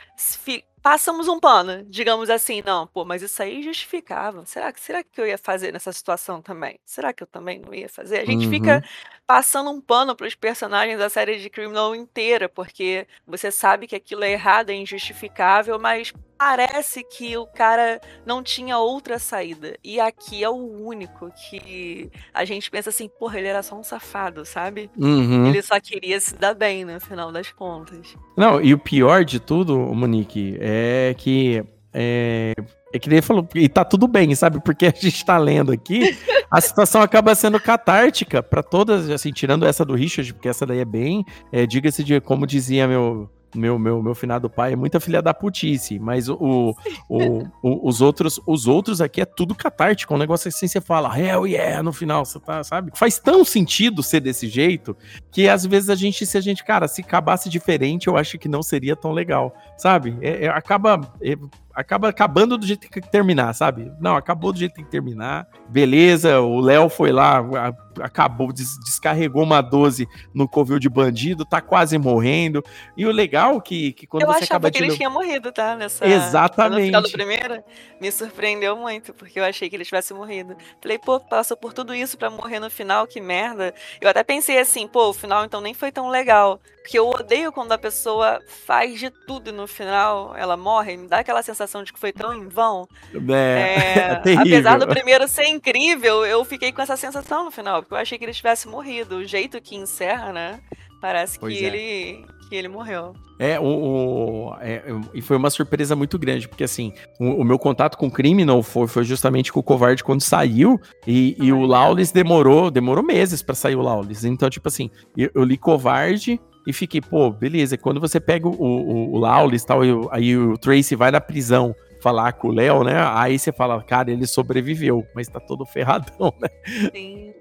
passamos 0.82 1.28
um 1.28 1.40
pano, 1.40 1.84
digamos 1.86 2.30
assim, 2.30 2.62
não, 2.66 2.88
pô, 2.88 3.06
mas 3.06 3.22
isso 3.22 3.42
aí 3.42 3.62
justificava. 3.64 4.46
Será 4.46 4.72
que 4.74 4.80
será 4.82 5.04
que 5.04 5.20
eu 5.22 5.28
ia 5.28 5.38
fazer 5.38 5.72
nessa 5.72 5.94
situação 5.94 6.42
também? 6.42 6.80
Será 6.86 7.14
que 7.14 7.24
eu 7.24 7.28
também 7.28 7.60
não 7.60 7.74
ia 7.74 7.88
fazer? 7.90 8.20
A 8.20 8.26
gente 8.26 8.48
Uhum. 8.48 8.50
fica 8.50 8.82
passando 9.28 9.70
um 9.72 9.80
pano 9.82 10.16
para 10.16 10.28
os 10.28 10.36
personagens 10.36 10.98
da 11.00 11.10
série 11.10 11.38
de 11.40 11.50
Criminal 11.50 11.96
inteira, 11.96 12.50
porque 12.50 13.08
você 13.26 13.52
sabe 13.52 13.88
que 13.88 13.96
aquilo 13.96 14.24
é 14.24 14.32
errado, 14.32 14.70
é 14.72 14.74
injustificável, 14.76 15.80
mas 15.80 16.12
parece 16.42 17.04
que 17.04 17.38
o 17.38 17.46
cara 17.46 18.02
não 18.26 18.42
tinha 18.42 18.76
outra 18.80 19.20
saída. 19.20 19.78
E 19.84 20.00
aqui 20.00 20.44
é 20.44 20.50
o 20.50 20.56
único 20.56 21.30
que 21.30 22.10
a 22.34 22.44
gente 22.44 22.72
pensa 22.72 22.90
assim, 22.90 23.08
porra, 23.08 23.38
ele 23.38 23.48
era 23.48 23.62
só 23.62 23.80
um 23.80 23.84
safado, 23.84 24.44
sabe? 24.44 24.90
Uhum. 24.98 25.46
Ele 25.46 25.62
só 25.62 25.80
queria 25.80 26.20
se 26.20 26.36
dar 26.36 26.56
bem 26.56 26.84
no 26.84 27.00
final 27.00 27.32
das 27.32 27.52
contas. 27.52 28.18
Não, 28.36 28.60
e 28.60 28.74
o 28.74 28.80
pior 28.80 29.24
de 29.24 29.40
tudo, 29.40 29.78
Monique, 29.78 30.58
é 30.60 31.14
que. 31.16 31.64
É, 31.94 32.54
é 32.92 32.98
que 32.98 33.08
ele 33.08 33.22
falou, 33.22 33.48
e 33.54 33.70
tá 33.70 33.86
tudo 33.86 34.08
bem, 34.08 34.34
sabe? 34.34 34.60
Porque 34.64 34.88
a 34.88 34.94
gente 34.98 35.24
tá 35.24 35.38
lendo 35.38 35.72
aqui, 35.72 36.18
a 36.50 36.60
situação 36.60 37.04
acaba 37.04 37.36
sendo 37.36 37.60
catártica 37.60 38.42
pra 38.42 38.64
todas, 38.64 39.10
assim, 39.12 39.32
tirando 39.32 39.66
essa 39.66 39.86
do 39.86 39.94
Richard, 39.94 40.34
porque 40.34 40.50
essa 40.50 40.66
daí 40.66 40.80
é 40.80 40.86
bem, 40.86 41.24
é, 41.52 41.68
diga-se 41.68 42.04
de, 42.04 42.20
como 42.20 42.48
dizia 42.48 42.88
meu, 42.88 43.30
meu, 43.56 43.78
meu, 43.80 44.02
meu 44.02 44.16
finado 44.16 44.50
pai, 44.50 44.74
é 44.74 44.76
muita 44.76 45.00
filha 45.00 45.22
da 45.22 45.34
putice, 45.34 46.00
mas 46.00 46.30
o, 46.30 46.36
o, 46.40 46.76
o- 47.10 47.44
o- 47.62 47.88
os, 47.90 48.02
outros, 48.02 48.40
os 48.48 48.68
outros 48.68 49.02
aqui 49.02 49.22
é 49.22 49.26
tudo 49.26 49.54
catártico, 49.56 50.14
é 50.14 50.16
um 50.16 50.20
negócio 50.20 50.48
assim, 50.48 50.68
você 50.68 50.80
fala, 50.82 51.18
hell 51.20 51.46
yeah, 51.48 51.82
no 51.84 51.92
final, 51.94 52.26
você 52.26 52.40
tá, 52.40 52.64
sabe? 52.64 52.92
Faz 52.96 53.20
tão 53.20 53.44
sentido 53.44 54.02
ser 54.04 54.20
desse 54.22 54.48
jeito, 54.48 54.96
que 55.32 55.48
às 55.50 55.66
vezes 55.66 55.90
a 55.90 55.96
gente, 55.96 56.26
se 56.26 56.38
a 56.38 56.42
gente, 56.42 56.64
cara, 56.64 56.88
se 56.88 57.02
acabasse 57.02 57.50
diferente, 57.50 58.08
eu 58.08 58.18
acho 58.18 58.38
que 58.38 58.48
não 58.48 58.64
seria 58.64 58.96
tão 58.96 59.12
legal, 59.12 59.54
sabe? 59.78 60.18
É- 60.22 60.46
é- 60.46 60.50
acaba. 60.50 61.14
é- 61.22 61.38
acaba 61.76 62.10
acabando 62.10 62.58
do 62.58 62.66
jeito 62.66 62.82
que 62.82 62.90
tem 62.90 63.02
que 63.04 63.10
terminar, 63.10 63.54
sabe? 63.54 63.92
Não, 64.00 64.16
acabou 64.16 64.52
do 64.52 64.60
jeito 64.60 64.72
que 64.72 64.76
tem 64.78 64.86
que 64.86 64.92
terminar. 64.92 65.48
Beleza, 65.70 66.40
o 66.42 66.60
Léo 66.60 66.90
foi 66.90 67.12
lá, 67.12 67.40
a- 67.40 68.04
acabou, 68.04 68.52
des- 68.54 68.78
descarregou 68.84 69.44
uma 69.44 69.62
12 69.62 70.08
no 70.34 70.48
covil 70.48 70.80
de 70.80 70.90
bandido, 70.90 71.46
tá 71.46 71.62
quase 71.62 71.98
morrendo. 71.98 72.64
E 72.96 73.06
o 73.06 73.12
legal 73.12 73.60
que, 73.62 73.94
que 73.94 74.06
quando 74.08 74.24
eu 74.24 74.28
você 74.28 74.44
achava 74.44 74.46
acaba 74.58 74.72
que 74.72 74.78
de 74.78 74.84
ele 74.84 74.92
ler- 74.92 74.98
tinha 74.98 75.10
morrido, 75.10 75.52
tá? 75.52 75.76
Nessa, 75.76 76.06
Exatamente. 76.06 76.80
No 76.80 76.86
final 76.86 77.02
do 77.02 77.12
primeiro, 77.12 77.64
me 78.00 78.12
surpreendeu 78.12 78.76
muito, 78.76 79.14
porque 79.14 79.40
eu 79.40 79.44
achei 79.44 79.70
que 79.70 79.76
ele 79.76 79.86
tivesse 79.86 80.14
morrido. 80.14 80.56
Falei, 80.82 80.98
pô, 81.00 81.20
passou 81.20 81.56
por 81.58 81.74
tudo 81.74 81.94
isso 81.96 82.18
pra 82.18 82.30
morrer 82.30 82.60
no 82.60 82.70
final, 82.70 83.08
que 83.08 83.20
merda. 83.22 83.74
Eu 84.00 84.10
até 84.10 84.24
pensei 84.24 84.58
assim, 84.60 84.88
pô, 84.88 85.10
o 85.10 85.14
final 85.14 85.46
então 85.46 85.62
nem 85.62 85.74
foi 85.74 85.92
tão 85.92 86.10
legal. 86.10 86.60
Porque 86.82 86.98
eu 86.98 87.08
odeio 87.08 87.52
quando 87.52 87.72
a 87.74 87.78
pessoa 87.78 88.40
faz 88.66 89.00
de 89.00 89.12
tudo 89.28 89.50
e 89.50 89.54
no 89.54 89.68
final 89.68 90.36
ela 90.36 90.58
morre. 90.58 90.98
Me 90.98 91.08
dá 91.08 91.20
aquela 91.20 91.44
sensação 91.44 91.61
de 91.84 91.92
que 91.94 92.00
foi 92.00 92.12
tão 92.12 92.34
em 92.34 92.48
vão. 92.48 92.88
É, 93.14 93.20
É, 93.36 94.22
é 94.32 94.38
apesar 94.38 94.78
do 94.80 94.88
primeiro 94.88 95.28
ser 95.28 95.46
incrível, 95.48 96.26
eu 96.26 96.44
fiquei 96.46 96.72
com 96.72 96.82
essa 96.82 96.96
sensação 96.98 97.46
no 97.46 97.52
final, 97.52 97.82
porque 97.82 97.94
eu 97.94 97.98
achei 98.00 98.18
que 98.18 98.26
ele 98.26 98.34
tivesse 98.34 98.68
morrido. 98.68 99.18
O 99.18 99.26
jeito 99.26 99.62
que 99.62 99.76
encerra, 99.76 100.32
né? 100.32 100.60
Parece 101.02 101.40
Pois 101.40 101.58
que 101.58 101.64
é. 101.64 101.68
ele 101.68 102.26
que 102.50 102.56
ele 102.56 102.68
morreu. 102.68 103.14
É, 103.40 103.58
o, 103.58 103.64
o- 103.64 104.56
é, 104.60 104.84
e 105.14 105.22
foi 105.22 105.38
uma 105.38 105.50
surpresa 105.50 105.96
muito 105.96 106.20
grande, 106.20 106.50
porque 106.50 106.66
assim, 106.66 106.92
o, 107.18 107.42
o 107.42 107.44
meu 107.46 107.58
contato 107.58 107.98
com 107.98 108.08
o 108.08 108.12
Criminal 108.12 108.62
foi, 108.62 108.88
foi 108.88 109.06
justamente 109.06 109.54
com 109.54 109.62
o 109.62 109.64
Covarde 109.64 110.04
quando 110.04 110.20
saiu, 110.22 110.78
e, 111.08 111.38
e 111.40 111.54
o. 111.54 111.62
Lawless 111.66 112.14
demorou, 112.14 112.70
demorou 112.70 113.02
meses 113.06 113.42
pra 113.42 113.56
sair 113.56 113.78
o 113.78 113.82
Lawless. 113.82 114.28
Então, 114.28 114.50
tipo 114.50 114.68
assim, 114.68 114.90
eu, 115.16 115.32
eu 115.34 115.44
li 115.46 115.58
Covarde 115.58 116.42
e 116.66 116.74
fiquei, 116.74 117.02
pô, 117.02 117.30
beleza. 117.32 117.78
Quando 117.78 118.00
você 118.00 118.20
pega 118.20 118.48
o, 118.48 118.52
o, 118.52 119.14
o 119.14 119.18
Lawless 119.18 119.64
e 119.64 119.68
tal, 119.68 119.84
e 119.86 119.92
o- 119.94 120.08
aí 120.12 120.38
o 120.38 120.58
Tracy 120.58 120.96
vai 120.96 121.12
na 121.12 121.20
prisão 121.22 121.76
falar 122.02 122.34
com 122.34 122.48
o 122.50 122.52
Léo, 122.52 122.84
né? 122.84 122.96
Aí 123.14 123.38
você 123.38 123.52
fala, 123.52 123.82
cara, 123.84 124.12
ele 124.12 124.26
sobreviveu, 124.28 125.06
mas 125.16 125.28
tá 125.28 125.40
todo 125.40 125.66
ferradão, 125.66 126.34
né? 126.42 126.50
Sim. 126.94 127.34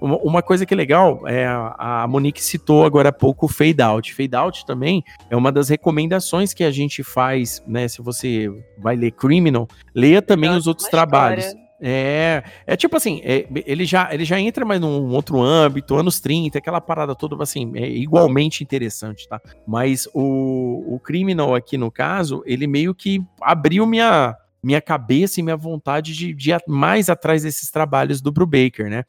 Uma, 0.00 0.42
coisa 0.42 0.64
que 0.64 0.72
é 0.72 0.76
legal, 0.76 1.26
é 1.26 1.44
a 1.44 2.06
Monique 2.08 2.42
citou 2.42 2.84
agora 2.84 3.08
há 3.08 3.12
pouco 3.12 3.46
o 3.46 3.48
Fade 3.48 3.82
Out. 3.82 4.14
Fade 4.14 4.36
Out 4.36 4.64
também 4.64 5.02
é 5.28 5.36
uma 5.36 5.50
das 5.50 5.68
recomendações 5.68 6.54
que 6.54 6.62
a 6.62 6.70
gente 6.70 7.02
faz, 7.02 7.60
né? 7.66 7.88
Se 7.88 8.00
você 8.00 8.48
vai 8.76 8.94
ler 8.94 9.10
Criminal, 9.10 9.66
leia 9.92 10.22
também 10.22 10.50
os 10.50 10.68
outros 10.68 10.86
trabalhos. 10.88 11.46
história. 11.46 11.67
É, 11.80 12.42
é 12.66 12.76
tipo 12.76 12.96
assim, 12.96 13.20
é, 13.22 13.46
ele, 13.64 13.84
já, 13.84 14.12
ele 14.12 14.24
já 14.24 14.38
entra 14.40 14.64
mais 14.64 14.80
num 14.80 15.10
outro 15.10 15.40
âmbito, 15.40 15.94
anos 15.94 16.18
30, 16.20 16.58
aquela 16.58 16.80
parada 16.80 17.14
toda, 17.14 17.40
assim, 17.42 17.72
é 17.76 17.88
igualmente 17.88 18.64
interessante, 18.64 19.28
tá? 19.28 19.40
Mas 19.66 20.08
o, 20.12 20.94
o 20.94 21.00
Criminal 21.00 21.54
aqui, 21.54 21.78
no 21.78 21.90
caso, 21.90 22.42
ele 22.44 22.66
meio 22.66 22.94
que 22.94 23.22
abriu 23.40 23.86
minha, 23.86 24.36
minha 24.62 24.80
cabeça 24.80 25.38
e 25.38 25.42
minha 25.42 25.56
vontade 25.56 26.14
de, 26.14 26.34
de 26.34 26.50
ir 26.50 26.62
mais 26.66 27.08
atrás 27.08 27.42
desses 27.44 27.70
trabalhos 27.70 28.20
do 28.20 28.32
Brubaker, 28.32 28.90
né? 28.90 29.04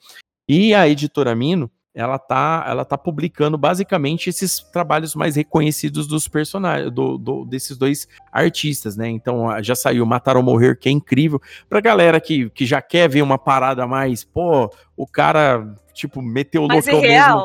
E 0.47 0.73
a 0.73 0.87
editora 0.87 1.35
Mino, 1.35 1.71
ela 1.93 2.19
tá, 2.19 2.63
ela 2.67 2.85
tá 2.85 2.97
publicando 2.97 3.57
basicamente 3.57 4.29
esses 4.29 4.59
trabalhos 4.59 5.15
mais 5.15 5.35
reconhecidos 5.35 6.07
dos 6.07 6.27
personagens, 6.27 6.91
do, 6.91 7.17
do- 7.17 7.45
desses 7.45 7.77
dois 7.77 8.07
artistas, 8.31 8.95
né? 8.95 9.09
Então 9.09 9.47
já 9.63 9.75
saiu 9.75 10.05
Matar 10.05 10.37
ou 10.37 10.43
Morrer, 10.43 10.77
que 10.77 10.87
é 10.87 10.91
incrível. 10.91 11.41
Pra 11.67 11.81
galera 11.81 12.19
que, 12.21 12.49
que 12.51 12.65
já 12.65 12.81
quer 12.81 13.09
ver 13.09 13.21
uma 13.21 13.37
parada 13.37 13.85
mais, 13.87 14.23
pô, 14.23 14.71
o 14.95 15.07
cara, 15.07 15.75
tipo, 15.93 16.21
meteu 16.21 16.63
o 16.63 16.67
Mais 16.67 16.85
loucão 16.85 17.01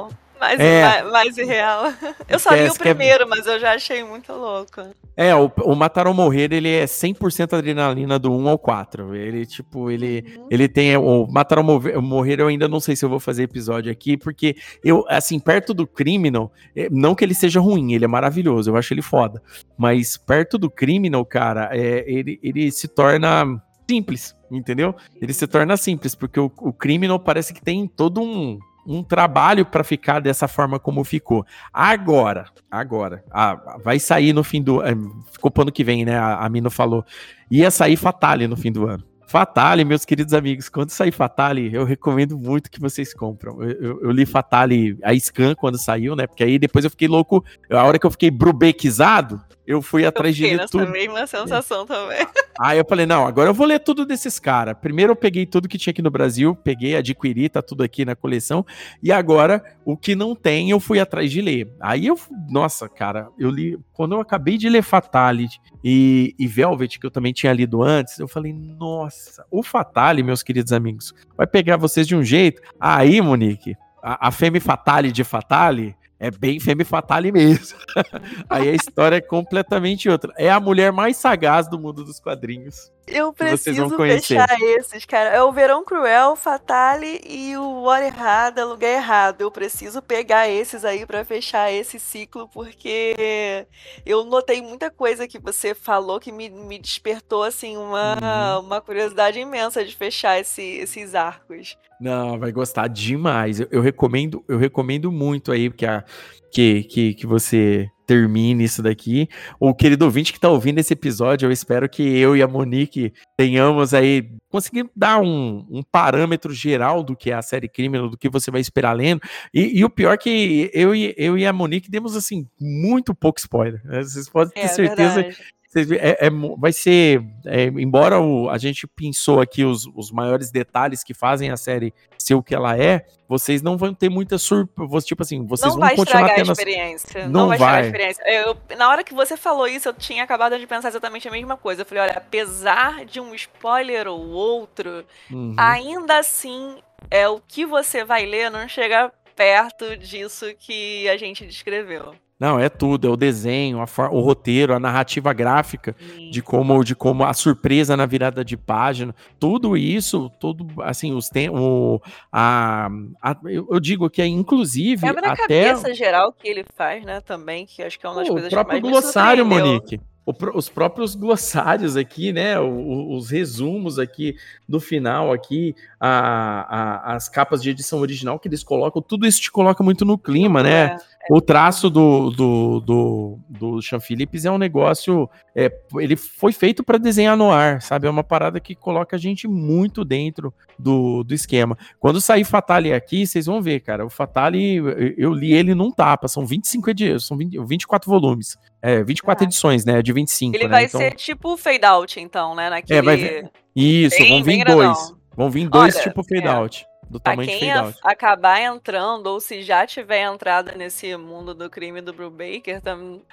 mesmo. 0.09 0.23
Mais, 0.45 0.61
É. 0.61 0.83
mais, 1.03 1.12
mais 1.12 1.39
irreal. 1.39 1.93
Eu 2.29 2.39
só 2.39 2.55
li 2.55 2.69
o 2.69 2.73
quer- 2.75 2.95
primeiro, 2.95 3.29
mas 3.29 3.47
eu 3.47 3.59
já 3.59 3.73
achei 3.75 4.03
muito 4.05 4.33
louco. 4.33 4.83
É, 5.16 5.35
o, 5.35 5.51
o 5.62 5.75
Matar 5.75 6.07
ou 6.07 6.15
Morrer, 6.15 6.53
ele 6.53 6.69
é 6.69 6.85
100% 6.85 7.53
adrenalina 7.57 8.19
do 8.19 8.33
1 8.33 8.49
ao 8.49 8.59
4. 8.59 9.15
Ele, 9.15 9.47
tipo, 9.47 9.91
ele, 9.91 10.25
Uhum. 10.37 10.47
ele 10.51 10.69
tem 10.69 10.97
o 10.97 11.27
Matar 11.27 11.59
ou 11.59 11.65
Morrer, 12.03 12.41
eu 12.41 12.49
ainda 12.49 12.66
não 12.69 12.81
sei 12.81 12.95
se 12.97 13.05
eu 13.05 13.09
vou 13.09 13.21
fazer 13.21 13.45
episódio 13.45 13.91
aqui, 13.93 14.16
porque 14.16 14.57
eu, 14.85 15.05
assim, 15.09 15.39
perto 15.39 15.73
do 15.73 15.87
Criminal, 15.87 16.53
é, 16.77 16.89
não 16.91 17.15
que 17.15 17.25
ele 17.25 17.35
seja 17.35 17.61
ruim, 17.61 17.93
ele 17.93 18.05
é 18.05 18.09
maravilhoso, 18.09 18.71
eu 18.71 18.77
acho 18.77 18.93
ele 18.93 19.03
foda. 19.03 19.43
Mas 19.79 20.16
perto 20.16 20.59
do 20.59 20.69
Criminal, 20.71 21.25
cara, 21.25 21.69
é, 21.73 22.05
ele, 22.07 22.39
ele 22.43 22.71
se 22.73 22.89
torna 22.89 23.61
simples, 23.89 24.35
entendeu? 24.51 24.95
Ele 25.21 25.33
se 25.33 25.47
torna 25.47 25.77
simples, 25.77 26.15
porque 26.15 26.41
o, 26.41 26.51
o 26.59 26.73
Criminal 26.73 27.19
parece 27.21 27.53
que 27.53 27.62
tem 27.62 27.87
todo 27.87 28.21
um, 28.21 28.59
um 28.86 29.02
trabalho 29.02 29.65
pra 29.65 29.82
ficar 29.85 30.20
dessa 30.20 30.47
forma 30.48 30.78
como 30.78 31.02
ficou. 31.05 31.44
Agora, 31.73 32.47
agora, 32.70 33.24
ah, 33.31 33.78
vai 33.82 33.98
sair 33.98 34.32
no 34.32 34.44
fim 34.44 34.62
do 34.62 34.81
ano, 34.81 35.24
ficou 35.32 35.51
pro 35.51 35.62
ano 35.62 35.73
que 35.73 35.85
vem, 35.85 36.05
né? 36.05 36.16
A, 36.19 36.44
a 36.44 36.48
Mino 36.48 36.70
falou, 36.70 37.05
ia 37.51 37.70
sair 37.70 37.97
Fatale 37.97 38.47
no 38.47 38.56
fim 38.56 38.70
do 38.73 38.86
ano. 38.86 39.05
Fatale, 39.27 39.85
meus 39.85 40.05
queridos 40.05 40.32
amigos, 40.35 40.69
quando 40.69 40.90
sair 40.90 41.11
Fatale, 41.11 41.74
eu 41.74 41.85
recomendo 41.85 42.39
muito 42.39 42.70
que 42.70 42.78
vocês 42.78 43.12
compram. 43.12 43.61
Eu, 43.62 43.70
eu- 43.81 44.01
eu 44.02 44.11
li 44.12 44.24
Fatale, 44.24 44.97
a 45.02 45.19
Scan, 45.19 45.55
quando 45.56 45.77
saiu, 45.78 46.15
né? 46.15 46.27
Porque 46.27 46.44
aí 46.44 46.59
depois 46.59 46.85
eu 46.85 46.90
fiquei 46.90 47.09
louco. 47.09 47.44
A 47.70 47.82
hora 47.82 47.98
que 47.98 48.06
eu 48.06 48.11
fiquei 48.12 48.31
brubequizado, 48.31 49.40
eu 49.66 49.81
fui 49.81 50.05
Eu 50.05 50.09
atrás 50.09 50.36
de 50.36 50.47
ler 50.47 50.69
tudo. 50.69 50.86
mesma 50.89 51.27
sensação 51.27 51.86
também. 51.86 52.27
Aí 52.61 52.78
eu 52.78 52.85
falei, 52.89 53.07
não, 53.07 53.27
agora 53.27 53.51
eu 53.51 53.55
vou 53.55 53.66
ler 53.66 53.81
tudo 53.81 54.07
desses 54.07 54.39
caras. 54.39 54.77
Primeiro 54.81 55.12
eu 55.12 55.16
peguei 55.16 55.47
tudo 55.47 55.69
que 55.69 55.78
tinha 55.78 55.91
aqui 55.91 56.03
no 56.03 56.11
Brasil, 56.11 56.55
peguei, 56.55 56.95
adquiri, 56.95 57.49
tá 57.49 57.61
tudo 57.61 57.82
aqui 57.82 58.05
na 58.05 58.15
coleção. 58.15 58.65
E 59.03 59.11
agora, 59.11 59.65
o 59.85 59.97
que 59.97 60.15
não 60.15 60.35
tem, 60.36 60.70
eu 60.70 60.78
fui 60.78 61.01
atrás 61.01 61.31
de 61.31 61.41
ler. 61.41 61.73
Aí 61.81 62.07
eu, 62.07 62.19
nossa, 62.49 62.89
cara, 62.89 63.28
eu 63.39 63.51
li, 63.51 63.78
quando 63.93 64.15
eu 64.15 64.20
acabei 64.20 64.57
de 64.57 64.69
ler 64.69 64.82
Fatality 64.82 65.61
e, 65.82 66.35
e 66.39 66.47
Velvet, 66.47 66.99
que 66.99 67.07
eu 67.07 67.11
também 67.11 67.32
tinha 67.32 67.53
lido 67.53 67.82
antes, 67.82 68.19
eu 68.19 68.28
falei, 68.28 68.53
nossa, 68.53 69.45
o 69.51 69.62
Fatale, 69.62 70.23
meus 70.23 70.43
queridos 70.43 70.73
amigos, 70.73 71.12
vai 71.36 71.47
pegar 71.47 71.77
vocês 71.77 72.07
de 72.07 72.15
um 72.15 72.23
jeito. 72.23 72.62
Aí, 72.78 73.20
Monique, 73.20 73.74
a, 74.03 74.28
a 74.28 74.31
Femme 74.31 74.61
Fatale 74.61 75.11
de 75.11 75.24
Fatale 75.24 75.97
é 76.24 76.30
bem 76.30 76.59
Femme 76.59 76.84
Fatale 76.84 77.30
mesmo. 77.30 77.76
Aí 78.48 78.70
a 78.70 78.72
história 78.72 79.16
é 79.16 79.20
completamente 79.20 80.09
outra. 80.09 80.32
É 80.38 80.51
a 80.51 80.59
mulher 80.59 80.90
mais 80.90 81.18
sagaz 81.18 81.68
do 81.68 81.78
mundo 81.78 82.02
dos 82.02 82.18
quadrinhos. 82.18 82.90
Eu 83.06 83.32
preciso 83.32 83.89
fechar 83.97 84.47
esses, 84.60 85.05
cara. 85.05 85.31
É 85.31 85.43
o 85.43 85.52
Verão 85.52 85.85
Cruel, 85.85 86.35
Fatale 86.36 87.20
e 87.28 87.56
o 87.56 87.82
Hora 87.82 88.06
Errada, 88.06 88.64
Lugar 88.64 88.89
Errado. 88.90 89.43
Eu 89.43 89.51
preciso 89.51 90.01
pegar 90.01 90.48
esses 90.48 90.85
aí 90.85 91.05
pra 91.05 91.24
fechar 91.24 91.70
esse 91.70 91.98
ciclo, 92.01 92.48
porque 92.48 93.66
eu 94.06 94.24
notei 94.24 94.62
muita 94.62 94.90
coisa 94.90 95.28
que 95.28 95.39
você 95.39 95.74
falou 95.74 96.18
que 96.18 96.32
me, 96.32 96.48
me 96.48 96.78
despertou, 96.78 97.43
assim, 97.43 97.76
uma, 97.76 98.14
Uhum. 98.60 98.66
uma 98.66 98.81
curiosidade 98.81 99.39
imensa 99.39 99.85
de 99.85 99.94
fechar 99.94 100.39
esse- 100.40 100.62
esses 100.78 101.14
arcos. 101.14 101.76
Não, 102.01 102.39
vai 102.39 102.52
gostar 102.52 102.89
demais. 102.89 103.60
Eu, 103.60 103.68
eu 103.70 103.81
recomendo, 103.82 104.43
eu 104.48 104.59
recomendo 104.59 105.12
muito 105.12 105.52
aí 105.52 105.70
que, 105.70 105.86
a, 105.86 106.02
que, 106.51 106.85
que, 106.85 107.14
que 107.14 107.26
você 107.26 107.89
termine 108.06 108.64
isso 108.64 108.82
daqui. 108.82 109.28
O 109.59 109.74
querido 109.74 110.05
ouvinte 110.05 110.32
que 110.32 110.39
está 110.39 110.48
ouvindo 110.48 110.78
esse 110.78 110.93
episódio, 110.93 111.47
eu 111.47 111.52
espero 111.52 111.89
que 111.89 112.02
eu 112.02 112.36
e 112.36 112.43
a 112.43 112.48
Monique 112.48 113.12
tenhamos 113.36 113.93
aí 113.94 114.31
conseguir 114.48 114.89
dar 114.94 115.20
um, 115.20 115.66
um 115.70 115.82
parâmetro 115.82 116.52
geral 116.52 117.02
do 117.02 117.16
que 117.16 117.31
é 117.31 117.35
a 117.35 117.43
série 117.43 117.68
Criminal, 117.68 118.09
do 118.09 118.16
que 118.16 118.28
você 118.28 118.51
vai 118.51 118.60
esperar 118.60 118.93
lendo. 118.93 119.20
E, 119.52 119.78
e 119.78 119.85
o 119.85 119.90
pior 119.90 120.12
é 120.12 120.16
que 120.16 120.70
eu 120.72 120.94
e, 120.94 121.14
eu 121.16 121.36
e 121.36 121.47
a 121.47 121.52
Monique 121.52 121.90
demos 121.90 122.16
assim 122.16 122.47
muito 122.60 123.14
pouco 123.14 123.39
spoiler. 123.39 123.81
Né? 123.85 124.02
Vocês 124.02 124.28
podem 124.28 124.55
ter 124.55 124.60
é, 124.60 124.68
certeza 124.68 125.14
verdade. 125.14 125.36
É, 125.74 126.26
é, 126.26 126.30
vai 126.56 126.72
ser, 126.72 127.22
é, 127.46 127.64
embora 127.64 128.20
o, 128.20 128.48
a 128.48 128.59
gente 128.59 128.86
pensou 128.86 129.40
aqui 129.40 129.64
os, 129.64 129.86
os 129.94 130.10
maiores 130.10 130.51
detalhes 130.51 131.02
que 131.02 131.12
fazem 131.12 131.51
a 131.51 131.56
série 131.56 131.92
ser 132.16 132.34
o 132.34 132.42
que 132.42 132.55
ela 132.55 132.78
é, 132.78 133.05
vocês 133.28 133.60
não 133.62 133.76
vão 133.76 133.92
ter 133.92 134.09
muita 134.09 134.38
surpresa. 134.38 135.06
Tipo 135.06 135.22
assim, 135.22 135.44
vocês 135.46 135.72
não 135.72 135.80
vão 135.80 135.88
vai 135.88 135.96
continuar 135.96 136.34
tendo. 136.34 136.51
A 136.51 136.52
experiência. 136.52 137.28
Não, 137.28 137.40
não 137.40 137.48
vai, 137.48 137.59
vai. 137.59 137.82
a 137.82 137.86
experiência. 137.86 138.22
Eu, 138.26 138.56
na 138.76 138.88
hora 138.88 139.02
que 139.02 139.14
você 139.14 139.36
falou 139.36 139.66
isso, 139.66 139.88
eu 139.88 139.94
tinha 139.94 140.22
acabado 140.22 140.59
de 140.59 140.66
pensar 140.66 140.88
exatamente 140.88 141.26
a 141.26 141.30
mesma 141.30 141.56
coisa. 141.56 141.82
Eu 141.82 141.86
falei, 141.86 142.05
olha, 142.05 142.14
apesar 142.16 143.05
de 143.05 143.20
um 143.20 143.34
spoiler 143.34 144.06
ou 144.06 144.28
outro, 144.30 145.05
uhum. 145.30 145.55
ainda 145.59 146.18
assim, 146.18 146.76
é 147.10 147.28
o 147.28 147.40
que 147.40 147.66
você 147.66 148.05
vai 148.05 148.24
ler 148.24 148.51
não 148.51 148.68
chega 148.68 149.12
perto 149.34 149.96
disso 149.96 150.46
que 150.59 151.09
a 151.09 151.16
gente 151.16 151.44
descreveu. 151.46 152.14
Não, 152.45 152.61
é 152.61 152.69
tudo, 152.69 153.09
é 153.09 153.11
o 153.11 153.16
desenho, 153.16 153.79
o 153.79 154.21
roteiro, 154.21 154.75
a 154.75 154.79
narrativa 154.79 155.33
gráfica 155.33 155.97
Sim. 155.99 156.29
de 156.29 156.43
como 156.43 156.85
de 156.85 156.95
como 156.95 157.25
a 157.25 157.33
surpresa 157.33 157.97
na 157.97 158.05
virada 158.05 158.45
de 158.45 158.55
página, 158.55 159.15
tudo 159.41 159.79
isso, 159.79 160.31
tudo 160.39 160.66
assim, 160.83 161.15
os 161.15 161.31
tem 161.31 161.49
o 161.49 162.03
a, 162.31 162.91
a 163.23 163.35
eu, 163.47 163.66
eu, 163.71 163.81
digo 163.81 164.11
que 164.11 164.21
é 164.21 164.27
inclusive 164.27 165.07
Quebra 165.07 165.33
até 165.33 165.71
cabeça 165.71 165.95
geral 165.95 166.35
que 166.35 166.47
ele 166.47 166.66
faz, 166.77 167.03
né, 167.03 167.23
também, 167.23 167.65
que 167.65 167.83
acho 167.83 167.99
que 167.99 168.05
é 168.05 168.11
uma 168.11 168.16
das 168.16 168.29
o 168.29 168.33
coisas 168.33 168.51
que 168.51 168.62
mais 168.62 168.81
glossário, 168.83 169.47
Monique 169.47 169.99
os 170.26 170.68
próprios 170.70 171.14
glossários 171.14 171.96
aqui, 171.96 172.32
né? 172.32 172.59
Os, 172.59 173.30
resumos 173.30 173.98
aqui 173.98 174.36
do 174.66 174.80
final 174.80 175.32
aqui, 175.32 175.74
a, 176.01 177.10
a, 177.10 177.14
as 177.14 177.28
capas 177.28 177.62
de 177.62 177.70
edição 177.70 178.01
original 178.01 178.38
que 178.38 178.48
eles 178.48 178.62
colocam, 178.62 179.02
tudo 179.02 179.26
isso 179.26 179.40
te 179.40 179.52
coloca 179.52 179.82
muito 179.84 180.05
no 180.05 180.16
clima, 180.16 180.62
né? 180.62 180.70
É, 180.70 180.84
é. 180.86 180.98
O 181.30 181.40
traço 181.40 181.90
do, 181.90 182.30
do, 182.30 182.80
do, 182.80 183.38
do 183.48 183.82
Sean 183.82 184.01
Phillips 184.01 184.44
é 184.44 184.51
um 184.51 184.59
negócio. 184.59 185.28
É, 185.55 185.70
ele 185.96 186.16
foi 186.16 186.52
feito 186.52 186.82
para 186.82 186.98
desenhar 186.98 187.36
no 187.36 187.51
ar, 187.51 187.82
sabe? 187.82 188.06
É 188.06 188.10
uma 188.10 188.24
parada 188.24 188.60
que 188.60 188.74
coloca 188.74 189.16
a 189.16 189.18
gente 189.18 189.46
muito 189.46 190.05
dentro 190.05 190.52
do, 190.78 191.22
do 191.22 191.34
esquema. 191.34 191.76
Quando 192.01 192.20
sair 192.20 192.44
Fatale 192.44 192.92
aqui, 192.92 193.26
vocês 193.26 193.46
vão 193.46 193.60
ver, 193.60 193.80
cara. 193.80 194.05
O 194.05 194.10
Fatale, 194.10 194.76
eu 195.16 195.32
li 195.32 195.52
ele 195.52 195.74
num 195.74 195.90
tapa, 195.90 196.28
são 196.28 196.46
25 196.46 196.90
edições, 196.90 197.24
são 197.24 197.36
20, 197.36 197.59
24 197.64 198.10
volumes. 198.10 198.56
É, 198.85 199.02
24 199.02 199.43
ah. 199.43 199.47
edições, 199.47 199.82
né? 199.86 200.02
De 200.02 200.12
25. 200.12 200.55
Ele 200.55 200.65
né? 200.65 200.70
vai 200.70 200.85
então... 200.85 201.01
ser 201.01 201.12
tipo 201.12 201.56
fade 201.56 201.86
out, 201.86 202.20
então, 202.20 202.55
né? 202.55 202.69
Naquele... 202.69 202.98
É, 202.98 203.02
vai 203.02 203.16
ver. 203.16 203.51
Isso, 203.74 204.19
bem, 204.19 204.28
vão 204.28 204.43
vir 204.44 204.65
dois. 204.66 205.15
Vão 205.35 205.51
vir 205.51 205.69
dois 205.70 205.94
Olha, 205.94 206.05
tipo 206.05 206.23
fade 206.23 206.47
é. 206.47 206.51
out. 206.51 206.86
Do 207.09 207.19
tamanho 207.19 207.48
quem 207.48 207.61
de 207.61 207.66
fade 207.66 207.78
out. 207.78 207.98
acabar 208.02 208.61
entrando, 208.61 209.27
ou 209.28 209.40
se 209.40 209.62
já 209.62 209.86
tiver 209.86 210.23
entrado 210.23 210.77
nesse 210.77 211.16
mundo 211.16 211.55
do 211.55 211.70
crime 211.70 212.02
do 212.02 212.12
Brubaker, 212.12 212.82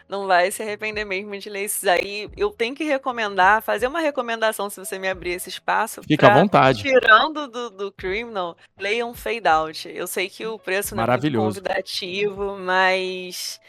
não 0.07 0.25
vai 0.25 0.51
se 0.51 0.63
arrepender 0.63 1.03
mesmo 1.03 1.37
de 1.37 1.49
ler 1.49 1.63
esses 1.63 1.85
aí. 1.85 2.29
Eu 2.37 2.51
tenho 2.51 2.73
que 2.73 2.85
recomendar, 2.85 3.61
fazer 3.61 3.87
uma 3.87 3.99
recomendação 3.99 4.69
se 4.69 4.79
você 4.79 4.97
me 4.97 5.09
abrir 5.09 5.31
esse 5.31 5.49
espaço. 5.49 6.01
Fica 6.03 6.27
pra, 6.27 6.35
à 6.35 6.39
vontade. 6.39 6.81
Tirando 6.81 7.49
do, 7.49 7.69
do 7.69 7.91
Criminal, 7.91 8.55
leiam 8.79 9.13
Fade 9.13 9.47
Out. 9.49 9.89
Eu 9.93 10.07
sei 10.07 10.29
que 10.29 10.45
o 10.45 10.57
preço 10.57 10.95
não 10.95 11.03
é 11.03 11.07
muito 11.07 11.37
convidativo, 11.37 12.57
mas 12.57 13.59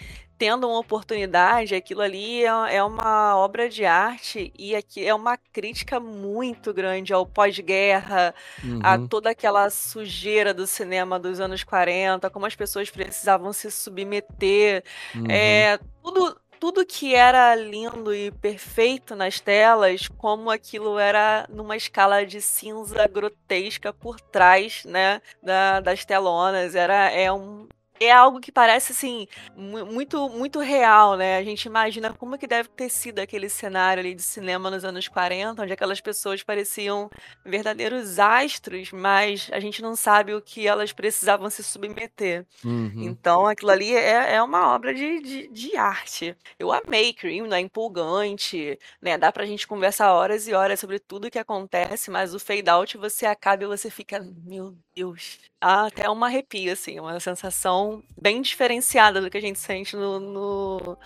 tendo 0.42 0.66
uma 0.66 0.80
oportunidade, 0.80 1.72
aquilo 1.72 2.00
ali 2.00 2.42
é, 2.42 2.48
é 2.74 2.82
uma 2.82 3.36
obra 3.36 3.68
de 3.68 3.84
arte 3.84 4.52
e 4.58 4.74
aqui 4.74 5.06
é 5.06 5.14
uma 5.14 5.36
crítica 5.36 6.00
muito 6.00 6.74
grande 6.74 7.12
ao 7.12 7.24
pós-guerra, 7.24 8.34
uhum. 8.64 8.80
a 8.82 8.98
toda 9.06 9.30
aquela 9.30 9.70
sujeira 9.70 10.52
do 10.52 10.66
cinema 10.66 11.16
dos 11.16 11.38
anos 11.38 11.62
40, 11.62 12.28
como 12.28 12.44
as 12.44 12.56
pessoas 12.56 12.90
precisavam 12.90 13.52
se 13.52 13.70
submeter, 13.70 14.82
uhum. 15.14 15.30
é, 15.30 15.78
tudo, 16.02 16.36
tudo 16.58 16.84
que 16.84 17.14
era 17.14 17.54
lindo 17.54 18.12
e 18.12 18.32
perfeito 18.32 19.14
nas 19.14 19.38
telas, 19.38 20.08
como 20.08 20.50
aquilo 20.50 20.98
era 20.98 21.46
numa 21.50 21.76
escala 21.76 22.26
de 22.26 22.40
cinza 22.40 23.06
grotesca 23.06 23.92
por 23.92 24.20
trás, 24.20 24.84
né, 24.84 25.22
da, 25.40 25.78
das 25.78 26.04
telonas. 26.04 26.74
Era 26.74 27.12
é 27.12 27.30
um 27.30 27.68
é 28.04 28.12
algo 28.12 28.40
que 28.40 28.52
parece 28.52 28.92
assim 28.92 29.26
muito 29.56 30.28
muito 30.28 30.60
real, 30.60 31.16
né? 31.16 31.36
A 31.36 31.44
gente 31.44 31.64
imagina 31.64 32.12
como 32.12 32.38
que 32.38 32.46
deve 32.46 32.68
ter 32.70 32.88
sido 32.88 33.18
aquele 33.18 33.48
cenário 33.48 34.00
ali 34.00 34.14
de 34.14 34.22
cinema 34.22 34.70
nos 34.70 34.84
anos 34.84 35.08
40, 35.08 35.62
onde 35.62 35.72
aquelas 35.72 36.00
pessoas 36.00 36.42
pareciam 36.42 37.10
verdadeiros 37.44 38.18
astros, 38.18 38.92
mas 38.92 39.48
a 39.52 39.60
gente 39.60 39.82
não 39.82 39.94
sabe 39.96 40.34
o 40.34 40.42
que 40.42 40.66
elas 40.66 40.92
precisavam 40.92 41.48
se 41.50 41.62
submeter. 41.62 42.46
Uhum. 42.64 43.02
Então 43.02 43.46
aquilo 43.46 43.70
ali 43.70 43.94
é, 43.94 44.34
é 44.34 44.42
uma 44.42 44.74
obra 44.74 44.94
de, 44.94 45.20
de, 45.20 45.48
de 45.48 45.76
arte. 45.76 46.36
Eu 46.58 46.72
amei 46.72 47.12
Cream, 47.12 47.52
é 47.52 47.60
empolgante, 47.60 48.78
né? 49.00 49.18
Dá 49.18 49.32
pra 49.32 49.46
gente 49.46 49.66
conversar 49.66 50.12
horas 50.12 50.46
e 50.48 50.54
horas 50.54 50.80
sobre 50.80 50.98
tudo 50.98 51.30
que 51.30 51.38
acontece, 51.38 52.10
mas 52.10 52.34
o 52.34 52.40
fade 52.40 52.68
out 52.68 52.96
você 52.96 53.26
acaba 53.26 53.64
e 53.64 53.66
você 53.66 53.90
fica, 53.90 54.20
meu 54.44 54.76
Deus, 54.94 55.51
até 55.62 56.08
uma 56.08 56.26
arrepio, 56.26 56.72
assim, 56.72 56.98
uma 56.98 57.18
sensação 57.20 58.02
bem 58.20 58.42
diferenciada 58.42 59.20
do 59.20 59.30
que 59.30 59.38
a 59.38 59.40
gente 59.40 59.58
sente 59.58 59.94
no, 59.94 60.18
no, 60.18 60.98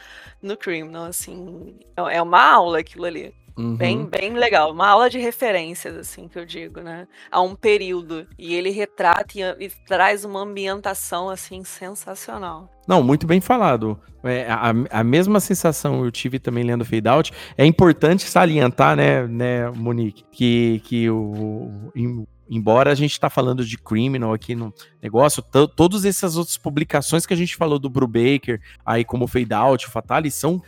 no 0.43 0.57
Criminal, 0.57 1.05
assim. 1.05 1.79
É, 1.97 2.17
é 2.17 2.23
uma 2.23 2.43
aula 2.43 2.79
aquilo 2.79 3.05
ali. 3.05 3.35
Uhum. 3.57 3.75
Bem, 3.75 4.05
bem 4.05 4.35
legal. 4.35 4.71
Uma 4.71 4.89
aula 4.89 5.09
de 5.09 5.19
referências, 5.19 5.97
assim, 5.97 6.29
que 6.29 6.39
eu 6.39 6.45
digo, 6.45 6.81
né? 6.81 7.09
A 7.31 7.41
um 7.41 7.55
período. 7.55 8.27
E 8.39 8.55
ele 8.55 8.71
retrata 8.71 9.33
e, 9.35 9.65
e 9.65 9.71
traz 9.87 10.25
uma 10.25 10.41
ambientação, 10.41 11.31
assim, 11.31 11.65
sensacional. 11.65 12.71
Não, 12.87 13.03
muito 13.03 13.27
bem 13.27 13.41
falado. 13.41 13.99
É, 14.23 14.47
a, 14.51 14.73
a 14.91 15.05
mesma 15.05 15.41
sensação 15.41 16.05
eu 16.05 16.11
tive 16.11 16.39
também 16.39 16.65
lendo 16.65 16.85
Fade 16.85 17.09
Out. 17.09 17.33
É 17.57 17.65
importante 17.65 18.25
salientar, 18.25 18.95
né, 18.95 19.27
né 19.27 19.71
Monique, 19.71 20.25
que, 20.31 20.81
que 20.85 21.09
o, 21.09 21.91
o 21.95 22.27
embora 22.49 22.91
a 22.91 22.95
gente 22.95 23.13
está 23.13 23.29
falando 23.29 23.65
de 23.65 23.77
Criminal 23.79 24.33
aqui 24.33 24.55
no 24.55 24.73
negócio, 25.03 25.43
todas 25.75 26.05
essas 26.05 26.37
outras 26.37 26.57
publicações 26.57 27.27
que 27.27 27.35
a 27.35 27.37
gente 27.37 27.57
falou 27.57 27.79
do 27.79 27.91
Brubaker, 27.91 28.61
aí 28.85 29.05
como 29.05 29.27
Fade 29.27 29.53
Out, 29.53 29.87
Fatale, 29.87 30.31
são 30.31 30.63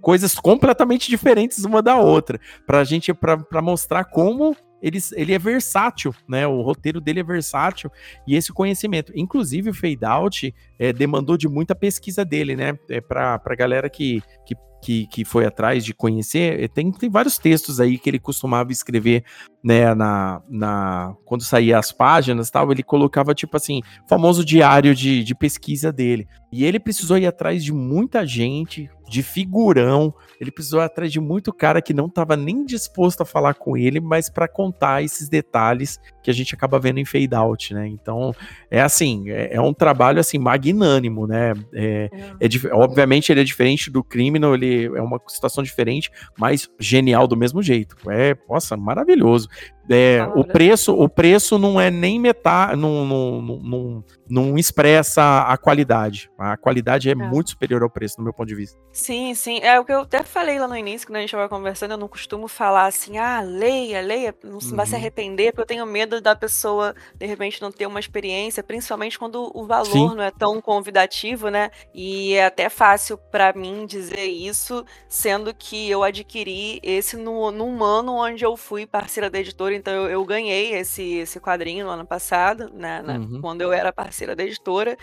coisas 0.00 0.34
completamente 0.34 1.08
diferentes 1.08 1.64
uma 1.64 1.82
da 1.82 1.96
outra, 1.96 2.40
para 2.66 2.80
a 2.80 2.84
gente 2.84 3.12
para 3.14 3.62
mostrar 3.62 4.04
como 4.04 4.56
ele, 4.84 4.98
ele 5.14 5.32
é 5.32 5.38
versátil, 5.38 6.14
né? 6.28 6.46
O 6.46 6.60
roteiro 6.60 7.00
dele 7.00 7.20
é 7.20 7.24
versátil 7.24 7.90
e 8.26 8.36
esse 8.36 8.52
conhecimento. 8.52 9.12
Inclusive, 9.16 9.70
o 9.70 9.74
Fade 9.74 10.04
Out 10.04 10.54
é, 10.78 10.92
demandou 10.92 11.38
de 11.38 11.48
muita 11.48 11.74
pesquisa 11.74 12.24
dele, 12.24 12.54
né? 12.54 12.78
É 12.90 13.00
para 13.00 13.40
a 13.42 13.54
galera 13.54 13.88
que, 13.88 14.22
que 14.46 14.54
que, 14.84 15.06
que 15.06 15.24
foi 15.24 15.46
atrás 15.46 15.82
de 15.82 15.94
conhecer, 15.94 16.62
eh, 16.62 16.68
tem, 16.68 16.92
tem 16.92 17.08
vários 17.08 17.38
textos 17.38 17.80
aí 17.80 17.96
que 17.96 18.10
ele 18.10 18.18
costumava 18.18 18.70
escrever, 18.70 19.24
né, 19.64 19.94
na, 19.94 20.42
na, 20.46 21.14
quando 21.24 21.42
saía 21.42 21.78
as 21.78 21.90
páginas 21.90 22.50
tal, 22.50 22.70
ele 22.70 22.82
colocava, 22.82 23.34
tipo 23.34 23.56
assim, 23.56 23.80
famoso 24.06 24.44
diário 24.44 24.94
de, 24.94 25.24
de 25.24 25.34
pesquisa 25.34 25.90
dele. 25.90 26.28
E 26.52 26.66
ele 26.66 26.78
precisou 26.78 27.16
ir 27.16 27.26
atrás 27.26 27.64
de 27.64 27.72
muita 27.72 28.26
gente, 28.26 28.90
de 29.08 29.22
figurão, 29.22 30.14
ele 30.40 30.50
precisou 30.50 30.80
atrás 30.80 31.12
de 31.12 31.20
muito 31.20 31.52
cara 31.52 31.82
que 31.82 31.94
não 31.94 32.06
estava 32.06 32.36
nem 32.36 32.64
disposto 32.64 33.22
a 33.22 33.26
falar 33.26 33.54
com 33.54 33.76
ele, 33.76 34.00
mas 34.00 34.28
para 34.28 34.48
contar 34.48 35.02
esses 35.02 35.28
detalhes 35.28 36.00
que 36.22 36.30
a 36.30 36.34
gente 36.34 36.54
acaba 36.54 36.78
vendo 36.78 36.98
em 36.98 37.04
fade 37.04 37.34
out, 37.34 37.74
né? 37.74 37.86
Então, 37.86 38.34
é 38.70 38.80
assim, 38.80 39.30
é, 39.30 39.54
é 39.54 39.60
um 39.60 39.74
trabalho 39.74 40.18
assim 40.18 40.38
magnânimo, 40.38 41.26
né? 41.26 41.52
É. 41.72 42.08
é, 42.40 42.74
obviamente 42.74 43.30
ele 43.30 43.40
é 43.40 43.44
diferente 43.44 43.90
do 43.90 44.02
Criminal, 44.02 44.54
ele 44.54 44.86
é 44.86 45.02
uma 45.02 45.20
situação 45.28 45.62
diferente, 45.62 46.10
mas 46.38 46.68
genial 46.78 47.26
do 47.26 47.36
mesmo 47.36 47.62
jeito. 47.62 47.96
É, 48.10 48.36
nossa, 48.48 48.76
maravilhoso. 48.76 49.48
É, 49.88 50.26
o 50.34 50.44
preço 50.44 50.94
o 50.94 51.08
preço 51.08 51.58
não 51.58 51.80
é 51.80 51.90
nem 51.90 52.18
metade, 52.18 52.76
não, 52.76 53.04
não, 53.04 53.42
não, 53.42 54.04
não 54.28 54.58
expressa 54.58 55.42
a 55.42 55.56
qualidade. 55.56 56.30
A 56.38 56.56
qualidade 56.56 57.08
é, 57.08 57.12
é, 57.12 57.14
muito 57.14 57.50
superior 57.50 57.82
ao 57.82 57.90
preço, 57.90 58.16
no 58.18 58.24
meu 58.24 58.32
ponto 58.32 58.48
de 58.48 58.54
vista. 58.54 58.78
Sim, 58.92 59.34
sim. 59.34 59.58
É 59.60 59.78
o 59.78 59.84
que 59.84 59.92
eu 59.92 60.00
até 60.00 60.22
falei 60.22 60.58
lá 60.58 60.66
no 60.66 60.76
início, 60.76 61.06
quando 61.06 61.16
a 61.16 61.20
gente 61.20 61.30
estava 61.30 61.48
conversando, 61.48 61.92
eu 61.92 61.98
não 61.98 62.08
costumo 62.08 62.48
falar 62.48 62.86
assim, 62.86 63.18
ah, 63.18 63.40
leia, 63.40 64.00
leia, 64.00 64.34
não 64.42 64.54
uhum. 64.54 64.76
vai 64.76 64.86
se 64.86 64.92
uhum. 64.92 64.98
arrepender, 64.98 65.52
porque 65.52 65.62
eu 65.62 65.66
tenho 65.66 65.86
medo 65.86 66.20
da 66.20 66.34
pessoa, 66.34 66.94
de 67.14 67.26
repente, 67.26 67.60
não 67.60 67.70
ter 67.70 67.86
uma 67.86 68.00
experiência, 68.00 68.62
principalmente 68.62 69.18
quando 69.18 69.50
o 69.54 69.66
valor 69.66 69.86
sim. 69.86 70.06
não 70.14 70.22
é 70.22 70.30
tão 70.30 70.60
convidativo, 70.60 71.48
né? 71.48 71.70
E 71.94 72.34
é 72.34 72.46
até 72.46 72.68
fácil 72.68 73.18
para 73.30 73.52
mim 73.52 73.84
dizer 73.86 74.24
isso, 74.24 74.84
sendo 75.08 75.52
que 75.52 75.90
eu 75.90 76.02
adquiri 76.02 76.80
esse 76.82 77.16
no, 77.16 77.50
num 77.50 77.82
ano 77.82 78.14
onde 78.14 78.44
eu 78.44 78.56
fui 78.56 78.86
parceira 78.86 79.28
da 79.28 79.38
editora 79.38 79.73
editora, 79.74 79.76
então 79.76 79.92
eu, 79.94 80.10
eu 80.10 80.24
ganhei 80.24 80.74
esse, 80.74 81.14
esse 81.18 81.40
quadrinho 81.40 81.86
no 81.86 81.90
ano 81.92 82.06
passado, 82.06 82.70
né, 82.72 83.02
na, 83.02 83.14
Uhum. 83.14 83.40
quando 83.40 83.60
eu 83.62 83.72
era 83.72 83.92
parceira 83.92 84.34
da 84.34 84.42
editora. 84.42 84.96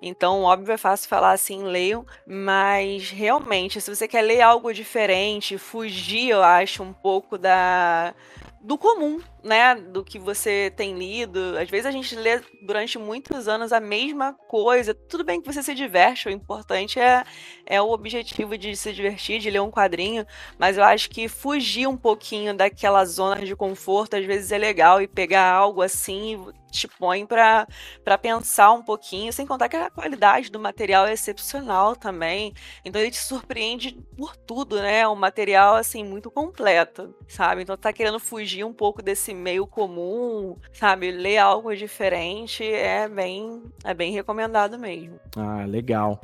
Então, 0.00 0.42
óbvio, 0.42 0.72
é 0.72 0.76
fácil 0.76 1.08
falar 1.08 1.32
assim, 1.32 1.62
leiam, 1.64 2.04
mas 2.26 3.10
realmente, 3.10 3.80
se 3.80 3.94
você 3.94 4.06
quer 4.06 4.22
ler 4.22 4.40
algo 4.42 4.72
diferente, 4.72 5.58
fugir, 5.58 6.28
eu 6.30 6.42
acho, 6.42 6.82
um 6.82 6.92
pouco 6.92 7.38
da 7.38 8.14
do 8.60 8.76
comum, 8.76 9.20
né, 9.46 9.76
do 9.76 10.04
que 10.04 10.18
você 10.18 10.72
tem 10.76 10.98
lido. 10.98 11.56
Às 11.56 11.70
vezes 11.70 11.86
a 11.86 11.90
gente 11.90 12.14
lê 12.16 12.40
durante 12.62 12.98
muitos 12.98 13.46
anos 13.46 13.72
a 13.72 13.78
mesma 13.78 14.32
coisa. 14.32 14.92
Tudo 14.92 15.24
bem 15.24 15.40
que 15.40 15.52
você 15.52 15.62
se 15.62 15.74
diverte, 15.74 16.28
o 16.28 16.30
importante 16.30 16.98
é, 16.98 17.24
é 17.64 17.80
o 17.80 17.90
objetivo 17.90 18.58
de 18.58 18.76
se 18.76 18.92
divertir, 18.92 19.38
de 19.38 19.48
ler 19.48 19.60
um 19.60 19.70
quadrinho, 19.70 20.26
mas 20.58 20.76
eu 20.76 20.84
acho 20.84 21.08
que 21.08 21.28
fugir 21.28 21.86
um 21.86 21.96
pouquinho 21.96 22.54
daquela 22.54 23.04
zona 23.04 23.44
de 23.44 23.54
conforto 23.54 24.16
às 24.16 24.24
vezes 24.24 24.50
é 24.50 24.58
legal 24.58 25.00
e 25.00 25.06
pegar 25.06 25.52
algo 25.52 25.80
assim 25.80 26.44
te 26.76 26.86
põe 26.86 27.26
para 27.26 27.66
para 28.04 28.18
pensar 28.18 28.72
um 28.72 28.82
pouquinho, 28.82 29.32
sem 29.32 29.46
contar 29.46 29.68
que 29.68 29.76
a 29.76 29.90
qualidade 29.90 30.50
do 30.50 30.60
material 30.60 31.06
é 31.06 31.12
excepcional 31.12 31.96
também. 31.96 32.52
Então 32.84 33.00
ele 33.00 33.10
te 33.10 33.18
surpreende 33.18 33.92
por 34.16 34.36
tudo, 34.36 34.76
né? 34.80 35.00
É 35.00 35.08
um 35.08 35.14
material 35.16 35.76
assim 35.76 36.04
muito 36.04 36.30
completo, 36.30 37.14
sabe? 37.28 37.62
Então 37.62 37.76
tá 37.76 37.92
querendo 37.92 38.20
fugir 38.20 38.64
um 38.64 38.72
pouco 38.72 39.02
desse 39.02 39.34
meio 39.36 39.66
comum, 39.66 40.56
sabe? 40.72 41.10
Ler 41.10 41.38
algo 41.38 41.74
diferente 41.74 42.64
é 42.64 43.08
bem 43.08 43.62
é 43.84 43.94
bem 43.94 44.12
recomendado 44.12 44.78
mesmo. 44.78 45.20
Ah, 45.36 45.64
legal. 45.66 46.20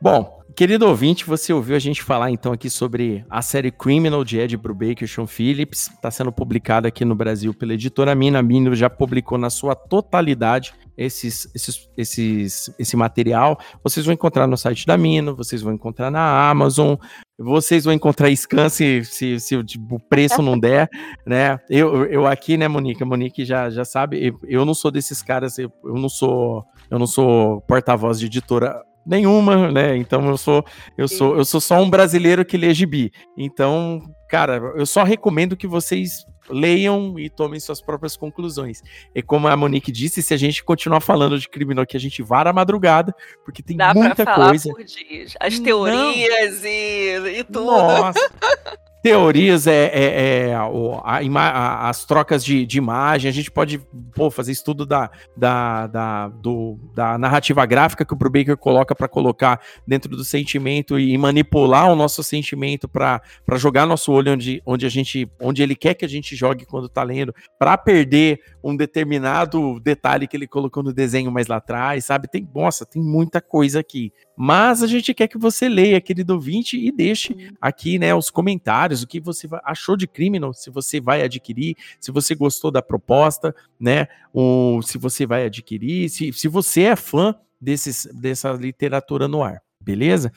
Bom, 0.00 0.43
querido 0.54 0.86
ouvinte, 0.86 1.26
você 1.26 1.52
ouviu 1.52 1.74
a 1.74 1.78
gente 1.80 2.02
falar 2.02 2.30
então 2.30 2.52
aqui 2.52 2.70
sobre 2.70 3.24
a 3.28 3.42
série 3.42 3.72
Criminal 3.72 4.24
de 4.24 4.38
Ed 4.38 4.56
Brubaker 4.56 5.02
e 5.02 5.08
Sean 5.08 5.26
Phillips. 5.26 5.90
Está 5.90 6.10
sendo 6.10 6.30
publicada 6.30 6.86
aqui 6.86 7.04
no 7.04 7.14
Brasil 7.14 7.52
pela 7.52 7.74
editora 7.74 8.14
Mina. 8.14 8.38
A 8.38 8.42
Mina 8.42 8.74
já 8.74 8.88
publicou 8.88 9.36
na 9.36 9.50
sua 9.50 9.74
totalidade 9.74 10.72
esses, 10.96 11.50
esses, 11.54 11.90
esses, 11.96 12.74
esse 12.78 12.96
material. 12.96 13.58
Vocês 13.82 14.06
vão 14.06 14.14
encontrar 14.14 14.46
no 14.46 14.56
site 14.56 14.86
da 14.86 14.96
Mina, 14.96 15.32
vocês 15.32 15.60
vão 15.60 15.72
encontrar 15.72 16.10
na 16.10 16.48
Amazon, 16.48 16.94
vocês 17.36 17.84
vão 17.84 17.92
encontrar 17.92 18.30
scan 18.36 18.68
se, 18.68 19.04
se, 19.04 19.40
se 19.40 19.64
tipo, 19.64 19.96
o 19.96 20.00
preço 20.00 20.40
não 20.40 20.58
der, 20.58 20.88
né? 21.26 21.58
Eu, 21.68 22.04
eu 22.04 22.26
aqui, 22.26 22.56
né, 22.56 22.68
Monique? 22.68 23.02
A 23.02 23.06
Monique 23.06 23.44
já, 23.44 23.68
já 23.70 23.84
sabe, 23.84 24.24
eu, 24.24 24.38
eu 24.44 24.64
não 24.64 24.74
sou 24.74 24.92
desses 24.92 25.20
caras, 25.20 25.58
eu, 25.58 25.72
eu 25.84 25.94
não 25.94 26.08
sou, 26.08 26.64
eu 26.88 26.98
não 26.98 27.08
sou 27.08 27.60
porta-voz 27.62 28.20
de 28.20 28.26
editora 28.26 28.80
nenhuma, 29.06 29.70
né? 29.70 29.96
Então 29.96 30.28
eu 30.28 30.36
sou, 30.36 30.64
eu 30.96 31.08
sou, 31.08 31.36
eu 31.36 31.44
sou 31.44 31.60
só 31.60 31.80
um 31.80 31.90
brasileiro 31.90 32.44
que 32.44 32.56
lê 32.56 32.72
gibi. 32.72 33.12
Então, 33.36 34.00
cara, 34.28 34.72
eu 34.76 34.86
só 34.86 35.02
recomendo 35.02 35.56
que 35.56 35.66
vocês 35.66 36.24
leiam 36.50 37.18
e 37.18 37.30
tomem 37.30 37.58
suas 37.58 37.80
próprias 37.80 38.16
conclusões. 38.16 38.82
E 39.14 39.22
como 39.22 39.48
a 39.48 39.56
Monique 39.56 39.90
disse, 39.90 40.22
se 40.22 40.34
a 40.34 40.36
gente 40.36 40.62
continuar 40.62 41.00
falando 41.00 41.38
de 41.38 41.48
criminal 41.48 41.86
que 41.86 41.96
a 41.96 42.00
gente 42.00 42.22
vara 42.22 42.50
a 42.50 42.52
madrugada, 42.52 43.14
porque 43.44 43.62
tem 43.62 43.76
Dá 43.76 43.94
muita 43.94 44.24
pra 44.24 44.34
falar 44.34 44.48
coisa. 44.48 44.70
por 44.70 44.84
dias. 44.84 45.34
As 45.40 45.58
Não. 45.58 45.64
teorias 45.64 46.64
e, 46.64 47.38
e 47.38 47.44
tudo. 47.44 47.64
Nossa. 47.64 48.30
Teorias, 49.04 49.66
é, 49.66 49.90
é, 49.92 50.48
é 50.48 50.54
a 50.54 50.64
a- 50.64 51.88
as 51.90 52.06
trocas 52.06 52.42
de, 52.42 52.64
de 52.64 52.78
imagem, 52.78 53.28
a 53.28 53.32
gente 53.32 53.50
pode 53.50 53.78
pô, 54.14 54.30
fazer 54.30 54.50
estudo 54.52 54.86
da, 54.86 55.10
da, 55.36 55.86
da, 55.86 56.28
do- 56.28 56.78
da 56.94 57.18
narrativa 57.18 57.66
gráfica 57.66 58.02
que 58.02 58.14
o 58.14 58.16
Brubaker 58.16 58.56
coloca 58.56 58.94
para 58.94 59.06
colocar 59.06 59.60
dentro 59.86 60.16
do 60.16 60.24
sentimento 60.24 60.98
e 60.98 61.18
manipular 61.18 61.92
o 61.92 61.94
nosso 61.94 62.22
sentimento 62.22 62.88
para 62.88 63.20
jogar 63.56 63.84
nosso 63.84 64.10
olho 64.10 64.32
onde, 64.32 64.62
onde 64.64 64.86
a 64.86 64.88
gente 64.88 65.30
onde 65.38 65.62
ele 65.62 65.76
quer 65.76 65.92
que 65.92 66.06
a 66.06 66.08
gente 66.08 66.34
jogue 66.34 66.64
quando 66.64 66.88
tá 66.88 67.02
lendo, 67.02 67.34
para 67.58 67.76
perder 67.76 68.40
um 68.62 68.74
determinado 68.74 69.78
detalhe 69.80 70.26
que 70.26 70.34
ele 70.34 70.48
colocou 70.48 70.82
no 70.82 70.94
desenho 70.94 71.30
mais 71.30 71.46
lá 71.46 71.56
atrás, 71.56 72.06
sabe? 72.06 72.26
Tem, 72.26 72.48
nossa, 72.54 72.86
tem 72.86 73.02
muita 73.02 73.42
coisa 73.42 73.80
aqui. 73.80 74.10
Mas 74.36 74.82
a 74.82 74.86
gente 74.86 75.14
quer 75.14 75.28
que 75.28 75.38
você 75.38 75.68
leia, 75.68 76.00
querido 76.00 76.34
ouvinte, 76.34 76.76
e 76.76 76.90
deixe 76.90 77.52
aqui, 77.60 77.98
né, 77.98 78.14
os 78.14 78.30
comentários, 78.30 79.02
o 79.02 79.06
que 79.06 79.20
você 79.20 79.48
achou 79.64 79.96
de 79.96 80.06
Criminal, 80.06 80.52
se 80.52 80.70
você 80.70 81.00
vai 81.00 81.22
adquirir, 81.22 81.76
se 82.00 82.10
você 82.10 82.34
gostou 82.34 82.70
da 82.70 82.82
proposta, 82.82 83.54
né, 83.78 84.08
o, 84.32 84.80
se 84.82 84.98
você 84.98 85.24
vai 85.26 85.46
adquirir, 85.46 86.08
se, 86.08 86.32
se 86.32 86.48
você 86.48 86.82
é 86.82 86.96
fã 86.96 87.34
desses, 87.60 88.06
dessa 88.12 88.52
literatura 88.52 89.28
no 89.28 89.42
ar, 89.42 89.62
beleza? 89.80 90.32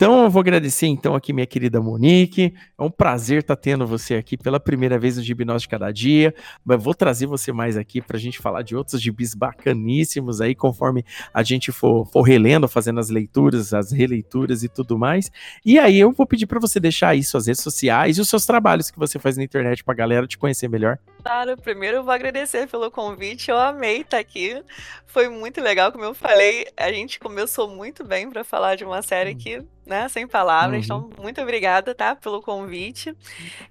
Então 0.00 0.22
eu 0.22 0.30
vou 0.30 0.38
agradecer 0.38 0.86
então 0.86 1.16
aqui 1.16 1.32
minha 1.32 1.44
querida 1.44 1.80
Monique, 1.80 2.54
é 2.78 2.82
um 2.84 2.88
prazer 2.88 3.40
estar 3.40 3.56
tendo 3.56 3.84
você 3.84 4.14
aqui 4.14 4.36
pela 4.36 4.60
primeira 4.60 4.96
vez 4.96 5.16
no 5.16 5.24
Gibnós 5.24 5.62
de 5.62 5.68
Cada 5.68 5.90
Dia, 5.90 6.32
mas 6.64 6.80
vou 6.80 6.94
trazer 6.94 7.26
você 7.26 7.50
mais 7.50 7.76
aqui 7.76 8.00
para 8.00 8.16
a 8.16 8.20
gente 8.20 8.38
falar 8.38 8.62
de 8.62 8.76
outros 8.76 9.02
gibis 9.02 9.34
bacaníssimos 9.34 10.40
aí, 10.40 10.54
conforme 10.54 11.04
a 11.34 11.42
gente 11.42 11.72
for, 11.72 12.06
for 12.12 12.22
relendo, 12.22 12.68
fazendo 12.68 13.00
as 13.00 13.10
leituras, 13.10 13.74
as 13.74 13.90
releituras 13.90 14.62
e 14.62 14.68
tudo 14.68 14.96
mais. 14.96 15.32
E 15.64 15.80
aí 15.80 15.98
eu 15.98 16.12
vou 16.12 16.28
pedir 16.28 16.46
para 16.46 16.60
você 16.60 16.78
deixar 16.78 17.08
aí 17.08 17.24
suas 17.24 17.48
redes 17.48 17.60
sociais 17.60 18.18
e 18.18 18.20
os 18.20 18.28
seus 18.28 18.46
trabalhos 18.46 18.92
que 18.92 18.98
você 19.00 19.18
faz 19.18 19.36
na 19.36 19.42
internet 19.42 19.82
para 19.82 19.94
a 19.94 19.96
galera 19.96 20.28
te 20.28 20.38
conhecer 20.38 20.68
melhor. 20.68 21.00
Claro, 21.24 21.56
primeiro 21.56 21.98
eu 21.98 22.04
vou 22.04 22.12
agradecer 22.12 22.68
pelo 22.68 22.88
convite. 22.90 23.50
Eu 23.50 23.58
amei 23.58 24.02
estar 24.02 24.18
aqui. 24.18 24.62
Foi 25.06 25.28
muito 25.28 25.60
legal, 25.60 25.90
como 25.90 26.04
eu 26.04 26.14
falei, 26.14 26.66
a 26.76 26.92
gente 26.92 27.18
começou 27.18 27.68
muito 27.68 28.04
bem 28.04 28.30
para 28.30 28.44
falar 28.44 28.76
de 28.76 28.84
uma 28.84 29.02
série 29.02 29.34
que, 29.34 29.62
né, 29.88 30.08
sem 30.08 30.26
palavras. 30.26 30.88
Uhum. 30.88 31.08
Então, 31.08 31.22
muito 31.22 31.40
obrigada, 31.40 31.94
tá, 31.94 32.14
pelo 32.14 32.42
convite. 32.42 33.16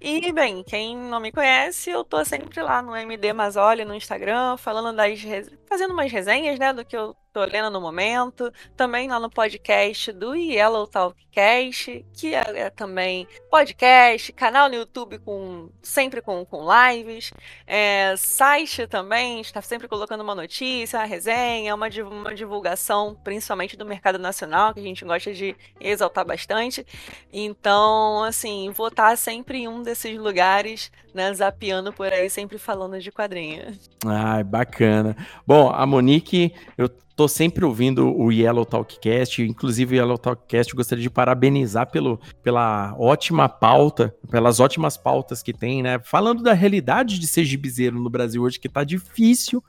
E, 0.02 0.32
bem, 0.34 0.64
quem 0.64 0.98
não 0.98 1.20
me 1.20 1.32
conhece, 1.32 1.90
eu 1.92 2.04
tô 2.04 2.26
sempre 2.26 2.62
lá 2.62 2.82
no 2.82 2.96
MD 2.96 3.32
Mazoli 3.34 3.86
no 3.86 3.94
Instagram, 3.96 4.58
falando 4.58 4.96
das 4.96 5.20
fazendo 5.68 5.94
umas 5.94 6.12
resenhas, 6.12 6.58
né, 6.58 6.74
do 6.74 6.84
que 6.84 6.98
eu 6.98 7.16
tô 7.38 7.46
lendo 7.46 7.70
no 7.70 7.80
momento. 7.80 8.52
Também 8.76 9.08
lá 9.08 9.20
no 9.20 9.30
podcast 9.30 10.12
do 10.12 10.34
Yellow 10.34 10.88
Talkcast, 10.88 12.04
que 12.14 12.34
é, 12.34 12.62
é 12.62 12.70
também 12.72 13.28
podcast, 13.52 14.34
canal 14.34 14.68
no 14.68 14.76
YouTube 14.76 15.20
com 15.20 15.70
sempre 15.84 16.20
com, 16.20 16.44
com 16.44 16.66
lives, 16.68 17.32
é, 17.68 18.16
site 18.18 18.88
também, 18.88 19.40
está 19.40 19.62
sempre 19.62 19.88
colocando 19.88 20.22
uma 20.22 20.34
notícia, 20.34 20.98
uma 20.98 21.06
resenha, 21.06 21.76
uma, 21.76 21.88
uma 22.10 22.34
divulgação, 22.34 23.16
principalmente 23.24 23.78
do 23.78 23.86
mercado 23.86 24.18
nacional, 24.18 24.74
que 24.74 24.80
a 24.80 24.84
gente 24.84 25.06
gosta 25.06 25.32
de 25.32 25.56
exaltar 25.80 26.26
bastante. 26.26 26.86
Então, 27.32 28.24
assim, 28.24 28.72
vou 28.72 28.88
estar 28.88 29.16
sempre 29.16 29.60
em 29.60 29.68
um 29.68 29.84
desses 29.84 30.18
lugares, 30.18 30.92
né, 31.14 31.32
zapeando 31.36 31.94
por 31.94 32.12
aí, 32.12 32.30
sempre 32.32 32.58
falando 32.58 33.00
de 33.00 33.12
quadrinho. 33.12 33.78
Ai, 34.06 34.44
bacana. 34.44 35.16
Bom, 35.46 35.70
a 35.70 35.86
Monique, 35.86 36.54
eu 36.76 36.90
tô 37.18 37.28
sempre 37.28 37.66
ouvindo 37.66 38.16
o 38.16 38.32
Yellow 38.32 38.64
Talkcast, 38.64 39.42
inclusive 39.42 39.96
o 39.96 39.98
Yellow 39.98 40.20
Talkcast, 40.20 40.76
gostaria 40.76 41.02
de 41.02 41.10
parabenizar 41.10 41.90
pelo, 41.90 42.20
pela 42.44 42.96
ótima 42.96 43.50
pauta, 43.50 44.16
pelas 44.30 44.60
ótimas 44.60 44.98
pautas 44.98 45.42
que 45.42 45.52
tem, 45.52 45.82
né? 45.82 45.98
Falando 46.04 46.44
da 46.44 46.54
realidade 46.54 47.18
de 47.18 47.26
ser 47.26 47.44
gibizeiro 47.44 48.00
no 48.00 48.08
Brasil 48.08 48.44
hoje, 48.44 48.60
que 48.60 48.70
tá 48.70 48.84
difícil, 48.84 49.64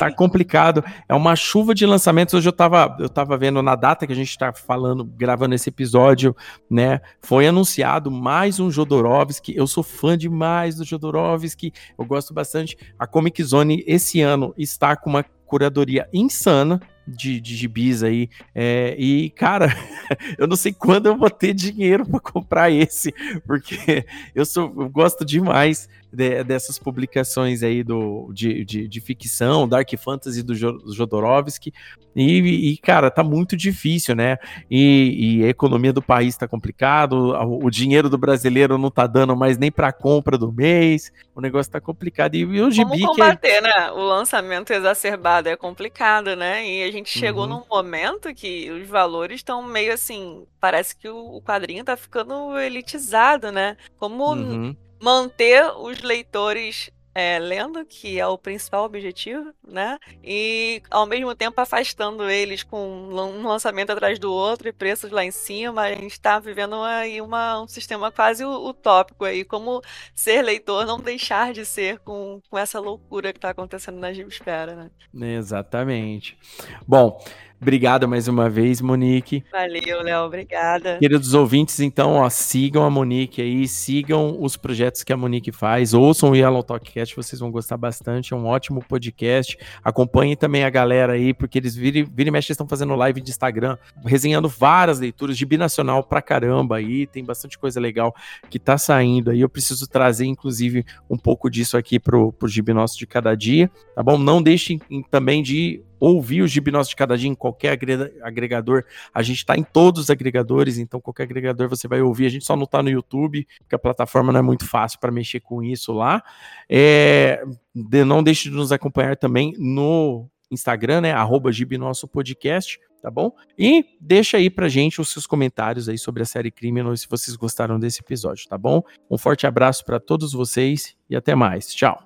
tá 0.00 0.12
complicado. 0.12 0.82
É 1.08 1.14
uma 1.14 1.36
chuva 1.36 1.76
de 1.76 1.86
lançamentos. 1.86 2.34
Hoje 2.34 2.48
eu 2.48 2.52
tava, 2.52 2.96
eu 2.98 3.08
tava 3.08 3.38
vendo 3.38 3.62
na 3.62 3.76
data 3.76 4.04
que 4.04 4.12
a 4.12 4.16
gente 4.16 4.36
tá 4.36 4.52
falando, 4.52 5.04
gravando 5.04 5.54
esse 5.54 5.68
episódio, 5.68 6.34
né? 6.68 7.00
Foi 7.22 7.46
anunciado 7.46 8.10
mais 8.10 8.58
um 8.58 8.68
Jodorowsky. 8.68 9.54
Eu 9.56 9.68
sou 9.68 9.84
fã 9.84 10.18
demais 10.18 10.74
do 10.74 10.84
Jodorowsky, 10.84 11.72
eu 11.96 12.04
gosto 12.04 12.34
bastante. 12.34 12.76
A 12.98 13.06
Comic 13.06 13.40
Zone 13.44 13.84
esse 13.86 14.20
ano 14.20 14.52
está 14.58 14.96
com 14.96 15.08
uma 15.08 15.24
curadoria 15.50 16.08
insana 16.12 16.80
de, 17.04 17.40
de 17.40 17.56
gibis 17.56 18.04
aí. 18.04 18.30
É, 18.54 18.94
e, 18.96 19.30
cara, 19.30 19.76
eu 20.38 20.46
não 20.46 20.54
sei 20.54 20.72
quando 20.72 21.06
eu 21.06 21.18
vou 21.18 21.28
ter 21.28 21.52
dinheiro 21.52 22.06
para 22.06 22.20
comprar 22.20 22.70
esse, 22.70 23.12
porque 23.44 24.06
eu, 24.32 24.46
sou, 24.46 24.72
eu 24.78 24.88
gosto 24.88 25.24
demais 25.24 25.88
de- 26.12 26.42
dessas 26.44 26.78
publicações 26.78 27.62
aí 27.62 27.82
do, 27.82 28.30
de, 28.32 28.64
de, 28.64 28.88
de 28.88 29.00
ficção, 29.00 29.68
Dark 29.68 29.88
Fantasy 29.98 30.42
do 30.42 30.54
Jo- 30.54 30.80
Jodorowsky. 30.92 31.72
E, 32.16 32.72
e, 32.72 32.76
cara, 32.78 33.08
tá 33.08 33.22
muito 33.22 33.56
difícil, 33.56 34.16
né? 34.16 34.36
E, 34.68 35.38
e 35.38 35.44
a 35.44 35.48
economia 35.48 35.92
do 35.92 36.02
país 36.02 36.36
tá 36.36 36.48
complicado, 36.48 37.36
o, 37.62 37.70
dinheiro 37.70 38.10
do 38.10 38.18
brasileiro 38.18 38.76
não 38.76 38.90
tá 38.90 39.06
dando 39.06 39.36
mais 39.36 39.56
nem 39.56 39.70
pra 39.70 39.92
compra 39.92 40.36
do 40.36 40.50
mês, 40.52 41.12
o 41.36 41.40
negócio 41.40 41.70
tá 41.70 41.80
complicado. 41.80 42.34
E, 42.34 42.40
e 42.40 42.44
o 42.60 42.64
Como 42.64 42.72
gibi 42.72 43.04
é, 43.04 43.06
combater, 43.06 43.60
né? 43.62 43.92
O 43.92 44.00
lançamento 44.02 44.72
exacerbado 44.72 45.48
é 45.48 45.56
complicado, 45.56 46.34
né? 46.34 46.66
E 46.68 46.82
a 46.82 46.90
gente 46.90 47.16
chegou 47.16 47.44
Uhum. 47.44 47.50
num 47.60 47.62
momento 47.70 48.34
que 48.34 48.68
os 48.72 48.88
valores 48.88 49.36
estão 49.36 49.62
meio 49.62 49.92
assim. 49.94 50.44
Parece 50.60 50.96
que 50.96 51.08
o 51.08 51.20
o 51.36 51.40
quadrinho 51.42 51.84
tá 51.84 51.96
ficando 51.96 52.58
elitizado, 52.58 53.52
né? 53.52 53.76
Como 53.98 54.32
Uhum. 54.34 54.76
Manter 55.00 55.64
os 55.76 56.00
leitores 56.02 56.90
é, 57.14 57.38
lendo, 57.38 57.84
que 57.84 58.20
é 58.20 58.26
o 58.26 58.38
principal 58.38 58.84
objetivo, 58.84 59.52
né? 59.66 59.98
E 60.22 60.80
ao 60.90 61.06
mesmo 61.06 61.34
tempo 61.34 61.60
afastando 61.60 62.30
eles 62.30 62.62
com 62.62 62.78
um 62.78 63.46
lançamento 63.46 63.90
atrás 63.90 64.18
do 64.18 64.32
outro 64.32 64.68
e 64.68 64.72
preços 64.72 65.10
lá 65.10 65.24
em 65.24 65.30
cima. 65.30 65.82
A 65.82 65.94
gente 65.94 66.12
está 66.12 66.38
vivendo 66.38 66.76
aí 66.82 67.20
uma, 67.20 67.62
um 67.62 67.68
sistema 67.68 68.12
quase 68.12 68.44
utópico 68.44 69.24
aí. 69.24 69.44
Como 69.44 69.82
ser 70.14 70.42
leitor 70.42 70.86
não 70.86 71.00
deixar 71.00 71.52
de 71.52 71.64
ser 71.64 71.98
com, 72.00 72.40
com 72.48 72.56
essa 72.56 72.78
loucura 72.78 73.32
que 73.32 73.38
está 73.38 73.50
acontecendo 73.50 73.98
na 73.98 74.12
Gibsfera, 74.12 74.74
né? 75.12 75.36
Exatamente. 75.36 76.38
Bom. 76.86 77.20
Obrigado 77.60 78.08
mais 78.08 78.26
uma 78.26 78.48
vez, 78.48 78.80
Monique. 78.80 79.44
Valeu, 79.52 80.02
Léo. 80.02 80.24
Obrigada. 80.24 80.96
Queridos 80.98 81.34
ouvintes, 81.34 81.78
então, 81.80 82.14
ó, 82.14 82.30
sigam 82.30 82.84
a 82.84 82.90
Monique 82.90 83.42
aí, 83.42 83.68
sigam 83.68 84.36
os 84.40 84.56
projetos 84.56 85.02
que 85.02 85.12
a 85.12 85.16
Monique 85.16 85.52
faz, 85.52 85.92
ouçam 85.92 86.30
o 86.30 86.36
Yellow 86.36 86.62
Talkcast, 86.62 87.14
vocês 87.14 87.38
vão 87.38 87.50
gostar 87.50 87.76
bastante, 87.76 88.32
é 88.32 88.36
um 88.36 88.46
ótimo 88.46 88.82
podcast. 88.88 89.58
Acompanhem 89.84 90.36
também 90.36 90.64
a 90.64 90.70
galera 90.70 91.12
aí, 91.12 91.34
porque 91.34 91.58
eles 91.58 91.74
viram 91.74 92.08
e 92.16 92.30
mexe 92.30 92.50
estão 92.50 92.66
fazendo 92.66 92.94
live 92.94 93.20
de 93.20 93.30
Instagram, 93.30 93.76
resenhando 94.04 94.48
várias 94.48 94.98
leituras 94.98 95.36
de 95.36 95.44
binacional 95.44 96.02
pra 96.02 96.22
caramba 96.22 96.76
aí, 96.76 97.06
tem 97.06 97.24
bastante 97.24 97.58
coisa 97.58 97.78
legal 97.78 98.14
que 98.48 98.58
tá 98.58 98.78
saindo 98.78 99.30
aí. 99.30 99.40
Eu 99.40 99.48
preciso 99.48 99.86
trazer, 99.86 100.24
inclusive, 100.24 100.84
um 101.08 101.16
pouco 101.16 101.50
disso 101.50 101.76
aqui 101.76 102.00
pro, 102.00 102.32
pro 102.32 102.48
Gibi 102.48 102.72
Nosso 102.72 102.98
de 102.98 103.06
cada 103.06 103.34
dia, 103.34 103.70
tá 103.94 104.02
bom? 104.02 104.16
Não 104.16 104.42
deixem 104.42 104.80
também 105.10 105.42
de 105.42 105.82
ouvir 106.00 106.42
o 106.42 106.48
Gibi 106.48 106.72
Nosso 106.72 106.90
de 106.90 106.96
Cada 106.96 107.16
Dia 107.16 107.28
em 107.28 107.34
qualquer 107.34 107.78
agregador. 108.22 108.84
A 109.12 109.22
gente 109.22 109.36
está 109.38 109.56
em 109.56 109.62
todos 109.62 110.02
os 110.02 110.10
agregadores, 110.10 110.78
então 110.78 111.00
qualquer 111.00 111.24
agregador 111.24 111.68
você 111.68 111.86
vai 111.86 112.00
ouvir. 112.00 112.26
A 112.26 112.30
gente 112.30 112.44
só 112.44 112.56
não 112.56 112.64
está 112.64 112.82
no 112.82 112.88
YouTube, 112.88 113.46
porque 113.60 113.74
a 113.74 113.78
plataforma 113.78 114.32
não 114.32 114.40
é 114.40 114.42
muito 114.42 114.66
fácil 114.66 114.98
para 114.98 115.12
mexer 115.12 115.40
com 115.40 115.62
isso 115.62 115.92
lá. 115.92 116.22
É, 116.68 117.44
não 117.74 118.22
deixe 118.22 118.48
de 118.48 118.56
nos 118.56 118.72
acompanhar 118.72 119.16
também 119.16 119.52
no 119.58 120.26
Instagram, 120.50 121.02
né? 121.02 121.12
Arroba 121.12 121.52
Gibi 121.52 121.78
Nosso 121.78 122.08
Podcast, 122.08 122.80
tá 123.00 123.10
bom? 123.10 123.32
E 123.58 123.84
deixa 124.00 124.36
aí 124.36 124.50
pra 124.50 124.68
gente 124.68 125.00
os 125.00 125.10
seus 125.10 125.26
comentários 125.26 125.88
aí 125.88 125.98
sobre 125.98 126.22
a 126.22 126.26
série 126.26 126.50
Criminal 126.50 126.96
se 126.96 127.06
vocês 127.08 127.36
gostaram 127.36 127.78
desse 127.78 128.00
episódio, 128.00 128.48
tá 128.48 128.58
bom? 128.58 128.82
Um 129.10 129.16
forte 129.16 129.46
abraço 129.46 129.84
para 129.84 130.00
todos 130.00 130.32
vocês 130.32 130.96
e 131.08 131.14
até 131.14 131.34
mais. 131.34 131.74
Tchau. 131.74 132.02